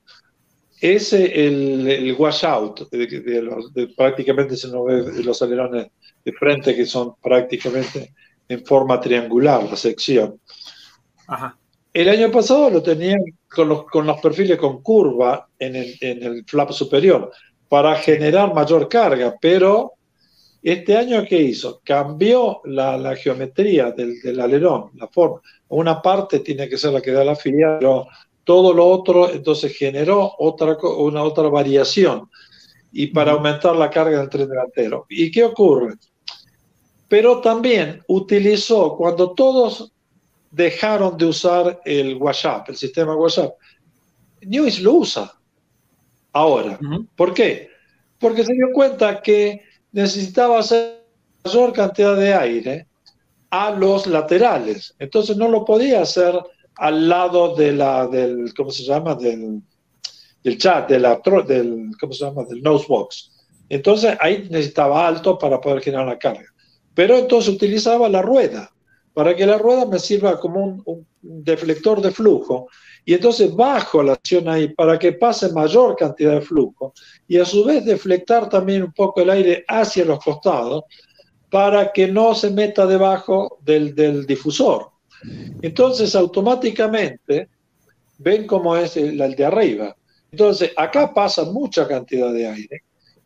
Ese, 0.80 1.46
el, 1.46 1.86
el 1.88 2.12
washout, 2.14 2.90
de, 2.90 3.94
prácticamente 3.96 4.56
se 4.56 4.68
nos 4.68 4.86
ve 4.86 5.22
los 5.22 5.40
alerones 5.42 5.88
de 6.24 6.32
frente 6.32 6.74
que 6.74 6.86
son 6.86 7.14
prácticamente 7.22 8.12
en 8.48 8.64
forma 8.64 9.00
triangular 9.00 9.62
la 9.64 9.76
sección. 9.76 10.40
El 11.92 12.08
año 12.08 12.30
pasado 12.30 12.70
lo 12.70 12.82
tenían 12.82 13.20
con 13.48 13.68
los, 13.68 13.84
con 13.86 14.06
los 14.06 14.20
perfiles 14.20 14.58
con 14.58 14.82
curva 14.82 15.48
en 15.58 15.76
el, 15.76 15.96
en 16.00 16.22
el, 16.22 16.44
flap 16.44 16.72
superior 16.72 17.30
para 17.68 17.94
generar 17.96 18.52
mayor 18.54 18.88
carga, 18.88 19.36
pero 19.40 19.92
este 20.62 20.96
año 20.96 21.24
¿qué 21.28 21.40
hizo? 21.40 21.80
Cambió 21.84 22.60
la, 22.64 22.96
la 22.98 23.16
geometría 23.16 23.92
del, 23.92 24.20
del, 24.20 24.40
alerón, 24.40 24.90
la 24.96 25.08
forma. 25.08 25.40
Una 25.68 26.02
parte 26.02 26.40
tiene 26.40 26.68
que 26.68 26.76
ser 26.76 26.92
la 26.92 27.00
que 27.00 27.12
da 27.12 27.24
la 27.24 27.36
fila, 27.36 27.76
pero 27.78 28.06
todo 28.44 28.72
lo 28.74 28.86
otro 28.86 29.30
entonces 29.30 29.76
generó 29.76 30.32
otra, 30.38 30.76
una 30.82 31.22
otra 31.22 31.48
variación 31.48 32.28
y 32.92 33.08
para 33.08 33.32
aumentar 33.32 33.76
la 33.76 33.90
carga 33.90 34.18
del 34.18 34.28
tren 34.28 34.48
delantero. 34.48 35.06
¿Y 35.08 35.30
qué 35.30 35.44
ocurre? 35.44 35.94
Pero 37.10 37.40
también 37.40 38.04
utilizó 38.06 38.96
cuando 38.96 39.32
todos 39.32 39.92
dejaron 40.52 41.18
de 41.18 41.24
usar 41.24 41.80
el 41.84 42.14
WhatsApp, 42.14 42.68
el 42.68 42.76
sistema 42.76 43.16
WhatsApp. 43.16 43.52
News 44.42 44.80
lo 44.80 44.92
usa 44.92 45.34
ahora. 46.32 46.78
¿Por 47.16 47.34
qué? 47.34 47.68
Porque 48.20 48.44
se 48.44 48.52
dio 48.52 48.68
cuenta 48.72 49.20
que 49.20 49.60
necesitaba 49.90 50.60
hacer 50.60 51.04
mayor 51.44 51.72
cantidad 51.72 52.16
de 52.16 52.32
aire 52.32 52.86
a 53.50 53.72
los 53.72 54.06
laterales. 54.06 54.94
Entonces 55.00 55.36
no 55.36 55.48
lo 55.48 55.64
podía 55.64 56.02
hacer 56.02 56.38
al 56.76 57.08
lado 57.08 57.56
de 57.56 57.72
la, 57.72 58.06
del, 58.06 58.54
¿cómo 58.54 58.70
se 58.70 58.84
llama? 58.84 59.16
Del, 59.16 59.60
del 60.44 60.58
chat, 60.58 60.88
de 60.88 61.00
la, 61.00 61.20
del, 61.44 61.90
¿cómo 62.00 62.12
se 62.12 62.24
llama? 62.24 62.44
Del 62.44 62.62
nosebox. 62.62 63.32
Entonces 63.68 64.16
ahí 64.20 64.46
necesitaba 64.48 65.08
alto 65.08 65.36
para 65.36 65.60
poder 65.60 65.82
generar 65.82 66.06
la 66.06 66.16
carga. 66.16 66.49
Pero 67.00 67.16
entonces 67.16 67.54
utilizaba 67.54 68.10
la 68.10 68.20
rueda, 68.20 68.70
para 69.14 69.34
que 69.34 69.46
la 69.46 69.56
rueda 69.56 69.86
me 69.86 69.98
sirva 69.98 70.38
como 70.38 70.82
un, 70.84 71.06
deflector 71.22 72.02
de 72.02 72.10
flujo. 72.10 72.68
Y 73.06 73.14
entonces 73.14 73.56
bajo 73.56 74.02
la 74.02 74.12
acción 74.12 74.46
ahí 74.50 74.68
para 74.68 74.98
que 74.98 75.12
pase 75.14 75.50
mayor 75.50 75.96
cantidad 75.96 76.32
de 76.34 76.42
flujo 76.42 76.92
y 77.26 77.38
a 77.38 77.46
su 77.46 77.64
vez 77.64 77.86
deflectar 77.86 78.50
también 78.50 78.82
un 78.82 78.92
poco 78.92 79.22
el 79.22 79.30
aire 79.30 79.64
hacia 79.66 80.04
los 80.04 80.22
costados 80.22 80.84
para 81.48 81.90
que 81.90 82.06
no 82.06 82.34
se 82.34 82.50
meta 82.50 82.86
debajo 82.86 83.60
del, 83.64 83.94
del 83.94 84.26
difusor. 84.26 84.90
Entonces 85.62 86.14
automáticamente 86.14 87.48
ven 88.18 88.46
cómo 88.46 88.76
es 88.76 88.98
el, 88.98 89.18
el 89.18 89.34
de 89.34 89.44
arriba. 89.46 89.96
Entonces 90.30 90.72
acá 90.76 91.14
pasa 91.14 91.44
mucha 91.44 91.88
cantidad 91.88 92.30
de 92.30 92.46
aire 92.46 92.82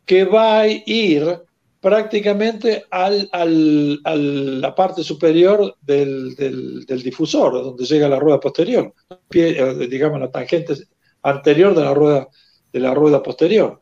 que 0.07 0.23
va 0.23 0.61
a 0.61 0.69
ir 0.69 1.40
prácticamente 1.85 2.86
al, 2.90 3.28
a 3.31 3.44
la 3.44 4.74
parte 4.74 5.05
superior 5.05 5.77
del, 5.82 6.35
del, 6.35 7.02
difusor, 7.02 7.52
donde 7.62 7.85
llega 7.85 8.09
la 8.09 8.19
rueda 8.19 8.40
posterior, 8.40 8.94
eh, 9.35 9.86
digamos 9.90 10.19
la 10.19 10.31
tangente 10.31 10.77
anterior 11.24 11.74
de 11.74 11.82
la 11.82 11.93
rueda, 11.93 12.27
de 12.73 12.81
la 12.81 12.94
rueda 12.94 13.23
posterior. 13.23 13.78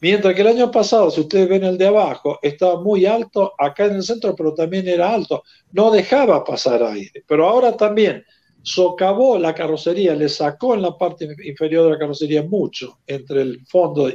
Mientras 0.00 0.34
que 0.34 0.40
el 0.40 0.46
año 0.46 0.70
pasado, 0.70 1.10
si 1.10 1.20
ustedes 1.20 1.46
ven 1.46 1.64
el 1.64 1.76
de 1.76 1.88
abajo, 1.88 2.38
estaba 2.40 2.80
muy 2.80 3.04
alto 3.04 3.52
acá 3.58 3.84
en 3.84 3.96
el 3.96 4.02
centro, 4.02 4.34
pero 4.34 4.54
también 4.54 4.88
era 4.88 5.12
alto. 5.12 5.42
No 5.72 5.90
dejaba 5.90 6.42
pasar 6.44 6.82
aire. 6.82 7.22
Pero 7.28 7.46
ahora 7.46 7.76
también 7.76 8.24
socavó 8.62 9.38
la 9.38 9.54
carrocería, 9.54 10.14
le 10.14 10.30
sacó 10.30 10.72
en 10.72 10.80
la 10.80 10.96
parte 10.96 11.28
inferior 11.44 11.84
de 11.84 11.90
la 11.90 11.98
carrocería 11.98 12.44
mucho 12.44 13.00
entre 13.06 13.42
el 13.42 13.66
fondo 13.66 14.10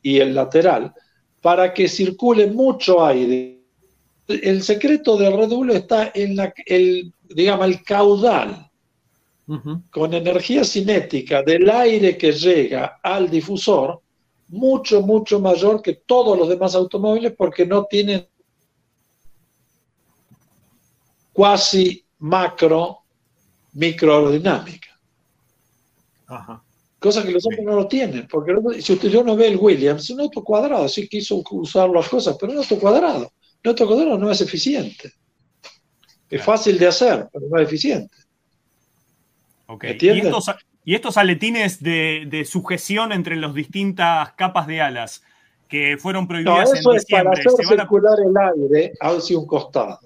y 0.00 0.20
el 0.20 0.36
lateral 0.36 0.94
para 1.46 1.72
que 1.72 1.86
circule 1.86 2.48
mucho 2.48 3.06
aire. 3.06 3.60
El 4.26 4.64
secreto 4.64 5.16
del 5.16 5.36
Red 5.36 5.50
Bull 5.50 5.70
está 5.70 6.10
en 6.12 6.34
la, 6.34 6.52
el, 6.66 7.12
digamos, 7.22 7.66
el 7.68 7.84
caudal, 7.84 8.68
con 9.90 10.12
energía 10.12 10.64
cinética 10.64 11.44
del 11.44 11.70
aire 11.70 12.18
que 12.18 12.32
llega 12.32 12.98
al 13.00 13.30
difusor, 13.30 14.00
mucho, 14.48 15.02
mucho 15.02 15.38
mayor 15.38 15.82
que 15.82 15.92
todos 16.04 16.36
los 16.36 16.48
demás 16.48 16.74
automóviles 16.74 17.32
porque 17.38 17.64
no 17.64 17.84
tienen 17.84 18.26
cuasi 21.32 22.04
macro 22.18 23.02
microaerodinámica. 23.74 24.98
Cosa 27.06 27.22
que 27.22 27.30
los 27.30 27.46
otros 27.46 27.64
no 27.64 27.76
lo 27.76 27.86
tienen, 27.86 28.26
porque 28.26 28.52
si 28.82 28.94
usted 28.94 29.10
yo 29.10 29.22
no 29.22 29.36
ve 29.36 29.46
el 29.46 29.58
Williams, 29.58 30.10
un 30.10 30.22
auto 30.22 30.42
cuadrado, 30.42 30.88
sí 30.88 31.06
quiso 31.06 31.40
usar 31.52 31.88
las 31.88 32.08
cosas, 32.08 32.36
pero 32.36 32.50
un 32.50 32.58
auto 32.58 32.80
cuadrado. 32.80 33.32
Un 33.64 33.68
auto 33.68 33.86
cuadrado 33.86 34.18
no 34.18 34.28
es 34.28 34.40
eficiente. 34.40 35.12
Es 36.28 36.42
fácil 36.42 36.76
de 36.76 36.88
hacer, 36.88 37.28
pero 37.32 37.46
no 37.48 37.60
es 37.60 37.68
eficiente. 37.68 38.16
Okay. 39.68 39.96
¿Y, 40.00 40.08
estos, 40.18 40.50
y 40.84 40.94
estos, 40.96 41.16
aletines 41.16 41.80
de, 41.80 42.24
de, 42.26 42.44
sujeción 42.44 43.12
entre 43.12 43.36
las 43.36 43.54
distintas 43.54 44.32
capas 44.32 44.66
de 44.66 44.80
alas 44.80 45.22
que 45.68 45.96
fueron 45.98 46.26
prohibidas 46.26 46.70
no, 46.70 46.74
eso 46.74 46.92
es 46.92 47.06
para 47.06 47.30
hacer 47.30 47.52
circular 47.52 48.18
el 48.18 48.36
aire 48.36 48.94
hacia 49.00 49.38
un 49.38 49.46
costado. 49.46 50.00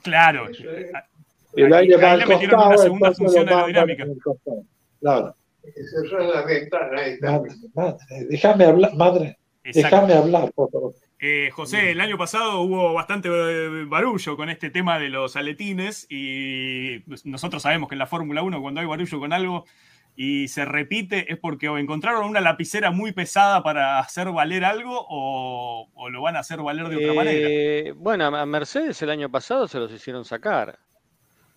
Claro. 0.00 0.48
El 1.56 1.74
aire 1.74 1.96
va 1.96 2.12
al 2.12 2.24
costado, 2.24 2.68
una 2.68 2.78
segunda 2.78 3.12
función 3.12 3.48
aerodinámica. 3.48 4.06
Claro. 5.00 5.34
Madre, 7.20 7.54
madre, 7.74 8.26
déjame 8.28 8.64
hablar, 8.64 8.94
madre. 8.94 9.38
Déjame 9.64 10.14
hablar, 10.14 10.52
por 10.52 10.70
favor. 10.70 10.94
Eh, 11.20 11.50
José, 11.52 11.92
el 11.92 12.00
año 12.00 12.18
pasado 12.18 12.62
hubo 12.62 12.94
bastante 12.94 13.28
eh, 13.28 13.84
barullo 13.84 14.36
con 14.36 14.50
este 14.50 14.70
tema 14.70 14.98
de 14.98 15.08
los 15.08 15.36
aletines 15.36 16.06
y 16.10 16.98
pues, 17.00 17.24
nosotros 17.24 17.62
sabemos 17.62 17.88
que 17.88 17.94
en 17.94 18.00
la 18.00 18.08
Fórmula 18.08 18.42
1 18.42 18.60
cuando 18.60 18.80
hay 18.80 18.86
barullo 18.88 19.20
con 19.20 19.32
algo 19.32 19.64
y 20.16 20.48
se 20.48 20.64
repite 20.64 21.32
es 21.32 21.38
porque 21.38 21.68
o 21.68 21.78
encontraron 21.78 22.28
una 22.28 22.40
lapicera 22.40 22.90
muy 22.90 23.12
pesada 23.12 23.62
para 23.62 24.00
hacer 24.00 24.32
valer 24.32 24.64
algo 24.64 25.06
o, 25.08 25.88
lo 26.10 26.22
van 26.22 26.34
a 26.34 26.40
hacer 26.40 26.60
valer 26.60 26.88
de 26.88 26.96
otra 26.96 27.14
manera. 27.14 27.48
Eh, 27.48 27.92
bueno, 27.96 28.24
a 28.26 28.44
Mercedes 28.44 29.00
el 29.02 29.10
año 29.10 29.30
pasado 29.30 29.68
se 29.68 29.78
los 29.78 29.92
hicieron 29.92 30.24
sacar. 30.24 30.76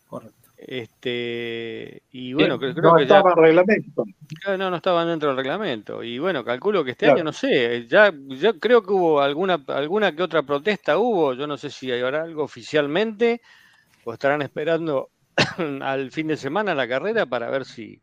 Correcto. 0.08 0.45
Este, 0.58 2.04
y 2.12 2.34
bueno, 2.34 2.58
creo, 2.58 2.74
no 2.74 2.96
que 2.96 3.04
estaba 3.04 3.32
en 3.32 3.38
reglamento. 3.38 4.06
No, 4.58 4.70
no 4.70 4.76
estaban 4.76 5.08
dentro 5.08 5.30
del 5.30 5.38
reglamento. 5.38 6.02
Y 6.02 6.18
bueno, 6.18 6.44
calculo 6.44 6.84
que 6.84 6.92
este 6.92 7.10
año, 7.10 7.24
no 7.24 7.34
sé, 7.34 7.86
ya, 7.88 8.14
ya 8.28 8.54
creo 8.54 8.82
que 8.82 8.94
hubo 8.94 9.22
alguna, 9.22 9.62
alguna 9.68 10.16
que 10.16 10.24
otra 10.24 10.44
protesta 10.44 10.98
hubo, 10.98 11.34
yo 11.34 11.46
no 11.46 11.58
sé 11.58 11.70
si 11.70 11.92
habrá 11.92 12.24
algo 12.24 12.44
oficialmente 12.44 13.42
o 14.06 14.14
estarán 14.14 14.42
esperando 14.42 15.10
al 15.82 16.12
fin 16.12 16.28
de 16.28 16.38
semana 16.38 16.74
la 16.74 16.88
carrera 16.88 17.26
para 17.26 17.50
ver 17.50 17.66
si... 17.66 18.02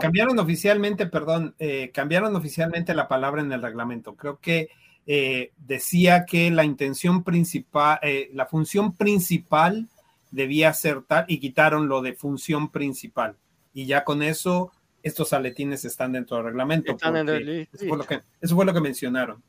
cambiaron, 0.00 0.38
oficialmente, 0.40 1.06
perdón, 1.06 1.54
eh, 1.58 1.90
cambiaron 1.94 2.34
oficialmente 2.34 2.92
la 2.94 3.06
palabra 3.06 3.40
en 3.40 3.52
el 3.52 3.62
reglamento. 3.62 4.16
Creo 4.16 4.40
que 4.40 4.68
eh, 5.10 5.52
decía 5.56 6.26
que 6.26 6.50
la 6.50 6.66
intención 6.66 7.24
principal, 7.24 7.98
eh, 8.02 8.28
la 8.34 8.44
función 8.44 8.94
principal 8.94 9.88
debía 10.30 10.70
ser 10.74 11.00
tal 11.00 11.24
y 11.28 11.40
quitaron 11.40 11.88
lo 11.88 12.02
de 12.02 12.12
función 12.12 12.70
principal. 12.70 13.34
Y 13.72 13.86
ya 13.86 14.04
con 14.04 14.22
eso, 14.22 14.70
estos 15.02 15.32
aletines 15.32 15.86
están 15.86 16.12
dentro 16.12 16.36
del 16.36 16.46
reglamento. 16.46 16.92
eso, 16.92 17.88
fue 17.88 17.96
lo 17.96 18.04
que, 18.04 18.20
eso, 18.38 18.54
fue 18.54 18.66
lo 18.66 18.74
que, 18.74 18.80
mencionaron. 18.82 19.42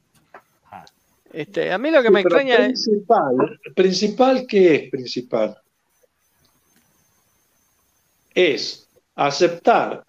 Este, 1.34 1.73
a 1.73 1.77
mí 1.77 1.91
lo 1.91 2.02
que 2.02 2.10
me 2.10 2.22
extraña 2.22 2.56
principal, 2.56 3.60
es... 3.61 3.73
¿Principal 3.73 4.45
qué 4.48 4.76
es 4.76 4.90
principal? 4.90 5.57
Es 8.34 8.90
aceptar, 9.14 10.06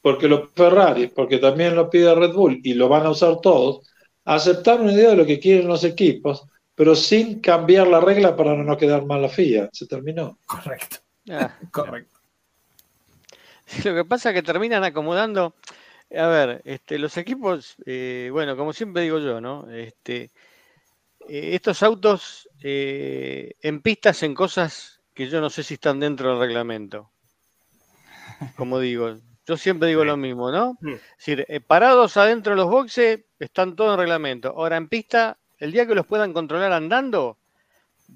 porque 0.00 0.28
los 0.28 0.48
Ferrari, 0.52 1.08
porque 1.08 1.38
también 1.38 1.74
lo 1.74 1.90
pide 1.90 2.14
Red 2.14 2.34
Bull 2.34 2.60
y 2.62 2.74
lo 2.74 2.88
van 2.88 3.04
a 3.04 3.10
usar 3.10 3.40
todos, 3.40 3.91
aceptar 4.24 4.80
una 4.80 4.92
idea 4.92 5.10
de 5.10 5.16
lo 5.16 5.26
que 5.26 5.40
quieren 5.40 5.68
los 5.68 5.84
equipos, 5.84 6.46
pero 6.74 6.94
sin 6.94 7.40
cambiar 7.40 7.86
la 7.86 8.00
regla 8.00 8.36
para 8.36 8.54
no 8.56 8.76
quedar 8.76 9.04
mal 9.04 9.22
la 9.22 9.28
FIA. 9.28 9.68
Se 9.72 9.86
terminó. 9.86 10.38
Correcto. 10.46 10.96
Ah, 11.30 11.56
correcto. 11.70 12.18
Lo 13.84 13.94
que 13.94 14.04
pasa 14.04 14.30
es 14.30 14.34
que 14.34 14.42
terminan 14.42 14.84
acomodando. 14.84 15.54
A 16.14 16.26
ver, 16.26 16.60
este, 16.64 16.98
los 16.98 17.16
equipos, 17.16 17.76
eh, 17.86 18.28
bueno, 18.32 18.56
como 18.56 18.72
siempre 18.72 19.02
digo 19.02 19.18
yo, 19.18 19.40
¿no? 19.40 19.70
Este, 19.70 20.30
eh, 21.28 21.54
estos 21.54 21.82
autos 21.82 22.48
eh, 22.62 23.52
en 23.62 23.80
pistas 23.80 24.22
en 24.22 24.34
cosas 24.34 25.00
que 25.14 25.28
yo 25.28 25.40
no 25.40 25.48
sé 25.48 25.62
si 25.62 25.74
están 25.74 26.00
dentro 26.00 26.30
del 26.30 26.40
reglamento. 26.40 27.10
Como 28.56 28.78
digo, 28.78 29.16
yo 29.46 29.56
siempre 29.56 29.88
digo 29.88 30.04
lo 30.04 30.16
mismo, 30.16 30.50
¿no? 30.50 30.78
Mm. 30.80 30.92
Es 30.92 31.00
decir, 31.18 31.44
eh, 31.48 31.60
parados 31.60 32.16
adentro 32.16 32.52
de 32.52 32.56
los 32.56 32.70
boxes 32.70 33.20
están 33.38 33.74
todos 33.74 33.94
en 33.94 34.00
reglamento. 34.00 34.48
Ahora 34.50 34.76
en 34.76 34.88
pista, 34.88 35.38
el 35.58 35.72
día 35.72 35.86
que 35.86 35.94
los 35.94 36.06
puedan 36.06 36.32
controlar 36.32 36.72
andando, 36.72 37.38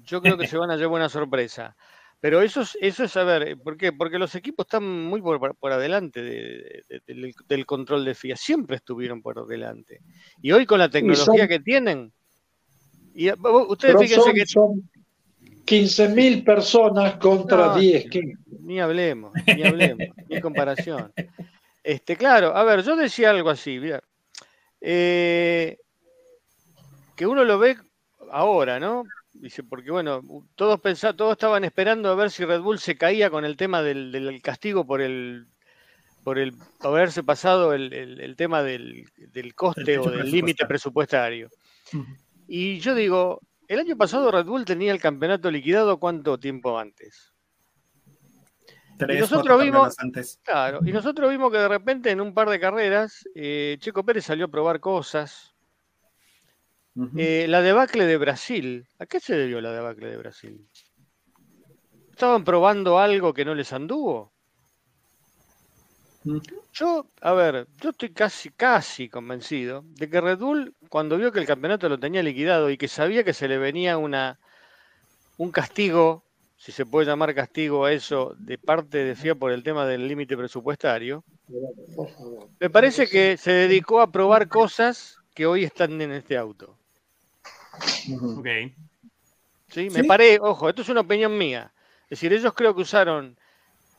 yo 0.03 0.21
creo 0.21 0.37
que 0.37 0.47
se 0.47 0.57
van 0.57 0.71
a 0.71 0.77
llevar 0.77 0.95
una 0.95 1.09
sorpresa. 1.09 1.75
Pero 2.19 2.41
eso 2.41 2.61
es, 2.61 2.75
eso 2.81 3.03
es 3.03 3.11
saber, 3.11 3.59
¿por 3.59 3.77
qué? 3.77 3.91
Porque 3.91 4.17
los 4.17 4.33
equipos 4.33 4.65
están 4.65 4.83
muy 4.83 5.21
por, 5.21 5.71
adelante 5.71 6.23
del, 7.05 7.65
control 7.65 8.05
de 8.05 8.15
FIA, 8.15 8.35
siempre 8.35 8.77
estuvieron 8.77 9.21
por 9.21 9.45
delante. 9.45 10.01
Y 10.41 10.51
hoy 10.51 10.65
con 10.65 10.79
la 10.79 10.89
tecnología 10.89 11.47
que 11.47 11.59
tienen, 11.59 12.11
y 13.13 13.31
ustedes 13.31 13.99
fíjense 13.99 14.33
que... 14.33 14.45
Son 14.47 14.89
15.000 15.67 16.45
personas 16.45 17.17
contra 17.17 17.75
10. 17.75 18.05
Ni 18.61 18.79
hablemos, 18.79 19.33
ni 19.45 19.63
hablemos, 19.63 20.07
ni 20.29 20.39
comparación. 20.39 21.11
Este, 21.83 22.15
claro, 22.15 22.55
a 22.55 22.63
ver, 22.63 22.83
yo 22.83 22.95
decía 22.95 23.31
algo 23.31 23.49
así, 23.49 23.79
eh, 24.81 25.77
que 27.15 27.27
uno 27.27 27.43
lo 27.43 27.59
ve 27.59 27.77
ahora, 28.31 28.79
¿no? 28.79 29.03
Dice, 29.33 29.63
porque 29.63 29.91
bueno, 29.91 30.21
todos 30.55 30.79
pensaban, 30.79 31.17
todos 31.17 31.33
estaban 31.33 31.63
esperando 31.63 32.09
a 32.09 32.15
ver 32.15 32.31
si 32.31 32.45
Red 32.45 32.61
Bull 32.61 32.79
se 32.79 32.97
caía 32.97 33.29
con 33.29 33.45
el 33.45 33.57
tema 33.57 33.81
del, 33.81 34.39
castigo 34.41 34.85
por 34.85 35.01
el 35.01 35.47
por 36.23 36.39
el 36.39 36.53
haberse 36.81 37.23
pasado 37.23 37.73
el, 37.73 38.35
tema 38.35 38.63
del, 38.63 39.05
coste 39.55 39.97
o 39.97 40.09
del 40.09 40.29
límite 40.29 40.65
presupuestario. 40.65 41.49
Y 42.49 42.79
yo 42.79 42.95
digo, 42.95 43.41
el 43.67 43.79
año 43.79 43.97
pasado 43.97 44.31
Red 44.31 44.45
Bull 44.45 44.65
tenía 44.65 44.91
el 44.91 44.99
campeonato 44.99 45.51
liquidado 45.51 45.99
cuánto 45.99 46.39
tiempo 46.39 46.77
antes. 46.77 47.33
Tres, 48.97 49.17
y 49.17 49.19
nosotros 49.19 49.61
vimos, 49.61 49.95
antes. 49.99 50.39
Claro, 50.43 50.79
y 50.83 50.91
nosotros 50.91 51.29
vimos 51.29 51.51
que 51.51 51.59
de 51.59 51.67
repente 51.67 52.09
en 52.09 52.19
un 52.19 52.33
par 52.33 52.49
de 52.49 52.59
carreras 52.59 53.27
eh, 53.35 53.77
Checo 53.79 54.03
Pérez 54.03 54.25
salió 54.25 54.45
a 54.45 54.49
probar 54.49 54.79
cosas. 54.79 55.53
Eh, 57.15 57.45
la 57.47 57.61
debacle 57.61 58.07
de 58.07 58.17
Brasil, 58.17 58.87
¿a 58.97 59.05
qué 59.05 59.19
se 59.19 59.35
debió 59.35 59.61
la 59.61 59.71
debacle 59.71 60.09
de 60.09 60.17
Brasil? 60.17 60.67
¿Estaban 62.09 62.43
probando 62.43 62.97
algo 62.97 63.35
que 63.35 63.45
no 63.45 63.53
les 63.53 63.71
anduvo? 63.71 64.33
Yo, 66.73 67.07
a 67.21 67.33
ver, 67.33 67.67
yo 67.81 67.89
estoy 67.89 68.09
casi, 68.09 68.49
casi 68.49 69.09
convencido 69.09 69.83
de 69.95 70.09
que 70.09 70.21
Red 70.21 70.39
Bull, 70.39 70.75
cuando 70.89 71.17
vio 71.17 71.31
que 71.31 71.39
el 71.39 71.45
campeonato 71.45 71.89
lo 71.89 71.99
tenía 71.99 72.21
liquidado 72.21 72.69
y 72.69 72.77
que 72.77 72.87
sabía 72.87 73.23
que 73.23 73.33
se 73.33 73.47
le 73.47 73.57
venía 73.57 73.97
una, 73.97 74.39
un 75.37 75.51
castigo, 75.51 76.23
si 76.57 76.71
se 76.71 76.85
puede 76.85 77.07
llamar 77.07 77.33
castigo 77.33 77.85
a 77.85 77.93
eso, 77.93 78.35
de 78.37 78.57
parte 78.57 79.03
de 79.03 79.15
FIA 79.15 79.35
por 79.35 79.51
el 79.51 79.63
tema 79.63 79.85
del 79.85 80.07
límite 80.07 80.37
presupuestario, 80.37 81.23
me 82.59 82.69
parece 82.69 83.07
que 83.07 83.37
se 83.37 83.51
dedicó 83.51 84.01
a 84.01 84.11
probar 84.11 84.47
cosas 84.47 85.17
que 85.33 85.45
hoy 85.45 85.63
están 85.63 85.99
en 86.01 86.11
este 86.11 86.37
auto. 86.37 86.77
Ok. 88.37 88.47
¿Sí? 89.69 89.89
Me 89.89 90.03
parece, 90.03 90.39
ojo, 90.41 90.69
esto 90.69 90.81
es 90.81 90.89
una 90.89 91.01
opinión 91.01 91.37
mía. 91.37 91.71
Es 92.05 92.19
decir, 92.19 92.33
ellos 92.33 92.53
creo 92.53 92.73
que 92.75 92.81
usaron 92.81 93.37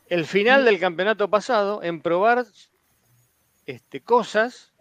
el 0.08 0.24
final 0.26 0.64
del 0.64 0.80
campeonato 0.80 1.28
pasado 1.28 1.82
en 1.82 2.00
probar 2.00 2.44
este, 3.66 4.00
cosas 4.00 4.72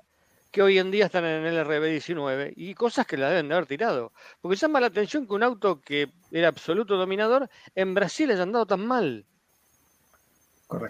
que 0.51 0.61
hoy 0.61 0.79
en 0.79 0.91
día 0.91 1.05
están 1.05 1.25
en 1.25 1.45
el 1.45 1.65
RB19 1.65 2.53
y 2.55 2.73
cosas 2.73 3.05
que 3.05 3.17
la 3.17 3.29
deben 3.29 3.49
de 3.49 3.55
haber 3.55 3.67
tirado. 3.67 4.13
Porque 4.41 4.55
llama 4.55 4.79
la 4.79 4.87
atención 4.87 5.27
que 5.27 5.33
un 5.33 5.43
auto 5.43 5.81
que 5.81 6.09
era 6.31 6.47
absoluto 6.47 6.95
dominador 6.95 7.49
en 7.75 7.93
Brasil 7.93 8.31
haya 8.31 8.43
andado 8.43 8.65
tan 8.65 8.85
mal. 8.85 9.25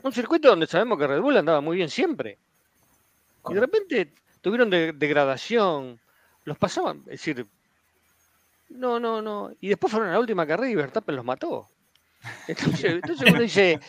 Un 0.04 0.14
circuito 0.14 0.50
donde 0.50 0.68
sabemos 0.68 0.98
que 0.98 1.08
Red 1.08 1.22
Bull 1.22 1.38
andaba 1.38 1.62
muy 1.62 1.78
bien 1.78 1.90
siempre. 1.90 2.38
Y 3.50 3.54
de 3.54 3.60
repente 3.60 4.14
tuvieron 4.42 4.70
degradación, 4.70 6.00
los 6.44 6.58
pasaban, 6.58 7.00
es 7.00 7.22
decir, 7.22 7.48
no, 8.70 9.00
no, 9.00 9.22
no. 9.22 9.52
Y 9.60 9.70
después 9.70 9.92
fueron 9.92 10.10
a 10.10 10.14
la 10.14 10.20
última 10.20 10.46
carrera 10.46 10.70
y 10.70 10.76
Verstappen 10.76 11.16
los 11.16 11.26
mató. 11.26 11.68
Entonces, 12.48 13.02
uno 13.28 13.42
dice, 13.42 13.80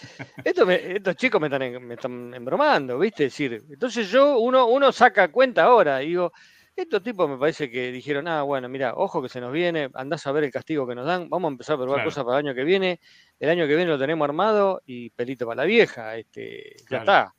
estos 0.44 1.16
chicos 1.16 1.40
me 1.40 1.46
están, 1.46 1.86
me 1.86 1.94
están 1.94 2.34
embromando, 2.34 2.98
¿viste? 2.98 3.24
decir, 3.24 3.64
entonces 3.68 4.10
yo, 4.10 4.38
uno, 4.38 4.66
uno 4.66 4.92
saca 4.92 5.28
cuenta 5.28 5.64
ahora 5.64 6.02
y 6.02 6.08
digo, 6.08 6.32
estos 6.76 7.02
tipos 7.02 7.28
me 7.28 7.36
parece 7.36 7.70
que 7.70 7.90
dijeron, 7.90 8.28
ah, 8.28 8.42
bueno, 8.42 8.68
mira, 8.68 8.94
ojo 8.94 9.20
que 9.20 9.28
se 9.28 9.40
nos 9.40 9.52
viene, 9.52 9.90
andás 9.94 10.26
a 10.26 10.32
ver 10.32 10.44
el 10.44 10.52
castigo 10.52 10.86
que 10.86 10.94
nos 10.94 11.06
dan, 11.06 11.28
vamos 11.28 11.48
a 11.48 11.52
empezar 11.52 11.74
a 11.74 11.78
probar 11.78 12.04
cosas 12.04 12.24
para 12.24 12.38
el 12.38 12.46
año 12.46 12.54
que 12.54 12.64
viene, 12.64 13.00
el 13.40 13.50
año 13.50 13.66
que 13.66 13.74
viene 13.74 13.90
lo 13.90 13.98
tenemos 13.98 14.24
armado 14.24 14.82
y 14.86 15.10
pelito 15.10 15.46
para 15.46 15.62
la 15.62 15.64
vieja, 15.64 16.16
este, 16.16 16.76
ya 16.88 16.98
está. 16.98 17.34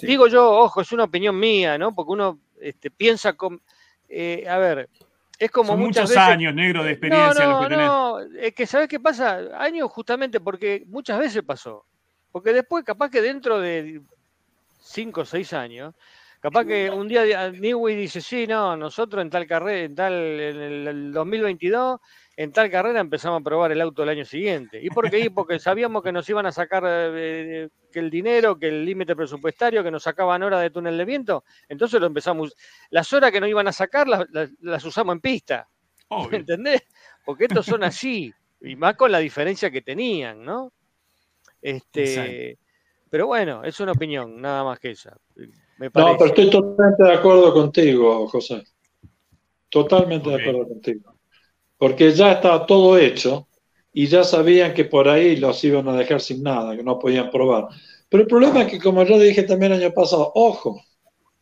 Digo 0.00 0.26
yo, 0.26 0.50
ojo, 0.50 0.80
es 0.80 0.92
una 0.92 1.04
opinión 1.04 1.38
mía, 1.38 1.78
¿no? 1.78 1.94
Porque 1.94 2.12
uno 2.12 2.40
este, 2.60 2.90
piensa 2.90 3.34
con, 3.34 3.62
eh, 4.08 4.44
a 4.48 4.58
ver, 4.58 4.90
es 5.38 5.50
como 5.50 5.76
muchos 5.76 6.16
años, 6.16 6.54
negro, 6.54 6.84
de 6.84 6.92
experiencia. 6.92 7.44
No, 7.44 7.68
no, 7.68 7.76
no, 7.76 8.20
es 8.38 8.54
que 8.54 8.66
¿sabes 8.66 8.88
qué 8.88 9.00
pasa? 9.00 9.40
Años 9.58 9.90
justamente 9.90 10.40
porque 10.40 10.84
muchas 10.86 11.18
veces 11.18 11.42
pasó. 11.42 11.84
Porque 12.30 12.52
después, 12.52 12.84
capaz 12.84 13.10
que 13.10 13.20
dentro 13.20 13.60
de 13.60 14.00
5 14.80 15.20
o 15.20 15.24
6 15.24 15.52
años, 15.52 15.94
capaz 16.40 16.64
que 16.64 16.90
un 16.90 17.08
día 17.08 17.50
Newey 17.50 17.94
dice, 17.94 18.20
sí, 18.20 18.46
no, 18.46 18.76
nosotros 18.76 19.22
en 19.22 19.30
tal 19.30 19.46
carrera, 19.46 19.84
en 19.84 19.94
tal, 19.94 20.12
en 20.12 20.86
el 20.88 21.12
2022, 21.12 22.00
en 22.36 22.52
tal 22.52 22.70
carrera 22.70 23.00
empezamos 23.00 23.40
a 23.40 23.44
probar 23.44 23.72
el 23.72 23.80
auto 23.80 24.02
el 24.02 24.08
año 24.08 24.24
siguiente. 24.24 24.80
¿Y 24.82 24.88
por 24.88 25.10
qué? 25.10 25.30
Porque 25.30 25.58
sabíamos 25.58 26.02
que 26.02 26.12
nos 26.12 26.28
iban 26.28 26.46
a 26.46 26.52
sacar 26.52 26.84
eh, 26.86 27.68
que 27.92 27.98
el 27.98 28.10
dinero, 28.10 28.58
que 28.58 28.68
el 28.68 28.84
límite 28.84 29.14
presupuestario, 29.14 29.84
que 29.84 29.90
nos 29.90 30.02
sacaban 30.02 30.42
horas 30.42 30.62
de 30.62 30.70
túnel 30.70 30.96
de 30.96 31.04
viento. 31.04 31.44
Entonces 31.68 32.00
lo 32.00 32.06
empezamos. 32.06 32.54
Las 32.90 33.12
horas 33.12 33.30
que 33.32 33.40
nos 33.40 33.50
iban 33.50 33.68
a 33.68 33.72
sacar 33.72 34.06
las, 34.08 34.84
usamos 34.84 35.14
en 35.14 35.20
pista. 35.20 35.68
¿Me 36.30 36.38
¿Entendés? 36.38 36.82
Porque 37.24 37.44
estos 37.44 37.66
son 37.66 37.84
así. 37.84 38.32
Y 38.62 38.76
más 38.76 38.96
con 38.96 39.12
la 39.12 39.18
diferencia 39.18 39.70
que 39.70 39.82
tenían, 39.82 40.42
¿no? 40.42 40.72
Este, 41.60 42.58
pero 43.10 43.26
bueno, 43.26 43.62
es 43.62 43.78
una 43.80 43.92
opinión, 43.92 44.40
nada 44.40 44.64
más 44.64 44.78
que 44.78 44.92
esa. 44.92 45.16
no, 45.36 45.90
pero 45.90 46.24
estoy 46.26 46.48
totalmente 46.48 47.02
de 47.04 47.12
acuerdo 47.12 47.52
contigo, 47.52 48.26
José. 48.28 48.62
Totalmente 49.68 50.30
de 50.30 50.36
acuerdo 50.36 50.68
contigo 50.68 51.11
porque 51.82 52.12
ya 52.12 52.30
estaba 52.34 52.64
todo 52.64 52.96
hecho 52.96 53.48
y 53.92 54.06
ya 54.06 54.22
sabían 54.22 54.72
que 54.72 54.84
por 54.84 55.08
ahí 55.08 55.34
los 55.34 55.64
iban 55.64 55.88
a 55.88 55.96
dejar 55.96 56.20
sin 56.20 56.40
nada, 56.40 56.76
que 56.76 56.84
no 56.84 56.96
podían 56.96 57.28
probar. 57.28 57.66
Pero 58.08 58.22
el 58.22 58.28
problema 58.28 58.62
es 58.62 58.70
que, 58.70 58.78
como 58.78 59.02
yo 59.02 59.18
dije 59.18 59.42
también 59.42 59.72
el 59.72 59.82
año 59.82 59.92
pasado, 59.92 60.30
ojo, 60.36 60.80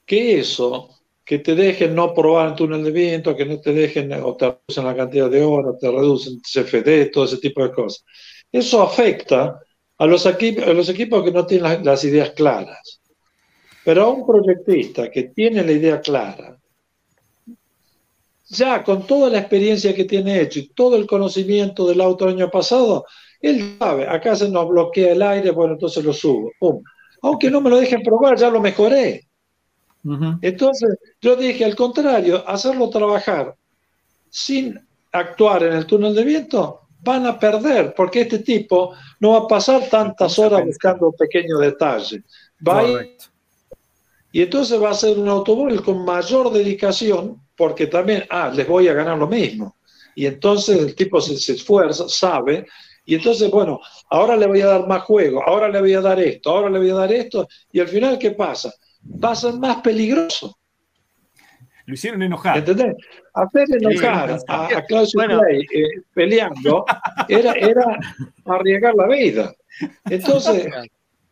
que 0.06 0.40
eso, 0.40 0.88
que 1.26 1.40
te 1.40 1.54
dejen 1.54 1.94
no 1.94 2.14
probar 2.14 2.48
en 2.48 2.54
túnel 2.54 2.82
de 2.82 2.90
viento, 2.90 3.36
que 3.36 3.44
no 3.44 3.60
te 3.60 3.74
dejen 3.74 4.14
o 4.14 4.34
te 4.34 4.46
reducen 4.46 4.84
la 4.86 4.96
cantidad 4.96 5.28
de 5.28 5.44
horas, 5.44 5.74
te 5.78 5.90
reducen 5.90 6.40
CFD, 6.40 7.10
todo 7.12 7.26
ese 7.26 7.36
tipo 7.36 7.62
de 7.62 7.72
cosas, 7.72 8.02
eso 8.50 8.80
afecta 8.80 9.60
a 9.98 10.06
los 10.06 10.24
equipos 10.24 11.22
que 11.22 11.32
no 11.32 11.44
tienen 11.44 11.84
las 11.84 12.02
ideas 12.04 12.30
claras. 12.30 13.02
Pero 13.84 14.04
a 14.04 14.08
un 14.08 14.26
proyectista 14.26 15.10
que 15.10 15.24
tiene 15.24 15.62
la 15.62 15.72
idea 15.72 16.00
clara, 16.00 16.58
ya 18.50 18.82
con 18.82 19.06
toda 19.06 19.30
la 19.30 19.38
experiencia 19.38 19.94
que 19.94 20.04
tiene 20.04 20.40
hecho 20.40 20.58
y 20.58 20.68
todo 20.68 20.96
el 20.96 21.06
conocimiento 21.06 21.86
del 21.86 22.00
auto 22.00 22.28
el 22.28 22.34
año 22.34 22.50
pasado, 22.50 23.06
él 23.40 23.76
sabe, 23.78 24.08
acá 24.08 24.34
se 24.34 24.48
nos 24.50 24.68
bloquea 24.68 25.12
el 25.12 25.22
aire, 25.22 25.50
bueno, 25.52 25.74
entonces 25.74 26.04
lo 26.04 26.12
subo. 26.12 26.50
Aunque 27.22 27.50
no 27.50 27.60
me 27.60 27.70
lo 27.70 27.78
dejen 27.78 28.02
probar, 28.02 28.36
ya 28.36 28.50
lo 28.50 28.60
mejoré. 28.60 29.26
Entonces, 30.42 30.98
yo 31.20 31.36
dije, 31.36 31.64
al 31.64 31.76
contrario, 31.76 32.42
hacerlo 32.46 32.90
trabajar 32.90 33.54
sin 34.28 34.78
actuar 35.12 35.62
en 35.62 35.74
el 35.74 35.86
túnel 35.86 36.14
de 36.14 36.24
viento, 36.24 36.80
van 37.02 37.26
a 37.26 37.38
perder, 37.38 37.94
porque 37.94 38.22
este 38.22 38.40
tipo 38.40 38.94
no 39.20 39.32
va 39.32 39.38
a 39.38 39.48
pasar 39.48 39.88
tantas 39.88 40.38
horas 40.38 40.64
buscando 40.64 41.12
pequeños 41.12 41.60
detalles. 41.60 42.22
Va 42.66 42.84
y 44.32 44.42
entonces 44.42 44.80
va 44.80 44.90
a 44.90 44.94
ser 44.94 45.18
un 45.18 45.28
automóvil 45.28 45.82
con 45.82 46.04
mayor 46.04 46.52
dedicación 46.52 47.40
porque 47.60 47.88
también, 47.88 48.24
ah, 48.30 48.50
les 48.50 48.66
voy 48.66 48.88
a 48.88 48.94
ganar 48.94 49.18
lo 49.18 49.26
mismo. 49.26 49.76
Y 50.14 50.24
entonces 50.24 50.78
el 50.78 50.94
tipo 50.94 51.20
se, 51.20 51.34
esfuerza, 51.52 52.08
sabe, 52.08 52.64
y 53.04 53.14
entonces, 53.14 53.50
bueno, 53.50 53.78
ahora 54.08 54.34
le 54.34 54.46
voy 54.46 54.62
a 54.62 54.66
dar 54.68 54.86
más 54.86 55.02
juego, 55.02 55.46
ahora 55.46 55.68
le 55.68 55.78
voy 55.78 55.92
a 55.92 56.00
dar 56.00 56.18
esto, 56.18 56.48
ahora 56.48 56.70
le 56.70 56.78
voy 56.78 56.88
a 56.88 56.94
dar 56.94 57.12
esto, 57.12 57.46
y 57.70 57.80
al 57.80 57.88
final, 57.88 58.18
¿qué 58.18 58.30
pasa? 58.30 58.72
Va 59.22 59.32
a 59.32 59.34
ser 59.34 59.52
más 59.58 59.82
peligroso. 59.82 60.56
Lo 61.84 61.92
hicieron 61.92 62.22
enojar. 62.22 62.56
¿Entendés? 62.56 62.96
Hacer 63.34 63.68
enojar 63.74 64.38
a, 64.48 64.66
a 64.78 64.84
Klaus 64.86 65.12
eh, 65.14 65.86
peleando 66.14 66.86
era, 67.28 67.52
era 67.52 67.84
arriesgar 68.46 68.94
la 68.94 69.06
vida. 69.06 69.54
Entonces, 70.06 70.66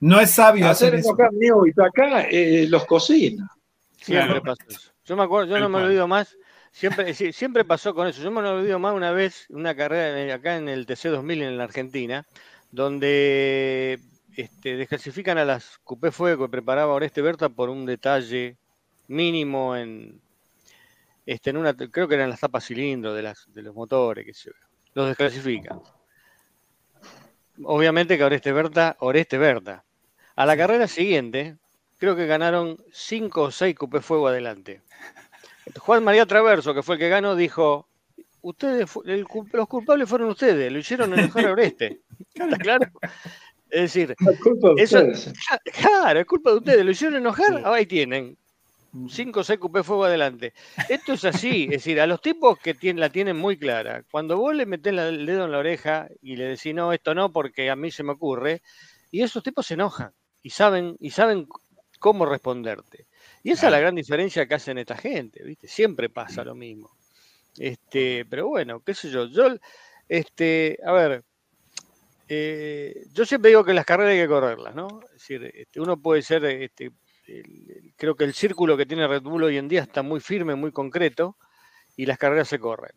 no 0.00 0.20
es 0.20 0.30
sabio 0.32 0.68
hacer, 0.68 0.94
enojar 0.94 1.30
eso. 1.40 1.66
y 1.66 1.70
acá 1.82 2.28
eh, 2.30 2.66
los 2.68 2.84
cocina. 2.84 3.48
Siempre 3.96 4.42
pasa 4.42 4.62
eso. 4.68 4.87
Yo 5.08 5.16
me 5.16 5.22
acuerdo, 5.22 5.48
yo 5.48 5.58
no 5.58 5.70
me 5.70 5.78
olvido 5.78 6.06
más, 6.06 6.36
siempre, 6.70 7.14
siempre 7.14 7.64
pasó 7.64 7.94
con 7.94 8.06
eso. 8.06 8.20
Yo 8.20 8.30
me 8.30 8.40
olvido 8.40 8.78
más 8.78 8.94
una 8.94 9.10
vez, 9.10 9.46
una 9.48 9.74
carrera 9.74 10.34
acá 10.34 10.56
en 10.56 10.68
el 10.68 10.86
TC2000 10.86 11.44
en 11.44 11.56
la 11.56 11.64
Argentina, 11.64 12.26
donde 12.70 14.00
este, 14.36 14.76
desclasifican 14.76 15.38
a 15.38 15.46
las 15.46 15.78
Coupé 15.78 16.10
Fuego 16.10 16.44
que 16.44 16.50
preparaba 16.50 16.92
Oreste 16.92 17.22
Berta 17.22 17.48
por 17.48 17.70
un 17.70 17.86
detalle 17.86 18.58
mínimo 19.06 19.74
en, 19.76 20.20
este, 21.24 21.50
en 21.50 21.56
una, 21.56 21.74
creo 21.74 22.06
que 22.06 22.14
eran 22.14 22.28
las 22.28 22.40
tapas 22.40 22.66
cilindros 22.66 23.16
de, 23.16 23.22
las, 23.22 23.46
de 23.54 23.62
los 23.62 23.74
motores, 23.74 24.26
que 24.26 24.34
se, 24.34 24.50
los 24.92 25.08
desclasifican. 25.08 25.80
Obviamente 27.64 28.18
que 28.18 28.24
Oreste 28.24 28.52
Berta, 28.52 28.98
Oreste 29.00 29.38
Berta. 29.38 29.84
A 30.36 30.44
la 30.44 30.54
carrera 30.54 30.86
siguiente, 30.86 31.56
creo 31.98 32.16
que 32.16 32.26
ganaron 32.26 32.76
cinco 32.92 33.42
o 33.42 33.50
seis 33.50 33.76
Coupé 33.76 34.00
Fuego 34.00 34.28
adelante. 34.28 34.80
Juan 35.78 36.02
María 36.02 36.24
Traverso, 36.24 36.72
que 36.72 36.82
fue 36.82 36.94
el 36.94 36.98
que 37.00 37.08
ganó, 37.08 37.36
dijo, 37.36 37.88
ustedes, 38.40 38.88
los 39.04 39.68
culpables 39.68 40.08
fueron 40.08 40.30
ustedes, 40.30 40.72
lo 40.72 40.78
hicieron 40.78 41.12
enojar 41.12 41.46
a 41.46 41.52
Oreste. 41.52 42.00
¿Está 42.34 42.56
claro? 42.56 42.86
Es 43.70 43.82
decir, 43.82 44.16
eso, 44.78 45.02
claro, 45.78 46.20
es 46.20 46.26
culpa 46.26 46.52
de 46.52 46.56
ustedes, 46.56 46.84
lo 46.84 46.90
hicieron 46.90 47.18
enojar, 47.18 47.62
ahí 47.66 47.84
tienen. 47.84 48.38
Cinco 49.10 49.40
o 49.40 49.44
seis 49.44 49.58
cupé 49.58 49.82
fuego 49.82 50.06
adelante. 50.06 50.54
Esto 50.88 51.12
es 51.12 51.24
así, 51.26 51.64
es 51.64 51.70
decir, 51.70 52.00
a 52.00 52.06
los 52.06 52.22
tipos 52.22 52.58
que 52.58 52.72
tienen, 52.72 53.00
la 53.00 53.10
tienen 53.10 53.36
muy 53.36 53.58
clara, 53.58 54.02
cuando 54.10 54.38
vos 54.38 54.54
le 54.54 54.64
metés 54.64 54.94
el 54.94 55.26
dedo 55.26 55.44
en 55.44 55.52
la 55.52 55.58
oreja 55.58 56.08
y 56.22 56.36
le 56.36 56.44
decís, 56.44 56.74
no, 56.74 56.94
esto 56.94 57.14
no, 57.14 57.30
porque 57.30 57.68
a 57.68 57.76
mí 57.76 57.90
se 57.90 58.02
me 58.02 58.12
ocurre, 58.12 58.62
y 59.10 59.20
esos 59.20 59.42
tipos 59.42 59.66
se 59.66 59.74
enojan 59.74 60.12
y 60.42 60.48
saben, 60.48 60.96
y 60.98 61.10
saben 61.10 61.46
cómo 61.98 62.26
responderte. 62.26 63.06
Y 63.42 63.52
esa 63.52 63.66
es 63.66 63.72
la 63.72 63.80
gran 63.80 63.94
diferencia 63.94 64.46
que 64.46 64.54
hacen 64.54 64.78
esta 64.78 64.96
gente, 64.96 65.42
¿viste? 65.42 65.68
Siempre 65.68 66.08
pasa 66.08 66.44
lo 66.44 66.54
mismo. 66.54 66.90
Este, 67.56 68.24
pero 68.28 68.48
bueno, 68.48 68.80
qué 68.80 68.94
sé 68.94 69.10
yo. 69.10 69.26
Yo, 69.26 69.56
este, 70.08 70.78
a 70.84 70.92
ver, 70.92 71.24
eh, 72.28 73.06
yo 73.12 73.24
siempre 73.24 73.50
digo 73.50 73.64
que 73.64 73.74
las 73.74 73.84
carreras 73.84 74.12
hay 74.12 74.20
que 74.20 74.28
correrlas, 74.28 74.74
¿no? 74.74 75.00
Es 75.06 75.12
decir, 75.12 75.50
este, 75.54 75.80
uno 75.80 76.00
puede 76.00 76.22
ser, 76.22 76.44
este, 76.44 76.92
creo 77.96 78.14
que 78.16 78.24
el 78.24 78.34
círculo 78.34 78.76
que 78.76 78.86
tiene 78.86 79.06
Red 79.06 79.22
Bull 79.22 79.44
hoy 79.44 79.56
en 79.56 79.68
día 79.68 79.82
está 79.82 80.02
muy 80.02 80.20
firme, 80.20 80.54
muy 80.54 80.72
concreto, 80.72 81.36
y 81.96 82.06
las 82.06 82.18
carreras 82.18 82.48
se 82.48 82.58
corren. 82.58 82.92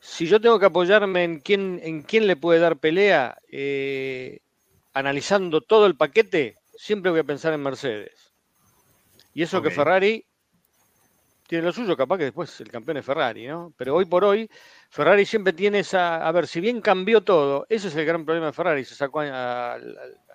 Si 0.00 0.26
yo 0.26 0.40
tengo 0.40 0.58
que 0.58 0.66
apoyarme 0.66 1.22
en 1.24 1.40
quién, 1.40 1.80
en 1.82 2.02
quién 2.02 2.26
le 2.26 2.36
puede 2.36 2.58
dar 2.58 2.78
pelea, 2.78 3.38
eh, 3.48 4.40
analizando 4.92 5.60
todo 5.60 5.86
el 5.86 5.96
paquete, 5.96 6.56
siempre 6.82 7.12
voy 7.12 7.20
a 7.20 7.24
pensar 7.24 7.52
en 7.52 7.62
Mercedes. 7.62 8.32
Y 9.34 9.42
eso 9.42 9.62
que 9.62 9.70
Ferrari 9.70 10.26
tiene 11.46 11.64
lo 11.64 11.72
suyo, 11.72 11.96
capaz 11.96 12.18
que 12.18 12.24
después 12.24 12.60
el 12.60 12.70
campeón 12.70 12.96
es 12.96 13.06
Ferrari, 13.06 13.46
¿no? 13.46 13.72
Pero 13.76 13.94
hoy 13.94 14.04
por 14.04 14.24
hoy, 14.24 14.50
Ferrari 14.90 15.24
siempre 15.24 15.52
tiene 15.52 15.78
esa. 15.78 16.26
A 16.26 16.32
ver, 16.32 16.48
si 16.48 16.60
bien 16.60 16.80
cambió 16.80 17.22
todo, 17.22 17.66
ese 17.68 17.86
es 17.86 17.94
el 17.94 18.04
gran 18.04 18.24
problema 18.24 18.46
de 18.46 18.52
Ferrari. 18.52 18.84
Se 18.84 18.96
sacó 18.96 19.20
a, 19.20 19.78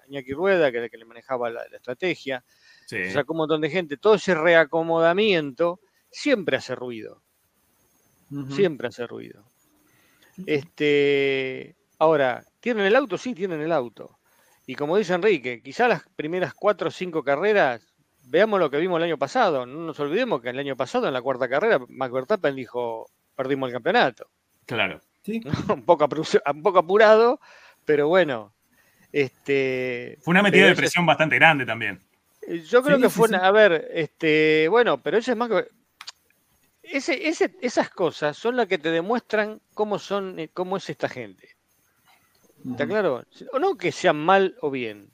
Iñaki 0.07 0.31
Rueda, 0.31 0.71
que, 0.71 0.89
que 0.89 0.97
le 0.97 1.03
manejaba 1.03 1.49
la, 1.49 1.63
estrategia. 1.63 2.45
Se 2.85 3.11
sacó 3.11 3.33
un 3.33 3.39
montón 3.39 3.59
de 3.59 3.69
gente. 3.69 3.97
Todo 3.97 4.15
ese 4.15 4.33
reacomodamiento 4.33 5.81
siempre 6.09 6.55
hace 6.55 6.75
ruido. 6.75 7.21
Siempre 8.51 8.87
hace 8.87 9.05
ruido. 9.05 9.43
Este, 10.45 11.75
ahora, 11.99 12.45
¿tienen 12.61 12.85
el 12.85 12.95
auto? 12.95 13.17
Sí, 13.17 13.33
tienen 13.33 13.59
el 13.59 13.73
auto. 13.73 14.16
Y 14.69 14.75
como 14.75 14.97
dice 14.97 15.13
Enrique, 15.13 15.61
quizá 15.63 15.87
las 15.87 16.03
primeras 16.15 16.53
cuatro 16.53 16.89
o 16.89 16.91
cinco 16.91 17.23
carreras 17.23 17.87
veamos 18.25 18.59
lo 18.59 18.69
que 18.69 18.77
vimos 18.77 18.97
el 18.97 19.03
año 19.03 19.17
pasado. 19.17 19.65
No 19.65 19.79
nos 19.79 19.99
olvidemos 20.01 20.41
que 20.41 20.49
el 20.49 20.59
año 20.59 20.75
pasado, 20.75 21.07
en 21.07 21.13
la 21.13 21.21
cuarta 21.21 21.47
carrera, 21.47 21.79
Max 21.87 22.13
Verstappen 22.13 22.53
dijo, 22.53 23.09
perdimos 23.33 23.69
el 23.69 23.73
campeonato. 23.75 24.29
Claro. 24.65 24.99
¿Sí? 25.23 25.41
un, 25.73 25.85
poco 25.85 26.05
un 26.05 26.63
poco 26.63 26.79
apurado, 26.79 27.39
pero 27.85 28.09
bueno. 28.09 28.53
Este, 29.13 30.17
fue 30.21 30.33
una 30.33 30.43
metida 30.43 30.67
de 30.67 30.75
presión 30.75 31.05
bastante 31.05 31.37
grande 31.37 31.65
también. 31.65 32.01
Yo 32.69 32.83
creo 32.83 32.99
que 32.99 33.09
fue, 33.09 33.29
a 33.35 33.51
ver, 33.51 33.89
este, 33.93 34.67
bueno, 34.69 35.01
pero 35.01 35.17
eso 35.17 35.31
es 35.31 35.37
más 35.37 35.49
que... 35.49 35.67
Ese, 36.83 37.55
esas 37.61 37.89
cosas 37.89 38.37
son 38.37 38.57
las 38.57 38.67
que 38.67 38.77
te 38.77 38.91
demuestran 38.91 39.61
cómo 39.73 39.97
son, 39.97 40.39
eh, 40.39 40.49
cómo 40.53 40.77
es 40.77 40.89
esta 40.89 41.09
gente. 41.09 41.56
¿Está 42.65 42.87
claro? 42.87 43.23
O 43.53 43.59
no 43.59 43.75
que 43.75 43.91
sean 43.91 44.17
mal 44.17 44.55
o 44.61 44.71
bien, 44.71 45.11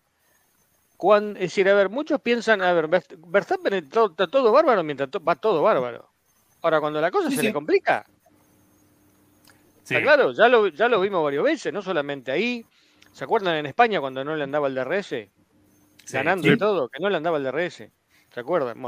es 1.11 1.39
decir, 1.39 1.67
a 1.67 1.73
ver, 1.73 1.89
muchos 1.89 2.21
piensan, 2.21 2.61
a 2.61 2.71
ver, 2.71 2.87
Verstappen 2.87 3.73
está 3.73 4.27
todo, 4.27 4.51
bárbaro 4.53 4.83
mientras 4.83 5.09
va 5.09 5.35
todo 5.35 5.61
bárbaro. 5.61 6.09
Ahora, 6.61 6.79
cuando 6.79 7.01
la 7.01 7.11
cosa 7.11 7.29
se 7.29 7.43
le 7.43 7.51
complica, 7.51 8.05
está 9.83 10.01
claro, 10.01 10.31
ya 10.31 10.47
lo, 10.47 10.67
ya 10.67 10.87
lo 10.87 11.01
vimos 11.01 11.21
varias 11.21 11.43
veces, 11.43 11.73
no 11.73 11.81
solamente 11.81 12.31
ahí. 12.31 12.65
¿Se 13.11 13.25
acuerdan 13.25 13.57
en 13.57 13.65
España 13.65 13.99
cuando 13.99 14.23
no 14.23 14.35
le 14.35 14.43
andaba 14.43 14.67
el 14.67 14.75
DRS? 14.75 15.27
Ganando 16.09 16.51
y 16.51 16.57
todo, 16.57 16.87
que 16.87 16.99
no 17.01 17.09
le 17.09 17.17
andaba 17.17 17.37
el 17.37 17.43
DRS. 17.43 17.75
¿Se 18.33 18.39
acuerdan? 18.39 18.81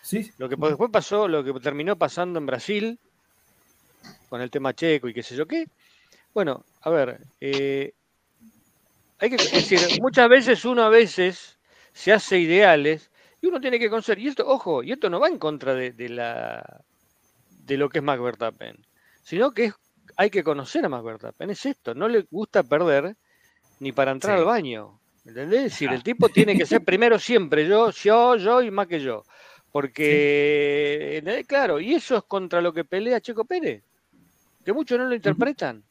Sí. 0.00 0.30
Lo 0.38 0.48
que 0.48 0.56
después 0.56 0.90
pasó, 0.90 1.28
lo 1.28 1.44
que 1.44 1.52
terminó 1.60 1.96
pasando 1.96 2.38
en 2.38 2.46
Brasil, 2.46 2.98
con 4.30 4.40
el 4.40 4.50
tema 4.50 4.72
checo 4.72 5.06
y 5.06 5.12
qué 5.12 5.22
sé 5.22 5.36
yo 5.36 5.46
qué. 5.46 5.66
Bueno, 6.32 6.64
a 6.80 6.90
ver, 6.90 7.20
eh, 7.40 7.92
Hay 9.18 9.30
que, 9.30 9.36
es 9.36 9.52
decir, 9.52 9.80
muchas 10.00 10.28
veces 10.28 10.64
uno 10.64 10.82
a 10.82 10.88
veces 10.88 11.58
se 11.92 12.12
hace 12.12 12.38
ideales 12.38 13.10
y 13.40 13.46
uno 13.46 13.60
tiene 13.60 13.78
que 13.78 13.90
conocer. 13.90 14.18
Y 14.18 14.28
esto, 14.28 14.46
ojo, 14.46 14.82
y 14.82 14.92
esto 14.92 15.10
no 15.10 15.20
va 15.20 15.28
en 15.28 15.38
contra 15.38 15.74
de, 15.74 16.08
la 16.08 16.84
de 17.64 17.76
lo 17.76 17.88
que 17.88 17.98
es 17.98 18.04
Max 18.04 18.22
Verstappen, 18.22 18.86
sino 19.22 19.50
que 19.52 19.66
es, 19.66 19.74
hay 20.16 20.30
que 20.30 20.44
conocer 20.44 20.84
a 20.84 20.88
Max 20.88 21.04
Verstappen. 21.04 21.50
Es 21.50 21.66
esto, 21.66 21.94
no 21.94 22.08
le 22.08 22.26
gusta 22.30 22.62
perder 22.62 23.16
ni 23.80 23.92
para 23.92 24.12
entrar 24.12 24.38
al 24.38 24.44
baño. 24.44 25.00
¿Entendés? 25.24 25.58
Es 25.58 25.72
decir, 25.72 25.90
el 25.90 26.02
tipo 26.02 26.28
tiene 26.28 26.56
que 26.56 26.64
ser 26.64 26.82
primero 26.82 27.18
siempre, 27.18 27.68
yo, 27.68 27.90
yo, 27.90 28.36
yo 28.36 28.62
y 28.62 28.70
más 28.70 28.86
que 28.86 29.00
yo. 29.00 29.24
Porque, 29.70 31.44
claro, 31.46 31.78
y 31.78 31.94
eso 31.94 32.16
es 32.16 32.22
contra 32.24 32.62
lo 32.62 32.72
que 32.72 32.84
pelea 32.84 33.20
Checo 33.20 33.44
Pérez, 33.44 33.82
que 34.64 34.72
muchos 34.72 34.98
no 34.98 35.04
lo 35.04 35.14
interpretan. 35.14 35.84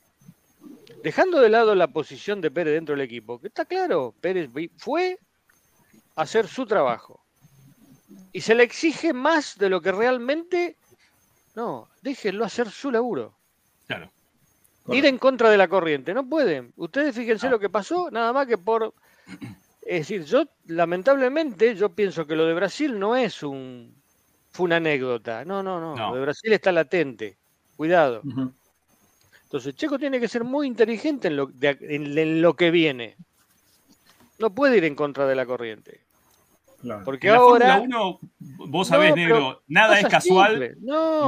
Dejando 1.04 1.40
de 1.40 1.50
lado 1.50 1.76
la 1.76 1.88
posición 1.88 2.42
de 2.42 2.52
Pérez 2.52 2.74
dentro 2.74 2.96
del 2.96 3.06
equipo, 3.06 3.40
que 3.40 3.48
está 3.48 3.66
claro, 3.66 4.14
Pérez 4.20 4.50
fue 4.78 5.20
a 6.16 6.24
hacer 6.24 6.48
su 6.48 6.66
trabajo. 6.66 7.24
Y 8.32 8.42
se 8.42 8.56
le 8.56 8.64
exige 8.64 9.14
más 9.14 9.58
de 9.58 9.70
lo 9.70 9.82
que 9.82 9.92
realmente. 9.92 10.78
No, 11.56 11.90
déjenlo 12.02 12.46
hacer 12.46 12.70
su 12.70 12.92
laburo. 12.92 13.36
Claro. 13.88 14.12
Ir 14.88 15.06
en 15.06 15.18
contra 15.18 15.50
de 15.50 15.58
la 15.58 15.68
corriente, 15.68 16.14
no 16.14 16.28
pueden. 16.28 16.74
Ustedes 16.78 17.16
fíjense 17.16 17.50
lo 17.50 17.60
que 17.60 17.70
pasó, 17.70 18.10
nada 18.10 18.32
más 18.32 18.48
que 18.48 18.58
por 18.58 18.94
es 19.88 20.00
decir, 20.00 20.26
yo 20.26 20.44
lamentablemente 20.66 21.74
yo 21.74 21.96
pienso 21.96 22.28
que 22.28 22.36
lo 22.36 22.46
de 22.46 22.54
Brasil 22.54 23.00
no 23.00 23.16
es 23.16 23.42
un 23.42 23.96
fue 24.50 24.66
una 24.66 24.78
anécdota. 24.78 25.46
No, 25.46 25.64
no, 25.64 25.80
no. 25.80 25.96
Lo 25.96 26.16
de 26.16 26.22
Brasil 26.22 26.52
está 26.52 26.74
latente. 26.74 27.38
Cuidado. 27.78 28.22
Entonces, 29.48 29.76
Checo 29.76 29.98
tiene 29.98 30.20
que 30.20 30.28
ser 30.28 30.44
muy 30.44 30.68
inteligente 30.68 31.30
en 31.30 31.38
lo, 31.38 31.50
en 31.62 32.42
lo 32.42 32.56
que 32.58 32.70
viene. 32.70 33.16
No 34.40 34.54
puede 34.54 34.76
ir 34.76 34.84
en 34.84 34.94
contra 34.94 35.26
de 35.26 35.36
la 35.36 35.46
corriente. 35.46 36.02
Porque 37.06 37.30
ahora. 37.30 37.82
vos 38.40 38.90
sabés, 38.90 39.16
negro, 39.16 39.64
nada 39.68 40.00
es 40.00 40.08
casual, 40.08 40.76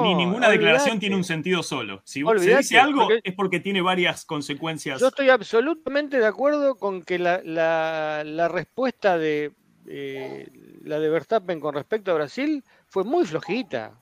ni 0.03 0.15
ninguna 0.15 0.49
declaración 0.49 0.99
tiene 0.99 1.15
un 1.15 1.23
sentido 1.23 1.63
solo. 1.63 2.01
Si 2.03 2.23
se 2.39 2.57
dice 2.57 2.77
algo, 2.77 3.07
es 3.23 3.33
porque 3.33 3.61
tiene 3.61 3.81
varias 3.81 4.25
consecuencias. 4.25 4.99
Yo 4.99 5.07
estoy 5.07 5.29
absolutamente 5.29 6.19
de 6.19 6.27
acuerdo 6.27 6.75
con 6.75 7.01
que 7.01 7.17
la, 7.19 8.49
respuesta 8.51 9.17
de 9.17 9.53
eh, 9.87 10.49
la 10.83 10.99
de 10.99 11.09
Verstappen 11.09 11.59
con 11.59 11.73
respecto 11.73 12.11
a 12.11 12.15
Brasil 12.15 12.63
fue 12.87 13.05
muy 13.05 13.25
flojita, 13.25 13.93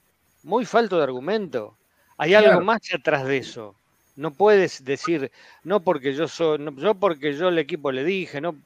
muy 0.42 0.64
falto 0.64 0.98
de 0.98 1.04
argumento. 1.04 1.78
Hay 2.18 2.34
algo 2.34 2.60
más 2.62 2.80
atrás 2.92 3.24
de 3.24 3.38
eso. 3.38 3.77
No 4.18 4.32
puedes 4.32 4.84
decir, 4.84 5.30
no 5.62 5.78
porque 5.78 6.12
yo 6.12 6.26
soy, 6.26 6.58
yo 6.76 6.94
porque 6.96 7.34
yo 7.34 7.50
el 7.50 7.58
equipo 7.58 7.92
le 7.92 8.02
dije, 8.02 8.40
no, 8.40 8.56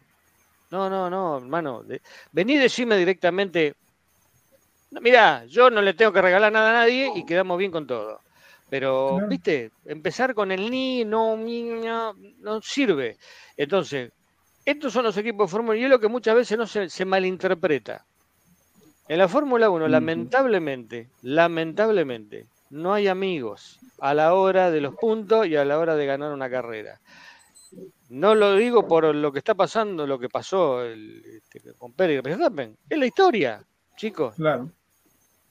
no, 0.71 0.89
no, 0.89 1.11
no, 1.11 1.37
hermano. 1.37 1.85
vení 2.33 2.55
y 2.55 2.57
decime 2.57 2.97
directamente. 2.97 3.75
mira, 4.93 5.45
yo 5.45 5.69
no 5.69 5.83
le 5.83 5.93
tengo 5.93 6.11
que 6.11 6.23
regalar 6.23 6.51
nada 6.51 6.71
a 6.71 6.73
nadie 6.73 7.13
y 7.15 7.27
quedamos 7.27 7.59
bien 7.59 7.71
con 7.71 7.87
todo. 7.87 8.21
Pero, 8.71 9.21
viste, 9.29 9.71
empezar 9.85 10.33
con 10.35 10.53
el 10.53 10.71
ni, 10.71 11.05
no, 11.05 11.37
no, 11.37 12.15
no 12.41 12.63
sirve. 12.63 13.19
Entonces, 13.55 14.11
estos 14.65 14.95
son 14.95 15.05
los 15.05 15.19
equipos 15.19 15.49
de 15.49 15.53
Fórmula 15.53 15.75
1 15.75 15.81
y 15.83 15.85
es 15.85 15.91
lo 15.91 16.01
que 16.01 16.09
muchas 16.09 16.35
veces 16.35 16.57
no 16.57 16.67
se, 16.67 17.05
malinterpreta. 17.05 18.07
En 19.07 19.19
la 19.19 19.29
Fórmula 19.29 19.69
1, 19.69 19.87
lamentablemente, 19.87 21.11
lamentablemente, 21.21 22.47
no 22.73 22.95
hay 22.95 23.07
amigos 23.07 23.79
a 24.01 24.15
la 24.15 24.33
hora 24.33 24.71
de 24.71 24.81
los 24.81 24.95
puntos 24.97 25.47
y 25.47 25.57
a 25.57 25.65
la 25.65 25.79
hora 25.79 25.95
de 25.95 26.07
ganar 26.07 26.33
una 26.33 26.49
carrera. 26.49 27.01
No 28.09 28.35
lo 28.35 28.57
digo 28.57 28.89
por 28.89 29.15
lo 29.15 29.31
que 29.31 29.39
está 29.39 29.55
pasando, 29.55 30.07
lo 30.07 30.19
que 30.19 30.31
pasó 30.31 30.83
este, 30.85 31.61
con 31.79 31.93
Pérez 31.93 32.19
y 32.19 32.23
Verstappen. 32.23 32.77
Es 32.89 32.99
la 32.99 33.07
historia, 33.07 33.63
chicos. 33.97 34.35
Claro. 34.37 34.71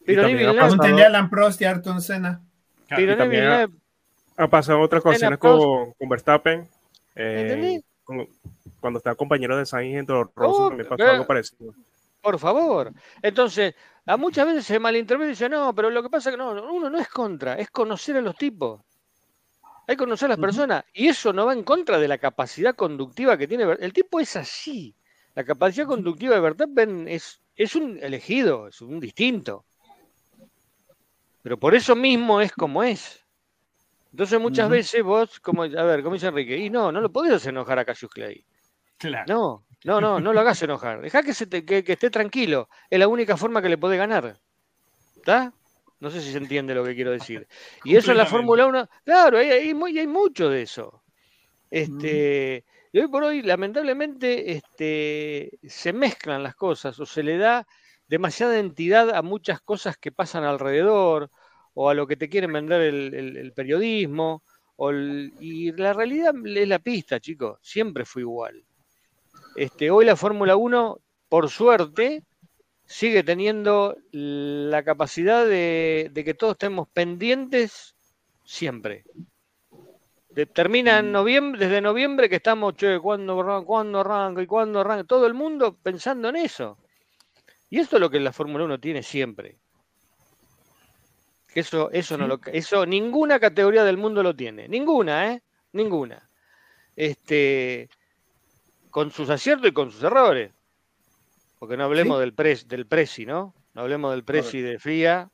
Pero 0.04 0.24
Pregúntenle 0.24 1.04
a 1.04 1.08
Alan 1.08 1.30
Prost 1.30 1.62
y 1.62 1.66
Ayrton 1.66 2.02
Senna. 2.02 2.42
Pero 2.90 3.16
también 3.16 3.46
ha, 3.46 3.68
ha, 4.38 4.48
pasado 4.48 4.80
otras 4.82 5.04
cosas 5.04 5.38
con, 5.38 5.94
con, 5.94 6.10
Verstappen. 6.10 6.68
Eh, 7.16 7.82
cuando 8.80 8.98
está 8.98 9.14
compañero 9.14 9.58
de 9.58 9.66
Sainz 9.66 9.96
en 9.96 10.06
Toro 10.08 10.32
Rosso, 10.36 10.70
también 10.70 10.90
pasó 10.90 11.04
algo 11.04 11.28
parecido. 11.28 11.76
Por 12.20 12.40
favor. 12.40 12.92
Entonces, 13.22 13.76
a 14.06 14.18
muchas 14.18 14.46
veces 14.46 14.66
se 14.66 14.80
malinterpreta 14.80 15.28
y 15.28 15.32
dice, 15.32 15.50
no, 15.50 15.74
pero 15.76 15.90
lo 15.90 16.02
que 16.02 16.10
pasa 16.10 16.30
es 16.30 16.36
que 16.36 16.38
no, 16.38 16.52
uno 16.52 16.90
no 16.90 17.00
es 17.00 17.08
contra, 17.08 17.56
es 17.56 17.70
conocer 17.70 18.18
a 18.18 18.22
los 18.22 18.36
tipos. 18.36 18.82
Hay 19.88 19.96
que 19.96 20.04
conocer 20.04 20.28
a 20.28 20.30
las 20.30 20.40
personas. 20.40 20.86
Y 20.94 21.08
eso 21.08 21.34
no 21.34 21.46
va 21.46 21.54
en 21.54 21.64
contra 21.64 22.00
de 22.00 22.08
la 22.08 22.18
capacidad 22.18 22.76
conductiva 22.76 23.38
que 23.38 23.48
tiene. 23.48 23.64
El 23.80 23.94
tipo 23.94 24.20
es 24.20 24.36
así. 24.36 24.96
La 25.36 25.44
capacidad 25.44 25.86
conductiva 25.86 26.36
de 26.36 26.42
Verstappen 26.42 27.08
es, 27.08 27.42
es 27.56 27.76
un 27.76 28.00
elegido, 28.02 28.68
es 28.68 28.82
un 28.82 29.00
distinto. 29.00 29.66
Pero 31.42 31.58
por 31.58 31.76
eso 31.76 31.96
mismo 31.96 32.42
es 32.42 32.52
como 32.52 32.84
es. 32.84 33.26
Entonces 34.12 34.40
muchas 34.40 34.70
veces 34.70 35.04
vos, 35.04 35.40
como, 35.40 35.64
a 35.64 35.68
ver, 35.68 36.04
como 36.04 36.16
dice 36.16 36.28
Enrique, 36.28 36.58
y 36.58 36.70
no, 36.70 36.92
no 36.92 37.02
lo 37.02 37.12
podés 37.12 37.34
hacer 37.34 37.50
enojar 37.50 37.80
a 37.80 37.86
Cassius 37.86 38.12
Clay. 38.12 38.46
Claro. 38.98 39.26
No, 39.28 39.66
no, 39.84 40.00
no, 40.00 40.20
no 40.20 40.34
lo 40.34 40.40
hagas 40.40 40.62
enojar. 40.62 41.02
Deja 41.02 41.24
que, 41.24 41.34
se 41.34 41.50
que, 41.50 41.84
que, 41.84 41.94
esté 41.94 42.10
tranquilo. 42.10 42.70
Es 42.90 43.00
la 43.00 43.08
única 43.08 43.36
forma 43.36 43.62
que 43.62 43.70
le 43.70 43.78
podés 43.78 43.98
ganar. 43.98 44.38
¿Está? 45.16 45.54
No 46.00 46.10
sé 46.10 46.22
si 46.22 46.32
se 46.32 46.38
entiende 46.38 46.76
lo 46.76 46.84
que 46.84 46.96
quiero 46.96 47.12
decir. 47.12 47.48
Y 47.84 47.96
eso 47.96 48.12
en 48.12 48.18
la 48.18 48.26
Fórmula 48.26 48.66
1, 48.66 48.90
claro, 49.04 49.38
hay, 49.38 49.50
hay, 49.50 50.00
hay, 50.00 50.08
mucho 50.08 50.50
de 50.50 50.64
eso. 50.64 51.04
Este, 51.70 52.66
Y 52.92 53.00
hoy 53.00 53.08
por 53.08 53.24
hoy, 53.24 53.42
lamentablemente, 53.42 54.52
este, 54.52 55.52
se 55.68 55.94
mezclan 55.94 56.44
las 56.44 56.56
cosas 56.56 57.00
o 57.00 57.06
se 57.06 57.24
le 57.24 57.38
da 57.38 57.68
demasiada 58.08 58.60
entidad 58.60 59.16
a 59.16 59.22
muchas 59.22 59.62
cosas 59.62 59.98
que 59.98 60.12
pasan 60.12 60.44
alrededor 60.44 61.30
o 61.74 61.90
a 61.90 61.94
lo 61.94 62.08
que 62.08 62.18
te 62.18 62.30
quieren 62.30 62.52
vender 62.52 62.82
el, 62.82 63.54
periodismo. 63.56 64.44
y 65.40 65.72
la 65.74 65.94
realidad 65.94 66.34
es 66.46 66.68
la 66.68 66.80
pista, 66.80 67.20
chicos, 67.20 67.60
siempre 67.62 68.06
fue 68.06 68.24
igual. 68.24 68.66
Este, 69.56 69.92
hoy 69.92 70.06
la 70.06 70.16
Fórmula 70.16 70.56
1, 70.56 71.00
por 71.28 71.50
suerte, 71.50 72.24
sigue 72.86 73.24
teniendo 73.24 73.96
la 74.12 74.84
capacidad 74.84 75.46
de, 75.46 76.12
que 76.14 76.34
todos 76.34 76.54
estemos 76.54 76.88
pendientes 76.90 77.96
siempre. 78.46 79.04
termina 80.54 81.00
en 81.00 81.10
mm. 81.10 81.12
noviembre, 81.12 81.66
desde 81.66 81.82
noviembre 81.82 82.30
que 82.30 82.38
estamos, 82.38 82.76
che, 82.76 83.00
¿cuándo, 83.00 83.64
¿cuándo 83.66 84.00
arranca 84.00 84.42
y 84.42 84.48
cuándo 84.48 84.80
arranca? 84.80 85.04
Todo 85.04 85.26
el 85.28 85.34
mundo 85.34 85.78
pensando 85.82 86.30
en 86.30 86.38
eso. 86.38 86.78
Y 87.70 87.80
esto 87.80 87.98
es 87.98 88.02
lo 88.02 88.10
que 88.10 88.20
la 88.20 88.34
Fórmula 88.34 88.66
1 88.66 88.80
tiene 88.80 89.04
siempre. 89.04 89.58
Eso, 91.54 91.92
eso, 91.92 92.18
no 92.18 92.28
lo, 92.28 92.40
eso 92.46 92.86
ninguna 92.86 93.40
categoría 93.40 93.84
del 93.84 93.98
mundo 93.98 94.24
lo 94.24 94.34
tiene. 94.34 94.70
Ninguna, 94.70 95.34
¿eh? 95.34 95.42
Ninguna. 95.74 96.30
Este, 96.96 97.90
con 98.92 99.12
sus 99.12 99.30
aciertos 99.30 99.70
y 99.70 99.74
con 99.74 99.92
sus 99.92 100.04
errores. 100.04 100.52
Porque 101.58 101.78
no 101.78 101.86
hablemos 101.86 102.20
del, 102.20 102.34
pres, 102.34 102.68
del 102.68 102.86
Presi, 102.86 103.26
¿no? 103.26 103.54
No 103.74 103.82
hablemos 103.82 104.12
del 104.12 104.24
Presi 104.24 104.62
de 104.62 104.80
FIA, 104.80 105.30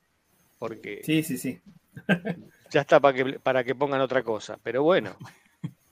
porque. 0.59 1.01
Sí, 1.03 1.23
sí, 1.23 1.37
sí. 1.37 1.59
ya 2.71 2.81
está 2.81 2.99
para 2.99 3.13
que, 3.13 3.39
para 3.39 3.63
que 3.63 3.75
pongan 3.75 4.01
otra 4.01 4.23
cosa, 4.23 4.57
pero 4.61 4.83
bueno. 4.83 5.15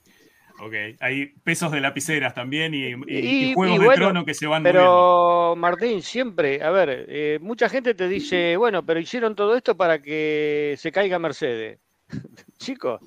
Ok, 0.58 0.72
hay 1.00 1.26
pesos 1.44 1.70
de 1.70 1.82
lapiceras 1.82 2.34
también 2.34 2.72
y, 2.72 3.52
juegos 3.52 3.78
de 3.78 3.94
trono 3.94 4.24
que 4.24 4.32
se 4.32 4.46
van 4.46 4.62
Pero, 4.62 5.54
Martín, 5.54 6.00
siempre, 6.00 6.62
a 6.62 6.70
ver, 6.70 7.04
eh, 7.10 7.38
mucha 7.42 7.68
gente 7.68 7.94
te 7.94 8.08
dice, 8.08 8.56
bueno, 8.56 8.82
pero 8.82 8.98
hicieron 8.98 9.34
todo 9.34 9.54
esto 9.54 9.76
para 9.76 10.00
que 10.00 10.74
se 10.78 10.90
caiga 10.90 11.18
Mercedes. 11.18 11.78
Chicos, 12.58 13.02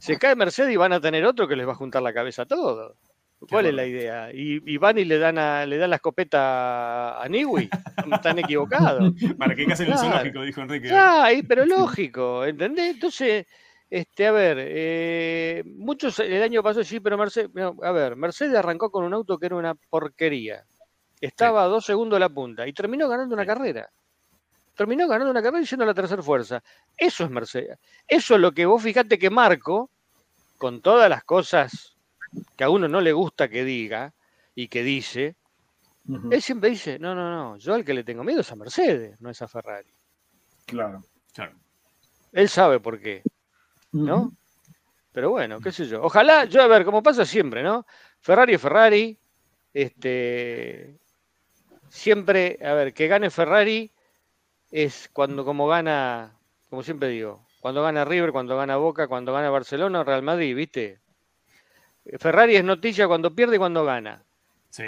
se 0.00 0.18
cae 0.18 0.34
Mercedes 0.34 0.74
y 0.74 0.76
van 0.76 0.92
a 0.92 1.00
tener 1.00 1.24
otro 1.24 1.46
que 1.46 1.54
les 1.54 1.64
va 1.64 1.72
a 1.72 1.76
juntar 1.76 2.02
la 2.02 2.12
cabeza 2.12 2.42
a 2.42 2.46
todos. 2.46 2.96
¿Cuál 3.48 3.66
es 3.66 3.74
la 3.74 3.86
idea? 3.86 4.30
Y, 4.32 4.76
van 4.76 4.98
y 4.98 5.04
le 5.04 5.18
dan, 5.18 5.38
a, 5.38 5.64
le 5.64 5.78
dan 5.78 5.90
la 5.90 5.96
escopeta 5.96 7.20
a 7.20 7.28
Niwi. 7.28 7.70
Están 8.12 8.38
equivocados. 8.38 9.14
Para 9.38 9.54
que 9.54 9.66
casen 9.66 9.90
el 9.90 9.98
zoológico, 9.98 10.42
dijo 10.42 10.60
Enrique. 10.60 10.90
Ay, 10.92 11.42
pero 11.42 11.64
lógico, 11.66 12.44
¿entendés? 12.44 12.94
Entonces, 12.94 13.46
este, 13.88 14.26
a 14.26 14.32
ver, 14.32 14.58
eh, 14.60 15.64
muchos 15.64 16.18
el 16.18 16.42
año 16.42 16.62
pasado 16.62 16.84
sí, 16.84 17.00
pero 17.00 17.16
Mercedes, 17.16 17.50
a 17.82 17.92
ver, 17.92 18.14
Mercedes 18.14 18.54
arrancó 18.54 18.90
con 18.90 19.04
un 19.04 19.14
auto 19.14 19.38
que 19.38 19.46
era 19.46 19.56
una 19.56 19.74
porquería. 19.74 20.64
Estaba 21.20 21.64
a 21.64 21.66
dos 21.66 21.84
segundos 21.86 22.16
de 22.16 22.20
la 22.20 22.28
punta 22.28 22.66
y 22.66 22.72
terminó 22.72 23.08
ganando 23.08 23.34
una 23.34 23.46
carrera. 23.46 23.90
Terminó 24.76 25.08
ganando 25.08 25.30
una 25.30 25.42
carrera 25.42 25.62
y 25.62 25.66
siendo 25.66 25.84
la 25.84 25.94
tercera 25.94 26.22
fuerza. 26.22 26.62
Eso 26.96 27.24
es 27.24 27.30
Mercedes. 27.30 27.78
Eso 28.06 28.34
es 28.34 28.40
lo 28.40 28.52
que 28.52 28.66
vos 28.66 28.82
fijate 28.82 29.18
que 29.18 29.30
Marco, 29.30 29.90
con 30.56 30.80
todas 30.80 31.08
las 31.08 31.24
cosas 31.24 31.96
que 32.56 32.64
a 32.64 32.70
uno 32.70 32.88
no 32.88 33.00
le 33.00 33.12
gusta 33.12 33.48
que 33.48 33.64
diga 33.64 34.14
y 34.54 34.68
que 34.68 34.82
dice, 34.82 35.36
él 36.30 36.42
siempre 36.42 36.70
dice, 36.70 36.98
no, 36.98 37.14
no, 37.14 37.30
no, 37.30 37.56
yo 37.56 37.74
al 37.74 37.84
que 37.84 37.94
le 37.94 38.04
tengo 38.04 38.24
miedo 38.24 38.40
es 38.40 38.50
a 38.50 38.56
Mercedes, 38.56 39.20
no 39.20 39.30
es 39.30 39.40
a 39.42 39.48
Ferrari. 39.48 39.92
Claro. 40.66 41.02
claro. 41.32 41.56
Él 42.32 42.48
sabe 42.48 42.80
por 42.80 43.00
qué, 43.00 43.22
¿no? 43.92 44.32
Pero 45.12 45.30
bueno, 45.30 45.60
qué 45.60 45.72
sé 45.72 45.86
yo. 45.86 46.02
Ojalá, 46.02 46.44
yo 46.44 46.62
a 46.62 46.68
ver, 46.68 46.84
como 46.84 47.02
pasa 47.02 47.24
siempre, 47.24 47.62
¿no? 47.62 47.84
Ferrari 48.20 48.54
es 48.54 48.60
Ferrari. 48.60 49.18
Este, 49.72 50.98
siempre, 51.88 52.58
a 52.64 52.74
ver, 52.74 52.94
que 52.94 53.08
gane 53.08 53.30
Ferrari 53.30 53.92
es 54.70 55.10
cuando 55.12 55.44
como 55.44 55.66
gana, 55.66 56.36
como 56.68 56.82
siempre 56.82 57.08
digo, 57.08 57.46
cuando 57.60 57.82
gana 57.82 58.04
River, 58.04 58.32
cuando 58.32 58.56
gana 58.56 58.76
Boca, 58.76 59.08
cuando 59.08 59.32
gana 59.32 59.50
Barcelona 59.50 60.00
o 60.00 60.04
Real 60.04 60.22
Madrid, 60.22 60.54
¿viste? 60.54 61.00
Ferrari 62.18 62.56
es 62.56 62.64
noticia 62.64 63.06
cuando 63.06 63.34
pierde 63.34 63.56
y 63.56 63.58
cuando 63.58 63.84
gana. 63.84 64.24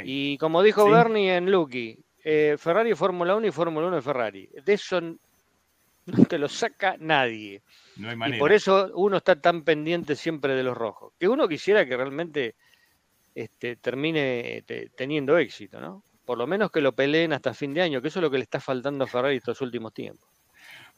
Y 0.04 0.38
como 0.38 0.62
dijo 0.62 0.88
Bernie 0.88 1.36
en 1.36 1.50
Lucky, 1.50 1.98
eh, 2.24 2.56
Ferrari 2.58 2.94
Fórmula 2.94 3.36
1 3.36 3.46
y 3.48 3.50
Fórmula 3.50 3.88
1 3.88 3.98
es 3.98 4.04
Ferrari. 4.04 4.48
De 4.64 4.72
eso 4.72 5.00
no 5.00 6.24
te 6.28 6.38
lo 6.38 6.48
saca 6.48 6.96
nadie. 6.98 7.62
Y 7.96 8.38
por 8.38 8.52
eso 8.52 8.90
uno 8.94 9.18
está 9.18 9.40
tan 9.40 9.62
pendiente 9.62 10.16
siempre 10.16 10.54
de 10.54 10.62
los 10.62 10.76
rojos. 10.76 11.12
Que 11.18 11.28
uno 11.28 11.48
quisiera 11.48 11.86
que 11.86 11.96
realmente 11.96 12.54
este, 13.34 13.76
termine 13.76 14.64
teniendo 14.96 15.36
éxito, 15.38 15.80
¿no? 15.80 16.04
Por 16.24 16.38
lo 16.38 16.46
menos 16.46 16.70
que 16.70 16.80
lo 16.80 16.92
peleen 16.92 17.32
hasta 17.32 17.52
fin 17.52 17.74
de 17.74 17.82
año, 17.82 18.00
que 18.00 18.08
eso 18.08 18.20
es 18.20 18.22
lo 18.22 18.30
que 18.30 18.38
le 18.38 18.44
está 18.44 18.60
faltando 18.60 19.04
a 19.04 19.08
Ferrari 19.08 19.36
estos 19.36 19.60
últimos 19.60 19.92
tiempos. 19.92 20.31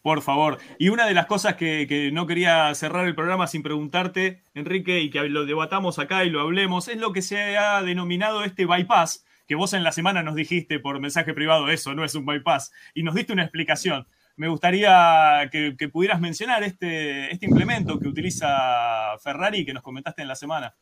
Por 0.04 0.20
favor. 0.20 0.58
Y 0.78 0.90
una 0.90 1.06
de 1.06 1.14
las 1.14 1.24
cosas 1.24 1.54
que, 1.54 2.10
no 2.12 2.26
quería 2.26 2.74
cerrar 2.74 3.06
el 3.06 3.14
programa 3.14 3.46
sin 3.46 3.62
preguntarte, 3.62 4.42
Enrique, 4.52 5.00
y 5.00 5.08
que 5.08 5.30
lo 5.30 5.46
debatamos 5.46 5.98
acá 5.98 6.26
y 6.26 6.28
lo 6.28 6.42
hablemos, 6.42 6.88
es 6.88 6.98
lo 6.98 7.14
que 7.14 7.22
se 7.22 7.56
ha 7.56 7.82
denominado 7.82 8.44
este 8.44 8.66
bypass, 8.66 9.24
que 9.48 9.54
vos 9.54 9.72
en 9.72 9.82
la 9.82 9.92
semana 9.92 10.22
nos 10.22 10.34
dijiste 10.34 10.78
por 10.78 11.00
mensaje 11.00 11.32
privado, 11.32 11.70
eso 11.70 11.94
no 11.94 12.04
es 12.04 12.14
un 12.14 12.26
bypass, 12.26 12.70
y 12.92 13.02
nos 13.02 13.14
diste 13.14 13.32
una 13.32 13.44
explicación. 13.44 14.06
Me 14.36 14.48
gustaría 14.48 15.48
que, 15.50 15.88
pudieras 15.90 16.20
mencionar 16.20 16.64
este, 16.64 17.32
este 17.32 17.46
implemento 17.46 17.98
que 17.98 18.08
utiliza 18.08 19.16
Ferrari 19.22 19.64
que 19.64 19.72
nos 19.72 19.82
comentaste 19.82 20.20
en 20.20 20.28
la 20.28 20.36
semana. 20.36 20.74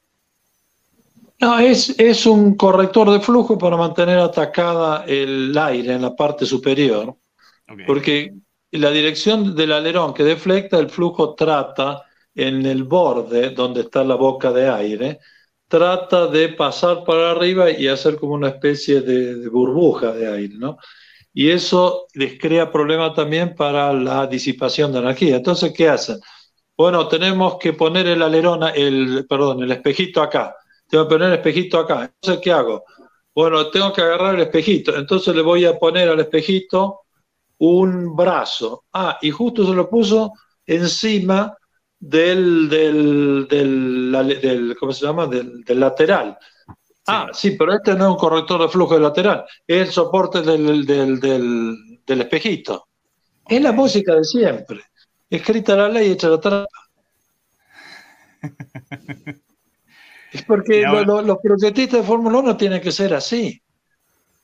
No, 1.39 1.61
es, 1.61 1.95
es 1.97 2.27
un 2.27 2.57
corrector 2.57 3.09
de 3.13 3.21
flujo 3.21 3.57
para 3.57 3.77
mantener 3.77 4.19
atacada 4.19 5.05
el 5.07 5.57
aire 5.57 5.95
en 5.95 6.03
la 6.03 6.17
parte 6.17 6.45
superior. 6.45 7.17
Porque 7.87 8.35
la 8.79 8.91
dirección 8.91 9.55
del 9.55 9.73
alerón 9.73 10.15
que 10.15 10.25
deflecta, 10.25 10.79
el 10.79 10.89
flujo 10.91 11.35
trata 11.35 12.05
en 12.35 12.65
el 12.65 12.85
borde 12.85 13.51
donde 13.51 13.83
está 13.83 14.03
la 14.05 14.15
boca 14.15 14.51
de 14.51 14.69
aire, 14.69 15.21
trata 15.69 16.27
de 16.27 16.51
pasar 16.51 17.05
para 17.05 17.31
arriba 17.33 17.71
y 17.71 17.89
hacer 17.89 18.17
como 18.17 18.35
una 18.35 18.49
especie 18.49 19.03
de, 19.03 19.49
burbuja 19.49 20.13
de 20.13 20.27
aire, 20.31 20.55
¿no? 20.57 20.79
Y 21.35 21.51
eso 21.51 22.07
les 22.15 22.39
crea 22.39 22.71
problemas 22.71 23.15
también 23.15 23.55
para 23.55 23.93
la 23.93 24.27
disipación 24.27 24.93
de 24.93 24.99
energía. 24.99 25.37
Entonces, 25.37 25.73
¿qué 25.75 25.89
hacen? 25.89 26.19
Bueno, 26.77 27.09
tenemos 27.09 27.57
que 27.59 27.73
poner 27.75 28.07
el 28.07 28.23
alerón, 28.23 28.63
el, 28.75 29.27
perdón, 29.29 29.63
el 29.63 29.73
espejito 29.73 30.21
acá. 30.23 30.55
Tengo 30.89 31.05
que 31.09 31.15
poner 31.15 31.29
el 31.29 31.35
espejito 31.37 31.79
acá. 31.79 32.05
Entonces, 32.05 32.43
¿qué 32.43 32.53
hago? 32.53 32.85
Bueno, 33.35 33.71
tengo 33.71 33.93
que 33.93 34.03
agarrar 34.03 34.35
el 34.35 34.43
espejito. 34.43 34.97
Entonces 34.97 35.35
le 35.35 35.43
voy 35.43 35.65
a 35.65 35.79
poner 35.79 36.09
al 36.09 36.21
espejito 36.21 37.02
un 37.65 38.17
brazo. 38.17 38.87
Ah, 38.93 39.19
y 39.23 39.31
justo 39.31 39.65
se 39.65 39.73
lo 39.73 39.89
puso 39.89 40.33
encima 40.67 41.57
del, 41.97 42.69
del, 42.69 43.47
del, 43.49 44.77
¿cómo 44.79 44.93
se 44.93 45.07
llama? 45.07 45.29
Del, 45.29 45.63
lateral. 45.69 46.37
Ah, 47.07 47.29
sí, 47.33 47.53
pero 47.53 47.75
este 47.75 47.95
no 47.95 48.07
es 48.07 48.11
un 48.11 48.17
corrector 48.17 48.63
de 48.63 48.69
flujo 48.69 48.95
de 48.95 49.01
lateral, 49.01 49.45
es 49.65 49.87
el 49.89 49.93
soporte 49.93 50.43
del, 50.43 50.85
del 50.85 52.21
espejito. 52.21 52.89
Es 53.47 53.63
la 53.63 53.71
música 53.71 54.17
de 54.17 54.25
siempre. 54.25 54.81
Escrita 55.31 55.77
la 55.77 55.89
ley, 55.89 56.11
hecha 56.11 56.29
la 56.29 56.41
trampa. 56.41 56.67
es 60.33 60.43
porque 60.43 60.83
los 60.83 61.39
proyectistas 61.39 62.01
de 62.01 62.07
Fórmula 62.07 62.39
1 62.39 62.57
tienen 62.57 62.81
que 62.81 62.91
ser 62.91 63.15
así. 63.15 63.63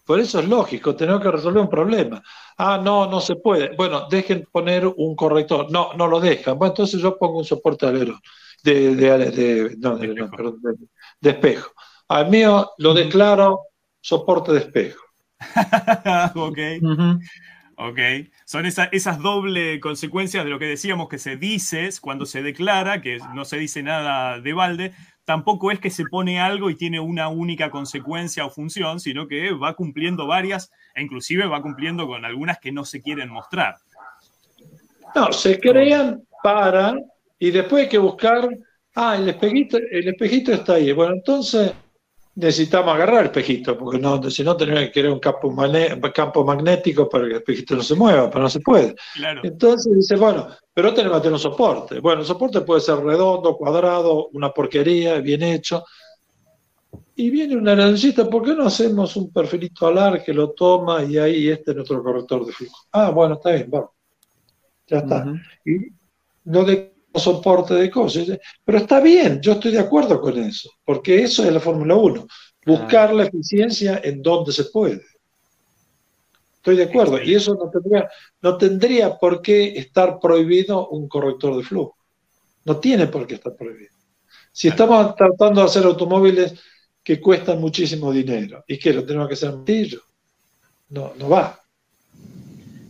Por 0.08 0.20
eso 0.20 0.40
es 0.40 0.48
lógico, 0.48 0.96
tenemos 0.96 1.20
que 1.20 1.30
resolver 1.30 1.60
un 1.60 1.68
problema. 1.68 2.22
Ah, 2.56 2.80
no, 2.82 3.10
no 3.10 3.20
se 3.20 3.36
puede. 3.36 3.76
Bueno, 3.76 4.08
dejen 4.08 4.48
poner 4.50 4.86
un 4.86 5.14
corrector. 5.14 5.70
No, 5.70 5.92
no 5.98 6.06
lo 6.06 6.18
dejan. 6.18 6.56
Bueno, 6.56 6.72
entonces 6.72 6.98
yo 7.02 7.18
pongo 7.18 7.36
un 7.36 7.44
soporte 7.44 7.84
alero 7.84 8.18
de, 8.62 8.96
de, 8.96 9.76
no, 9.78 9.98
de, 9.98 10.06
espejo. 10.06 10.56
de, 11.20 11.30
espejo. 11.30 11.72
Al 12.08 12.30
mío 12.30 12.70
lo 12.78 12.94
declaro 12.94 13.60
soporte 14.00 14.52
de 14.52 14.60
espejo. 14.60 15.04
ok. 16.36 16.58
Ok. 17.76 17.98
Son 18.46 18.64
esas 18.64 19.18
doble 19.18 19.78
consecuencias 19.78 20.42
de 20.42 20.48
lo 20.48 20.58
que 20.58 20.64
decíamos 20.64 21.10
que 21.10 21.18
se 21.18 21.36
dice 21.36 21.86
cuando 22.00 22.24
se 22.24 22.42
declara, 22.42 23.02
que 23.02 23.18
no 23.34 23.44
se 23.44 23.58
dice 23.58 23.82
nada 23.82 24.40
de 24.40 24.54
balde, 24.54 24.94
tampoco 25.28 25.70
es 25.70 25.78
que 25.78 25.90
se 25.90 26.06
pone 26.06 26.40
algo 26.40 26.70
y 26.70 26.74
tiene 26.74 27.00
una 27.00 27.28
única 27.28 27.70
consecuencia 27.70 28.46
o 28.46 28.50
función, 28.50 28.98
sino 28.98 29.28
que 29.28 29.52
va 29.52 29.74
cumpliendo 29.74 30.26
varias 30.26 30.72
e 30.94 31.02
inclusive 31.02 31.44
va 31.44 31.60
cumpliendo 31.60 32.06
con 32.06 32.24
algunas 32.24 32.58
que 32.58 32.72
no 32.72 32.86
se 32.86 33.02
quieren 33.02 33.28
mostrar. 33.28 33.74
No, 35.14 35.30
se 35.30 35.60
crean 35.60 36.22
para 36.42 36.94
y 37.38 37.50
después 37.50 37.82
hay 37.82 37.88
que 37.90 37.98
buscar, 37.98 38.48
ah, 38.94 39.16
el 39.16 39.28
espejito, 39.28 39.76
el 39.76 40.08
espejito 40.08 40.50
está 40.50 40.76
ahí. 40.76 40.92
Bueno, 40.92 41.12
entonces 41.16 41.74
necesitamos 42.38 42.94
agarrar 42.94 43.20
el 43.20 43.26
espejito, 43.26 43.76
porque 43.76 43.98
no, 43.98 44.30
si 44.30 44.44
no 44.44 44.56
tenemos 44.56 44.82
que 44.84 44.92
crear 44.92 45.12
un 45.12 45.18
campo, 45.18 45.52
campo, 46.14 46.44
magnético 46.44 47.08
para 47.08 47.24
que 47.24 47.30
el 47.30 47.36
espejito 47.38 47.74
no 47.74 47.82
se 47.82 47.96
mueva, 47.96 48.30
pero 48.30 48.42
no 48.42 48.48
se 48.48 48.60
puede. 48.60 48.94
Entonces 49.42 49.92
dice, 49.92 50.14
bueno, 50.14 50.46
pero 50.72 50.94
tenemos 50.94 51.18
que 51.18 51.22
tener 51.22 51.32
un 51.32 51.40
soporte. 51.40 51.98
Bueno, 51.98 52.20
el 52.20 52.26
soporte 52.26 52.60
puede 52.60 52.80
ser 52.80 52.98
redondo, 52.98 53.56
cuadrado, 53.56 54.28
una 54.28 54.50
porquería, 54.50 55.18
bien 55.18 55.42
hecho. 55.42 55.84
Y 57.16 57.28
viene 57.30 57.56
una 57.56 57.72
analista, 57.72 58.30
¿por 58.30 58.44
qué 58.44 58.54
no 58.54 58.66
hacemos 58.66 59.16
un 59.16 59.32
perfilito 59.32 59.88
alar 59.88 60.22
que 60.22 60.32
lo 60.32 60.50
toma 60.50 61.02
y 61.02 61.18
ahí 61.18 61.48
este 61.48 61.72
es 61.72 61.76
nuestro 61.76 62.00
corrector 62.04 62.46
de 62.46 62.52
flujo? 62.52 62.86
Ah, 62.92 63.10
bueno, 63.10 63.34
está 63.34 63.50
bien, 63.50 63.68
vamos. 63.68 63.90
Ya 64.86 64.98
está. 64.98 65.26
Y 65.64 65.88
de 66.44 66.97
soporte 67.18 67.74
de 67.74 67.90
cosas. 67.90 68.38
Pero 68.64 68.78
está 68.78 69.00
bien, 69.00 69.40
yo 69.40 69.52
estoy 69.52 69.72
de 69.72 69.80
acuerdo 69.80 70.20
con 70.20 70.38
eso, 70.38 70.70
porque 70.84 71.22
eso 71.22 71.44
es 71.44 71.52
la 71.52 71.60
Fórmula 71.60 71.94
1, 71.94 72.26
buscar 72.66 73.14
la 73.14 73.24
eficiencia 73.24 74.00
en 74.02 74.22
donde 74.22 74.52
se 74.52 74.64
puede. 74.64 75.02
Estoy 76.56 76.76
de 76.76 76.84
acuerdo, 76.84 77.22
y 77.22 77.34
eso 77.34 77.54
no 77.54 77.70
tendría, 77.70 78.08
no 78.42 78.58
tendría 78.58 79.18
por 79.18 79.40
qué 79.40 79.78
estar 79.78 80.18
prohibido 80.20 80.88
un 80.88 81.08
corrector 81.08 81.56
de 81.56 81.62
flujo. 81.62 81.96
No 82.64 82.78
tiene 82.78 83.06
por 83.06 83.26
qué 83.26 83.36
estar 83.36 83.54
prohibido. 83.56 83.94
Si 84.52 84.68
estamos 84.68 85.14
tratando 85.14 85.60
de 85.60 85.66
hacer 85.66 85.84
automóviles 85.84 86.54
que 87.02 87.20
cuestan 87.20 87.60
muchísimo 87.60 88.12
dinero 88.12 88.64
y 88.66 88.78
que 88.78 88.92
lo 88.92 89.04
tenemos 89.04 89.28
que 89.28 89.34
hacer 89.34 89.52
martillo, 89.52 90.02
no, 90.90 91.14
no 91.16 91.28
va. 91.28 91.57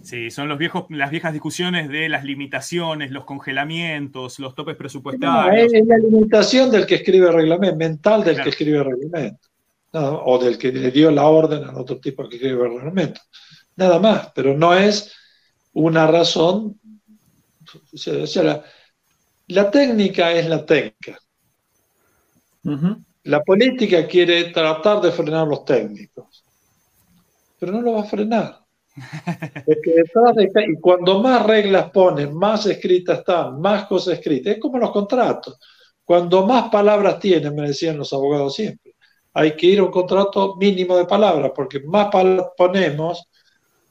Sí, 0.09 0.31
son 0.31 0.49
los 0.49 0.57
viejos, 0.57 0.87
las 0.89 1.11
viejas 1.11 1.35
discusiones 1.35 1.91
de 1.91 2.09
las 2.09 2.25
limitaciones, 2.25 3.11
los 3.11 3.27
congelamientos, 3.27 4.39
los 4.39 4.55
topes 4.55 4.75
presupuestarios. 4.75 5.71
es 5.71 5.87
la 5.87 5.99
limitación 5.99 6.71
del 6.71 6.87
que 6.87 6.95
escribe 6.95 7.27
el 7.27 7.35
reglamento, 7.35 7.77
mental 7.77 8.25
del 8.25 8.43
que 8.43 8.49
escribe 8.49 8.79
el 8.79 8.85
reglamento. 8.87 9.49
o 9.93 10.39
del 10.39 10.57
que 10.57 10.73
le 10.73 10.91
dio 10.91 11.11
la 11.11 11.27
orden 11.27 11.63
a 11.63 11.77
otro 11.77 12.01
tipo 12.01 12.27
que 12.27 12.37
escribe 12.37 12.65
el 12.65 12.77
reglamento. 12.77 13.21
Nada 13.77 13.99
más, 13.99 14.33
pero 14.35 14.57
no 14.57 14.73
es 14.73 15.15
una 15.75 16.07
razón. 16.07 16.81
O 17.93 18.27
sea, 18.27 18.65
la, 19.47 19.71
técnica 19.71 20.33
es 20.33 20.49
la 20.49 20.65
técnica. 20.65 21.19
La 23.25 23.43
política 23.43 24.07
quiere 24.07 24.45
tratar 24.53 25.03
de 25.03 25.13
frenar 25.13 25.47
los 25.47 25.67
técnicos, 25.67 26.47
pero 27.59 27.73
no 27.73 27.83
lo 27.83 27.93
va 27.93 28.01
a 28.01 28.05
frenar 28.05 28.68
y 29.67 30.81
cuando 30.81 31.23
más 31.23 31.47
reglas 31.47 31.91
ponen, 31.91 32.35
más 32.35 32.67
escritas 32.67 33.21
están, 33.21 33.61
más 33.61 33.87
cosas 33.87 34.15
escritas. 34.15 34.55
Es 34.55 34.61
como 34.61 34.79
los 34.79 34.91
contratos. 34.91 35.59
Cuando 36.05 36.47
más 36.47 36.71
palabras 36.71 37.19
tienen, 37.19 37.55
me 37.55 37.69
decían 37.69 37.99
los 37.99 38.13
abogados 38.13 38.55
siempre, 38.55 38.95
hay 39.35 39.55
que 39.55 39.67
ir 39.67 39.79
a 39.79 39.85
un 39.85 39.91
contrato 39.91 40.57
mínimo 40.57 40.97
de 40.97 41.05
palabras, 41.05 41.53
porque 41.55 41.81
más 41.81 42.09
palabras 42.11 42.49
ponemos, 42.57 43.29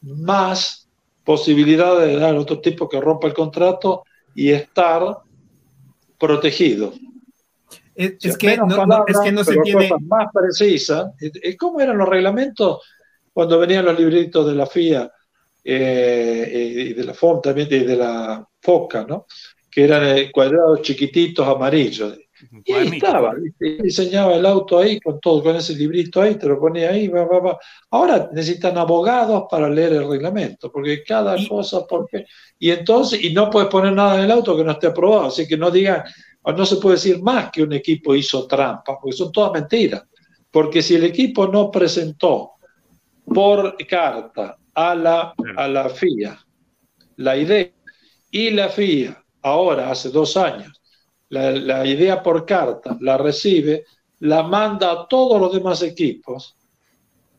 más 0.02 0.88
posibilidades 1.24 2.08
de 2.08 2.20
dar 2.20 2.36
a 2.36 2.40
otro 2.40 2.60
tipo 2.60 2.88
que 2.90 3.00
rompa 3.00 3.28
el 3.28 3.34
contrato 3.34 4.04
y 4.34 4.52
estar 4.52 5.18
protegido. 6.18 6.94
Es, 7.96 8.38
que, 8.38 8.58
no, 8.58 9.06
es 9.08 9.20
que 9.20 9.32
no 9.32 9.44
se 9.44 9.58
tiene... 9.62 9.90
Más 10.02 10.28
precisa. 10.32 11.14
¿Cómo 11.58 11.80
eran 11.80 11.98
los 11.98 12.08
reglamentos? 12.08 12.82
Cuando 13.38 13.60
venían 13.60 13.86
los 13.86 14.00
libritos 14.00 14.48
de 14.48 14.56
la 14.56 14.66
FIA 14.66 15.12
eh, 15.64 16.90
y 16.90 16.94
de 16.94 17.04
la 17.04 17.14
FOM 17.14 17.40
también, 17.40 17.68
y 17.70 17.78
de 17.82 17.96
la 17.96 18.44
FOCA, 18.60 19.06
¿no? 19.08 19.28
que 19.70 19.84
eran 19.84 20.18
eh, 20.18 20.32
cuadrados 20.32 20.82
chiquititos 20.82 21.48
amarillos. 21.48 22.18
Y 22.66 22.74
ahí 22.74 22.88
estaba, 22.94 23.36
diseñaba 23.60 24.38
el 24.38 24.46
auto 24.48 24.80
ahí 24.80 25.00
con 25.00 25.20
todo, 25.20 25.44
con 25.44 25.56
ese 25.56 25.76
librito 25.76 26.20
ahí, 26.20 26.34
te 26.34 26.48
lo 26.48 26.60
ponía 26.60 26.90
ahí, 26.90 27.10
va, 27.10 27.26
va, 27.26 27.40
va. 27.40 27.60
Ahora 27.92 28.28
necesitan 28.34 28.76
abogados 28.76 29.44
para 29.52 29.70
leer 29.70 29.94
el 29.94 30.10
reglamento, 30.10 30.72
porque 30.72 31.04
cada 31.04 31.38
cosa, 31.48 31.86
porque. 31.86 32.26
Y 32.58 32.72
entonces, 32.72 33.24
y 33.24 33.34
no 33.34 33.52
puedes 33.52 33.70
poner 33.70 33.94
nada 33.94 34.18
en 34.18 34.26
el 34.26 34.32
auto 34.32 34.58
que 34.58 34.64
no 34.64 34.72
esté 34.72 34.88
aprobado, 34.88 35.28
así 35.28 35.48
que 35.48 35.58
no 35.58 35.70
digan, 35.70 36.02
no 36.44 36.66
se 36.66 36.78
puede 36.78 36.96
decir 36.96 37.22
más 37.22 37.52
que 37.52 37.62
un 37.62 37.74
equipo 37.74 38.16
hizo 38.16 38.48
trampa, 38.48 38.98
porque 39.00 39.16
son 39.16 39.32
todas 39.32 39.52
mentiras. 39.52 40.02
Porque 40.50 40.82
si 40.82 40.96
el 40.96 41.04
equipo 41.04 41.46
no 41.48 41.70
presentó 41.70 42.57
por 43.34 43.76
carta 43.88 44.58
a 44.74 44.95
la, 44.95 45.34
a 45.56 45.68
la 45.68 45.90
FIA. 45.90 46.40
La 47.18 47.36
idea 47.36 47.72
y 48.32 48.52
la 48.52 48.70
FIA 48.70 49.24
ahora, 49.41 49.91
hace 49.91 50.10
dos 50.10 50.38
años, 50.38 50.82
la, 51.30 51.86
idea 51.86 52.24
por 52.24 52.45
carta 52.45 52.98
la 53.02 53.18
recibe, 53.18 53.86
la 54.20 54.44
manda 54.44 54.91
a 54.91 55.08
todos 55.08 55.40
los 55.40 55.54
demás 55.54 55.82
equipos 55.82 56.56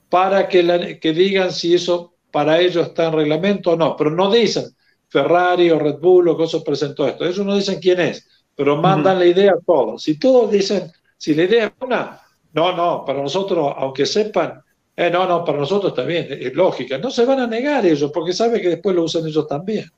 para 0.09 0.48
que, 0.48 0.98
que 1.01 1.12
digan 1.12 1.52
si 1.52 1.74
eso 1.74 2.15
para 2.31 2.60
ellos 2.60 2.89
está 2.89 3.06
en 3.06 3.15
reglamento 3.15 3.73
o 3.73 3.77
no, 3.77 3.97
pero 3.97 4.10
no 4.10 4.31
dicen 4.31 4.65
Ferrari 5.09 5.70
o 5.70 5.78
Red 5.78 5.98
Bull 5.98 6.28
o 6.28 6.36
cosas 6.36 6.62
presentó 6.62 7.06
esto, 7.06 7.24
ellos 7.24 7.44
no 7.44 7.56
dicen 7.56 7.81
quién 7.81 8.01
es, 8.01 8.28
pero 8.55 8.77
mandan 8.77 9.19
la 9.19 9.27
idea 9.27 9.52
a 9.52 9.60
todos. 9.65 10.02
Si 10.02 10.19
todos 10.19 10.51
dicen, 10.51 10.93
si 11.16 11.35
la 11.35 11.44
idea 11.44 11.66
es 11.66 11.73
una, 11.81 12.20
no, 12.52 12.77
no, 12.77 13.05
para 13.05 13.23
nosotros, 13.23 13.73
aunque 13.77 14.05
sepan, 14.05 14.62
eh, 15.01 15.11
no, 15.12 15.29
no, 15.29 15.45
para 15.45 15.59
nosotros 15.59 15.93
está 15.93 16.03
bien, 16.03 16.27
es, 16.29 16.53
lógica, 16.55 16.99
no 16.99 17.09
se 17.09 17.25
van 17.25 17.39
a 17.39 17.47
negar 17.47 17.87
ellos, 17.87 18.11
porque 18.12 18.33
saben 18.33 18.61
que 18.61 18.70
después 18.70 18.97
lo 18.97 19.05
usan 19.05 19.25
ellos 19.29 19.47
también. 19.47 19.89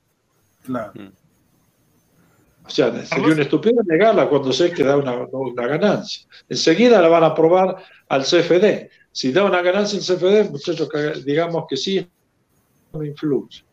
Claro. 0.63 0.93
Mm. 0.95 1.09
O 2.67 2.69
sea, 2.69 3.07
sería 3.07 3.33
una 3.33 3.41
estupidez 3.41 3.83
negarla 3.87 4.29
cuando 4.29 4.53
sé 4.53 4.71
que 4.71 4.85
da 4.85 4.99
una, 4.99 5.27
una, 5.33 5.67
ganancia. 5.67 6.29
Enseguida 6.51 7.01
la 7.01 7.09
van 7.09 7.25
a 7.25 7.35
probar 7.35 7.77
al 8.11 8.25
CFD. 8.25 8.91
Si 9.11 9.33
da 9.33 9.45
una 9.45 9.63
ganancia 9.63 9.99
el 9.99 10.05
CFD, 10.05 10.51
muchachos, 10.51 10.91
digamos 11.25 11.65
que 11.67 11.79
sí, 11.79 12.07
no 12.93 13.03
influye. 13.03 13.65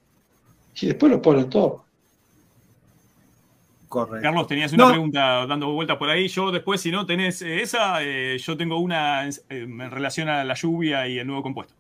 Y 0.79 0.87
después 0.87 1.11
lo 1.11 1.21
ponen 1.21 1.49
todo. 1.49 1.86
Correcto. 3.87 4.21
Carlos, 4.21 4.47
tenías 4.47 4.73
una 4.73 4.89
pregunta 4.89 5.45
dando 5.45 5.71
vueltas 5.71 5.97
por 5.97 6.09
ahí. 6.09 6.27
Yo 6.27 6.51
después, 6.51 6.81
si 6.81 6.91
no 6.91 7.05
tenés 7.05 7.41
eh, 7.41 7.61
esa, 7.61 8.03
eh, 8.03 8.37
yo 8.37 8.57
tengo 8.57 8.79
una 8.79 9.27
eh, 9.27 9.33
en 9.49 9.91
relación 9.91 10.27
a 10.27 10.43
la 10.43 10.53
lluvia 10.55 11.07
y 11.07 11.19
el 11.19 11.27
nuevo 11.27 11.41
compuesto. 11.41 11.73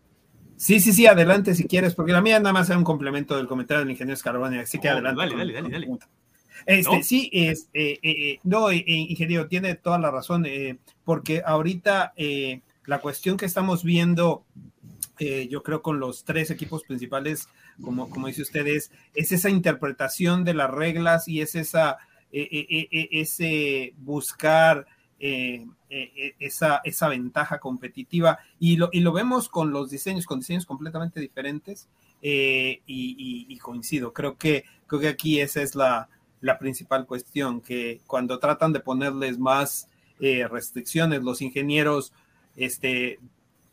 Sí, 0.55 0.79
sí, 0.79 0.93
sí, 0.93 1.05
adelante 1.05 1.53
si 1.53 1.65
quieres, 1.65 1.93
porque 1.93 2.13
la 2.13 2.21
mía 2.21 2.39
nada 2.39 2.53
más 2.53 2.69
es 2.69 2.75
un 2.75 2.83
complemento 2.83 3.35
del 3.35 3.47
comentario 3.47 3.81
del 3.81 3.91
ingeniero 3.91 4.17
Scaraboni, 4.17 4.57
así 4.57 4.79
que 4.79 4.87
oh, 4.87 4.93
adelante. 4.93 5.19
Dale, 5.19 5.35
dale, 5.35 5.53
dale, 5.53 5.69
dale. 5.69 5.87
Este, 6.65 7.03
Sí, 7.03 7.29
es, 7.31 7.69
no, 8.43 8.71
ingeniero, 8.71 9.47
tiene 9.47 9.75
toda 9.75 9.99
la 9.99 10.09
razón, 10.09 10.47
porque 11.03 11.43
ahorita 11.45 12.13
la 12.85 12.99
cuestión 12.99 13.37
que 13.37 13.45
estamos 13.45 13.83
viendo, 13.83 14.45
yo 15.19 15.63
creo 15.63 15.81
con 15.81 15.99
los 15.99 16.23
tres 16.23 16.51
equipos 16.51 16.83
principales 16.83 17.49
como, 17.81 18.09
como 18.09 18.27
dice 18.27 18.41
usted, 18.41 18.67
es, 18.67 18.91
esa 19.13 19.49
interpretación 19.49 20.43
de 20.43 20.53
las 20.53 20.69
reglas 20.69 21.27
y 21.27 21.41
es 21.41 21.55
esa, 21.55 21.97
e, 22.31 22.41
e, 22.41 22.87
e, 22.91 23.09
ese 23.21 23.93
buscar 23.97 24.87
esa, 25.19 26.81
esa 26.83 27.07
ventaja 27.07 27.59
competitiva. 27.59 28.39
Y 28.59 28.77
lo, 28.77 28.89
y 28.91 28.99
lo 28.99 29.11
vemos 29.11 29.49
con 29.49 29.71
los 29.71 29.89
diseños, 29.89 30.25
con 30.25 30.39
diseños 30.39 30.65
completamente 30.65 31.19
diferentes. 31.19 31.87
Eh, 32.21 32.81
y, 32.87 33.57
coincido, 33.59 34.11
creo 34.13 34.37
que, 34.37 34.65
creo 34.87 35.01
que 35.01 35.07
aquí 35.07 35.39
esa 35.39 35.61
es 35.61 35.75
la, 35.75 36.09
la 36.41 36.57
principal 36.57 37.05
cuestión, 37.05 37.61
que 37.61 38.01
cuando 38.07 38.39
tratan 38.39 38.73
de 38.73 38.79
ponerles 38.79 39.37
más 39.37 39.87
eh, 40.19 40.47
restricciones, 40.47 41.23
los 41.23 41.41
ingenieros, 41.41 42.13
este... 42.55 43.19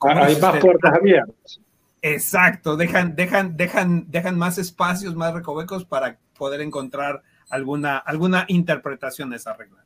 Hay 0.04 0.36
más 0.40 0.56
puertas 0.58 0.94
abiertas. 0.94 1.60
Exacto, 2.02 2.76
dejan, 2.76 3.16
dejan, 3.16 3.56
dejan, 3.56 4.10
dejan 4.10 4.36
más 4.36 4.58
espacios, 4.58 5.14
más 5.14 5.32
recovecos 5.32 5.84
para 5.86 6.18
poder 6.36 6.60
encontrar 6.60 7.22
alguna, 7.48 7.96
alguna 7.96 8.44
interpretación 8.48 9.30
de 9.30 9.36
esa 9.36 9.54
regla. 9.54 9.84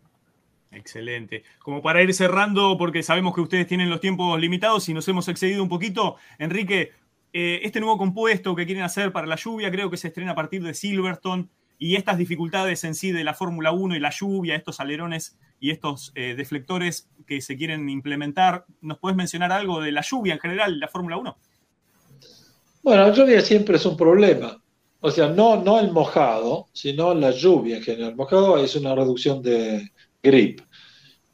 Excelente. 0.72 1.44
Como 1.60 1.80
para 1.80 2.02
ir 2.02 2.12
cerrando, 2.12 2.76
porque 2.76 3.02
sabemos 3.02 3.34
que 3.34 3.40
ustedes 3.40 3.66
tienen 3.66 3.88
los 3.88 4.00
tiempos 4.00 4.38
limitados 4.40 4.88
y 4.88 4.94
nos 4.94 5.06
hemos 5.08 5.28
excedido 5.28 5.62
un 5.62 5.68
poquito, 5.68 6.16
Enrique, 6.38 6.92
eh, 7.32 7.60
este 7.62 7.80
nuevo 7.80 7.98
compuesto 7.98 8.54
que 8.56 8.66
quieren 8.66 8.84
hacer 8.84 9.12
para 9.12 9.26
la 9.26 9.36
lluvia 9.36 9.70
creo 9.70 9.90
que 9.90 9.96
se 9.96 10.08
estrena 10.08 10.32
a 10.32 10.34
partir 10.34 10.62
de 10.62 10.74
Silverstone 10.74 11.48
y 11.78 11.94
estas 11.94 12.18
dificultades 12.18 12.82
en 12.84 12.94
sí 12.94 13.12
de 13.12 13.24
la 13.24 13.34
Fórmula 13.34 13.72
1 13.72 13.96
y 13.96 14.00
la 14.00 14.10
lluvia, 14.10 14.56
estos 14.56 14.80
alerones 14.80 15.38
y 15.60 15.70
estos 15.70 16.12
eh, 16.14 16.34
deflectores 16.36 17.08
que 17.26 17.40
se 17.40 17.56
quieren 17.56 17.88
implementar, 17.88 18.64
¿nos 18.80 18.98
puedes 18.98 19.16
mencionar 19.16 19.52
algo 19.52 19.80
de 19.80 19.92
la 19.92 20.02
lluvia 20.02 20.34
en 20.34 20.40
general, 20.40 20.80
la 20.80 20.88
Fórmula 20.88 21.16
1? 21.16 21.36
Bueno, 22.82 23.02
la 23.06 23.12
lluvia 23.14 23.40
siempre 23.40 23.76
es 23.76 23.86
un 23.86 23.96
problema. 23.96 24.60
O 25.00 25.10
sea, 25.10 25.28
no, 25.28 25.62
no 25.62 25.78
el 25.78 25.92
mojado, 25.92 26.66
sino 26.72 27.14
la 27.14 27.30
lluvia 27.30 27.76
en 27.76 27.82
general. 27.82 28.10
El 28.10 28.16
mojado 28.16 28.58
es 28.58 28.74
una 28.74 28.94
reducción 28.94 29.40
de 29.42 29.92
grip. 30.22 30.60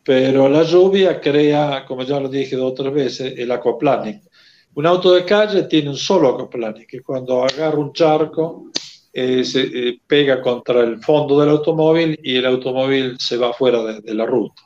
Pero 0.03 0.51
la 0.51 0.65
lluvia 0.65 1.19
crea, 1.19 1.87
como 1.87 2.03
ya 2.03 2.21
lo 2.21 2.29
dije 2.29 2.57
dos 2.57 2.73
o 2.73 2.75
tres 2.75 2.93
veces, 2.93 3.39
el 3.39 3.51
aquaplaning. 3.51 4.21
Un 4.75 4.87
auto 4.87 5.15
de 5.15 5.25
calle 5.25 5.63
tiene 5.63 5.89
un 5.89 5.97
solo 5.97 6.35
aquaplaning, 6.35 6.87
que 6.87 7.01
cuando 7.01 7.43
agarra 7.43 7.79
un 7.79 7.93
charco 7.93 8.71
eh, 9.17 9.45
se 9.45 9.61
eh, 9.63 10.01
pega 10.05 10.43
contra 10.43 10.81
el 10.81 11.01
fondo 11.01 11.39
del 11.39 11.51
automóvil 11.51 12.19
y 12.21 12.35
el 12.35 12.47
automóvil 12.47 13.17
se 13.21 13.37
va 13.37 13.53
fuera 13.53 14.01
de, 14.01 14.13
la 14.13 14.27
ruta. 14.27 14.63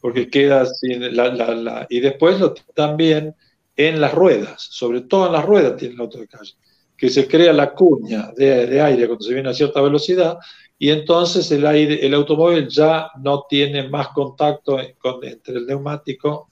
Porque 0.00 0.30
queda 0.30 0.64
sin 0.66 1.16
la, 1.16 1.34
la, 1.34 1.86
y 1.90 1.98
después 1.98 2.38
lo, 2.38 2.54
también 2.74 3.34
en 3.76 4.00
las 4.00 4.14
ruedas, 4.14 4.68
sobre 4.70 5.00
todo 5.00 5.26
en 5.26 5.32
las 5.32 5.44
ruedas 5.44 5.76
tiene 5.76 5.94
el 5.94 6.00
auto 6.00 6.18
de 6.18 6.28
calle, 6.28 6.52
que 6.96 7.08
se 7.08 7.26
crea 7.26 7.52
la 7.52 7.74
cuña 7.74 8.30
de, 8.36 8.80
aire 8.80 9.08
cuando 9.08 9.24
se 9.24 9.34
viene 9.34 9.48
a 9.48 9.54
cierta 9.54 9.80
velocidad 9.80 10.38
y 10.78 10.90
entonces 10.90 11.50
el, 11.50 11.66
aire, 11.66 12.06
el 12.06 12.14
automóvil 12.14 12.68
ya 12.68 13.10
no 13.20 13.46
tiene 13.48 13.88
más 13.88 14.08
contacto 14.08 14.78
entre 14.78 15.56
el 15.56 15.66
neumático, 15.66 16.48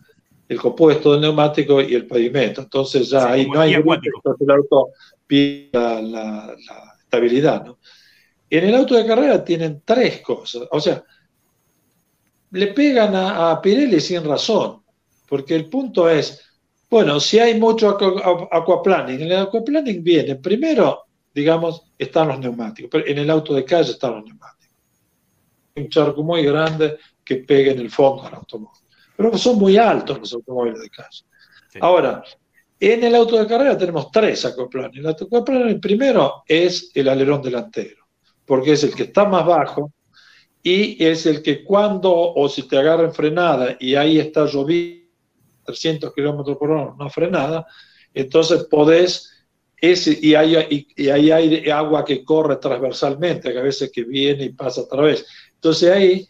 el 0.49 0.61
compuesto 0.61 1.13
del 1.13 1.21
neumático 1.21 1.81
y 1.81 1.95
el 1.95 2.09
pavimento. 2.09 2.63
Entonces 2.63 3.09
ya 3.09 3.31
ahí 3.31 3.49
no 3.49 3.61
hay 3.61 3.75
el 3.75 3.85
auto 4.51 4.89
pierde 5.27 6.03
la, 6.03 6.57
estabilidad. 7.11 7.67
En 8.49 8.65
el 8.65 8.75
auto 8.75 8.95
de 8.95 9.07
carrera 9.07 9.45
tienen 9.45 9.83
tres 9.85 10.21
cosas. 10.21 10.63
O 10.71 10.81
sea, 10.81 11.03
le 12.53 12.69
pegan 12.69 13.15
a, 13.15 13.51
a 13.51 13.61
Pirelli 13.61 14.01
sin 14.01 14.25
razón, 14.25 14.83
porque 15.29 15.57
el 15.57 15.69
punto 15.69 16.09
es, 16.09 16.41
bueno, 16.89 17.21
si 17.21 17.39
hay 17.39 17.59
mucho 17.59 17.89
aquaplaning, 18.51 19.21
en 19.21 19.33
el 19.33 19.39
aquaplaning 19.39 20.03
viene, 20.03 20.37
primero, 20.37 21.05
digamos, 21.35 21.85
están 21.99 22.29
los 22.29 22.39
neumáticos, 22.39 22.91
pero 22.91 23.07
en 23.07 23.19
el 23.19 23.31
auto 23.31 23.55
de 23.55 23.65
calle 23.65 23.93
están 23.93 24.17
los 24.17 24.25
neumáticos. 24.25 24.77
Un 25.77 25.89
charco 25.89 26.23
muy 26.23 26.45
grande 26.45 26.99
que 27.25 27.37
pega 27.37 27.73
en 27.73 27.79
el 27.79 27.91
fondo 27.91 28.25
del 28.25 28.35
automóvil. 28.35 28.83
Pero 29.17 29.39
son 29.39 29.59
muy 29.59 29.77
altos 29.77 30.19
los 30.19 30.33
automóviles 30.33 30.81
de 30.81 30.91
calle. 30.91 31.25
Ahora, 31.81 32.25
en 32.81 33.05
el 33.05 33.15
auto 33.15 33.39
de 33.39 33.47
carrera 33.47 33.77
tenemos 33.77 34.11
tres 34.11 34.45
aquaplaning. 34.47 35.01
El 35.01 35.09
aquaplaning 35.09 35.81
primero 35.81 36.43
es 36.47 36.91
el 36.95 37.09
alerón 37.09 37.43
delantero, 37.43 38.07
porque 38.47 38.73
es 38.73 38.85
el 38.85 38.95
que 38.95 39.05
está 39.05 39.27
más 39.27 39.45
bajo 39.45 39.93
y 40.63 41.05
es 41.05 41.27
el 41.27 41.43
que 41.43 41.63
cuando 41.63 42.11
o 42.13 42.49
si 42.49 42.63
te 42.67 42.79
agarra 42.79 43.05
en 43.05 43.13
frenada 43.13 43.77
y 43.79 43.95
ahí 43.95 44.19
está 44.19 44.47
lloviendo 44.47 45.01
300 45.65 46.15
kilómetros 46.15 46.57
por 46.57 46.71
hora, 46.71 46.95
no 46.99 47.11
frenada, 47.11 47.67
entonces 48.13 48.65
podés, 48.65 49.31
ese, 49.77 50.19
y, 50.21 50.35
hay, 50.35 50.87
y, 50.97 51.09
hay 51.09 51.71
agua 51.71 52.05
que 52.05 52.25
corre 52.25 52.57
transversalmente, 52.57 53.53
que 53.53 53.59
a 53.59 53.63
veces 53.63 53.91
que 53.93 54.05
viene 54.05 54.45
y 54.45 54.49
pasa 54.51 54.83
a 54.83 54.89
través. 54.89 55.27
Entonces 55.55 55.91
ahí 55.91 56.27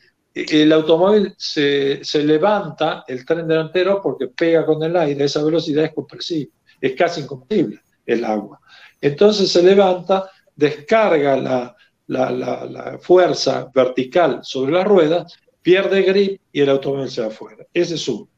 el 0.48 0.72
automóvil 0.72 1.34
se, 1.36 2.04
se, 2.04 2.22
levanta, 2.22 3.04
el 3.06 3.24
tren 3.24 3.46
delantero, 3.46 4.00
porque 4.02 4.28
pega 4.28 4.64
con 4.64 4.82
el 4.82 4.96
aire, 4.96 5.24
esa 5.24 5.42
velocidad 5.42 5.84
es 5.84 5.94
compresible, 5.94 6.52
es 6.80 6.94
casi 6.94 7.22
incompresible 7.22 7.80
el 8.06 8.24
agua. 8.24 8.60
Entonces 9.00 9.50
se 9.50 9.62
levanta, 9.62 10.30
descarga 10.54 11.36
la, 11.36 11.76
la, 12.08 12.30
la, 12.30 12.64
la, 12.66 12.98
fuerza 12.98 13.70
vertical 13.74 14.40
sobre 14.42 14.72
la 14.72 14.84
rueda, 14.84 15.26
pierde 15.62 16.02
grip 16.02 16.40
y 16.52 16.60
el 16.60 16.70
automóvil 16.70 17.10
se 17.10 17.22
va 17.22 17.28
afuera. 17.28 17.66
Ese 17.72 17.94
es 17.94 18.08
uno. 18.08 18.28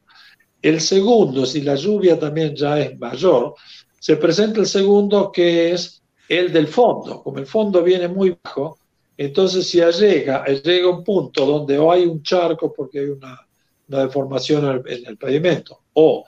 El 0.61 0.79
segundo, 0.79 1.45
si 1.45 1.61
la 1.61 1.75
lluvia 1.75 2.17
también 2.17 2.55
ya 2.55 2.79
es 2.79 2.97
mayor, 2.97 3.55
se 3.99 4.15
presenta 4.15 4.59
el 4.59 4.65
segundo 4.65 5.31
que 5.31 5.71
es 5.71 6.01
el 6.29 6.53
del 6.53 6.67
fondo. 6.67 7.21
Como 7.21 7.39
el 7.39 7.45
fondo 7.45 7.83
viene 7.83 8.07
muy 8.07 8.37
bajo, 8.43 8.77
entonces 9.17 9.67
si 9.69 9.79
llega, 9.79 10.45
llega 10.45 10.89
un 10.89 11.03
punto 11.03 11.45
donde 11.45 11.77
o 11.77 11.91
hay 11.91 12.05
un 12.05 12.21
charco 12.23 12.73
porque 12.73 12.99
hay 12.99 13.05
una, 13.05 13.39
deformación 13.85 14.83
en 14.87 15.05
el, 15.05 15.17
pavimento, 15.17 15.83
o 15.93 16.25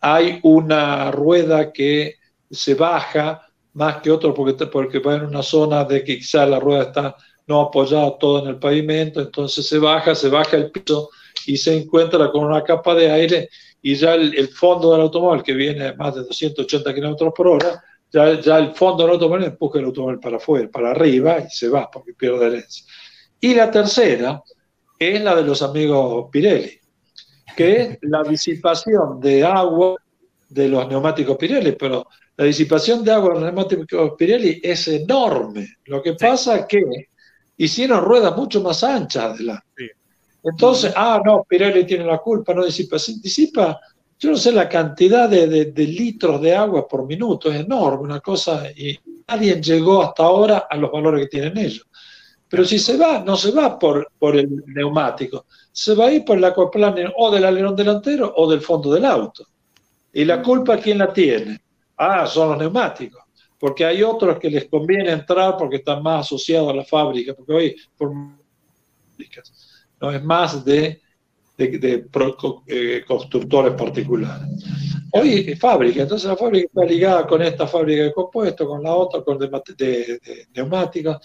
hay 0.00 0.38
una 0.44 1.10
rueda 1.10 1.72
que 1.72 2.14
se 2.48 2.74
baja 2.74 3.42
más 3.72 4.00
que 4.02 4.10
otro 4.10 4.32
porque, 4.32 4.66
porque 4.66 5.00
va 5.00 5.16
en 5.16 5.24
una 5.24 5.42
zona 5.42 5.84
de 5.84 6.04
que 6.04 6.18
quizá 6.18 6.46
la 6.46 6.60
rueda 6.60 6.82
está 6.82 7.16
no 7.48 7.62
apoyada 7.62 8.16
todo 8.18 8.42
en 8.42 8.48
el 8.48 8.58
pavimento, 8.58 9.20
entonces 9.20 9.66
se 9.66 9.78
baja, 9.78 10.14
se 10.14 10.28
baja 10.28 10.56
el 10.56 10.70
piso 10.70 11.10
y 11.46 11.56
se 11.56 11.76
encuentra 11.76 12.30
con 12.30 12.44
una 12.44 12.62
capa 12.62 12.94
de 12.94 13.10
aire 13.10 13.48
y 13.80 13.94
ya 13.94 14.14
el, 14.14 14.48
fondo 14.48 14.92
del 14.92 15.02
automóvil, 15.02 15.42
que 15.42 15.54
viene 15.54 15.88
a 15.88 15.94
más 15.94 16.14
de 16.14 16.22
280 16.22 16.94
kilómetros 16.94 17.32
por 17.34 17.48
hora, 17.48 17.82
ya, 18.10 18.40
ya 18.40 18.58
el 18.58 18.74
fondo 18.74 19.04
del 19.04 19.12
automóvil 19.12 19.44
empuja 19.44 19.78
el 19.78 19.86
automóvil 19.86 20.18
para 20.18 20.36
afuera, 20.36 20.68
para 20.70 20.90
arriba 20.90 21.38
y 21.40 21.50
se 21.50 21.68
va 21.68 21.90
porque 21.90 22.14
pierde 22.14 22.46
herencia. 22.46 22.84
Y 23.40 23.54
la 23.54 23.70
tercera 23.70 24.42
es 24.98 25.20
la 25.22 25.36
de 25.36 25.42
los 25.44 25.62
amigos 25.62 26.28
Pirelli, 26.30 26.78
que 27.56 27.80
es 27.80 27.98
la 28.02 28.22
disipación 28.22 29.20
de 29.20 29.44
agua 29.44 29.96
de 30.48 30.68
los 30.68 30.88
neumáticos 30.88 31.36
Pirelli, 31.36 31.72
pero 31.72 32.06
la 32.36 32.44
disipación 32.44 33.04
de 33.04 33.12
agua 33.12 33.28
de 33.28 33.34
los 33.34 33.44
neumáticos 33.44 34.12
Pirelli 34.16 34.60
es 34.62 34.88
enorme. 34.88 35.76
Lo 35.84 36.02
que 36.02 36.14
pasa 36.14 36.56
es 36.56 36.66
que 36.66 36.82
hicieron 37.56 38.04
ruedas 38.04 38.36
mucho 38.36 38.60
más 38.62 38.82
anchas 38.82 39.34
adelante. 39.34 39.92
Entonces, 40.42 40.92
ah, 40.96 41.20
no, 41.24 41.44
Pirelli 41.48 41.84
tiene 41.84 42.04
la 42.04 42.18
culpa, 42.18 42.54
no 42.54 42.64
disipa. 42.64 42.96
Disipa, 42.96 43.80
yo 44.18 44.30
no 44.30 44.36
sé 44.36 44.50
la 44.52 44.68
cantidad 44.68 45.28
de, 45.28 45.46
de, 45.46 45.86
litros 45.86 46.40
de 46.40 46.54
agua 46.54 46.88
por 46.88 47.06
minuto, 47.06 47.50
es 47.50 47.60
enorme, 47.60 48.04
una 48.04 48.20
cosa, 48.20 48.68
y 48.70 48.98
nadie 49.28 49.60
llegó 49.60 50.02
hasta 50.02 50.24
ahora 50.24 50.66
a 50.68 50.76
los 50.76 50.90
valores 50.90 51.22
que 51.22 51.28
tienen 51.28 51.56
ellos. 51.56 51.86
Pero 52.48 52.64
si 52.64 52.78
se 52.78 52.96
va, 52.96 53.20
no 53.20 53.36
se 53.36 53.52
va 53.52 53.78
por, 53.78 54.10
por 54.18 54.36
el 54.36 54.64
neumático, 54.66 55.46
se 55.70 55.94
va 55.94 56.06
a 56.06 56.12
ir 56.12 56.24
por 56.24 56.38
el 56.38 56.44
aquaplaning 56.44 57.12
o 57.16 57.30
del 57.30 57.44
alerón 57.44 57.76
delantero 57.76 58.32
o 58.36 58.50
del 58.50 58.60
fondo 58.60 58.92
del 58.92 59.04
auto. 59.04 59.46
¿Y 60.12 60.24
la 60.24 60.42
culpa 60.42 60.78
quién 60.78 60.98
la 60.98 61.12
tiene? 61.12 61.60
Ah, 61.96 62.26
son 62.26 62.50
los 62.50 62.58
neumáticos. 62.58 63.22
Porque 63.58 63.84
hay 63.84 64.02
otros 64.02 64.38
que 64.38 64.50
les 64.50 64.64
conviene 64.66 65.12
entrar 65.12 65.56
porque 65.56 65.76
están 65.76 66.02
más 66.02 66.26
asociados 66.26 66.70
a 66.70 66.76
la 66.76 66.84
fábrica, 66.84 67.34
porque 67.34 67.52
hoy 67.52 67.76
por 67.96 68.12
no 70.00 70.12
es 70.12 70.22
más 70.22 70.64
de, 70.64 71.02
de, 71.58 72.08
eh, 72.68 73.04
constructores 73.06 73.72
particulares. 73.74 74.48
Hoy 75.12 75.46
es 75.48 75.58
fábrica, 75.58 76.02
entonces 76.02 76.28
la 76.28 76.36
fábrica 76.36 76.66
está 76.66 76.84
ligada 76.84 77.26
con 77.26 77.42
esta 77.42 77.66
fábrica 77.66 78.04
de 78.04 78.12
compuestos, 78.12 78.66
con 78.66 78.82
la 78.82 78.94
otra, 78.94 79.22
con 79.22 79.38
de, 79.38 80.20
neumáticos. 80.54 81.16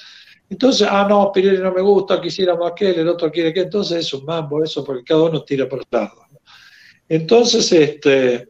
Entonces, 0.49 0.87
ah, 0.89 1.05
no, 1.07 1.31
Pirelli 1.31 1.59
no 1.59 1.71
me 1.71 1.81
gusta, 1.81 2.19
quisiéramos 2.19 2.71
aquel, 2.71 2.99
el 2.99 3.07
otro 3.07 3.31
quiere 3.31 3.53
que, 3.53 3.61
entonces 3.61 3.99
es 3.99 4.13
un 4.13 4.25
mambo 4.25 4.63
eso, 4.63 4.83
porque 4.83 5.03
cada 5.03 5.23
uno 5.23 5.43
tira 5.43 5.69
por 5.69 5.79
el 5.79 5.85
lado. 5.91 6.25
Entonces, 7.07 7.71
este, 7.71 8.47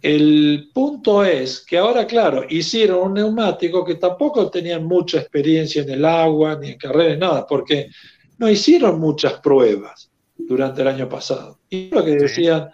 el 0.00 0.70
punto 0.72 1.24
es 1.24 1.60
que 1.66 1.76
ahora, 1.76 2.06
claro, 2.06 2.44
hicieron 2.48 3.08
un 3.08 3.14
neumático 3.14 3.84
que 3.84 3.96
tampoco 3.96 4.48
tenían 4.50 4.84
mucha 4.86 5.18
experiencia 5.18 5.82
en 5.82 5.90
el 5.90 6.04
agua, 6.04 6.56
ni 6.58 6.70
en 6.70 6.78
carreras, 6.78 7.18
nada, 7.18 7.46
porque 7.46 7.90
no 8.38 8.48
hicieron 8.48 9.00
muchas 9.00 9.34
pruebas 9.40 10.10
durante 10.36 10.82
el 10.82 10.88
año 10.88 11.08
pasado. 11.08 11.58
Y 11.68 11.90
lo 11.90 12.04
que 12.04 12.12
decían 12.12 12.70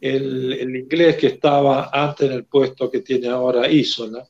el, 0.00 0.52
el 0.52 0.76
inglés 0.76 1.16
que 1.16 1.28
estaba 1.28 1.90
antes 1.92 2.28
en 2.28 2.36
el 2.36 2.44
puesto 2.44 2.90
que 2.90 3.00
tiene 3.00 3.28
ahora 3.28 3.70
Isola, 3.70 4.26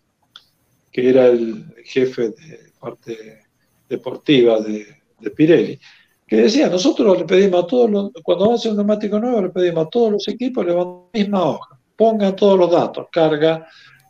que 0.90 1.08
era 1.08 1.26
el 1.26 1.74
jefe 1.84 2.30
de 2.30 2.72
parte 2.78 3.44
deportiva 3.88 4.60
de, 4.60 4.86
de 5.18 5.30
Pirelli, 5.30 5.78
que 6.26 6.36
decía, 6.36 6.68
nosotros 6.68 7.18
le 7.18 7.24
pedimos 7.24 7.64
a 7.64 7.66
todos 7.66 7.90
los, 7.90 8.10
cuando 8.22 8.44
vamos 8.44 8.58
a 8.58 8.60
hacer 8.60 8.70
un 8.70 8.78
neumático 8.78 9.18
nuevo, 9.18 9.42
le 9.42 9.50
pedimos 9.50 9.86
a 9.86 9.90
todos 9.90 10.12
los 10.12 10.28
equipos, 10.28 10.64
le 10.64 10.72
van 10.72 10.86
la 11.12 11.20
misma 11.20 11.44
hoja, 11.44 11.78
pongan 11.96 12.34
todos 12.34 12.58
los 12.58 12.70
datos, 12.70 13.06
carga, 13.12 13.66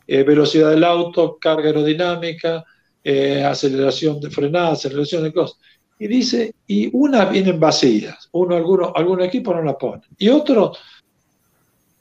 eh, 0.07 0.23
velocidad 0.23 0.69
del 0.69 0.83
auto, 0.83 1.37
carga 1.37 1.67
aerodinámica, 1.67 2.63
eh, 3.03 3.43
aceleración 3.43 4.19
de 4.21 4.29
frenada, 4.29 4.71
aceleración 4.71 5.23
de 5.23 5.33
cosas. 5.33 5.59
Y 6.03 6.07
dice, 6.07 6.53
y 6.67 6.89
unas 6.91 7.31
vienen 7.31 7.61
vacías, 7.61 8.27
uno, 8.33 8.57
algunos, 8.57 8.91
algunos 8.93 9.25
equipos 9.25 9.55
no 9.55 9.61
la 9.61 9.77
ponen, 9.77 10.03
y 10.17 10.27
otros 10.27 10.77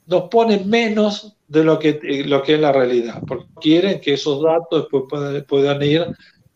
nos 0.06 0.22
ponen 0.24 0.68
menos 0.68 1.36
de 1.46 1.62
lo 1.62 1.78
que, 1.78 2.00
eh, 2.02 2.24
lo 2.24 2.42
que 2.42 2.54
es 2.54 2.60
la 2.60 2.72
realidad, 2.72 3.22
porque 3.24 3.46
quieren 3.60 4.00
que 4.00 4.14
esos 4.14 4.42
datos 4.42 4.82
después 4.82 5.04
puedan, 5.08 5.44
puedan 5.44 5.80
ir 5.84 6.04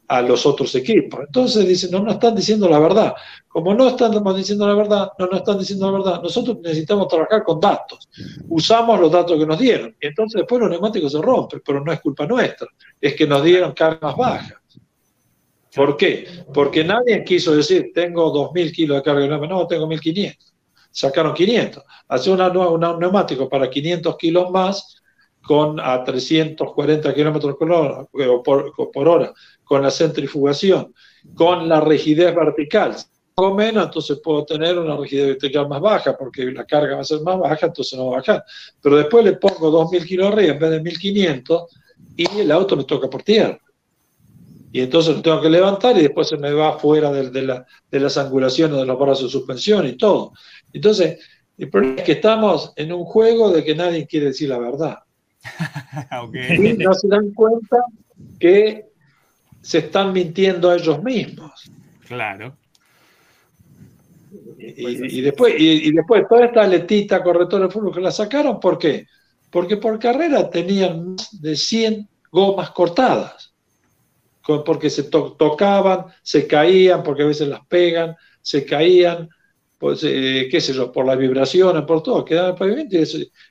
a 0.09 0.23
los 0.23 0.45
otros 0.45 0.75
equipos. 0.75 1.21
Entonces 1.25 1.69
dicen, 1.69 1.93
no 1.93 2.01
nos 2.01 2.15
están 2.15 2.35
diciendo 2.35 2.69
la 2.69 2.81
verdad. 2.81 3.15
Como 3.47 3.75
no 3.75 3.87
estamos 3.87 4.37
diciendo 4.37 4.67
la 4.67 4.75
verdad, 4.75 5.13
no 5.17 5.29
nos 5.29 5.39
están 5.39 5.61
diciendo 5.61 5.87
la 5.93 5.99
verdad, 5.99 6.23
nosotros 6.23 6.59
necesitamos 6.61 7.07
trabajar 7.07 7.45
con 7.45 7.61
datos. 7.61 8.09
Usamos 8.49 8.99
los 8.99 9.13
datos 9.13 9.39
que 9.39 9.47
nos 9.47 9.59
dieron. 9.59 9.95
Y 10.01 10.09
entonces 10.09 10.41
después 10.41 10.61
los 10.61 10.71
neumáticos 10.71 11.13
se 11.13 11.23
rompen, 11.23 11.63
pero 11.65 11.81
no 11.81 11.93
es 11.93 12.01
culpa 12.01 12.27
nuestra, 12.27 12.67
es 13.01 13.15
que 13.15 13.25
nos 13.25 13.45
dieron 13.45 13.73
cargas 13.73 14.17
bajas. 14.17 14.55
¿Por 15.77 15.99
qué? 15.99 16.27
Porque 16.55 16.83
nadie 16.83 17.23
quiso 17.23 17.55
decir, 17.55 17.93
tengo 17.95 18.33
2.000 18.33 18.73
kilos 18.73 18.97
de 18.97 19.03
carga 19.03 19.37
no, 19.47 19.67
tengo 19.67 19.87
1.500. 19.87 20.35
Sacaron 20.91 21.35
500. 21.35 21.85
Hacer 22.09 22.33
un 22.33 22.99
neumático 22.99 23.47
para 23.47 23.69
500 23.69 24.17
kilos 24.17 24.51
más 24.51 25.03
con 25.43 25.79
a 25.79 26.03
340 26.03 27.15
kilómetros 27.15 27.57
por, 27.57 28.91
por 28.91 29.09
hora 29.09 29.35
con 29.65 29.83
la 29.83 29.91
centrifugación, 29.91 30.95
con 31.35 31.69
la 31.69 31.83
rigidez 31.83 32.35
vertical. 32.35 32.97
O 33.35 33.53
menos, 33.53 33.85
entonces 33.85 34.19
puedo 34.25 34.47
tener 34.47 34.79
una 34.79 34.97
rigidez 34.97 35.27
vertical 35.27 35.69
más 35.69 35.83
baja, 35.83 36.17
porque 36.17 36.47
la 36.47 36.65
carga 36.65 36.95
va 36.95 37.03
a 37.03 37.05
ser 37.05 37.21
más 37.21 37.39
baja, 37.39 37.67
entonces 37.67 37.99
no 37.99 38.07
va 38.07 38.13
a 38.15 38.21
bajar. 38.21 38.45
Pero 38.81 38.97
después 38.97 39.23
le 39.23 39.35
pongo 39.35 39.71
2.000 39.71 40.07
kilos 40.07 40.29
arriba 40.29 40.55
en 40.55 40.59
vez 40.59 40.71
de 40.71 40.83
1.500 40.83 41.67
y 42.17 42.41
el 42.41 42.51
auto 42.51 42.77
me 42.77 42.85
toca 42.85 43.11
por 43.11 43.23
tierra. 43.23 43.61
Y 44.77 44.83
entonces 44.83 45.17
lo 45.17 45.23
tengo 45.23 45.41
que 45.41 45.49
levantar 45.49 45.97
y 45.97 46.03
después 46.03 46.29
se 46.29 46.37
me 46.37 46.53
va 46.53 46.79
fuera 46.79 47.11
de, 47.11 47.41
la, 47.41 47.65
de 47.91 47.99
las 47.99 48.19
angulaciones 48.19 48.77
de 48.77 48.85
los 48.85 48.99
brazos 48.99 49.25
de 49.25 49.31
suspensión 49.31 49.87
y 49.87 49.97
todo. 49.97 50.35
Entonces, 50.71 51.19
el 51.57 51.71
problema 51.71 51.97
es 51.97 52.03
que 52.03 52.13
estamos 52.13 52.75
en 52.77 52.93
un 52.93 53.07
juego 53.07 53.51
de 53.51 53.65
que 53.65 53.75
nadie 53.75 54.07
quiere 54.07 54.27
decir 54.27 54.51
la 54.51 54.59
verdad. 54.59 54.99
Y 56.63 56.75
no 56.75 56.93
se 56.93 57.09
dan 57.09 57.33
cuenta 57.33 57.79
que 58.39 58.85
se 59.63 59.79
están 59.79 60.13
mintiendo 60.13 60.69
a 60.69 60.77
ellos 60.77 61.03
mismos. 61.03 61.71
Claro. 62.07 62.55
Y, 64.59 65.23
después, 65.23 65.55
y, 65.57 65.91
después 65.91 66.29
toda 66.29 66.45
esta 66.45 66.67
letita 66.67 67.23
correctora 67.23 67.65
de 67.65 67.73
fútbol 67.73 67.95
que 67.95 68.01
la 68.03 68.13
sacaron, 68.13 68.61
¿por 68.61 68.79
qué? 68.79 69.07
Porque 69.51 69.79
por 69.79 69.99
carrera 69.99 70.51
tenían 70.51 71.13
más 71.13 71.41
de 71.41 71.57
100 71.57 72.07
gomas 72.31 72.73
cortadas, 72.73 73.56
porque 74.65 74.91
se 74.91 75.05
tocaban, 75.05 76.07
se 76.23 76.47
caían, 76.47 77.03
porque 77.03 77.23
a 77.23 77.27
veces 77.27 77.49
las 77.49 77.65
pegan, 77.67 78.17
se 78.41 78.65
caían, 78.65 79.29
pues, 79.79 80.03
eh, 80.05 80.49
qué 80.51 80.61
sé 80.61 80.73
yo, 80.73 80.93
por 80.93 81.07
las 81.07 81.19
vibraciones, 81.19 81.83
por 81.85 82.03
todo, 82.03 82.25
quedaban 82.25 82.53
el 82.53 82.59
pavimento 82.59 82.97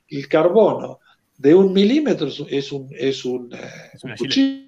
y 0.08 0.18
el 0.18 0.28
carbono 0.28 1.00
de 1.38 1.54
un 1.54 1.74
milímetro 1.74 2.28
es 2.28 2.72
un, 2.72 2.90
es 2.98 3.26
un, 3.26 3.54
eh, 3.54 4.16
cuchillo 4.18 4.66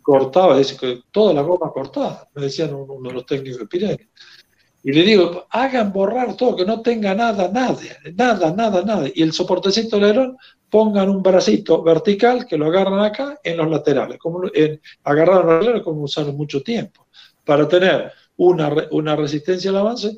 cortaba, 0.00 0.60
que 0.62 1.02
toda 1.10 1.34
la 1.34 1.42
goma 1.42 1.70
cortada, 1.72 2.28
me 2.34 2.42
decían 2.42 2.72
uno 2.74 3.08
de 3.08 3.14
los 3.14 3.26
técnicos 3.26 3.60
de 3.60 3.66
Pirelli. 3.66 4.08
Y 4.84 4.92
le 4.92 5.02
digo, 5.02 5.46
hagan 5.50 5.92
borrar 5.92 6.36
todo, 6.36 6.56
que 6.56 6.64
no 6.64 6.82
tenga 6.82 7.14
nada, 7.14 7.48
nada, 7.48 7.78
nada, 8.14 8.52
nada, 8.52 8.82
nada. 8.84 9.08
Y 9.14 9.22
el 9.22 9.32
soportecito 9.32 9.96
del 9.96 10.04
alerón, 10.04 10.36
pongan 10.72 11.10
un 11.10 11.22
bracito 11.22 11.82
vertical 11.82 12.46
que 12.46 12.56
lo 12.56 12.64
agarran 12.64 13.00
acá 13.00 13.38
en 13.44 13.58
los 13.58 13.70
laterales, 13.70 14.16
como 14.16 14.40
en, 14.54 14.80
agarrar 15.04 15.44
los 15.44 15.54
laterales 15.56 15.82
como 15.82 16.00
usaron 16.04 16.34
mucho 16.34 16.62
tiempo, 16.62 17.08
para 17.44 17.68
tener 17.68 18.10
una, 18.36 18.74
una 18.90 19.14
resistencia 19.14 19.70
al 19.70 19.76
avance 19.76 20.16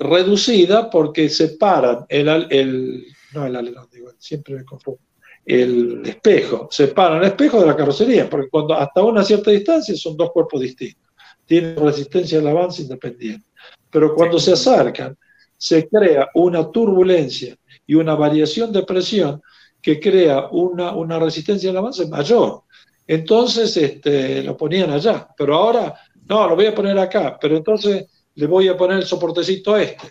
reducida 0.00 0.90
porque 0.90 1.28
separan 1.28 2.04
el, 2.08 2.28
el 2.50 3.06
no 3.34 3.46
el 3.46 3.54
alerón, 3.54 3.86
digo, 3.92 4.10
siempre 4.18 4.56
me 4.56 4.64
confundo, 4.64 5.00
el 5.44 6.02
espejo, 6.04 6.66
separan 6.68 7.18
el 7.18 7.28
espejo 7.28 7.60
de 7.60 7.66
la 7.66 7.76
carrocería, 7.76 8.28
porque 8.28 8.48
cuando 8.48 8.74
hasta 8.74 9.00
una 9.04 9.22
cierta 9.22 9.52
distancia 9.52 9.94
son 9.94 10.16
dos 10.16 10.32
cuerpos 10.32 10.60
distintos, 10.60 11.08
tienen 11.44 11.76
resistencia 11.76 12.40
al 12.40 12.48
avance 12.48 12.82
independiente. 12.82 13.46
Pero 13.90 14.12
cuando 14.12 14.40
se 14.40 14.54
acercan, 14.54 15.16
se 15.56 15.88
crea 15.88 16.30
una 16.34 16.68
turbulencia 16.68 17.56
y 17.86 17.94
una 17.94 18.14
variación 18.14 18.72
de 18.72 18.82
presión 18.82 19.42
que 19.80 20.00
crea 20.00 20.48
una, 20.50 20.94
una 20.94 21.18
resistencia 21.18 21.70
al 21.70 21.76
avance 21.76 22.06
mayor. 22.08 22.62
Entonces 23.06 23.76
este, 23.76 24.42
lo 24.42 24.56
ponían 24.56 24.90
allá, 24.90 25.28
pero 25.36 25.54
ahora 25.54 25.94
no, 26.28 26.48
lo 26.48 26.56
voy 26.56 26.66
a 26.66 26.74
poner 26.74 26.98
acá, 26.98 27.38
pero 27.40 27.56
entonces 27.56 28.06
le 28.34 28.46
voy 28.46 28.68
a 28.68 28.76
poner 28.76 28.98
el 28.98 29.04
soportecito 29.04 29.76
este. 29.76 30.08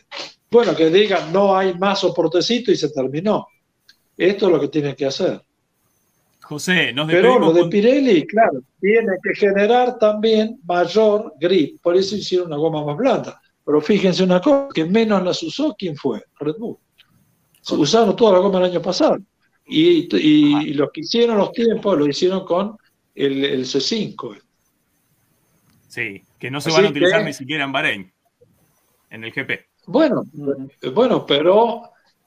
Bueno, 0.49 0.75
que 0.75 0.89
digan 0.89 1.33
no 1.33 1.55
hay 1.55 1.73
más 1.73 1.99
soportecito 1.99 2.71
y 2.71 2.77
se 2.77 2.89
terminó. 2.89 3.47
Esto 4.17 4.45
es 4.45 4.51
lo 4.51 4.59
que 4.61 4.69
tiene 4.69 4.95
que 4.95 5.05
hacer. 5.05 5.41
José, 6.41 6.93
nos 6.93 7.07
Pero 7.07 7.39
lo 7.39 7.51
de 7.51 7.65
Pirelli, 7.65 8.25
claro, 8.27 8.61
tiene 8.79 9.13
que 9.21 9.33
generar 9.33 9.97
también 9.97 10.59
mayor 10.63 11.33
grip. 11.39 11.81
Por 11.81 11.97
eso 11.97 12.15
hicieron 12.15 12.47
una 12.47 12.57
goma 12.57 12.85
más 12.85 12.95
blanda. 12.95 13.41
Pero 13.65 13.81
fíjense 13.81 14.23
una 14.23 14.39
cosa, 14.39 14.67
que 14.73 14.85
menos 14.85 15.23
las 15.23 15.41
usó, 15.41 15.75
¿quién 15.77 15.95
fue? 15.95 16.23
Red 16.39 16.55
Bull. 16.59 16.77
Usaron 17.71 18.15
toda 18.15 18.33
la 18.33 18.39
goma 18.39 18.59
el 18.59 18.65
año 18.65 18.81
pasado. 18.81 19.17
Y, 19.67 20.07
y, 20.15 20.73
los 20.73 20.91
que 20.91 21.01
hicieron 21.01 21.37
los 21.37 21.51
tiempos 21.51 21.97
lo 21.97 22.07
hicieron 22.07 22.45
con 22.45 22.77
el, 23.15 23.65
C5. 23.65 24.37
Sí, 25.87 26.21
que 26.37 26.51
no 26.51 26.61
se 26.61 26.71
van 26.71 26.85
a 26.85 26.89
utilizar 26.89 27.23
ni 27.23 27.33
siquiera 27.33 27.63
en 27.63 27.71
Bahrein, 27.71 28.13
en 29.09 29.23
el 29.23 29.31
GP. 29.31 29.65
Bueno, 29.87 30.23
bueno, 30.93 31.25
pero 31.25 31.83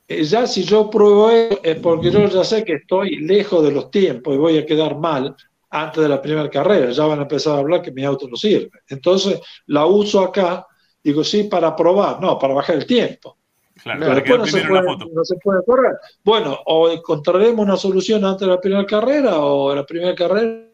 eh, 0.09 0.25
ya 0.25 0.47
si 0.47 0.65
yo 0.65 0.91
pruebo 0.91 1.31
es 1.31 1.77
porque 1.81 2.11
yo 2.11 2.27
ya 2.27 2.43
sé 2.43 2.65
que 2.65 2.75
estoy 2.75 3.17
lejos 3.21 3.63
de 3.63 3.73
los 3.73 3.91
tiempos 3.91 4.35
y 4.35 4.39
voy 4.39 4.59
a 4.59 4.67
quedar 4.67 4.97
mal 4.99 5.37
antes 5.71 6.03
de 6.03 6.09
la 6.09 6.21
primera 6.21 6.51
carrera. 6.51 6.91
Ya 6.91 7.05
van 7.05 7.21
a 7.21 7.23
empezar 7.23 7.55
a 7.55 7.59
hablar 7.59 7.83
que 7.83 7.93
mi 7.93 8.05
auto 8.05 8.27
no 8.27 8.37
sirve. 8.37 8.71
Entonces 8.89 9.41
la 9.67 9.87
uso 9.87 10.21
acá 10.21 10.67
Digo, 11.03 11.25
sí, 11.25 11.45
para 11.45 11.75
probar, 11.75 12.21
no, 12.21 12.39
para 12.39 12.55
bajar 12.55 12.77
el 12.77 12.87
tiempo. 12.87 13.38
Claro, 13.83 14.01
Pero 14.01 14.15
después 14.15 14.39
no 14.39 14.47
se, 14.47 14.67
puede, 14.67 14.83
no 15.13 15.25
se, 15.25 15.37
puede, 15.37 15.65
correr. 15.65 15.97
Bueno, 16.25 16.59
o 16.67 16.91
encontraremos 16.91 17.65
una 17.65 17.77
solución 17.77 18.25
antes 18.25 18.47
de 18.47 18.55
la 18.55 18.61
primera 18.61 18.85
carrera, 18.85 19.39
o 19.39 19.75
la 19.75 19.87
primera 19.87 20.15
carrera 20.15 20.69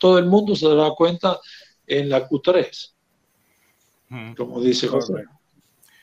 todo 0.00 0.18
el 0.18 0.26
mundo 0.26 0.56
se 0.56 0.68
dará 0.68 0.90
cuenta 0.90 1.38
en 1.86 2.08
la 2.08 2.28
Q3, 2.28 2.94
como 4.36 4.60
dice 4.60 4.88
José. 4.88 5.24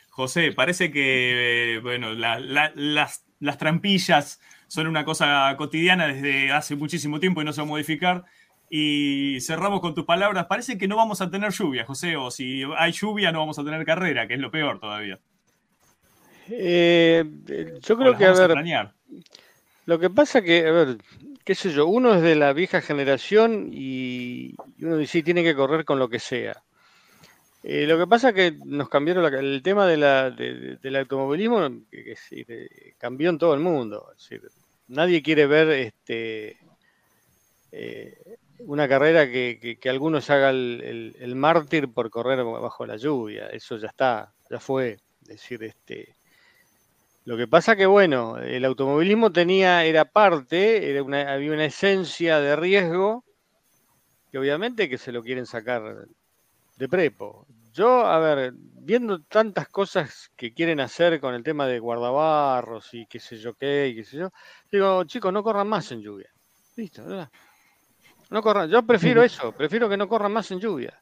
José, 0.09 0.51
parece 0.51 0.91
que, 0.91 1.79
bueno, 1.83 2.13
las, 2.13 3.23
las 3.39 3.57
trampillas 3.57 4.39
son 4.67 4.87
una 4.87 5.05
cosa 5.05 5.53
cotidiana 5.57 6.07
desde 6.07 6.51
hace 6.51 6.75
muchísimo 6.75 7.19
tiempo 7.19 7.41
y 7.41 7.45
no 7.45 7.53
se 7.53 7.61
va 7.61 7.65
a 7.65 7.69
modificar. 7.69 8.25
Y 8.69 9.39
cerramos 9.41 9.79
con 9.79 9.93
tus 9.93 10.05
palabras. 10.05 10.47
Parece 10.47 10.77
que 10.77 10.87
no 10.87 10.95
vamos 10.95 11.21
a 11.21 11.29
tener 11.29 11.51
lluvia, 11.51 11.85
José, 11.85 12.15
o 12.15 12.31
si 12.31 12.63
hay 12.77 12.91
lluvia 12.91 13.31
no 13.31 13.39
vamos 13.39 13.59
a 13.59 13.63
tener 13.63 13.85
carrera, 13.85 14.27
que 14.27 14.33
es 14.33 14.39
lo 14.39 14.51
peor 14.51 14.79
todavía. 14.79 15.19
Eh, 16.49 17.23
yo 17.81 17.97
creo 17.97 18.17
que, 18.17 18.25
a 18.25 18.33
ver, 18.33 18.91
lo 19.85 19.99
que 19.99 20.09
pasa 20.09 20.41
que, 20.41 20.67
a 20.67 20.71
ver, 20.71 20.97
qué 21.43 21.55
sé 21.55 21.71
yo, 21.71 21.87
uno 21.87 22.15
es 22.15 22.21
de 22.21 22.35
la 22.35 22.53
vieja 22.53 22.81
generación 22.81 23.69
y 23.71 24.55
uno 24.81 24.97
dice, 24.97 25.23
tiene 25.23 25.43
que 25.43 25.55
correr 25.55 25.85
con 25.85 25.99
lo 25.99 26.09
que 26.09 26.19
sea. 26.19 26.63
Eh, 27.63 27.87
lo 27.87 27.97
que 27.97 28.05
pasa 28.05 28.29
es 28.29 28.35
que 28.35 28.51
nos 28.63 28.89
cambiaron 28.89 29.33
el 29.33 29.63
tema 29.63 29.87
de 29.87 29.97
la, 29.97 30.29
del 30.29 30.95
automovilismo, 30.95 31.67
que, 31.89 32.95
cambió 32.97 33.29
en 33.29 33.39
todo 33.39 33.53
el 33.53 33.59
mundo. 33.59 34.13
nadie 34.87 35.23
quiere 35.23 35.47
ver 35.47 35.69
este, 35.69 36.57
eh, 37.71 38.37
una 38.59 38.87
carrera 38.87 39.25
que, 39.29 39.79
algunos 39.85 40.29
haga 40.29 40.51
el, 40.51 41.15
el, 41.19 41.35
mártir 41.35 41.91
por 41.91 42.11
correr 42.11 42.43
bajo 42.43 42.85
la 42.85 42.97
lluvia. 42.97 43.47
Eso 43.47 43.77
ya 43.77 43.87
está, 43.87 44.31
ya 44.49 44.59
fue. 44.59 44.99
Es 45.23 45.27
decir, 45.27 45.63
este, 45.63 46.15
lo 47.25 47.37
que 47.37 47.47
pasa 47.47 47.75
que, 47.75 47.87
bueno, 47.87 48.37
el 48.37 48.63
automovilismo 48.65 49.31
tenía, 49.31 49.83
era 49.83 50.05
parte, 50.05 50.91
era 50.91 51.01
una, 51.01 51.33
había 51.33 51.51
una 51.51 51.65
esencia 51.65 52.39
de 52.39 52.55
riesgo 52.55 53.23
que 54.31 54.37
obviamente 54.37 54.87
que 54.87 54.99
se 54.99 55.11
lo 55.11 55.23
quieren 55.23 55.47
sacar 55.47 56.07
de 56.77 56.89
prepo. 56.89 57.47
Yo, 57.73 58.05
a 58.05 58.19
ver, 58.19 58.53
viendo 58.55 59.23
tantas 59.23 59.67
cosas 59.69 60.31
que 60.35 60.53
quieren 60.53 60.79
hacer 60.79 61.19
con 61.19 61.33
el 61.33 61.41
tema 61.41 61.65
de 61.65 61.79
guardabarros 61.79 62.93
y 62.93 63.07
qué 63.07 63.19
sé 63.19 63.37
yo 63.37 63.55
qué, 63.55 63.87
y 63.87 63.95
qué 63.95 64.03
sé 64.03 64.17
yo, 64.17 64.31
digo, 64.71 65.03
chicos, 65.05 65.33
no 65.33 65.43
corran 65.43 65.67
más 65.67 65.91
en 65.91 66.01
lluvia. 66.01 66.29
Listo, 66.75 67.03
¿verdad? 67.03 67.31
No 68.29 68.43
corran. 68.43 68.69
Yo 68.69 68.85
prefiero 68.85 69.23
eso, 69.23 69.51
prefiero 69.51 69.89
que 69.89 69.97
no 69.97 70.07
corran 70.07 70.31
más 70.31 70.51
en 70.51 70.59
lluvia. 70.59 71.01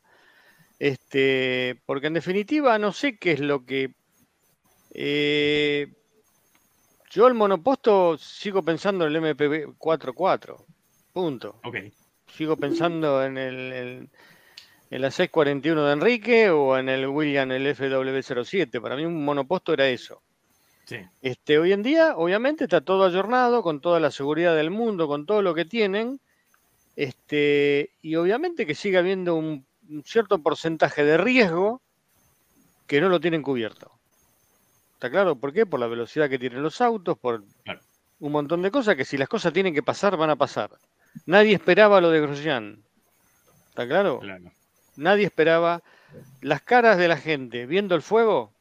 Este, 0.79 1.81
porque 1.85 2.07
en 2.07 2.13
definitiva 2.13 2.79
no 2.79 2.93
sé 2.93 3.17
qué 3.17 3.33
es 3.33 3.39
lo 3.41 3.65
que 3.65 3.93
eh, 4.93 5.91
yo 7.13 7.27
el 7.27 7.35
monoposto 7.35 8.17
sigo 8.17 8.63
pensando 8.63 9.05
en 9.05 9.15
el 9.15 9.21
MPV 9.21 9.77
4.4. 9.77 10.65
Punto. 11.13 11.59
Ok. 11.63 11.77
Sigo 12.35 12.57
pensando 12.57 13.23
en 13.23 13.37
el, 13.37 14.09
en 14.89 15.01
la 15.01 15.11
641 15.11 15.85
de 15.85 15.93
Enrique 15.93 16.49
o 16.49 16.75
en 16.75 16.89
el 16.89 17.07
William 17.07 17.51
el 17.51 17.67
FW07. 17.67 18.81
Para 18.81 18.95
mí 18.95 19.05
un 19.05 19.23
monoposto 19.23 19.73
era 19.73 19.87
eso. 19.87 20.23
Sí. 20.85 20.97
Este, 21.21 21.59
hoy 21.59 21.71
en 21.71 21.83
día, 21.83 22.17
obviamente, 22.17 22.63
está 22.63 22.81
todo 22.81 23.05
ayornado, 23.05 23.61
con 23.61 23.79
toda 23.79 23.99
la 23.99 24.09
seguridad 24.09 24.55
del 24.55 24.71
mundo, 24.71 25.07
con 25.07 25.27
todo 25.27 25.43
lo 25.43 25.53
que 25.53 25.65
tienen. 25.65 26.19
Este, 26.95 27.91
y 28.01 28.15
obviamente 28.15 28.65
que 28.65 28.73
sigue 28.73 28.97
habiendo 28.97 29.35
un 29.35 29.67
cierto 30.03 30.39
porcentaje 30.39 31.03
de 31.03 31.17
riesgo 31.17 31.79
que 32.87 32.99
no 33.01 33.09
lo 33.09 33.19
tienen 33.19 33.43
cubierto. 33.43 33.91
¿Está 35.03 35.11
claro? 35.11 35.35
¿Por 35.35 35.51
qué? 35.51 35.65
Por 35.65 35.81
la 35.81 35.87
velocidad 35.87 36.29
que 36.29 36.39
tienen 36.39 36.63
los 36.63 36.79
autos, 36.79 37.17
por 37.17 37.43
un 38.21 38.31
montón 38.31 38.61
de 38.61 38.71
cosas 38.71 38.95
que 38.95 39.03
si 39.03 39.17
las 39.17 39.27
cosas 39.27 39.51
tienen 39.51 39.73
que 39.73 39.83
pasar, 39.83 40.15
van 40.15 40.29
a 40.29 40.37
pasar. 40.37 40.69
Nadie 41.25 41.55
esperaba 41.55 41.99
lo 41.99 42.09
de 42.09 42.21
Grosjean. 42.21 42.81
¿Está 43.67 43.85
claro? 43.85 44.21
Nadie 44.95 45.25
esperaba 45.25 45.83
las 46.39 46.61
caras 46.61 46.97
de 46.97 47.09
la 47.09 47.17
gente 47.17 47.65
viendo 47.65 47.95
el 47.95 48.01
fuego. 48.01 48.53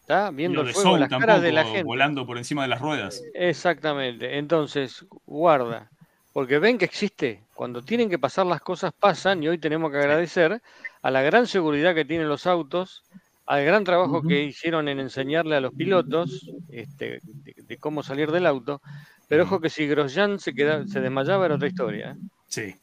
¿Está? 0.00 0.32
Viendo 0.32 0.62
el 0.62 0.74
fuego, 0.74 0.98
las 0.98 1.08
caras 1.08 1.40
de 1.40 1.52
la 1.52 1.62
gente. 1.62 1.84
Volando 1.84 2.26
por 2.26 2.36
encima 2.36 2.62
de 2.62 2.68
las 2.68 2.80
ruedas. 2.80 3.22
Exactamente. 3.32 4.38
Entonces, 4.38 5.06
guarda. 5.24 5.88
Porque 6.32 6.58
ven 6.58 6.78
que 6.78 6.84
existe. 6.84 7.44
Cuando 7.54 7.80
tienen 7.80 8.10
que 8.10 8.18
pasar 8.18 8.44
las 8.46 8.60
cosas, 8.60 8.92
pasan. 8.92 9.44
Y 9.44 9.46
hoy 9.46 9.58
tenemos 9.58 9.92
que 9.92 9.98
agradecer 9.98 10.60
a 11.00 11.10
la 11.12 11.22
gran 11.22 11.46
seguridad 11.46 11.94
que 11.94 12.04
tienen 12.04 12.28
los 12.28 12.48
autos 12.48 13.04
al 13.46 13.64
gran 13.64 13.84
trabajo 13.84 14.22
que 14.22 14.42
hicieron 14.42 14.88
en 14.88 14.98
enseñarle 14.98 15.56
a 15.56 15.60
los 15.60 15.72
pilotos 15.72 16.50
este, 16.68 17.20
de, 17.22 17.78
cómo 17.78 18.02
salir 18.02 18.32
del 18.32 18.46
auto. 18.46 18.82
Pero 19.28 19.44
ojo 19.44 19.60
que 19.60 19.70
si 19.70 19.86
Grosjean 19.86 20.38
se, 20.40 20.52
queda, 20.52 20.86
se 20.86 21.00
desmayaba 21.00 21.46
era 21.46 21.54
otra 21.54 21.68
historia. 21.68 22.10
¿eh? 22.10 22.16
Sí. 22.48 22.74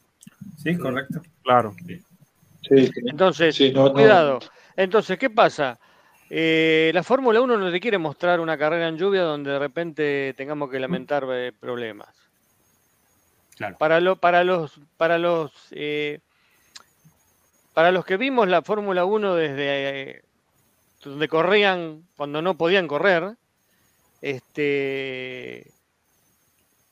Sí, 0.62 0.76
correcto. 0.76 1.20
Claro. 1.42 1.74
Entonces, 2.70 3.56
cuidado. 3.92 4.40
Entonces, 4.76 5.18
¿qué 5.18 5.28
pasa? 5.28 5.78
Eh, 6.30 6.90
la 6.94 7.02
Fórmula 7.02 7.40
1 7.42 7.58
no 7.58 7.70
te 7.70 7.80
quiere 7.80 7.98
mostrar 7.98 8.40
una 8.40 8.56
carrera 8.56 8.88
en 8.88 8.96
lluvia 8.96 9.22
donde 9.22 9.50
de 9.50 9.58
repente 9.58 10.34
tengamos 10.36 10.70
que 10.70 10.80
lamentar 10.80 11.26
eh, 11.30 11.52
problemas. 11.58 12.08
Claro. 13.56 13.76
Para, 13.78 14.00
lo, 14.00 14.16
para 14.16 14.42
los, 14.42 14.80
para 14.96 15.18
los, 15.18 15.52
para 17.74 17.92
los 17.92 18.04
que 18.04 18.16
vimos 18.16 18.48
la 18.48 18.62
Fórmula 18.62 19.04
1 19.04 19.34
desde 19.34 20.24
donde 21.10 21.28
corrían 21.28 22.08
cuando 22.16 22.42
no 22.42 22.56
podían 22.56 22.88
correr. 22.88 23.36
Este, 24.20 25.70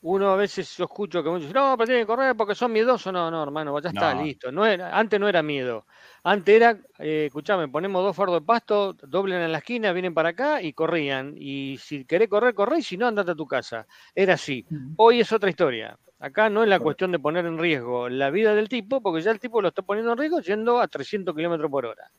uno 0.03 0.31
a 0.31 0.35
veces 0.35 0.75
yo 0.75 0.83
escucho 0.83 1.23
que 1.23 1.29
muchos 1.29 1.47
dicen, 1.47 1.61
no, 1.61 1.77
pero 1.77 1.87
tienen 1.87 2.03
que 2.03 2.07
correr 2.07 2.35
porque 2.35 2.55
son 2.55 2.73
miedosos. 2.73 3.11
No, 3.13 3.31
no, 3.31 3.41
hermano, 3.41 3.79
ya 3.79 3.89
está, 3.89 4.13
listo. 4.13 4.51
No 4.51 4.65
era, 4.65 4.97
antes 4.97 5.17
no 5.17 5.29
era 5.29 5.41
miedo. 5.41 5.85
Antes 6.23 6.55
era, 6.55 6.77
eh, 6.99 7.25
escuchame, 7.27 7.69
ponemos 7.69 8.03
dos 8.03 8.15
fardos 8.15 8.41
de 8.41 8.45
pasto, 8.45 8.93
doblen 8.93 9.41
en 9.41 9.51
la 9.51 9.59
esquina, 9.59 9.93
vienen 9.93 10.13
para 10.13 10.29
acá 10.29 10.61
y 10.61 10.73
corrían. 10.73 11.35
Y 11.37 11.77
si 11.81 12.03
querés 12.03 12.27
correr, 12.27 12.53
corre, 12.53 12.79
y 12.79 12.83
si 12.83 12.97
no, 12.97 13.07
andate 13.07 13.31
a 13.31 13.35
tu 13.35 13.47
casa. 13.47 13.87
Era 14.13 14.33
así. 14.33 14.65
Hoy 14.97 15.21
es 15.21 15.31
otra 15.31 15.49
historia. 15.49 15.97
Acá 16.19 16.49
no 16.49 16.63
es 16.63 16.69
la 16.69 16.79
cuestión 16.79 17.11
de 17.11 17.19
poner 17.19 17.45
en 17.45 17.57
riesgo 17.57 18.09
la 18.09 18.29
vida 18.29 18.53
del 18.55 18.67
tipo, 18.67 19.01
porque 19.01 19.21
ya 19.21 19.31
el 19.31 19.39
tipo 19.39 19.61
lo 19.61 19.69
está 19.69 19.83
poniendo 19.83 20.11
en 20.11 20.17
riesgo 20.17 20.41
yendo 20.41 20.81
a 20.81 20.87
300 20.87 21.33
kilómetros 21.33 21.71
por 21.71 21.85
hora. 21.85 22.11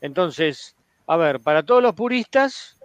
Entonces, 0.00 0.74
a 1.06 1.16
ver, 1.16 1.40
para 1.40 1.62
todos 1.62 1.82
los 1.82 1.94
puristas, 1.94 2.78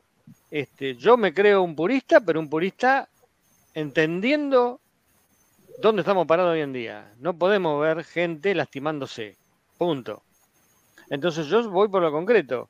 este, 0.52 0.96
yo 0.96 1.18
me 1.18 1.34
creo 1.34 1.62
un 1.62 1.76
purista, 1.76 2.22
pero 2.22 2.40
un 2.40 2.50
purista 2.50 3.08
entendiendo 3.74 4.80
dónde 5.82 6.02
estamos 6.02 6.26
parados 6.26 6.54
hoy 6.54 6.62
en 6.62 6.74
día. 6.74 7.12
No 7.20 7.38
podemos 7.38 7.82
ver 7.82 8.04
gente 8.04 8.56
lastimándose. 8.56 9.36
Punto. 9.78 10.24
Entonces 11.10 11.48
yo 11.48 11.70
voy 11.70 11.90
por 11.90 12.02
lo 12.02 12.12
concreto. 12.12 12.70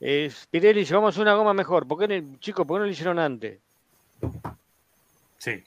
Eh, 0.00 0.32
Pirelli, 0.50 0.84
llevamos 0.84 1.16
una 1.16 1.34
goma 1.34 1.54
mejor. 1.54 1.86
¿Por 1.86 1.98
qué, 1.98 2.24
chicos, 2.40 2.66
por 2.66 2.76
qué 2.76 2.80
no 2.80 2.86
lo 2.86 2.92
hicieron 2.92 3.18
antes? 3.18 3.58
Sí. 5.38 5.62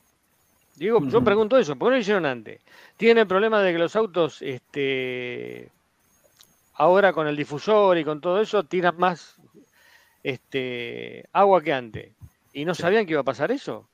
Digo, 0.76 1.00
yo 1.08 1.24
pregunto 1.24 1.58
eso, 1.58 1.76
¿por 1.76 1.88
qué 1.88 1.90
no 1.92 1.96
lo 1.96 2.02
hicieron 2.02 2.26
antes? 2.26 2.62
Tiene 2.98 3.22
el 3.22 3.28
problema 3.28 3.62
de 3.62 3.72
que 3.72 3.80
los 3.80 3.96
autos 3.96 4.42
este, 4.42 5.70
ahora 6.76 7.14
con 7.14 7.28
el 7.28 7.36
difusor 7.36 7.98
y 7.98 8.04
con 8.04 8.22
todo 8.22 8.42
eso 8.42 8.64
tiran 8.64 8.98
más 8.98 9.36
este, 10.24 11.28
agua 11.34 11.62
que 11.62 11.74
antes. 11.74 12.14
¿Y 12.54 12.66
no 12.66 12.76
sabían 12.76 13.06
que 13.06 13.12
iba 13.12 13.22
a 13.22 13.26
pasar 13.26 13.52
eso? 13.52 13.90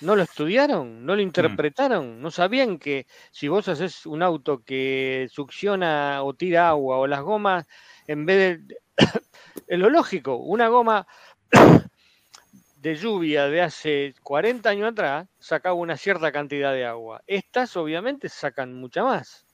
¿No 0.00 0.14
lo 0.14 0.22
estudiaron? 0.22 1.06
¿No 1.06 1.14
lo 1.14 1.22
mm. 1.22 1.26
interpretaron? 1.26 2.20
¿No 2.20 2.30
sabían 2.30 2.78
que 2.78 3.06
si 3.30 3.48
vos 3.48 3.68
haces 3.68 4.06
un 4.06 4.22
auto 4.22 4.62
que 4.64 5.28
succiona 5.30 6.22
o 6.22 6.34
tira 6.34 6.68
agua 6.68 6.98
o 6.98 7.06
las 7.06 7.22
gomas, 7.22 7.66
en 8.06 8.26
vez 8.26 8.66
de... 8.66 8.76
es 9.66 9.78
lo 9.78 9.90
lógico, 9.90 10.36
una 10.36 10.68
goma 10.68 11.06
de 12.76 12.94
lluvia 12.94 13.48
de 13.48 13.62
hace 13.62 14.14
40 14.22 14.68
años 14.68 14.92
atrás 14.92 15.28
sacaba 15.38 15.74
una 15.74 15.96
cierta 15.96 16.30
cantidad 16.30 16.72
de 16.72 16.84
agua. 16.84 17.22
Estas 17.26 17.76
obviamente 17.76 18.28
sacan 18.28 18.74
mucha 18.74 19.02
más 19.02 19.45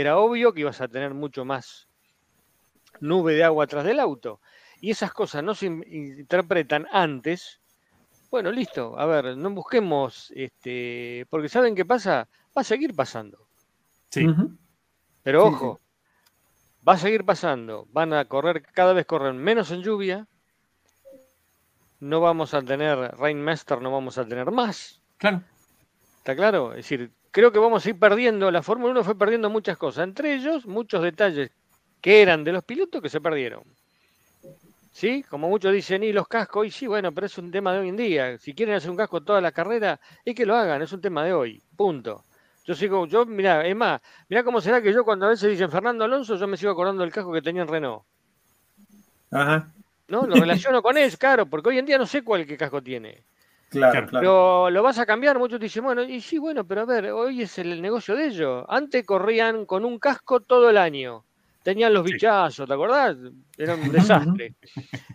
era 0.00 0.18
obvio 0.18 0.52
que 0.52 0.62
ibas 0.62 0.80
a 0.80 0.88
tener 0.88 1.14
mucho 1.14 1.44
más 1.44 1.86
nube 2.98 3.34
de 3.34 3.44
agua 3.44 3.64
atrás 3.64 3.84
del 3.84 4.00
auto. 4.00 4.40
Y 4.80 4.90
esas 4.90 5.12
cosas 5.12 5.44
no 5.44 5.54
se 5.54 5.66
interpretan 5.66 6.88
antes. 6.90 7.60
Bueno, 8.28 8.50
listo. 8.50 8.98
A 8.98 9.06
ver, 9.06 9.36
no 9.36 9.50
busquemos, 9.50 10.32
este, 10.34 11.26
porque 11.30 11.48
¿saben 11.48 11.76
qué 11.76 11.84
pasa? 11.84 12.28
Va 12.56 12.62
a 12.62 12.64
seguir 12.64 12.92
pasando. 12.92 13.46
Sí. 14.10 14.26
Pero 15.22 15.46
ojo, 15.46 15.80
va 16.86 16.94
a 16.94 16.98
seguir 16.98 17.24
pasando. 17.24 17.86
Van 17.92 18.12
a 18.12 18.24
correr, 18.24 18.62
cada 18.62 18.94
vez 18.94 19.06
corren 19.06 19.38
menos 19.38 19.70
en 19.70 19.82
lluvia. 19.82 20.26
No 22.00 22.20
vamos 22.20 22.52
a 22.52 22.62
tener 22.62 22.98
Rainmaster, 23.16 23.80
no 23.80 23.92
vamos 23.92 24.18
a 24.18 24.26
tener 24.26 24.50
más. 24.50 25.00
Claro. 25.18 25.42
¿Está 26.18 26.34
claro? 26.34 26.72
Es 26.72 26.78
decir, 26.78 27.12
creo 27.34 27.50
que 27.50 27.58
vamos 27.58 27.84
a 27.84 27.88
ir 27.88 27.98
perdiendo, 27.98 28.48
la 28.52 28.62
Fórmula 28.62 28.92
1 28.92 29.02
fue 29.02 29.18
perdiendo 29.18 29.50
muchas 29.50 29.76
cosas, 29.76 30.04
entre 30.04 30.34
ellos 30.34 30.66
muchos 30.66 31.02
detalles 31.02 31.50
que 32.00 32.22
eran 32.22 32.44
de 32.44 32.52
los 32.52 32.62
pilotos 32.62 33.02
que 33.02 33.08
se 33.08 33.20
perdieron. 33.20 33.64
¿Sí? 34.92 35.24
Como 35.28 35.48
muchos 35.48 35.72
dicen, 35.72 36.04
y 36.04 36.12
los 36.12 36.28
cascos, 36.28 36.64
y 36.64 36.70
sí, 36.70 36.86
bueno, 36.86 37.10
pero 37.10 37.26
es 37.26 37.36
un 37.36 37.50
tema 37.50 37.72
de 37.72 37.80
hoy 37.80 37.88
en 37.88 37.96
día. 37.96 38.38
Si 38.38 38.54
quieren 38.54 38.76
hacer 38.76 38.88
un 38.88 38.96
casco 38.96 39.20
toda 39.20 39.40
la 39.40 39.50
carrera, 39.50 39.98
es 40.24 40.32
que 40.32 40.46
lo 40.46 40.54
hagan, 40.54 40.80
es 40.82 40.92
un 40.92 41.00
tema 41.00 41.24
de 41.24 41.32
hoy, 41.32 41.60
punto. 41.76 42.22
Yo 42.64 42.76
sigo, 42.76 43.04
yo, 43.06 43.26
mira, 43.26 43.66
es 43.66 43.74
más, 43.74 44.00
mira 44.28 44.44
cómo 44.44 44.60
será 44.60 44.80
que 44.80 44.92
yo 44.92 45.04
cuando 45.04 45.26
a 45.26 45.30
veces 45.30 45.50
dicen 45.50 45.72
Fernando 45.72 46.04
Alonso, 46.04 46.36
yo 46.36 46.46
me 46.46 46.56
sigo 46.56 46.70
acordando 46.70 47.02
del 47.02 47.12
casco 47.12 47.32
que 47.32 47.42
tenía 47.42 47.62
en 47.62 47.68
Renault. 47.68 48.04
Ajá. 49.32 49.72
¿No? 50.06 50.24
Lo 50.24 50.36
relaciono 50.36 50.82
con 50.82 50.96
eso, 50.96 51.18
claro, 51.18 51.46
porque 51.46 51.70
hoy 51.70 51.78
en 51.78 51.86
día 51.86 51.98
no 51.98 52.06
sé 52.06 52.22
cuál 52.22 52.46
qué 52.46 52.56
casco 52.56 52.80
tiene. 52.80 53.24
Claro, 53.78 54.06
claro. 54.06 54.20
Pero 54.20 54.70
lo 54.70 54.82
vas 54.82 54.98
a 54.98 55.06
cambiar, 55.06 55.38
muchos 55.38 55.60
dicen, 55.60 55.84
bueno, 55.84 56.02
y 56.02 56.20
sí, 56.20 56.38
bueno, 56.38 56.64
pero 56.66 56.82
a 56.82 56.84
ver, 56.84 57.10
hoy 57.12 57.42
es 57.42 57.58
el 57.58 57.80
negocio 57.82 58.16
de 58.16 58.26
ellos. 58.26 58.64
Antes 58.68 59.04
corrían 59.04 59.66
con 59.66 59.84
un 59.84 59.98
casco 59.98 60.40
todo 60.40 60.70
el 60.70 60.78
año 60.78 61.24
tenían 61.64 61.94
los 61.94 62.04
bichazos, 62.04 62.68
¿te 62.68 62.74
acordás? 62.74 63.16
Era 63.56 63.74
un 63.74 63.90
desastre. 63.90 64.54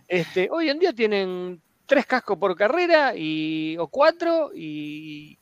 este, 0.08 0.48
hoy 0.50 0.68
en 0.68 0.80
día 0.80 0.92
tienen 0.92 1.62
tres 1.86 2.04
cascos 2.06 2.36
por 2.36 2.56
carrera 2.56 3.14
y, 3.16 3.76
o 3.78 3.86
cuatro 3.86 4.50
y, 4.52 5.38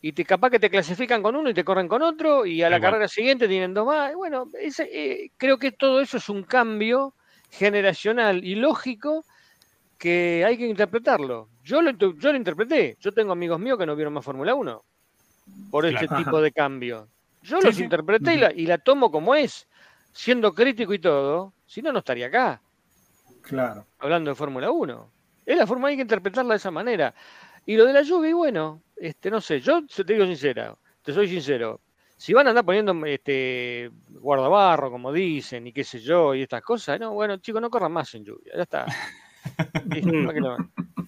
y 0.00 0.12
te, 0.12 0.24
capaz 0.24 0.50
que 0.50 0.60
te 0.60 0.70
clasifican 0.70 1.22
con 1.22 1.34
uno 1.34 1.50
y 1.50 1.54
te 1.54 1.64
corren 1.64 1.88
con 1.88 2.02
otro 2.02 2.46
y 2.46 2.62
a 2.62 2.70
la 2.70 2.80
carrera 2.80 3.08
siguiente 3.08 3.48
tienen 3.48 3.74
dos 3.74 3.84
más. 3.84 4.14
Bueno, 4.14 4.48
eh, 4.54 5.30
creo 5.36 5.58
que 5.58 5.72
todo 5.72 6.00
eso 6.00 6.18
es 6.18 6.28
un 6.28 6.44
cambio 6.44 7.14
generacional 7.50 8.44
y 8.44 8.54
lógico 8.54 9.24
que 9.98 10.44
hay 10.46 10.56
que 10.56 10.66
interpretarlo. 10.66 11.48
Yo 11.62 11.82
lo, 11.82 11.90
yo 11.90 12.32
lo 12.32 12.36
interpreté. 12.36 12.96
Yo 13.00 13.12
tengo 13.12 13.32
amigos 13.32 13.58
míos 13.58 13.78
que 13.78 13.86
no 13.86 13.96
vieron 13.96 14.14
más 14.14 14.24
Fórmula 14.24 14.54
1 14.54 14.84
por 15.70 15.86
este 15.86 16.08
tipo 16.08 16.40
de 16.40 16.52
cambio. 16.52 17.08
Yo 17.42 17.60
los 17.60 17.78
interpreté 17.78 18.34
y, 18.34 18.38
la, 18.38 18.52
y 18.52 18.66
la 18.66 18.78
tomo 18.78 19.10
como 19.10 19.34
es 19.34 19.66
siendo 20.12 20.52
crítico 20.54 20.92
y 20.94 20.98
todo, 20.98 21.52
si 21.66 21.82
no, 21.82 21.92
no 21.92 22.00
estaría 22.00 22.26
acá. 22.26 22.60
Claro. 23.42 23.86
Hablando 23.98 24.30
de 24.30 24.34
Fórmula 24.34 24.70
1. 24.70 25.10
Es 25.46 25.56
la 25.56 25.66
forma, 25.66 25.88
hay 25.88 25.96
que 25.96 26.02
interpretarla 26.02 26.54
de 26.54 26.58
esa 26.58 26.70
manera. 26.70 27.14
Y 27.64 27.76
lo 27.76 27.84
de 27.84 27.92
la 27.92 28.02
lluvia, 28.02 28.30
y 28.30 28.34
bueno, 28.34 28.82
este, 28.96 29.30
no 29.30 29.40
sé, 29.40 29.60
yo 29.60 29.86
te 29.86 30.04
digo 30.04 30.26
sincera, 30.26 30.76
te 31.02 31.12
soy 31.12 31.28
sincero. 31.28 31.80
Si 32.16 32.32
van 32.32 32.46
a 32.46 32.50
andar 32.50 32.64
poniendo 32.64 32.94
este 33.06 33.90
guardabarro, 34.10 34.90
como 34.90 35.12
dicen, 35.12 35.66
y 35.66 35.72
qué 35.72 35.84
sé 35.84 36.00
yo, 36.00 36.34
y 36.34 36.42
estas 36.42 36.62
cosas, 36.62 36.98
no, 36.98 37.12
bueno, 37.12 37.36
chicos, 37.36 37.62
no 37.62 37.70
corran 37.70 37.92
más 37.92 38.12
en 38.14 38.24
lluvia, 38.24 38.52
ya 38.56 38.62
está. 38.62 38.86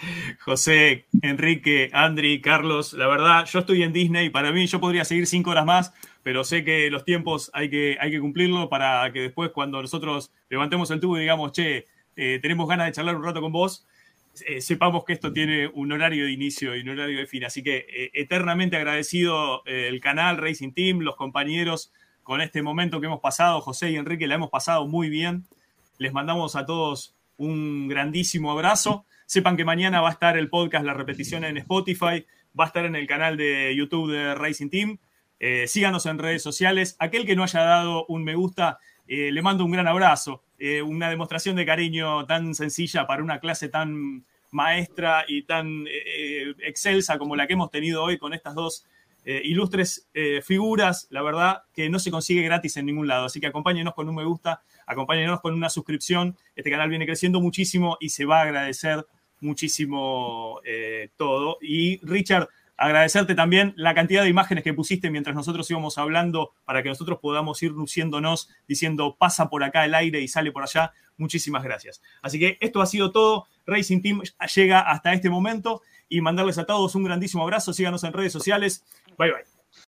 José, 0.40 1.06
Enrique, 1.22 1.90
Andri, 1.92 2.40
Carlos, 2.40 2.92
la 2.92 3.06
verdad, 3.06 3.46
yo 3.46 3.60
estoy 3.60 3.82
en 3.82 3.92
Disney, 3.92 4.30
para 4.30 4.52
mí 4.52 4.66
yo 4.66 4.80
podría 4.80 5.04
seguir 5.04 5.26
cinco 5.26 5.50
horas 5.50 5.66
más, 5.66 5.92
pero 6.22 6.44
sé 6.44 6.64
que 6.64 6.90
los 6.90 7.04
tiempos 7.04 7.50
hay 7.52 7.70
que, 7.70 7.96
hay 8.00 8.18
cumplirlo 8.18 8.68
para 8.68 9.10
que 9.12 9.20
después 9.22 9.50
cuando 9.50 9.80
nosotros 9.80 10.30
levantemos 10.48 10.90
el 10.90 11.00
tubo 11.00 11.16
y 11.16 11.22
digamos, 11.22 11.52
che, 11.52 11.86
eh, 12.16 12.38
tenemos 12.40 12.68
ganas 12.68 12.86
de 12.86 12.92
charlar 12.92 13.16
un 13.16 13.24
rato 13.24 13.40
con 13.40 13.52
vos, 13.52 13.86
eh, 14.46 14.60
sepamos 14.60 15.04
que 15.04 15.14
esto 15.14 15.32
tiene 15.32 15.66
un 15.66 15.90
horario 15.90 16.24
de 16.24 16.32
inicio 16.32 16.76
y 16.76 16.80
un 16.80 16.90
horario 16.90 17.18
de 17.18 17.26
fin. 17.26 17.44
Así 17.44 17.62
que 17.62 17.86
eh, 17.88 18.10
eternamente 18.14 18.76
agradecido 18.76 19.62
el 19.64 20.00
canal 20.00 20.36
Racing 20.36 20.72
Team, 20.72 21.00
los 21.00 21.16
compañeros 21.16 21.92
con 22.22 22.40
este 22.40 22.62
momento 22.62 23.00
que 23.00 23.06
hemos 23.06 23.20
pasado, 23.20 23.60
José 23.60 23.90
y 23.90 23.96
Enrique, 23.96 24.28
la 24.28 24.36
hemos 24.36 24.50
pasado 24.50 24.86
muy 24.86 25.08
bien. 25.08 25.44
Les 25.98 26.12
mandamos 26.12 26.54
a 26.54 26.66
todos 26.66 27.17
un 27.38 27.88
grandísimo 27.88 28.52
abrazo. 28.52 29.06
Sepan 29.26 29.56
que 29.56 29.64
mañana 29.64 30.00
va 30.00 30.10
a 30.10 30.12
estar 30.12 30.36
el 30.36 30.48
podcast, 30.48 30.84
la 30.84 30.94
repetición 30.94 31.44
en 31.44 31.56
Spotify, 31.56 32.26
va 32.58 32.64
a 32.64 32.66
estar 32.66 32.84
en 32.84 32.96
el 32.96 33.06
canal 33.06 33.36
de 33.36 33.74
YouTube 33.74 34.12
de 34.12 34.34
Racing 34.34 34.68
Team. 34.68 34.98
Eh, 35.40 35.66
síganos 35.66 36.06
en 36.06 36.18
redes 36.18 36.42
sociales. 36.42 36.96
Aquel 36.98 37.24
que 37.24 37.36
no 37.36 37.42
haya 37.42 37.60
dado 37.60 38.04
un 38.06 38.24
me 38.24 38.34
gusta, 38.34 38.78
eh, 39.06 39.30
le 39.32 39.42
mando 39.42 39.64
un 39.64 39.70
gran 39.70 39.86
abrazo. 39.86 40.42
Eh, 40.58 40.82
una 40.82 41.08
demostración 41.08 41.56
de 41.56 41.66
cariño 41.66 42.26
tan 42.26 42.54
sencilla 42.54 43.06
para 43.06 43.22
una 43.22 43.38
clase 43.38 43.68
tan 43.68 44.24
maestra 44.50 45.24
y 45.28 45.42
tan 45.42 45.84
excelsa 46.64 47.18
como 47.18 47.36
la 47.36 47.46
que 47.46 47.52
hemos 47.52 47.70
tenido 47.70 48.02
hoy 48.02 48.16
con 48.16 48.32
estas 48.32 48.54
dos 48.54 48.86
ilustres 49.44 50.08
figuras, 50.42 51.06
la 51.10 51.22
verdad 51.22 51.62
que 51.74 51.90
no 51.90 51.98
se 51.98 52.10
consigue 52.10 52.42
gratis 52.42 52.76
en 52.78 52.86
ningún 52.86 53.06
lado. 53.06 53.26
Así 53.26 53.40
que 53.40 53.46
acompáñenos 53.46 53.94
con 53.94 54.08
un 54.08 54.14
me 54.14 54.24
gusta, 54.24 54.62
acompáñenos 54.86 55.40
con 55.40 55.54
una 55.54 55.68
suscripción. 55.68 56.36
Este 56.56 56.70
canal 56.70 56.88
viene 56.88 57.04
creciendo 57.04 57.40
muchísimo 57.40 57.98
y 58.00 58.08
se 58.08 58.24
va 58.24 58.38
a 58.38 58.42
agradecer 58.42 59.06
muchísimo 59.40 60.60
todo. 61.16 61.58
Y 61.60 61.98
Richard, 62.06 62.48
agradecerte 62.76 63.34
también 63.34 63.74
la 63.76 63.92
cantidad 63.92 64.22
de 64.22 64.28
imágenes 64.28 64.64
que 64.64 64.72
pusiste 64.72 65.10
mientras 65.10 65.34
nosotros 65.34 65.68
íbamos 65.70 65.98
hablando 65.98 66.52
para 66.64 66.82
que 66.82 66.88
nosotros 66.88 67.18
podamos 67.20 67.60
ir 67.62 67.72
luciéndonos 67.72 68.48
diciendo 68.68 69.16
pasa 69.18 69.50
por 69.50 69.64
acá 69.64 69.84
el 69.84 69.94
aire 69.94 70.20
y 70.20 70.28
sale 70.28 70.52
por 70.52 70.62
allá. 70.62 70.92
Muchísimas 71.16 71.64
gracias. 71.64 72.00
Así 72.22 72.38
que 72.38 72.56
esto 72.60 72.80
ha 72.80 72.86
sido 72.86 73.10
todo. 73.10 73.46
Racing 73.66 74.00
Team 74.00 74.22
llega 74.54 74.80
hasta 74.80 75.12
este 75.12 75.28
momento 75.28 75.82
y 76.08 76.20
mandarles 76.20 76.58
a 76.58 76.64
todos 76.64 76.94
un 76.94 77.04
grandísimo 77.04 77.42
abrazo. 77.42 77.72
Síganos 77.72 78.04
en 78.04 78.12
redes 78.12 78.32
sociales. 78.32 78.84
Bye 79.18 79.32
bye. 79.32 79.57